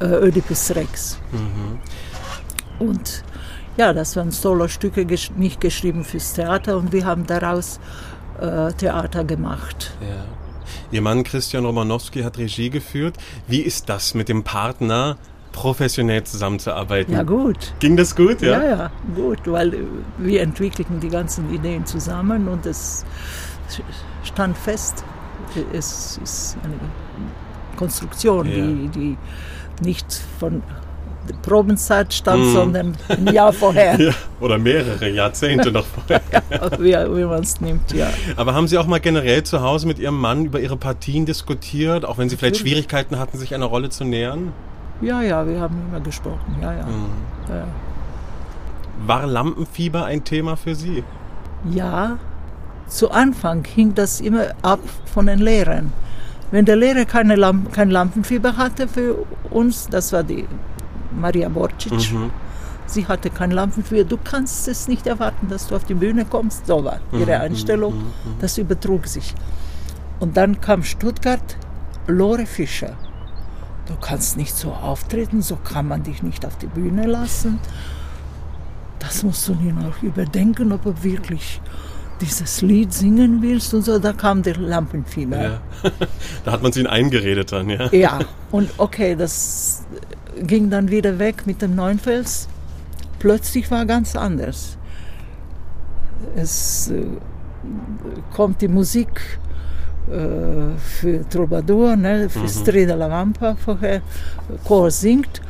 äh, 0.00 0.06
Oedipus 0.06 0.74
Rex. 0.74 1.18
Mhm. 1.32 1.78
Und 2.78 3.24
ja, 3.76 3.92
das 3.92 4.16
waren 4.16 4.30
Solo-Stücke, 4.30 5.04
gesch 5.04 5.30
nicht 5.36 5.60
geschrieben 5.60 6.04
fürs 6.04 6.32
Theater 6.32 6.76
und 6.76 6.92
wir 6.92 7.04
haben 7.04 7.26
daraus 7.26 7.78
äh, 8.40 8.72
Theater 8.72 9.24
gemacht. 9.24 9.92
Ja. 10.00 10.24
Ihr 10.90 11.02
Mann 11.02 11.24
Christian 11.24 11.64
Romanowski 11.64 12.22
hat 12.22 12.38
Regie 12.38 12.70
geführt. 12.70 13.16
Wie 13.46 13.60
ist 13.60 13.88
das 13.88 14.14
mit 14.14 14.28
dem 14.28 14.44
Partner? 14.44 15.16
professionell 15.56 16.22
zusammenzuarbeiten. 16.22 17.14
Ja, 17.14 17.22
gut. 17.22 17.72
Ging 17.80 17.96
das 17.96 18.14
gut, 18.14 18.42
ja? 18.42 18.62
Ja, 18.62 18.68
ja, 18.68 18.90
gut, 19.14 19.38
weil 19.46 19.86
wir 20.18 20.42
entwickelten 20.42 21.00
die 21.00 21.08
ganzen 21.08 21.52
Ideen 21.52 21.86
zusammen 21.86 22.46
und 22.46 22.66
es 22.66 23.06
stand 24.22 24.56
fest. 24.56 25.02
Es 25.72 26.20
ist 26.22 26.58
eine 26.62 26.74
Konstruktion, 27.76 28.46
ja. 28.46 28.54
die, 28.54 28.88
die 28.88 29.18
nicht 29.82 30.20
von 30.38 30.62
Probenzeit 31.42 32.12
stammt, 32.12 32.46
mm. 32.46 32.52
sondern 32.52 32.96
ein 33.08 33.26
Jahr 33.28 33.52
vorher. 33.52 34.00
ja, 34.00 34.12
oder 34.40 34.58
mehrere 34.58 35.08
Jahrzehnte 35.08 35.70
noch 35.70 35.86
vorher. 35.86 36.20
ja, 36.32 36.78
wie, 36.78 37.16
wie 37.16 37.24
man 37.24 37.42
es 37.42 37.60
nimmt, 37.60 37.92
ja. 37.92 38.08
Aber 38.36 38.54
haben 38.54 38.68
Sie 38.68 38.78
auch 38.78 38.86
mal 38.86 39.00
generell 39.00 39.42
zu 39.42 39.60
Hause 39.60 39.86
mit 39.86 39.98
Ihrem 39.98 40.20
Mann 40.20 40.46
über 40.46 40.60
Ihre 40.60 40.76
Partien 40.76 41.26
diskutiert, 41.26 42.04
auch 42.04 42.18
wenn 42.18 42.28
Sie 42.28 42.36
vielleicht 42.36 42.58
Schwierigkeiten 42.58 43.18
hatten, 43.18 43.38
sich 43.38 43.54
einer 43.54 43.66
Rolle 43.66 43.90
zu 43.90 44.04
nähern? 44.04 44.52
Ja, 45.00 45.22
ja, 45.22 45.46
wir 45.46 45.60
haben 45.60 45.76
immer 45.88 46.00
gesprochen, 46.00 46.56
ja, 46.62 46.72
ja. 46.72 46.86
Mhm. 46.86 47.06
ja. 47.48 47.64
War 49.06 49.26
Lampenfieber 49.26 50.04
ein 50.06 50.24
Thema 50.24 50.56
für 50.56 50.74
Sie? 50.74 51.04
Ja, 51.70 52.18
zu 52.88 53.10
Anfang 53.10 53.64
hing 53.64 53.94
das 53.94 54.20
immer 54.20 54.46
ab 54.62 54.80
von 55.12 55.26
den 55.26 55.40
Lehrern. 55.40 55.92
Wenn 56.50 56.64
der 56.64 56.76
Lehrer 56.76 57.04
keine 57.04 57.34
Lamp 57.34 57.72
kein 57.72 57.90
Lampenfieber 57.90 58.56
hatte 58.56 58.86
für 58.86 59.26
uns, 59.50 59.88
das 59.88 60.12
war 60.12 60.22
die 60.22 60.46
Maria 61.16 61.48
Borcic, 61.48 62.12
mhm. 62.12 62.30
sie 62.86 63.06
hatte 63.06 63.30
kein 63.30 63.50
Lampenfieber. 63.50 64.04
Du 64.04 64.18
kannst 64.22 64.68
es 64.68 64.88
nicht 64.88 65.06
erwarten, 65.06 65.48
dass 65.48 65.68
du 65.68 65.76
auf 65.76 65.84
die 65.84 65.94
Bühne 65.94 66.24
kommst. 66.24 66.66
So 66.66 66.84
war 66.84 67.00
ihre 67.12 67.36
mhm. 67.36 67.42
Einstellung. 67.42 67.94
Mhm. 67.94 68.00
mhm. 68.00 68.38
Das 68.40 68.58
übertrug 68.58 69.06
sich. 69.06 69.34
Und 70.20 70.36
dann 70.36 70.60
kam 70.60 70.82
Stuttgart, 70.82 71.56
Lore 72.06 72.46
Fischer. 72.46 72.96
Du 73.86 73.94
kannst 74.00 74.36
nicht 74.36 74.56
so 74.56 74.72
auftreten, 74.72 75.42
so 75.42 75.56
kann 75.56 75.86
man 75.86 76.02
dich 76.02 76.22
nicht 76.22 76.44
auf 76.44 76.56
die 76.58 76.66
Bühne 76.66 77.06
lassen. 77.06 77.60
Das 78.98 79.22
musst 79.22 79.46
du 79.48 79.54
dir 79.54 79.72
noch 79.72 80.02
überdenken, 80.02 80.72
ob 80.72 80.82
du 80.82 81.02
wirklich 81.02 81.60
dieses 82.20 82.62
Lied 82.62 82.92
singen 82.92 83.42
willst 83.42 83.74
und 83.74 83.82
so, 83.82 83.98
da 83.98 84.12
kam 84.12 84.42
der 84.42 84.56
Lampenfieber. 84.56 85.42
Ja. 85.42 85.60
da 86.44 86.52
hat 86.52 86.62
man 86.62 86.70
es 86.70 86.76
ihnen 86.76 86.86
eingeredet 86.86 87.52
dann, 87.52 87.68
ja? 87.68 87.92
Ja, 87.92 88.20
und 88.50 88.70
okay, 88.78 89.14
das 89.14 89.84
ging 90.42 90.70
dann 90.70 90.90
wieder 90.90 91.18
weg 91.18 91.46
mit 91.46 91.62
dem 91.62 91.74
Neunfels. 91.74 92.48
Plötzlich 93.18 93.70
war 93.70 93.86
ganz 93.86 94.16
anders. 94.16 94.76
Es 96.34 96.90
äh, 96.90 97.04
kommt 98.34 98.60
die 98.60 98.68
Musik 98.68 99.38
äh, 100.08 100.78
für 100.78 101.28
Troubadour, 101.28 101.96
ne, 101.96 102.28
für 102.28 102.40
mhm. 102.40 102.48
Strida 102.48 102.94
la 102.94 103.10
Vampa 103.10 103.56
vorher, 103.56 104.02
Chor 104.64 104.90
singt 104.90 105.40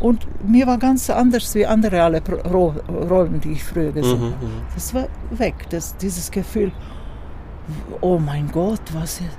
und 0.00 0.26
mir 0.48 0.66
war 0.66 0.78
ganz 0.78 1.10
anders 1.10 1.54
wie 1.54 1.66
andere 1.66 2.02
alle 2.02 2.22
Rollen, 2.52 3.40
die 3.40 3.52
ich 3.52 3.64
früher 3.64 3.92
gesungen 3.92 4.30
mhm, 4.30 4.34
habe. 4.34 4.46
Mhm, 4.46 4.62
das 4.74 4.94
war 4.94 5.08
weg, 5.30 5.54
das, 5.70 5.96
dieses 5.96 6.30
Gefühl, 6.30 6.72
oh 8.00 8.18
mein 8.18 8.50
Gott, 8.50 8.80
was 8.92 9.20
ist. 9.20 9.38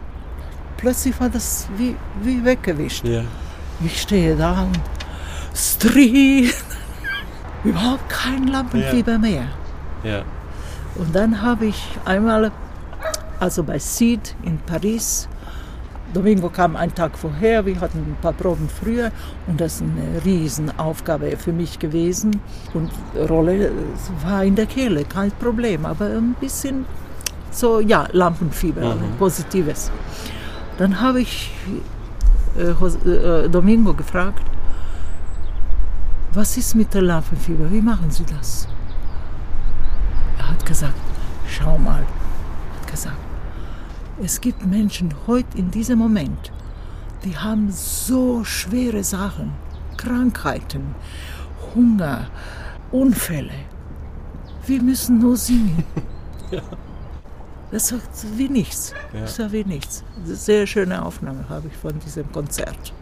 Plötzlich 0.77 1.19
war 1.19 1.29
das 1.29 1.67
wie, 1.77 1.95
wie 2.23 2.43
weggewischt. 2.43 3.05
Ja. 3.05 3.23
Ich 3.83 4.01
stehe 4.01 4.35
da 4.35 4.63
und 4.63 4.79
Street, 5.55 6.53
überhaupt 7.63 8.07
kein 8.09 8.47
Lampenfieber 8.47 9.13
ja. 9.13 9.17
mehr. 9.17 9.45
Ja. 10.03 10.23
Und 10.95 11.15
dann 11.15 11.41
habe 11.41 11.65
ich 11.67 11.83
einmal, 12.05 12.51
also 13.39 13.63
bei 13.63 13.79
Seed 13.79 14.35
in 14.43 14.59
Paris, 14.59 15.27
Domingo 16.13 16.49
kam 16.49 16.75
einen 16.75 16.93
Tag 16.93 17.17
vorher, 17.17 17.65
wir 17.65 17.79
hatten 17.79 17.99
ein 17.99 18.17
paar 18.21 18.33
Proben 18.33 18.67
früher 18.67 19.11
und 19.47 19.61
das 19.61 19.75
ist 19.75 19.83
eine 19.83 20.23
Riesenaufgabe 20.25 21.37
für 21.37 21.53
mich 21.53 21.79
gewesen. 21.79 22.41
Und 22.73 22.91
Rolle 23.29 23.71
war 24.25 24.43
in 24.43 24.55
der 24.55 24.65
Kehle, 24.65 25.05
kein 25.05 25.31
Problem, 25.31 25.85
aber 25.85 26.07
ein 26.07 26.35
bisschen 26.39 26.85
so, 27.49 27.79
ja, 27.79 28.07
Lampenfieber, 28.11 28.95
mhm. 28.95 29.17
Positives. 29.17 29.89
Dann 30.77 30.99
habe 30.99 31.21
ich 31.21 31.51
äh, 32.57 32.71
äh, 33.09 33.49
Domingo 33.49 33.93
gefragt, 33.93 34.43
was 36.33 36.57
ist 36.57 36.75
mit 36.75 36.93
der 36.93 37.01
Lampenfieber, 37.01 37.69
wie 37.71 37.81
machen 37.81 38.09
Sie 38.11 38.25
das? 38.25 38.67
Er 40.37 40.49
hat 40.49 40.65
gesagt, 40.65 40.95
schau 41.47 41.77
mal, 41.77 42.05
hat 42.79 42.91
gesagt, 42.91 43.17
es 44.23 44.39
gibt 44.39 44.65
Menschen 44.65 45.13
heute 45.27 45.57
in 45.57 45.71
diesem 45.71 45.99
Moment, 45.99 46.51
die 47.23 47.37
haben 47.37 47.71
so 47.71 48.43
schwere 48.43 49.03
Sachen, 49.03 49.51
Krankheiten, 49.97 50.95
Hunger, 51.75 52.27
Unfälle. 52.91 53.53
Wir 54.65 54.81
müssen 54.81 55.19
nur 55.19 55.37
singen. 55.37 55.83
ja. 56.51 56.61
Das 57.71 57.91
war 57.93 57.99
wie 58.35 58.49
nichts. 58.49 58.93
Ja. 59.13 59.21
Das 59.21 59.39
war 59.39 59.51
wie 59.51 59.63
nichts. 59.63 60.03
Sehr 60.25 60.67
schöne 60.67 61.03
Aufnahme 61.05 61.47
habe 61.49 61.67
ich 61.69 61.77
von 61.77 61.97
diesem 61.99 62.29
Konzert. 62.31 62.93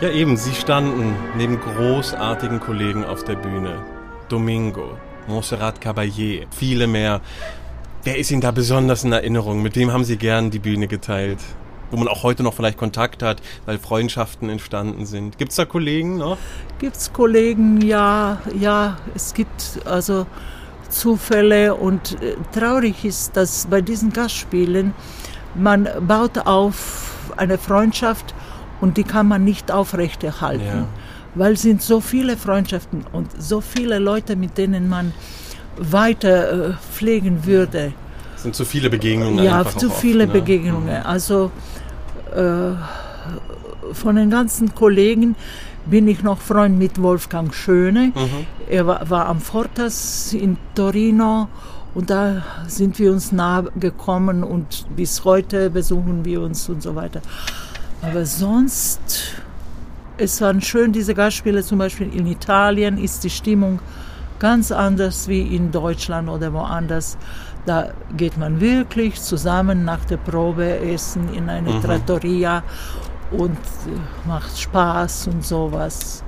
Ja, 0.00 0.10
eben, 0.10 0.36
Sie 0.36 0.54
standen 0.54 1.16
neben 1.36 1.58
großartigen 1.58 2.60
Kollegen 2.60 3.04
auf 3.04 3.24
der 3.24 3.34
Bühne. 3.34 3.84
Domingo, 4.28 4.96
Montserrat 5.26 5.82
Caballé, 5.82 6.46
viele 6.52 6.86
mehr. 6.86 7.20
Wer 8.04 8.16
ist 8.16 8.30
Ihnen 8.30 8.40
da 8.40 8.52
besonders 8.52 9.02
in 9.02 9.10
Erinnerung? 9.10 9.60
Mit 9.60 9.74
wem 9.74 9.92
haben 9.92 10.04
Sie 10.04 10.16
gern 10.16 10.52
die 10.52 10.60
Bühne 10.60 10.86
geteilt? 10.86 11.40
Wo 11.90 11.96
man 11.96 12.06
auch 12.06 12.22
heute 12.22 12.44
noch 12.44 12.54
vielleicht 12.54 12.78
Kontakt 12.78 13.24
hat, 13.24 13.42
weil 13.66 13.80
Freundschaften 13.80 14.48
entstanden 14.48 15.04
sind. 15.04 15.36
Gibt 15.36 15.50
es 15.50 15.56
da 15.56 15.64
Kollegen 15.64 16.18
noch? 16.18 16.38
Gibt 16.78 16.94
es 16.94 17.12
Kollegen, 17.12 17.80
ja, 17.80 18.40
ja. 18.56 18.98
Es 19.16 19.34
gibt 19.34 19.80
also 19.84 20.26
Zufälle 20.90 21.74
und 21.74 22.22
äh, 22.22 22.36
traurig 22.56 23.04
ist, 23.04 23.36
dass 23.36 23.66
bei 23.66 23.80
diesen 23.80 24.12
Gastspielen 24.12 24.94
man 25.56 25.88
baut 26.06 26.38
auf 26.46 27.32
eine 27.36 27.58
Freundschaft 27.58 28.32
und 28.80 28.96
die 28.96 29.04
kann 29.04 29.28
man 29.28 29.44
nicht 29.44 29.70
aufrechterhalten, 29.70 30.64
ja. 30.66 30.86
weil 31.34 31.54
es 31.54 31.62
sind 31.62 31.82
so 31.82 32.00
viele 32.00 32.36
Freundschaften 32.36 33.04
und 33.12 33.30
so 33.40 33.60
viele 33.60 33.98
Leute, 33.98 34.36
mit 34.36 34.56
denen 34.58 34.88
man 34.88 35.12
weiter 35.76 36.70
äh, 36.70 36.72
pflegen 36.92 37.44
würde. 37.44 37.92
Es 38.36 38.42
sind 38.42 38.54
zu 38.54 38.64
viele 38.64 38.90
Begegnungen. 38.90 39.44
Ja, 39.44 39.64
zu 39.64 39.90
viele 39.90 40.24
oft, 40.24 40.34
ne? 40.34 40.40
Begegnungen. 40.40 41.00
Mhm. 41.00 41.06
Also 41.06 41.50
äh, 42.34 42.72
von 43.92 44.16
den 44.16 44.30
ganzen 44.30 44.74
Kollegen 44.74 45.34
bin 45.86 46.06
ich 46.08 46.22
noch 46.22 46.38
Freund 46.38 46.78
mit 46.78 47.00
Wolfgang 47.02 47.54
Schöne. 47.54 48.12
Mhm. 48.14 48.46
Er 48.68 48.86
war, 48.86 49.08
war 49.10 49.26
am 49.26 49.40
Fortas 49.40 50.32
in 50.34 50.56
Torino 50.74 51.48
Und 51.94 52.10
da 52.10 52.42
sind 52.66 52.98
wir 52.98 53.10
uns 53.10 53.32
nahe 53.32 53.72
gekommen 53.78 54.44
und 54.44 54.86
bis 54.94 55.24
heute 55.24 55.70
besuchen 55.70 56.24
wir 56.24 56.42
uns 56.42 56.68
und 56.68 56.82
so 56.82 56.94
weiter. 56.94 57.22
Aber 58.02 58.24
sonst, 58.24 59.34
es 60.16 60.40
waren 60.40 60.60
schön, 60.60 60.92
diese 60.92 61.14
Gastspiele, 61.14 61.62
zum 61.62 61.78
Beispiel 61.78 62.14
in 62.14 62.26
Italien 62.26 62.98
ist 62.98 63.24
die 63.24 63.30
Stimmung 63.30 63.80
ganz 64.38 64.70
anders 64.70 65.28
wie 65.28 65.42
in 65.54 65.72
Deutschland 65.72 66.28
oder 66.28 66.52
woanders. 66.52 67.18
Da 67.66 67.90
geht 68.16 68.38
man 68.38 68.60
wirklich 68.60 69.20
zusammen 69.20 69.84
nach 69.84 70.04
der 70.04 70.16
Probe 70.16 70.78
essen 70.78 71.32
in 71.34 71.48
eine 71.48 71.72
mhm. 71.72 71.82
Trattoria 71.82 72.62
und 73.32 73.56
äh, 73.56 74.28
macht 74.28 74.58
Spaß 74.58 75.26
und 75.28 75.44
sowas. 75.44 76.22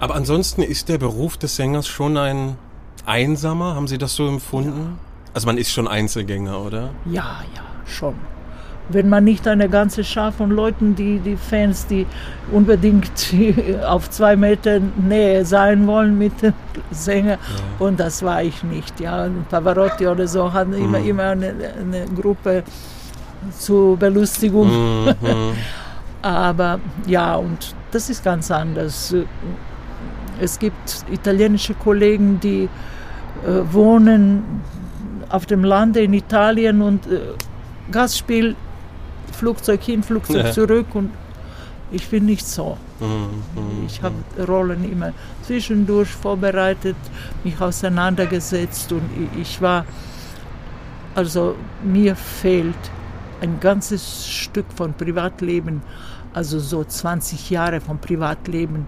Aber 0.00 0.14
ansonsten 0.14 0.62
ist 0.62 0.88
der 0.88 0.98
Beruf 0.98 1.36
des 1.36 1.56
Sängers 1.56 1.88
schon 1.88 2.16
ein 2.16 2.56
einsamer? 3.04 3.74
Haben 3.74 3.88
Sie 3.88 3.98
das 3.98 4.14
so 4.14 4.28
empfunden? 4.28 4.96
Ja. 4.96 5.32
Also 5.34 5.46
man 5.46 5.58
ist 5.58 5.72
schon 5.72 5.88
Einzelgänger, 5.88 6.60
oder? 6.60 6.90
Ja, 7.04 7.42
ja, 7.54 7.62
schon. 7.84 8.14
Wenn 8.90 9.08
man 9.08 9.24
nicht 9.24 9.46
eine 9.46 9.68
ganze 9.68 10.02
Schar 10.02 10.32
von 10.32 10.50
Leuten, 10.50 10.94
die, 10.94 11.18
die 11.18 11.36
Fans, 11.36 11.86
die 11.86 12.06
unbedingt 12.52 13.34
auf 13.86 14.08
zwei 14.10 14.36
Meter 14.36 14.80
Nähe 14.96 15.44
sein 15.44 15.86
wollen 15.86 16.16
mit 16.16 16.40
dem 16.42 16.54
Sänger, 16.90 17.32
ja. 17.32 17.38
und 17.78 18.00
das 18.00 18.22
war 18.22 18.42
ich 18.42 18.62
nicht. 18.62 18.98
Ja, 19.00 19.28
Pavarotti 19.50 20.06
oder 20.06 20.26
so 20.26 20.52
hatten 20.52 20.70
mhm. 20.70 20.84
immer, 20.84 20.98
immer 20.98 21.24
eine, 21.24 21.48
eine 21.48 22.04
Gruppe 22.20 22.62
zur 23.58 23.96
Belustigung. 23.96 25.04
Mhm. 25.04 25.14
Aber 26.22 26.80
ja, 27.06 27.36
und 27.36 27.74
das 27.90 28.10
ist 28.10 28.24
ganz 28.24 28.50
anders. 28.50 29.14
Es 30.40 30.58
gibt 30.58 31.04
italienische 31.10 31.74
Kollegen, 31.74 32.40
die 32.40 32.68
äh, 33.44 33.72
wohnen 33.72 34.62
auf 35.28 35.46
dem 35.46 35.64
Lande 35.64 36.00
in 36.00 36.12
Italien 36.14 36.82
und 36.82 37.06
äh, 37.06 37.20
Gastspiel, 37.90 38.56
Flugzeug 39.38 39.82
hin, 39.82 40.02
Flugzeug 40.02 40.46
ja. 40.46 40.52
zurück 40.52 40.94
und 40.94 41.10
ich 41.90 42.06
bin 42.08 42.26
nicht 42.26 42.46
so. 42.46 42.76
Mhm, 43.00 43.06
mhm 43.06 43.86
ich 43.86 44.02
habe 44.02 44.14
mhm. 44.36 44.44
Rollen 44.44 44.90
immer 44.90 45.12
zwischendurch 45.42 46.08
vorbereitet, 46.08 46.96
mich 47.44 47.58
auseinandergesetzt 47.60 48.92
und 48.92 49.08
ich 49.40 49.60
war, 49.62 49.84
also 51.14 51.54
mir 51.82 52.16
fehlt 52.16 52.76
ein 53.40 53.60
ganzes 53.60 54.26
Stück 54.26 54.66
von 54.74 54.92
Privatleben, 54.94 55.82
also 56.34 56.58
so 56.58 56.84
20 56.84 57.50
Jahre 57.50 57.80
von 57.80 57.98
Privatleben 57.98 58.86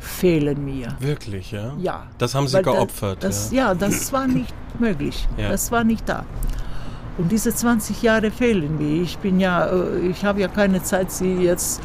fehlen 0.00 0.64
mir. 0.64 0.88
Wirklich, 0.98 1.52
ja? 1.52 1.74
Ja. 1.78 2.06
Das 2.18 2.34
haben 2.34 2.48
Sie 2.48 2.60
geopfert. 2.60 3.22
Das, 3.22 3.52
ja. 3.52 3.68
ja, 3.68 3.74
das 3.74 4.12
war 4.12 4.26
nicht 4.26 4.52
möglich. 4.78 5.28
Ja. 5.36 5.50
Das 5.50 5.70
war 5.70 5.84
nicht 5.84 6.08
da. 6.08 6.24
Und 7.18 7.30
diese 7.30 7.54
20 7.54 8.02
Jahre 8.02 8.30
fehlen 8.30 8.78
mir. 8.78 9.02
Ich 9.02 9.18
bin 9.18 9.38
ja, 9.38 9.66
äh, 9.66 10.08
ich 10.08 10.24
habe 10.24 10.40
ja 10.40 10.48
keine 10.48 10.82
Zeit, 10.82 11.12
sie 11.12 11.34
jetzt 11.34 11.82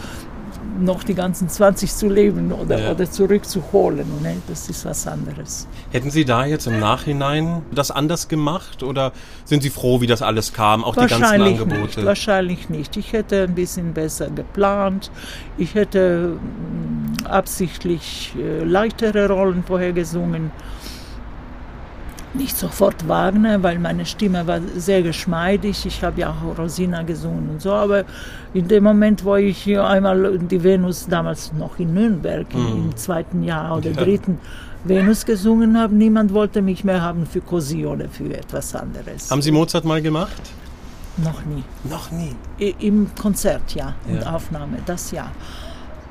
noch 0.79 1.03
die 1.03 1.13
ganzen 1.13 1.49
20 1.49 1.93
zu 1.93 2.09
leben 2.09 2.51
oder, 2.51 2.79
ja. 2.79 2.91
oder 2.91 3.09
zurückzuholen. 3.09 4.05
Ne? 4.21 4.37
Das 4.47 4.69
ist 4.69 4.85
was 4.85 5.07
anderes. 5.07 5.67
Hätten 5.91 6.11
Sie 6.11 6.25
da 6.25 6.45
jetzt 6.45 6.67
im 6.67 6.79
Nachhinein 6.79 7.63
das 7.71 7.91
anders 7.91 8.27
gemacht 8.27 8.83
oder 8.83 9.11
sind 9.45 9.63
Sie 9.63 9.69
froh, 9.69 10.01
wie 10.01 10.07
das 10.07 10.21
alles 10.21 10.53
kam, 10.53 10.83
auch 10.83 10.95
die 10.95 11.07
ganzen 11.07 11.41
Angebote? 11.41 11.77
Nicht, 11.77 12.05
wahrscheinlich 12.05 12.69
nicht. 12.69 12.97
Ich 12.97 13.13
hätte 13.13 13.43
ein 13.43 13.55
bisschen 13.55 13.93
besser 13.93 14.29
geplant. 14.29 15.11
Ich 15.57 15.75
hätte 15.75 16.37
mm, 16.39 17.25
absichtlich 17.25 18.33
äh, 18.37 18.63
leichtere 18.63 19.29
Rollen 19.29 19.63
vorher 19.63 19.93
gesungen 19.93 20.51
nicht 22.33 22.57
sofort 22.57 23.07
Wagner, 23.07 23.63
weil 23.63 23.79
meine 23.79 24.05
Stimme 24.05 24.47
war 24.47 24.59
sehr 24.75 25.01
geschmeidig. 25.01 25.85
Ich 25.85 26.03
habe 26.03 26.21
ja 26.21 26.29
auch 26.29 26.57
Rosina 26.57 27.03
gesungen 27.03 27.49
und 27.49 27.61
so. 27.61 27.71
Aber 27.71 28.03
in 28.53 28.67
dem 28.67 28.83
Moment, 28.83 29.23
wo 29.23 29.35
ich 29.35 29.57
hier 29.57 29.85
einmal 29.85 30.37
die 30.37 30.63
Venus, 30.63 31.07
damals 31.07 31.53
noch 31.53 31.79
in 31.79 31.93
Nürnberg, 31.93 32.53
mhm. 32.53 32.89
im 32.89 32.97
zweiten 32.97 33.43
Jahr 33.43 33.77
oder 33.77 33.91
ja. 33.91 34.03
dritten, 34.03 34.39
Venus 34.83 35.25
gesungen 35.25 35.77
habe, 35.79 35.95
niemand 35.95 36.33
wollte 36.33 36.61
mich 36.61 36.83
mehr 36.83 37.01
haben 37.01 37.25
für 37.25 37.41
Cosi 37.41 37.85
oder 37.85 38.07
für 38.09 38.33
etwas 38.33 38.75
anderes. 38.75 39.29
Haben 39.29 39.41
Sie 39.41 39.51
Mozart 39.51 39.85
mal 39.85 40.01
gemacht? 40.01 40.41
Noch 41.17 41.43
nie. 41.45 41.63
Noch 41.89 42.11
nie? 42.11 42.35
Im 42.79 43.09
Konzert, 43.19 43.73
ja, 43.73 43.95
ja. 44.07 44.13
und 44.13 44.27
Aufnahme, 44.27 44.77
das 44.85 45.11
ja. 45.11 45.31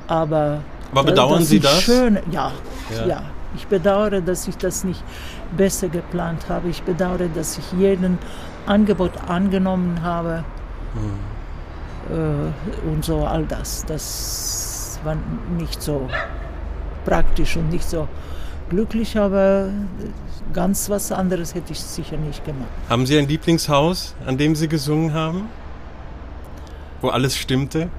Aber, 0.07 0.61
Aber 0.91 1.03
bedauern 1.03 1.39
das 1.39 1.49
Sie 1.49 1.59
das? 1.59 1.81
Schön, 1.81 2.19
ja, 2.31 2.51
ja. 2.95 3.07
ja. 3.07 3.21
Ich 3.55 3.65
bedauere, 3.67 4.21
dass 4.21 4.47
ich 4.47 4.57
das 4.57 4.83
nicht 4.83 5.01
besser 5.55 5.89
geplant 5.89 6.49
habe. 6.49 6.69
Ich 6.69 6.83
bedauere, 6.83 7.29
dass 7.33 7.57
ich 7.57 7.71
jeden 7.73 8.17
Angebot 8.65 9.11
angenommen 9.27 10.01
habe 10.01 10.43
mhm. 10.95 12.15
äh, 12.15 12.89
und 12.91 13.05
so 13.05 13.25
all 13.25 13.45
das. 13.45 13.85
Das 13.85 14.99
war 15.03 15.15
nicht 15.57 15.81
so 15.81 16.09
praktisch 17.05 17.55
und 17.55 17.69
nicht 17.69 17.89
so 17.89 18.07
glücklich, 18.69 19.17
aber 19.17 19.69
ganz 20.53 20.89
was 20.89 21.11
anderes 21.11 21.55
hätte 21.55 21.71
ich 21.71 21.79
sicher 21.79 22.17
nicht 22.17 22.43
gemacht. 22.45 22.67
Haben 22.89 23.05
Sie 23.05 23.17
ein 23.17 23.27
Lieblingshaus, 23.27 24.15
an 24.25 24.37
dem 24.37 24.55
Sie 24.55 24.67
gesungen 24.67 25.13
haben? 25.13 25.49
Wo 27.01 27.09
alles 27.09 27.37
stimmte? 27.37 27.89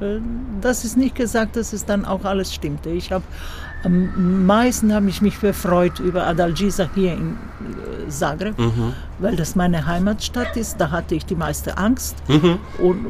Äh, 0.00 0.20
das 0.60 0.84
ist 0.84 0.96
nicht 0.96 1.14
gesagt, 1.14 1.56
dass 1.56 1.72
es 1.72 1.84
dann 1.84 2.04
auch 2.04 2.24
alles 2.24 2.54
stimmte. 2.54 2.90
Ich 2.90 3.12
habe 3.12 3.24
am 3.84 4.46
meisten 4.46 4.92
habe 4.92 5.08
ich 5.08 5.22
mich 5.22 5.40
gefreut 5.40 6.00
über 6.00 6.26
Adalgisa 6.26 6.88
hier 6.94 7.12
in 7.12 7.36
äh, 8.06 8.08
Zagreb, 8.08 8.58
mhm. 8.58 8.94
weil 9.18 9.36
das 9.36 9.54
meine 9.54 9.86
Heimatstadt 9.86 10.56
ist. 10.56 10.80
Da 10.80 10.90
hatte 10.90 11.14
ich 11.14 11.24
die 11.24 11.36
meiste 11.36 11.78
Angst. 11.78 12.16
Mhm. 12.28 12.58
Und 12.78 13.06
äh, 13.06 13.08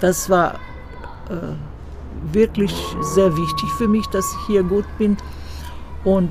das 0.00 0.30
war 0.30 0.54
äh, 1.28 2.32
wirklich 2.32 2.72
sehr 3.00 3.36
wichtig 3.36 3.68
für 3.78 3.88
mich, 3.88 4.06
dass 4.08 4.24
ich 4.26 4.46
hier 4.46 4.62
gut 4.62 4.86
bin. 4.96 5.16
Und 6.04 6.30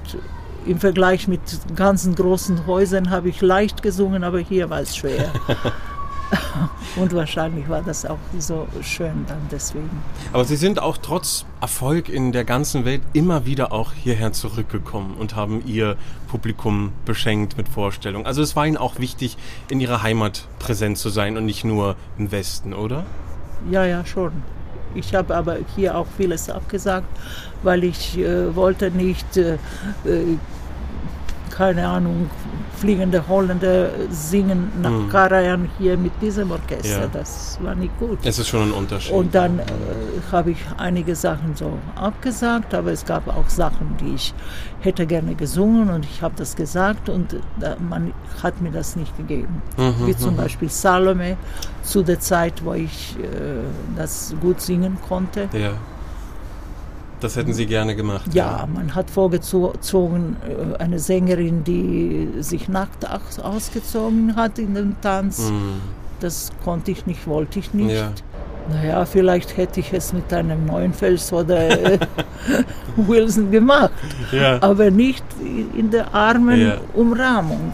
im 0.65 0.79
Vergleich 0.79 1.27
mit 1.27 1.41
ganzen 1.75 2.15
großen 2.15 2.65
Häusern 2.65 3.09
habe 3.09 3.29
ich 3.29 3.41
leicht 3.41 3.81
gesungen, 3.81 4.23
aber 4.23 4.39
hier 4.39 4.69
war 4.69 4.81
es 4.81 4.95
schwer. 4.95 5.31
Und 6.95 7.13
wahrscheinlich 7.13 7.69
war 7.69 7.81
das 7.81 8.05
auch 8.05 8.17
so 8.39 8.67
schön 8.81 9.25
dann 9.27 9.41
deswegen. 9.51 9.89
Aber 10.33 10.45
Sie 10.45 10.55
sind 10.55 10.79
auch 10.79 10.97
trotz 10.97 11.45
Erfolg 11.61 12.09
in 12.09 12.31
der 12.31 12.43
ganzen 12.43 12.85
Welt 12.85 13.01
immer 13.13 13.45
wieder 13.45 13.71
auch 13.71 13.93
hierher 13.93 14.33
zurückgekommen 14.33 15.15
und 15.17 15.35
haben 15.35 15.63
Ihr 15.65 15.95
Publikum 16.27 16.91
beschenkt 17.05 17.57
mit 17.57 17.69
Vorstellungen. 17.69 18.25
Also 18.25 18.41
es 18.41 18.55
war 18.55 18.65
Ihnen 18.65 18.77
auch 18.77 18.99
wichtig, 18.99 19.37
in 19.69 19.79
Ihrer 19.79 20.03
Heimat 20.03 20.47
präsent 20.59 20.97
zu 20.97 21.09
sein 21.09 21.37
und 21.37 21.45
nicht 21.45 21.63
nur 21.63 21.95
im 22.17 22.31
Westen, 22.31 22.73
oder? 22.73 23.05
Ja, 23.71 23.85
ja, 23.85 24.05
schon. 24.05 24.31
Ich 24.95 25.13
habe 25.13 25.35
aber 25.35 25.57
hier 25.75 25.97
auch 25.97 26.07
vieles 26.17 26.49
abgesagt, 26.49 27.07
weil 27.63 27.83
ich 27.83 28.17
äh, 28.17 28.55
wollte 28.55 28.91
nicht 28.91 29.37
äh, 29.37 29.55
äh 30.05 30.37
keine 31.49 31.87
Ahnung, 31.87 32.29
fliegende 32.77 33.27
Holländer 33.27 33.89
singen 34.09 34.71
nach 34.81 34.91
mhm. 34.91 35.09
Karajan 35.09 35.69
hier 35.77 35.97
mit 35.97 36.11
diesem 36.21 36.51
Orchester. 36.51 37.01
Ja. 37.01 37.07
Das 37.11 37.57
war 37.61 37.75
nicht 37.75 37.97
gut. 37.99 38.19
Es 38.23 38.39
ist 38.39 38.47
schon 38.47 38.69
ein 38.69 38.71
Unterschied. 38.71 39.13
Und 39.13 39.33
dann 39.33 39.59
äh, 39.59 39.63
habe 40.31 40.51
ich 40.51 40.59
einige 40.77 41.15
Sachen 41.15 41.55
so 41.55 41.77
abgesagt, 41.95 42.73
aber 42.73 42.91
es 42.91 43.05
gab 43.05 43.27
auch 43.27 43.49
Sachen, 43.49 43.95
die 43.99 44.15
ich 44.15 44.33
hätte 44.81 45.07
gerne 45.07 45.35
gesungen 45.35 45.89
und 45.89 46.05
ich 46.05 46.21
habe 46.21 46.35
das 46.37 46.55
gesagt 46.55 47.09
und 47.09 47.33
äh, 47.33 47.39
man 47.89 48.13
hat 48.43 48.61
mir 48.61 48.71
das 48.71 48.95
nicht 48.95 49.15
gegeben. 49.17 49.61
Mhm, 49.77 50.07
Wie 50.07 50.15
zum 50.15 50.33
mhm. 50.33 50.37
Beispiel 50.37 50.69
Salome 50.69 51.37
zu 51.83 52.03
der 52.03 52.19
Zeit, 52.19 52.63
wo 52.63 52.73
ich 52.73 53.15
äh, 53.19 53.25
das 53.95 54.35
gut 54.39 54.61
singen 54.61 54.97
konnte. 55.07 55.49
Ja. 55.53 55.73
Das 57.19 57.35
hätten 57.35 57.53
Sie 57.53 57.65
gerne 57.65 57.95
gemacht. 57.95 58.33
Ja, 58.33 58.59
ja. 58.59 58.67
man 58.71 58.93
hat 58.93 59.09
vorgezogen 59.09 60.37
äh, 60.47 60.77
eine 60.77 60.99
Sängerin, 60.99 61.63
die 61.63 62.29
sich 62.39 62.69
nackt 62.69 63.07
ausgezogen 63.09 64.35
hat 64.35 64.59
in 64.59 64.75
dem 64.75 65.01
Tanz. 65.01 65.49
Mhm. 65.49 65.81
Das 66.19 66.51
konnte 66.63 66.91
ich 66.91 67.05
nicht, 67.05 67.27
wollte 67.27 67.59
ich 67.59 67.73
nicht. 67.73 67.95
Ja. 67.95 68.11
Naja, 68.69 69.05
vielleicht 69.05 69.55
hätte 69.55 69.79
ich 69.79 69.93
es 69.93 70.11
mit 70.13 70.31
einem 70.33 70.65
neuen 70.65 70.93
Fels 70.93 71.31
oder 71.31 71.69
äh, 71.69 71.99
Wilson 72.97 73.49
gemacht, 73.49 73.91
ja. 74.31 74.61
aber 74.61 74.91
nicht 74.91 75.23
in 75.75 75.89
der 75.89 76.13
armen 76.13 76.73
Umrahmung. 76.93 77.73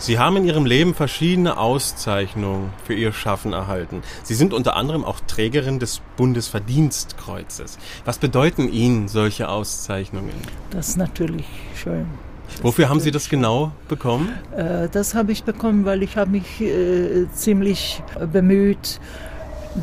Sie 0.00 0.18
haben 0.18 0.38
in 0.38 0.46
Ihrem 0.46 0.64
Leben 0.64 0.94
verschiedene 0.94 1.58
Auszeichnungen 1.58 2.70
für 2.84 2.94
Ihr 2.94 3.12
Schaffen 3.12 3.52
erhalten. 3.52 4.02
Sie 4.22 4.32
sind 4.32 4.54
unter 4.54 4.74
anderem 4.74 5.04
auch 5.04 5.20
Trägerin 5.20 5.78
des 5.78 6.00
Bundesverdienstkreuzes. 6.16 7.76
Was 8.06 8.16
bedeuten 8.16 8.72
Ihnen 8.72 9.08
solche 9.08 9.50
Auszeichnungen? 9.50 10.32
Das 10.70 10.88
ist 10.88 10.96
natürlich 10.96 11.44
schön. 11.76 12.06
Das 12.48 12.64
Wofür 12.64 12.88
haben 12.88 13.00
Sie 13.00 13.10
das 13.10 13.28
genau 13.28 13.72
bekommen? 13.88 14.30
Äh, 14.56 14.88
das 14.88 15.14
habe 15.14 15.32
ich 15.32 15.44
bekommen, 15.44 15.84
weil 15.84 16.02
ich 16.02 16.16
habe 16.16 16.30
mich 16.30 16.62
äh, 16.62 17.26
ziemlich 17.34 18.02
bemüht, 18.32 19.00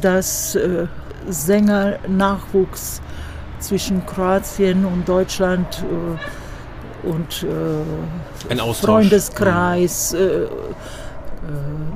dass 0.02 0.56
äh, 0.56 0.88
Sängernachwuchs 1.30 3.04
zwischen 3.60 4.04
Kroatien 4.08 4.84
und 4.84 5.08
Deutschland 5.08 5.68
äh, 5.84 6.18
und 7.08 7.44
äh, 7.44 8.52
Ein 8.52 8.74
Freundeskreis, 8.74 10.14
mhm. 10.14 10.20
äh, 10.20 10.24
äh, 10.24 10.48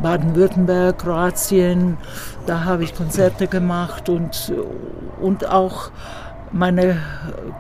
Baden-Württemberg, 0.02 1.00
Kroatien, 1.00 1.98
da 2.46 2.64
habe 2.64 2.84
ich 2.84 2.96
Konzerte 2.96 3.48
gemacht 3.48 4.10
und, 4.10 4.52
und 5.22 5.48
auch 5.48 5.92
meine 6.52 6.98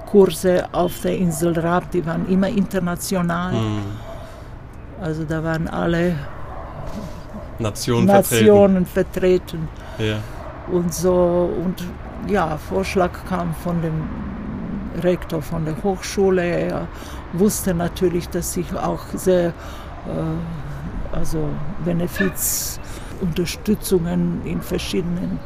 Kurse 0.09 0.65
auf 0.71 1.01
der 1.01 1.17
Insel 1.17 1.57
Raab, 1.59 1.91
die 1.91 2.05
waren 2.05 2.27
immer 2.27 2.47
international. 2.47 3.53
Mhm. 3.53 3.81
Also 5.01 5.23
da 5.23 5.43
waren 5.43 5.67
alle 5.67 6.15
Nationen, 7.59 8.07
Nationen 8.07 8.85
vertreten. 8.85 9.67
vertreten. 9.97 10.09
Ja. 10.09 10.17
Und 10.71 10.93
so, 10.93 11.49
und 11.63 11.83
ja, 12.27 12.57
Vorschlag 12.57 13.11
kam 13.27 13.53
von 13.55 13.81
dem 13.81 13.93
Rektor 15.01 15.41
von 15.41 15.65
der 15.65 15.81
Hochschule. 15.83 16.43
Er 16.43 16.87
wusste 17.33 17.73
natürlich, 17.73 18.29
dass 18.29 18.55
ich 18.57 18.71
auch 18.75 19.03
sehr, 19.13 19.47
äh, 19.47 19.53
also 21.11 21.49
Benefizunterstützungen 21.85 24.45
in 24.45 24.61
verschiedenen 24.61 25.39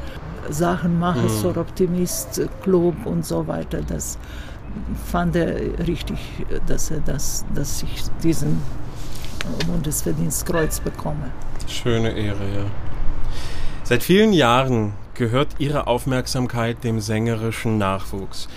Sachen 0.50 1.00
mache, 1.00 1.22
mhm. 1.22 1.30
so 1.30 1.50
Optimist 1.50 2.42
Club 2.62 3.06
und 3.06 3.26
so 3.26 3.48
weiter. 3.48 3.82
Das 3.82 4.18
fand 5.06 5.36
er 5.36 5.56
richtig, 5.88 6.20
dass 6.68 6.92
er 6.92 7.00
das, 7.00 7.46
dass 7.56 7.82
ich 7.84 8.04
diesen 8.22 8.62
Bundesverdienstkreuz 9.68 10.80
bekomme. 10.80 11.32
Schöne 11.68 12.12
Ehre, 12.12 12.44
ja. 12.56 12.66
Seit 13.84 14.04
vielen 14.04 14.34
Jahren 14.34 14.94
gehört 15.14 15.56
Ihre 15.60 15.88
Aufmerksamkeit 15.88 16.84
dem 16.84 17.00
sängerischen 17.00 17.78
Nachwuchs. 17.78 18.48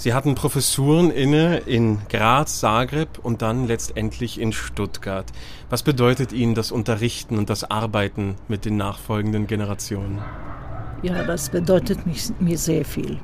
Sie 0.00 0.14
hatten 0.14 0.36
Professuren 0.36 1.10
inne 1.10 1.58
in 1.58 1.98
Graz, 2.08 2.60
Zagreb 2.60 3.18
und 3.20 3.42
dann 3.42 3.66
letztendlich 3.66 4.40
in 4.40 4.52
Stuttgart. 4.52 5.26
Was 5.70 5.82
bedeutet 5.82 6.32
Ihnen 6.32 6.54
das 6.54 6.70
Unterrichten 6.70 7.36
und 7.36 7.50
das 7.50 7.68
Arbeiten 7.68 8.36
mit 8.46 8.64
den 8.64 8.76
nachfolgenden 8.76 9.48
Generationen? 9.48 10.20
Ja, 11.02 11.24
das 11.24 11.48
bedeutet 11.50 12.06
mich, 12.06 12.30
mir 12.38 12.56
sehr 12.56 12.84
viel. 12.84 13.18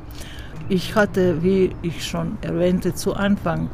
Ich 0.68 0.96
hatte, 0.96 1.44
wie 1.44 1.70
ich 1.82 2.05
schon 2.05 2.38
erwähnte 2.42 2.92
zu 2.92 3.14
Anfang, 3.14 3.70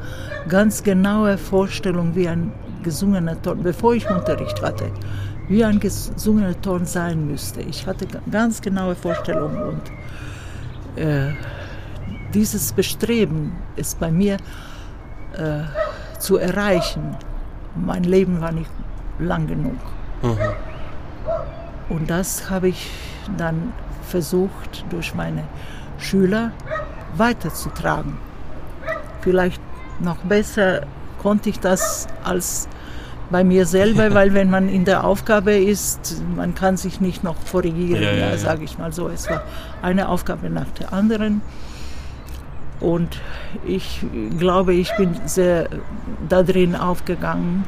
ganz 0.51 0.83
genaue 0.83 1.39
Vorstellungen, 1.39 2.15
wie 2.15 2.29
ein 2.29 2.53
gesungener 2.83 3.41
Ton, 3.41 3.63
bevor 3.63 3.95
ich 3.95 4.11
Unterricht 4.11 4.61
hatte, 4.61 4.93
wie 5.49 5.65
ein 5.65 5.81
gesungener 5.81 6.61
Ton 6.61 6.85
sein 6.85 7.27
müsste. 7.27 7.63
Ich 7.63 7.87
hatte 7.87 8.07
ganz 8.31 8.61
genaue 8.61 8.95
Vorstellungen 8.95 9.63
und 9.63 11.03
äh, 11.03 11.31
dieses 12.35 12.73
Bestreben 12.73 13.53
ist 13.77 14.01
bei 14.01 14.11
mir 14.11 14.37
äh, 15.35 15.63
zu 16.19 16.37
erreichen. 16.37 17.17
Mein 17.75 18.05
Leben 18.05 18.41
war 18.41 18.53
nicht 18.53 18.71
lang 19.19 19.47
genug. 19.47 19.79
Mhm. 20.23 20.39
Und 21.89 22.11
das 22.11 22.51
habe 22.51 22.69
ich 22.69 22.91
dann 23.37 23.73
versucht, 24.09 24.85
durch 24.91 25.15
meine 25.15 25.45
Schüler 25.99 26.53
weiterzutragen. 27.17 28.17
Vielleicht 29.21 29.61
noch 30.01 30.19
besser 30.19 30.83
konnte 31.21 31.51
ich 31.51 31.61
das 31.61 32.07
als 32.25 32.69
bei 33.31 33.45
mir 33.45 33.67
selber, 33.67 34.15
weil 34.15 34.35
wenn 34.35 34.51
man 34.51 34.69
in 34.69 34.85
der 34.85 35.05
Aufgabe 35.05 35.55
ist, 35.57 36.23
man 36.37 36.55
kann 36.55 36.77
sich 36.77 37.01
nicht 37.01 37.23
noch 37.23 37.37
korrigieren, 37.51 38.03
ja, 38.03 38.11
ja, 38.13 38.17
ja, 38.17 38.31
ja. 38.31 38.39
sage 38.39 38.65
ich 38.65 38.79
mal 38.79 38.93
so. 38.93 39.09
Es 39.09 39.29
war 39.29 39.43
eine 39.83 40.09
Aufgabe 40.09 40.51
nach 40.51 40.71
der 40.79 40.93
anderen. 40.93 41.43
Und 42.81 43.21
ich 43.67 44.01
glaube, 44.39 44.75
ich 44.75 44.91
bin 44.97 45.21
sehr 45.27 45.69
da 46.29 46.43
drin 46.43 46.75
aufgegangen. 46.75 47.65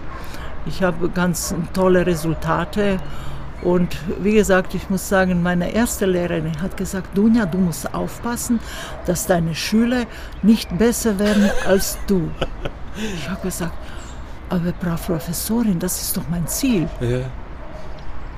Ich 0.66 0.82
habe 0.82 1.10
ganz 1.10 1.54
tolle 1.74 2.06
Resultate. 2.06 2.98
Und 3.62 3.96
wie 4.20 4.32
gesagt, 4.32 4.74
ich 4.74 4.90
muss 4.90 5.08
sagen, 5.08 5.42
meine 5.42 5.72
erste 5.72 6.06
Lehrerin 6.06 6.60
hat 6.60 6.76
gesagt, 6.76 7.16
Dunja, 7.16 7.46
du 7.46 7.58
musst 7.58 7.94
aufpassen, 7.94 8.58
dass 9.06 9.26
deine 9.26 9.54
Schüler 9.54 10.06
nicht 10.42 10.76
besser 10.78 11.18
werden 11.18 11.50
als 11.66 11.98
du. 12.06 12.30
Ich 13.16 13.28
habe 13.28 13.42
gesagt, 13.42 13.72
aber 14.48 14.72
Frau 14.80 15.14
Professorin, 15.14 15.78
das 15.78 16.02
ist 16.02 16.16
doch 16.16 16.24
mein 16.30 16.46
Ziel. 16.46 16.88
Ja. 17.00 17.08
Ja. 17.08 17.24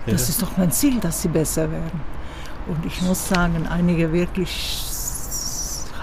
Das 0.06 0.28
ist 0.28 0.42
doch 0.42 0.56
mein 0.58 0.70
Ziel, 0.70 1.00
dass 1.00 1.22
sie 1.22 1.28
besser 1.28 1.70
werden. 1.70 2.00
Und 2.66 2.84
ich 2.84 3.00
muss 3.02 3.28
sagen, 3.28 3.66
einige 3.66 4.12
wirklich 4.12 4.80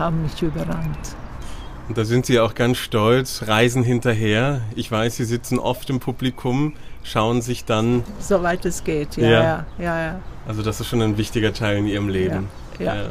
haben 0.01 0.23
mich 0.23 0.41
überrannt. 0.41 1.15
Und 1.87 1.97
da 1.97 2.05
sind 2.05 2.25
Sie 2.25 2.39
auch 2.39 2.55
ganz 2.55 2.77
stolz, 2.77 3.43
reisen 3.47 3.83
hinterher. 3.83 4.61
Ich 4.75 4.91
weiß, 4.91 5.17
Sie 5.17 5.25
sitzen 5.25 5.59
oft 5.59 5.89
im 5.89 5.99
Publikum, 5.99 6.73
schauen 7.03 7.41
sich 7.41 7.65
dann. 7.65 8.03
Soweit 8.19 8.65
es 8.65 8.83
geht, 8.83 9.17
ja, 9.17 9.29
ja, 9.29 9.65
ja, 9.77 10.05
ja. 10.05 10.19
Also 10.47 10.63
das 10.63 10.79
ist 10.79 10.87
schon 10.87 11.01
ein 11.01 11.17
wichtiger 11.17 11.53
Teil 11.53 11.77
in 11.77 11.87
Ihrem 11.87 12.09
Leben. 12.09 12.47
Ja, 12.79 12.95
ja. 12.95 13.01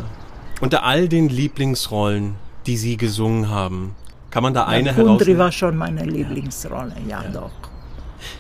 Unter 0.61 0.85
all 0.85 1.09
den 1.09 1.29
Lieblingsrollen, 1.29 2.35
die 2.67 2.77
Sie 2.77 2.97
gesungen 2.97 3.51
haben, 3.51 3.95
kann 4.31 4.43
man 4.43 4.55
da 4.55 4.65
eine 4.67 4.95
heraus? 4.95 5.19
Kundri 5.19 5.39
war 5.39 5.53
schon 5.53 5.77
meine 5.77 6.05
Lieblingsrolle, 6.05 6.95
ja, 7.09 7.23
ja. 7.23 7.31
doch. 7.31 7.51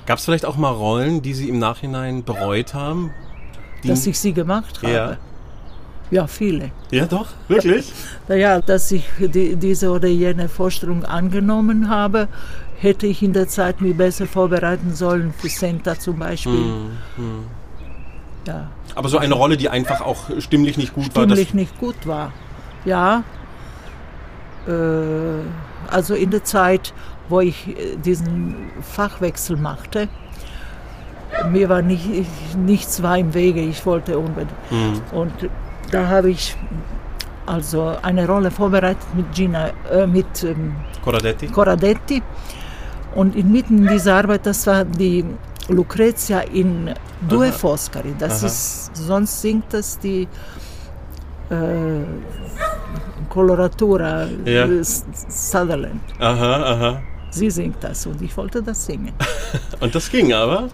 Gab 0.06 0.18
es 0.18 0.24
vielleicht 0.24 0.44
auch 0.44 0.56
mal 0.56 0.70
Rollen, 0.70 1.22
die 1.22 1.34
Sie 1.34 1.48
im 1.48 1.58
Nachhinein 1.58 2.24
bereut 2.24 2.74
haben? 2.74 3.10
Dass 3.84 4.06
ich 4.06 4.18
sie 4.18 4.32
gemacht 4.32 4.82
habe? 4.82 5.18
Ja. 6.10 6.26
Viele. 6.26 6.70
Ja, 6.90 7.06
doch, 7.06 7.28
wirklich? 7.48 7.92
Naja, 8.28 8.60
dass 8.60 8.90
ich 8.92 9.04
die, 9.18 9.56
diese 9.56 9.90
oder 9.90 10.08
jene 10.08 10.48
Vorstellung 10.48 11.04
angenommen 11.04 11.88
habe, 11.88 12.28
hätte 12.78 13.06
ich 13.06 13.22
in 13.22 13.32
der 13.32 13.48
Zeit 13.48 13.80
mich 13.80 13.96
besser 13.96 14.26
vorbereiten 14.26 14.94
sollen, 14.94 15.34
für 15.36 15.48
Senta 15.48 15.98
zum 15.98 16.18
Beispiel. 16.18 16.52
Mm, 16.52 16.98
mm. 17.16 17.44
Ja. 18.46 18.70
Aber 18.94 19.08
so 19.08 19.18
eine 19.18 19.34
Rolle, 19.34 19.56
die 19.56 19.68
einfach 19.68 20.00
auch 20.00 20.30
stimmlich 20.38 20.76
nicht 20.76 20.94
gut 20.94 21.06
stimmlich 21.06 21.16
war? 21.16 21.36
Stimmlich 21.36 21.54
nicht 21.54 21.78
gut 21.78 22.06
war, 22.06 22.32
ja. 22.84 23.24
Äh, 24.66 24.72
also 25.90 26.14
in 26.14 26.30
der 26.30 26.44
Zeit, 26.44 26.94
wo 27.28 27.40
ich 27.40 27.68
äh, 27.68 27.96
diesen 27.96 28.70
Fachwechsel 28.80 29.56
machte, 29.56 30.08
mir 31.50 31.68
war 31.68 31.82
nicht, 31.82 32.06
nichts 32.56 33.02
war 33.02 33.18
im 33.18 33.34
Wege, 33.34 33.60
ich 33.60 33.84
wollte 33.86 34.18
unbedingt. 34.18 34.50
Mm. 34.70 35.16
Und 35.16 35.32
da 35.90 36.08
habe 36.08 36.30
ich 36.30 36.56
also 37.46 37.96
eine 38.02 38.26
Rolle 38.26 38.50
vorbereitet 38.50 39.14
mit 39.14 39.32
Gina, 39.34 39.70
äh, 39.90 40.06
mit 40.06 40.44
ähm, 40.44 40.76
Corradetti. 41.02 41.48
Corradetti. 41.48 42.22
Und 43.14 43.34
inmitten 43.34 43.88
dieser 43.88 44.16
Arbeit, 44.16 44.46
das 44.46 44.66
war 44.66 44.84
die 44.84 45.24
Lucrezia 45.68 46.40
in 46.40 46.94
Due 47.28 47.48
Aha. 47.48 47.52
Foscari. 47.52 48.14
Das 48.18 48.38
Aha. 48.38 48.46
ist, 48.46 48.90
sonst 48.94 49.40
singt 49.40 49.64
das 49.72 49.98
die 49.98 50.28
äh, 51.50 51.56
Coloratura 53.28 54.26
ja. 54.44 54.66
Sutherland. 54.82 56.00
Aha, 56.18 56.62
aha. 56.62 57.02
Sie 57.30 57.50
singt 57.50 57.82
das 57.82 58.06
und 58.06 58.20
ich 58.22 58.36
wollte 58.36 58.62
das 58.62 58.86
singen. 58.86 59.12
und 59.80 59.94
das 59.94 60.10
ging 60.10 60.32
aber? 60.32 60.68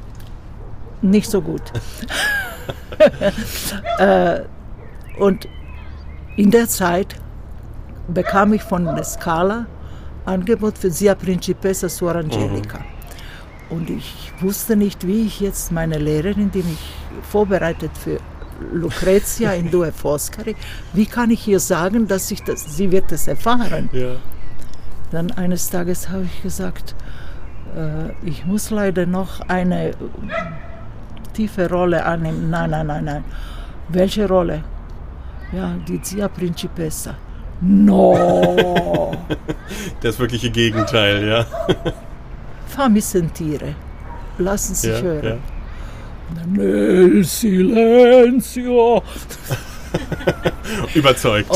Nicht 1.03 1.31
so 1.31 1.41
gut. 1.41 1.63
äh, 3.99 4.41
und 5.19 5.49
in 6.37 6.51
der 6.51 6.69
Zeit 6.69 7.17
bekam 8.09 8.53
ich 8.53 8.63
von 8.63 9.03
Scala 9.03 9.67
Angebot 10.25 10.77
für 10.77 10.91
Sia 10.91 11.15
Principessa 11.15 11.89
Suor 11.89 12.17
Angelica. 12.17 12.79
Mhm. 12.79 13.77
Und 13.77 13.91
ich 13.91 14.33
wusste 14.41 14.77
nicht, 14.77 15.07
wie 15.07 15.27
ich 15.27 15.41
jetzt 15.41 15.73
meine 15.73 15.99
Lehrerin, 15.99 16.51
die 16.51 16.63
mich 16.63 16.95
vorbereitet 17.23 17.91
für 17.97 18.19
Lucrezia 18.73 19.53
in 19.53 19.71
Due 19.71 19.93
Foscari, 19.93 20.55
wie 20.93 21.07
kann 21.07 21.31
ich 21.31 21.47
ihr 21.49 21.61
sagen, 21.61 22.07
dass 22.07 22.31
ich 22.31 22.43
das, 22.43 22.77
sie 22.77 22.91
wird 22.91 23.11
es 23.13 23.27
erfahren. 23.27 23.89
Ja. 23.93 24.17
Dann 25.11 25.31
eines 25.33 25.71
Tages 25.71 26.09
habe 26.09 26.25
ich 26.25 26.43
gesagt, 26.43 26.95
äh, 27.77 28.11
ich 28.27 28.47
muss 28.47 28.71
leider 28.71 29.07
noch 29.07 29.41
eine 29.49 29.93
tiefe 31.35 31.69
Rolle 31.69 32.05
annehmen. 32.05 32.51
Nein, 32.51 32.71
nein, 32.71 32.87
nein, 32.87 33.05
nein. 33.05 33.25
Welche 33.89 34.27
Rolle? 34.29 34.65
Ja, 35.53 35.75
die 35.87 36.01
Zia 36.03 36.29
Principessa. 36.29 37.15
No! 37.61 39.13
das 40.03 40.19
wirkliche 40.19 40.51
Gegenteil, 40.51 41.27
ja. 41.27 41.47
Fammi 42.67 43.01
sentire. 43.01 43.75
lassen 44.39 44.75
sich 44.75 44.91
Ja, 44.91 45.01
hören. 45.01 45.39
Nel 46.47 47.25
silenzio. 47.25 49.03
Überzeugt. 50.95 51.49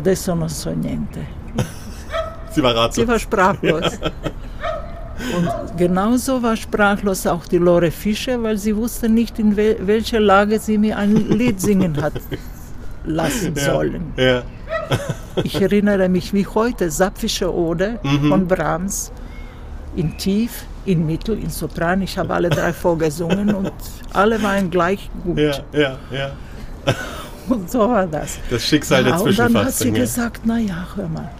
Adesso 0.00 0.34
non 0.34 0.48
so 0.48 0.70
niente. 0.70 1.26
Sie 2.52 2.62
war 2.62 2.74
ratlos. 2.74 2.94
Sie 2.94 3.06
war 3.06 3.18
sprachlos. 3.18 3.98
Und 5.36 5.76
genauso 5.76 6.42
war 6.42 6.56
sprachlos 6.56 7.26
auch 7.26 7.44
die 7.44 7.58
Lore 7.58 7.90
Fischer, 7.90 8.42
weil 8.42 8.56
sie 8.56 8.74
wusste 8.74 9.10
nicht, 9.10 9.38
in 9.38 9.56
wel 9.56 9.76
welcher 9.86 10.20
Lage 10.20 10.58
sie 10.58 10.78
mir 10.78 10.96
ein 10.96 11.14
Lied 11.14 11.60
singen 11.60 12.00
hat 12.00 12.14
lassen 13.04 13.54
sollen. 13.54 14.14
Ja. 14.16 14.42
Ich 15.44 15.60
erinnere 15.60 16.08
mich 16.08 16.32
wie 16.32 16.46
heute, 16.46 16.90
Sapfische 16.90 17.54
Ode 17.54 18.00
von 18.28 18.48
Brahms 18.48 19.12
in 19.94 20.16
Tief, 20.16 20.64
in 20.86 21.04
Mittel, 21.04 21.38
in 21.38 21.50
Sopran. 21.50 22.00
Ich 22.00 22.16
habe 22.16 22.32
alle 22.32 22.48
drei 22.48 22.72
vorgesungen 22.72 23.54
und 23.54 23.72
alle 24.14 24.42
waren 24.42 24.70
gleich 24.70 25.10
gut. 25.22 25.38
Ja, 25.38 25.58
ja, 25.72 25.98
ja. 26.10 26.32
Und 27.50 27.70
so 27.70 27.80
war 27.80 28.06
das. 28.06 28.38
Das 28.48 28.64
Schicksal 28.64 29.02
der 29.04 29.14
Ja, 29.14 29.18
und 29.18 29.38
dann 29.38 29.56
hat 29.56 29.74
sie 29.74 29.88
ja. 29.88 29.94
gesagt, 29.94 30.42
na 30.44 30.58
ja, 30.58 30.86
hör 30.94 31.08
mal, 31.08 31.30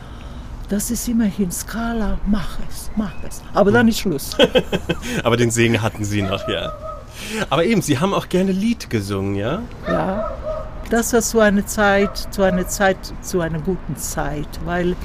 das 0.69 0.91
ist 0.91 1.07
immerhin 1.09 1.51
Skala, 1.51 2.19
mach 2.27 2.59
es, 2.69 2.91
mach 2.97 3.13
es. 3.27 3.43
Aber 3.55 3.71
dann 3.71 3.89
ist 3.89 4.01
Schluss. 4.01 4.37
Aber 5.25 5.37
den 5.37 5.51
Segen 5.51 5.81
hatten 5.81 6.05
Sie 6.05 6.23
noch, 6.23 6.49
ja. 6.49 6.73
Aber 7.49 7.65
eben, 7.65 7.81
Sie 7.81 7.99
haben 7.99 8.13
auch 8.13 8.29
gerne 8.29 8.53
Lied 8.53 8.91
gesungen, 8.91 9.37
ja? 9.37 9.63
Ja, 9.87 10.31
das 10.91 11.13
war 11.13 11.23
so 11.23 11.41
eine 11.41 11.65
Zeit, 11.65 12.17
zu 12.33 12.43
einer 12.43 12.67
Zeit, 12.67 12.99
zu 13.23 13.41
einer 13.41 13.61
guten 13.61 13.97
Zeit, 13.97 14.49
weil 14.65 14.97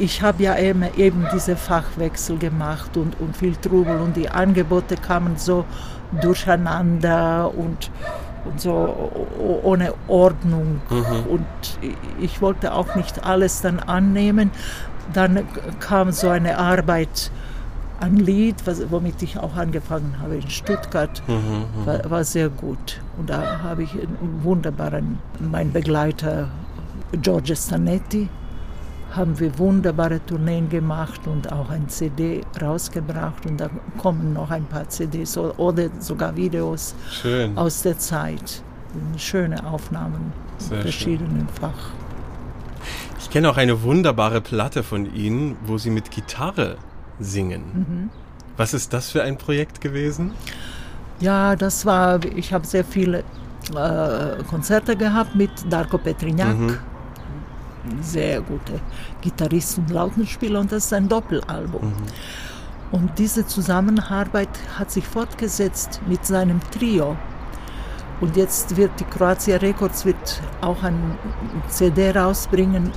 ich 0.00 0.22
habe 0.22 0.42
ja 0.42 0.58
eben, 0.58 0.84
eben 0.96 1.26
diese 1.32 1.56
Fachwechsel 1.56 2.38
gemacht 2.38 2.96
und, 2.96 3.18
und 3.20 3.36
viel 3.36 3.56
Trubel 3.56 3.98
und 3.98 4.16
die 4.16 4.28
Angebote 4.28 4.96
kamen 4.96 5.36
so 5.36 5.64
durcheinander 6.20 7.52
und, 7.54 7.90
und 8.44 8.60
so 8.60 9.10
ohne 9.62 9.94
Ordnung 10.08 10.80
und 11.28 11.44
ich 12.20 12.40
wollte 12.42 12.72
auch 12.74 12.94
nicht 12.94 13.24
alles 13.24 13.60
dann 13.60 13.78
annehmen. 13.80 14.50
Dann 15.12 15.46
kam 15.80 16.12
so 16.12 16.28
eine 16.28 16.58
Arbeit 16.58 17.30
ein 18.00 18.16
Lied, 18.16 18.56
was, 18.64 18.90
womit 18.90 19.22
ich 19.22 19.38
auch 19.38 19.56
angefangen 19.56 20.16
habe 20.22 20.36
in 20.36 20.48
Stuttgart, 20.48 21.22
war, 21.84 22.10
war 22.10 22.24
sehr 22.24 22.48
gut. 22.48 23.00
Und 23.18 23.28
da 23.28 23.60
habe 23.62 23.82
ich 23.82 23.92
einen 23.92 24.40
wunderbaren, 24.42 25.18
mein 25.38 25.70
Begleiter 25.72 26.48
Giorgio 27.12 27.54
Stanetti, 27.54 28.28
haben 29.14 29.38
wir 29.38 29.58
wunderbare 29.58 30.24
Tourneen 30.24 30.68
gemacht 30.68 31.20
und 31.26 31.52
auch 31.52 31.70
ein 31.70 31.88
CD 31.88 32.42
rausgebracht. 32.60 33.46
Und 33.46 33.60
da 33.60 33.70
kommen 33.98 34.32
noch 34.32 34.50
ein 34.50 34.64
paar 34.64 34.88
CDs 34.88 35.36
oder 35.36 35.88
sogar 35.98 36.36
Videos 36.36 36.94
Schön. 37.10 37.56
aus 37.56 37.82
der 37.82 37.98
Zeit. 37.98 38.62
Schöne 39.16 39.64
Aufnahmen 39.66 40.32
Sehr 40.58 40.76
in 40.76 40.82
verschiedenen 40.82 41.48
Fach. 41.60 41.90
Ich 43.18 43.30
kenne 43.30 43.50
auch 43.50 43.56
eine 43.56 43.82
wunderbare 43.82 44.40
Platte 44.40 44.82
von 44.82 45.14
Ihnen, 45.14 45.56
wo 45.64 45.78
Sie 45.78 45.90
mit 45.90 46.10
Gitarre 46.10 46.76
singen. 47.18 47.62
Mhm. 47.74 48.10
Was 48.56 48.74
ist 48.74 48.92
das 48.92 49.10
für 49.10 49.22
ein 49.22 49.38
Projekt 49.38 49.80
gewesen? 49.80 50.32
Ja, 51.20 51.54
das 51.54 51.86
war, 51.86 52.24
ich 52.24 52.52
habe 52.52 52.66
sehr 52.66 52.84
viele 52.84 53.24
äh, 53.74 54.42
Konzerte 54.48 54.96
gehabt 54.96 55.34
mit 55.34 55.50
Darko 55.70 55.98
Petriniak, 55.98 56.80
sehr 58.00 58.40
gute 58.40 58.80
Gitarrist 59.20 59.78
und 59.78 59.90
Lautenspieler 59.90 60.60
und 60.60 60.72
das 60.72 60.86
ist 60.86 60.92
ein 60.92 61.08
Doppelalbum. 61.08 61.92
Und 62.92 63.18
diese 63.18 63.46
Zusammenarbeit 63.46 64.48
hat 64.78 64.90
sich 64.90 65.06
fortgesetzt 65.06 66.00
mit 66.06 66.26
seinem 66.26 66.60
Trio. 66.70 67.16
Und 68.20 68.36
jetzt 68.36 68.76
wird 68.76 68.90
die 68.98 69.04
Kroatia 69.04 69.56
Records 69.58 70.04
wird 70.04 70.42
auch 70.60 70.82
ein 70.82 71.16
CD 71.68 72.10
rausbringen. 72.10 72.90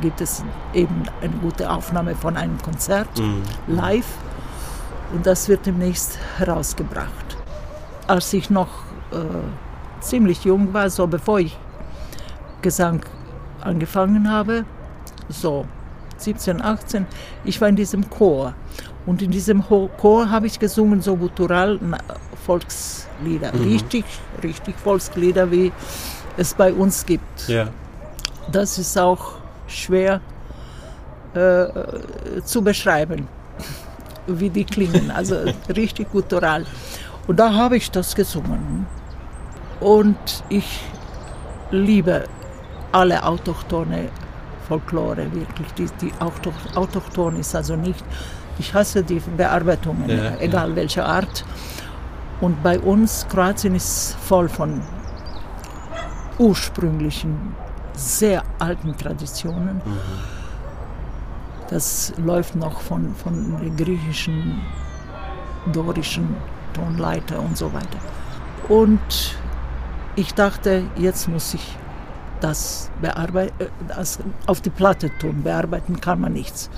Gibt 0.00 0.20
es 0.20 0.44
eben 0.74 1.02
eine 1.20 1.34
gute 1.38 1.70
Aufnahme 1.70 2.14
von 2.14 2.36
einem 2.36 2.60
Konzert 2.62 3.08
live 3.66 4.06
und 5.12 5.26
das 5.26 5.48
wird 5.48 5.66
demnächst 5.66 6.18
herausgebracht. 6.36 7.36
Als 8.06 8.32
ich 8.32 8.50
noch 8.50 8.68
äh, 9.10 10.00
ziemlich 10.00 10.44
jung 10.44 10.72
war, 10.72 10.90
so 10.90 11.06
bevor 11.06 11.40
ich 11.40 11.56
Gesang 12.62 13.00
angefangen 13.60 14.30
habe, 14.30 14.64
so 15.28 15.66
17, 16.18 16.62
18, 16.62 17.06
ich 17.44 17.60
war 17.60 17.68
in 17.68 17.76
diesem 17.76 18.08
Chor. 18.10 18.54
Und 19.06 19.22
in 19.22 19.30
diesem 19.30 19.68
Ho- 19.70 19.88
Chor 19.98 20.30
habe 20.30 20.46
ich 20.46 20.58
gesungen 20.58 21.00
so 21.00 21.16
guttural 21.16 21.78
Volkslieder, 22.44 23.52
richtig, 23.54 24.04
richtig 24.42 24.74
Volkslieder, 24.78 25.50
wie 25.50 25.72
es 26.36 26.54
bei 26.54 26.72
uns 26.72 27.06
gibt. 27.06 27.48
Ja. 27.48 27.68
Das 28.52 28.78
ist 28.78 28.98
auch 28.98 29.34
schwer 29.66 30.20
äh, 31.34 31.66
zu 32.44 32.62
beschreiben, 32.62 33.28
wie 34.26 34.50
die 34.50 34.64
klingen. 34.64 35.10
Also 35.10 35.36
richtig 35.76 36.10
guttural. 36.10 36.64
Und 37.26 37.38
da 37.38 37.52
habe 37.54 37.76
ich 37.76 37.90
das 37.90 38.14
gesungen. 38.14 38.86
Und 39.80 40.16
ich 40.48 40.80
liebe 41.70 42.24
alle 42.92 43.22
autochtone 43.22 44.08
Folklore, 44.68 45.32
wirklich. 45.32 45.72
Die, 45.74 45.86
die 46.00 46.12
Auto, 46.20 46.52
autochton 46.74 47.36
ist 47.36 47.54
also 47.54 47.74
nicht. 47.74 48.04
Ich 48.58 48.74
hasse 48.74 49.02
die 49.02 49.20
Bearbeitungen, 49.36 50.08
Ja, 50.08 50.36
egal 50.38 50.74
welcher 50.76 51.06
Art. 51.06 51.44
Und 52.40 52.62
bei 52.62 52.78
uns, 52.78 53.26
Kroatien 53.28 53.74
ist 53.74 54.16
voll 54.20 54.48
von 54.48 54.80
ursprünglichen, 56.38 57.54
sehr 57.94 58.42
alten 58.58 58.96
Traditionen. 58.96 59.80
Das 61.70 62.12
läuft 62.16 62.54
noch 62.54 62.80
von, 62.80 63.14
von 63.14 63.58
der 63.60 63.70
griechischen, 63.70 64.60
dorischen 65.72 66.36
Tonleiter 66.74 67.40
und 67.40 67.56
so 67.56 67.72
weiter. 67.72 67.98
Und 68.68 69.36
ich 70.14 70.34
dachte, 70.34 70.84
jetzt 70.96 71.28
muss 71.28 71.54
ich 71.54 71.76
das, 72.40 72.90
äh, 73.02 73.48
das 73.88 74.18
auf 74.46 74.60
die 74.60 74.70
Platte 74.70 75.10
tun. 75.18 75.42
Bearbeiten 75.42 76.00
kann 76.00 76.20
man 76.20 76.32
nichts. 76.32 76.70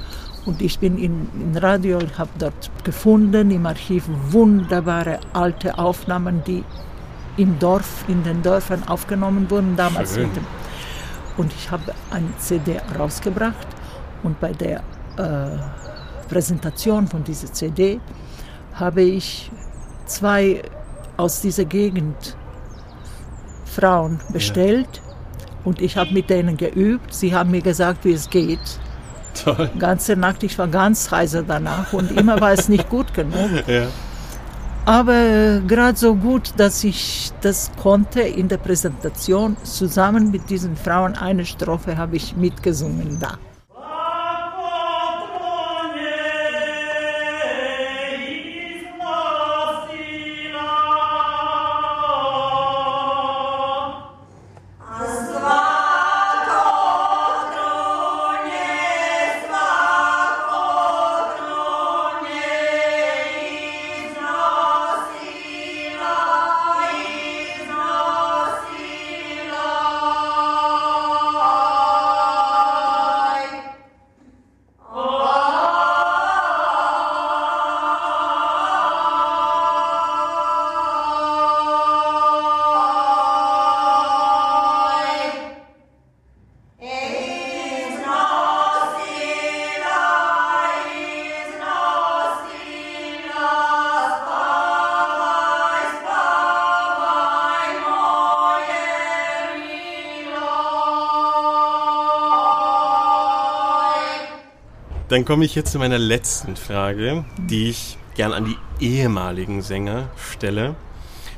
Und 0.46 0.62
ich 0.62 0.78
bin 0.78 0.96
in, 0.98 1.28
in 1.38 1.56
Radio, 1.56 1.98
habe 2.16 2.30
dort 2.38 2.70
gefunden 2.82 3.50
im 3.50 3.66
Archiv 3.66 4.04
wunderbare 4.30 5.20
alte 5.32 5.78
Aufnahmen, 5.78 6.42
die 6.46 6.64
im 7.36 7.58
Dorf, 7.58 8.04
in 8.08 8.22
den 8.22 8.42
Dörfern 8.42 8.86
aufgenommen 8.88 9.50
wurden 9.50 9.76
damals. 9.76 10.14
Dem, 10.14 10.30
und 11.36 11.52
ich 11.52 11.70
habe 11.70 11.94
eine 12.10 12.36
CD 12.38 12.80
rausgebracht 12.98 13.66
und 14.22 14.40
bei 14.40 14.52
der 14.52 14.82
äh, 15.16 15.58
Präsentation 16.28 17.06
von 17.06 17.24
dieser 17.24 17.52
CD 17.52 18.00
habe 18.74 19.02
ich 19.02 19.50
zwei 20.06 20.62
aus 21.16 21.40
dieser 21.40 21.64
Gegend 21.64 22.36
Frauen 23.64 24.20
bestellt. 24.32 25.00
Und 25.64 25.80
ich 25.80 25.96
habe 25.96 26.12
mit 26.12 26.30
denen 26.30 26.56
geübt. 26.56 27.12
Sie 27.14 27.34
haben 27.34 27.50
mir 27.50 27.62
gesagt, 27.62 28.04
wie 28.04 28.12
es 28.12 28.30
geht. 28.30 28.58
Toll. 29.44 29.70
Ganze 29.78 30.16
Nacht, 30.16 30.42
ich 30.42 30.58
war 30.58 30.68
ganz 30.68 31.10
heiser 31.10 31.42
danach 31.42 31.92
und 31.92 32.10
immer 32.12 32.40
war 32.40 32.52
es 32.52 32.68
nicht 32.68 32.88
gut 32.88 33.14
genug. 33.14 33.50
Ja. 33.66 33.86
Aber 34.86 35.14
äh, 35.14 35.60
gerade 35.60 35.96
so 35.96 36.14
gut, 36.14 36.54
dass 36.56 36.82
ich 36.84 37.30
das 37.42 37.70
konnte 37.80 38.22
in 38.22 38.48
der 38.48 38.56
Präsentation 38.56 39.56
zusammen 39.62 40.30
mit 40.30 40.48
diesen 40.48 40.74
Frauen. 40.74 41.14
Eine 41.14 41.44
Strophe 41.44 41.98
habe 41.98 42.16
ich 42.16 42.34
mitgesungen 42.34 43.18
da. 43.20 43.38
Dann 105.10 105.24
komme 105.24 105.44
ich 105.44 105.56
jetzt 105.56 105.72
zu 105.72 105.80
meiner 105.80 105.98
letzten 105.98 106.54
Frage, 106.54 107.24
die 107.36 107.68
ich 107.68 107.98
gern 108.14 108.32
an 108.32 108.44
die 108.44 108.56
ehemaligen 108.78 109.60
Sänger 109.60 110.08
stelle. 110.16 110.76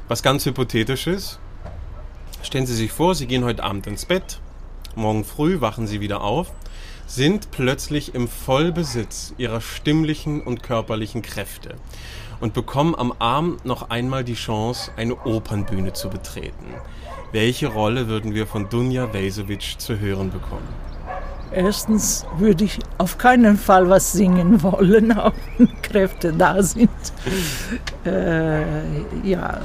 Was 0.08 0.22
ganz 0.22 0.44
hypothetisches. 0.44 1.38
Stellen 2.42 2.66
Sie 2.66 2.74
sich 2.74 2.92
vor, 2.92 3.14
Sie 3.14 3.26
gehen 3.26 3.44
heute 3.44 3.64
Abend 3.64 3.86
ins 3.86 4.04
Bett, 4.04 4.40
morgen 4.94 5.24
früh 5.24 5.62
wachen 5.62 5.86
Sie 5.86 6.02
wieder 6.02 6.20
auf, 6.20 6.52
sind 7.06 7.50
plötzlich 7.50 8.14
im 8.14 8.28
Vollbesitz 8.28 9.32
Ihrer 9.38 9.62
stimmlichen 9.62 10.42
und 10.42 10.62
körperlichen 10.62 11.22
Kräfte 11.22 11.76
und 12.40 12.52
bekommen 12.52 12.94
am 12.94 13.10
Abend 13.20 13.64
noch 13.64 13.88
einmal 13.88 14.22
die 14.22 14.34
Chance, 14.34 14.90
eine 14.98 15.16
Opernbühne 15.24 15.94
zu 15.94 16.10
betreten. 16.10 16.74
Welche 17.30 17.68
Rolle 17.68 18.06
würden 18.06 18.34
wir 18.34 18.46
von 18.46 18.68
Dunja 18.68 19.14
Vesovic 19.14 19.76
zu 19.80 19.98
hören 19.98 20.30
bekommen? 20.30 20.91
Erstens 21.54 22.24
würde 22.38 22.64
ich 22.64 22.78
auf 22.98 23.18
keinen 23.18 23.56
Fall 23.56 23.88
was 23.88 24.12
singen 24.12 24.62
wollen, 24.62 25.12
auch 25.18 25.32
wenn 25.58 25.82
Kräfte 25.82 26.32
da 26.32 26.62
sind. 26.62 26.90
Äh, 28.04 28.62
ja, 29.22 29.60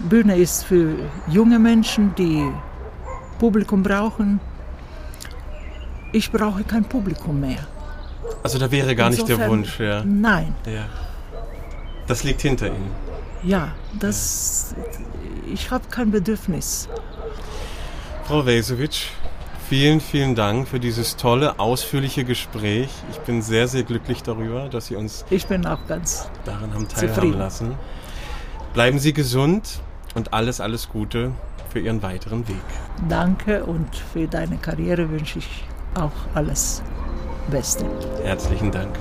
Bühne 0.00 0.36
ist 0.36 0.64
für 0.64 0.94
junge 1.28 1.58
Menschen, 1.58 2.14
die 2.16 2.50
Publikum 3.38 3.82
brauchen. 3.82 4.40
Ich 6.12 6.30
brauche 6.30 6.64
kein 6.64 6.84
Publikum 6.84 7.40
mehr. 7.40 7.66
Also 8.42 8.58
da 8.58 8.70
wäre 8.70 8.94
gar 8.94 9.10
Insofern, 9.10 9.28
nicht 9.28 9.40
der 9.40 9.50
Wunsch, 9.50 9.80
ja. 9.80 10.04
Nein. 10.04 10.54
Ja. 10.66 10.86
Das 12.06 12.22
liegt 12.24 12.42
hinter 12.42 12.68
Ihnen. 12.68 12.90
Ja, 13.42 13.72
das. 13.98 14.74
Ich 15.52 15.70
habe 15.70 15.84
kein 15.90 16.10
Bedürfnis. 16.10 16.88
Frau 18.24 18.44
Vesovic, 18.44 19.08
Vielen, 19.68 20.00
vielen 20.00 20.36
Dank 20.36 20.68
für 20.68 20.78
dieses 20.78 21.16
tolle, 21.16 21.58
ausführliche 21.58 22.24
Gespräch. 22.24 22.88
Ich 23.10 23.18
bin 23.18 23.42
sehr, 23.42 23.66
sehr 23.66 23.82
glücklich 23.82 24.22
darüber, 24.22 24.68
dass 24.68 24.86
Sie 24.86 24.94
uns 24.94 25.24
ich 25.28 25.46
bin 25.48 25.66
auch 25.66 25.84
ganz 25.88 26.28
daran 26.44 26.72
haben 26.72 26.86
teilhaben 26.88 27.14
zufrieden. 27.14 27.38
lassen. 27.38 27.74
Bleiben 28.74 29.00
Sie 29.00 29.12
gesund 29.12 29.80
und 30.14 30.32
alles, 30.32 30.60
alles 30.60 30.88
Gute 30.88 31.32
für 31.72 31.80
Ihren 31.80 32.00
weiteren 32.02 32.46
Weg. 32.46 32.56
Danke 33.08 33.64
und 33.64 33.96
für 34.12 34.28
deine 34.28 34.56
Karriere 34.56 35.10
wünsche 35.10 35.40
ich 35.40 35.64
auch 35.94 36.12
alles 36.34 36.80
Beste. 37.50 37.84
Herzlichen 38.22 38.70
Dank. 38.70 38.96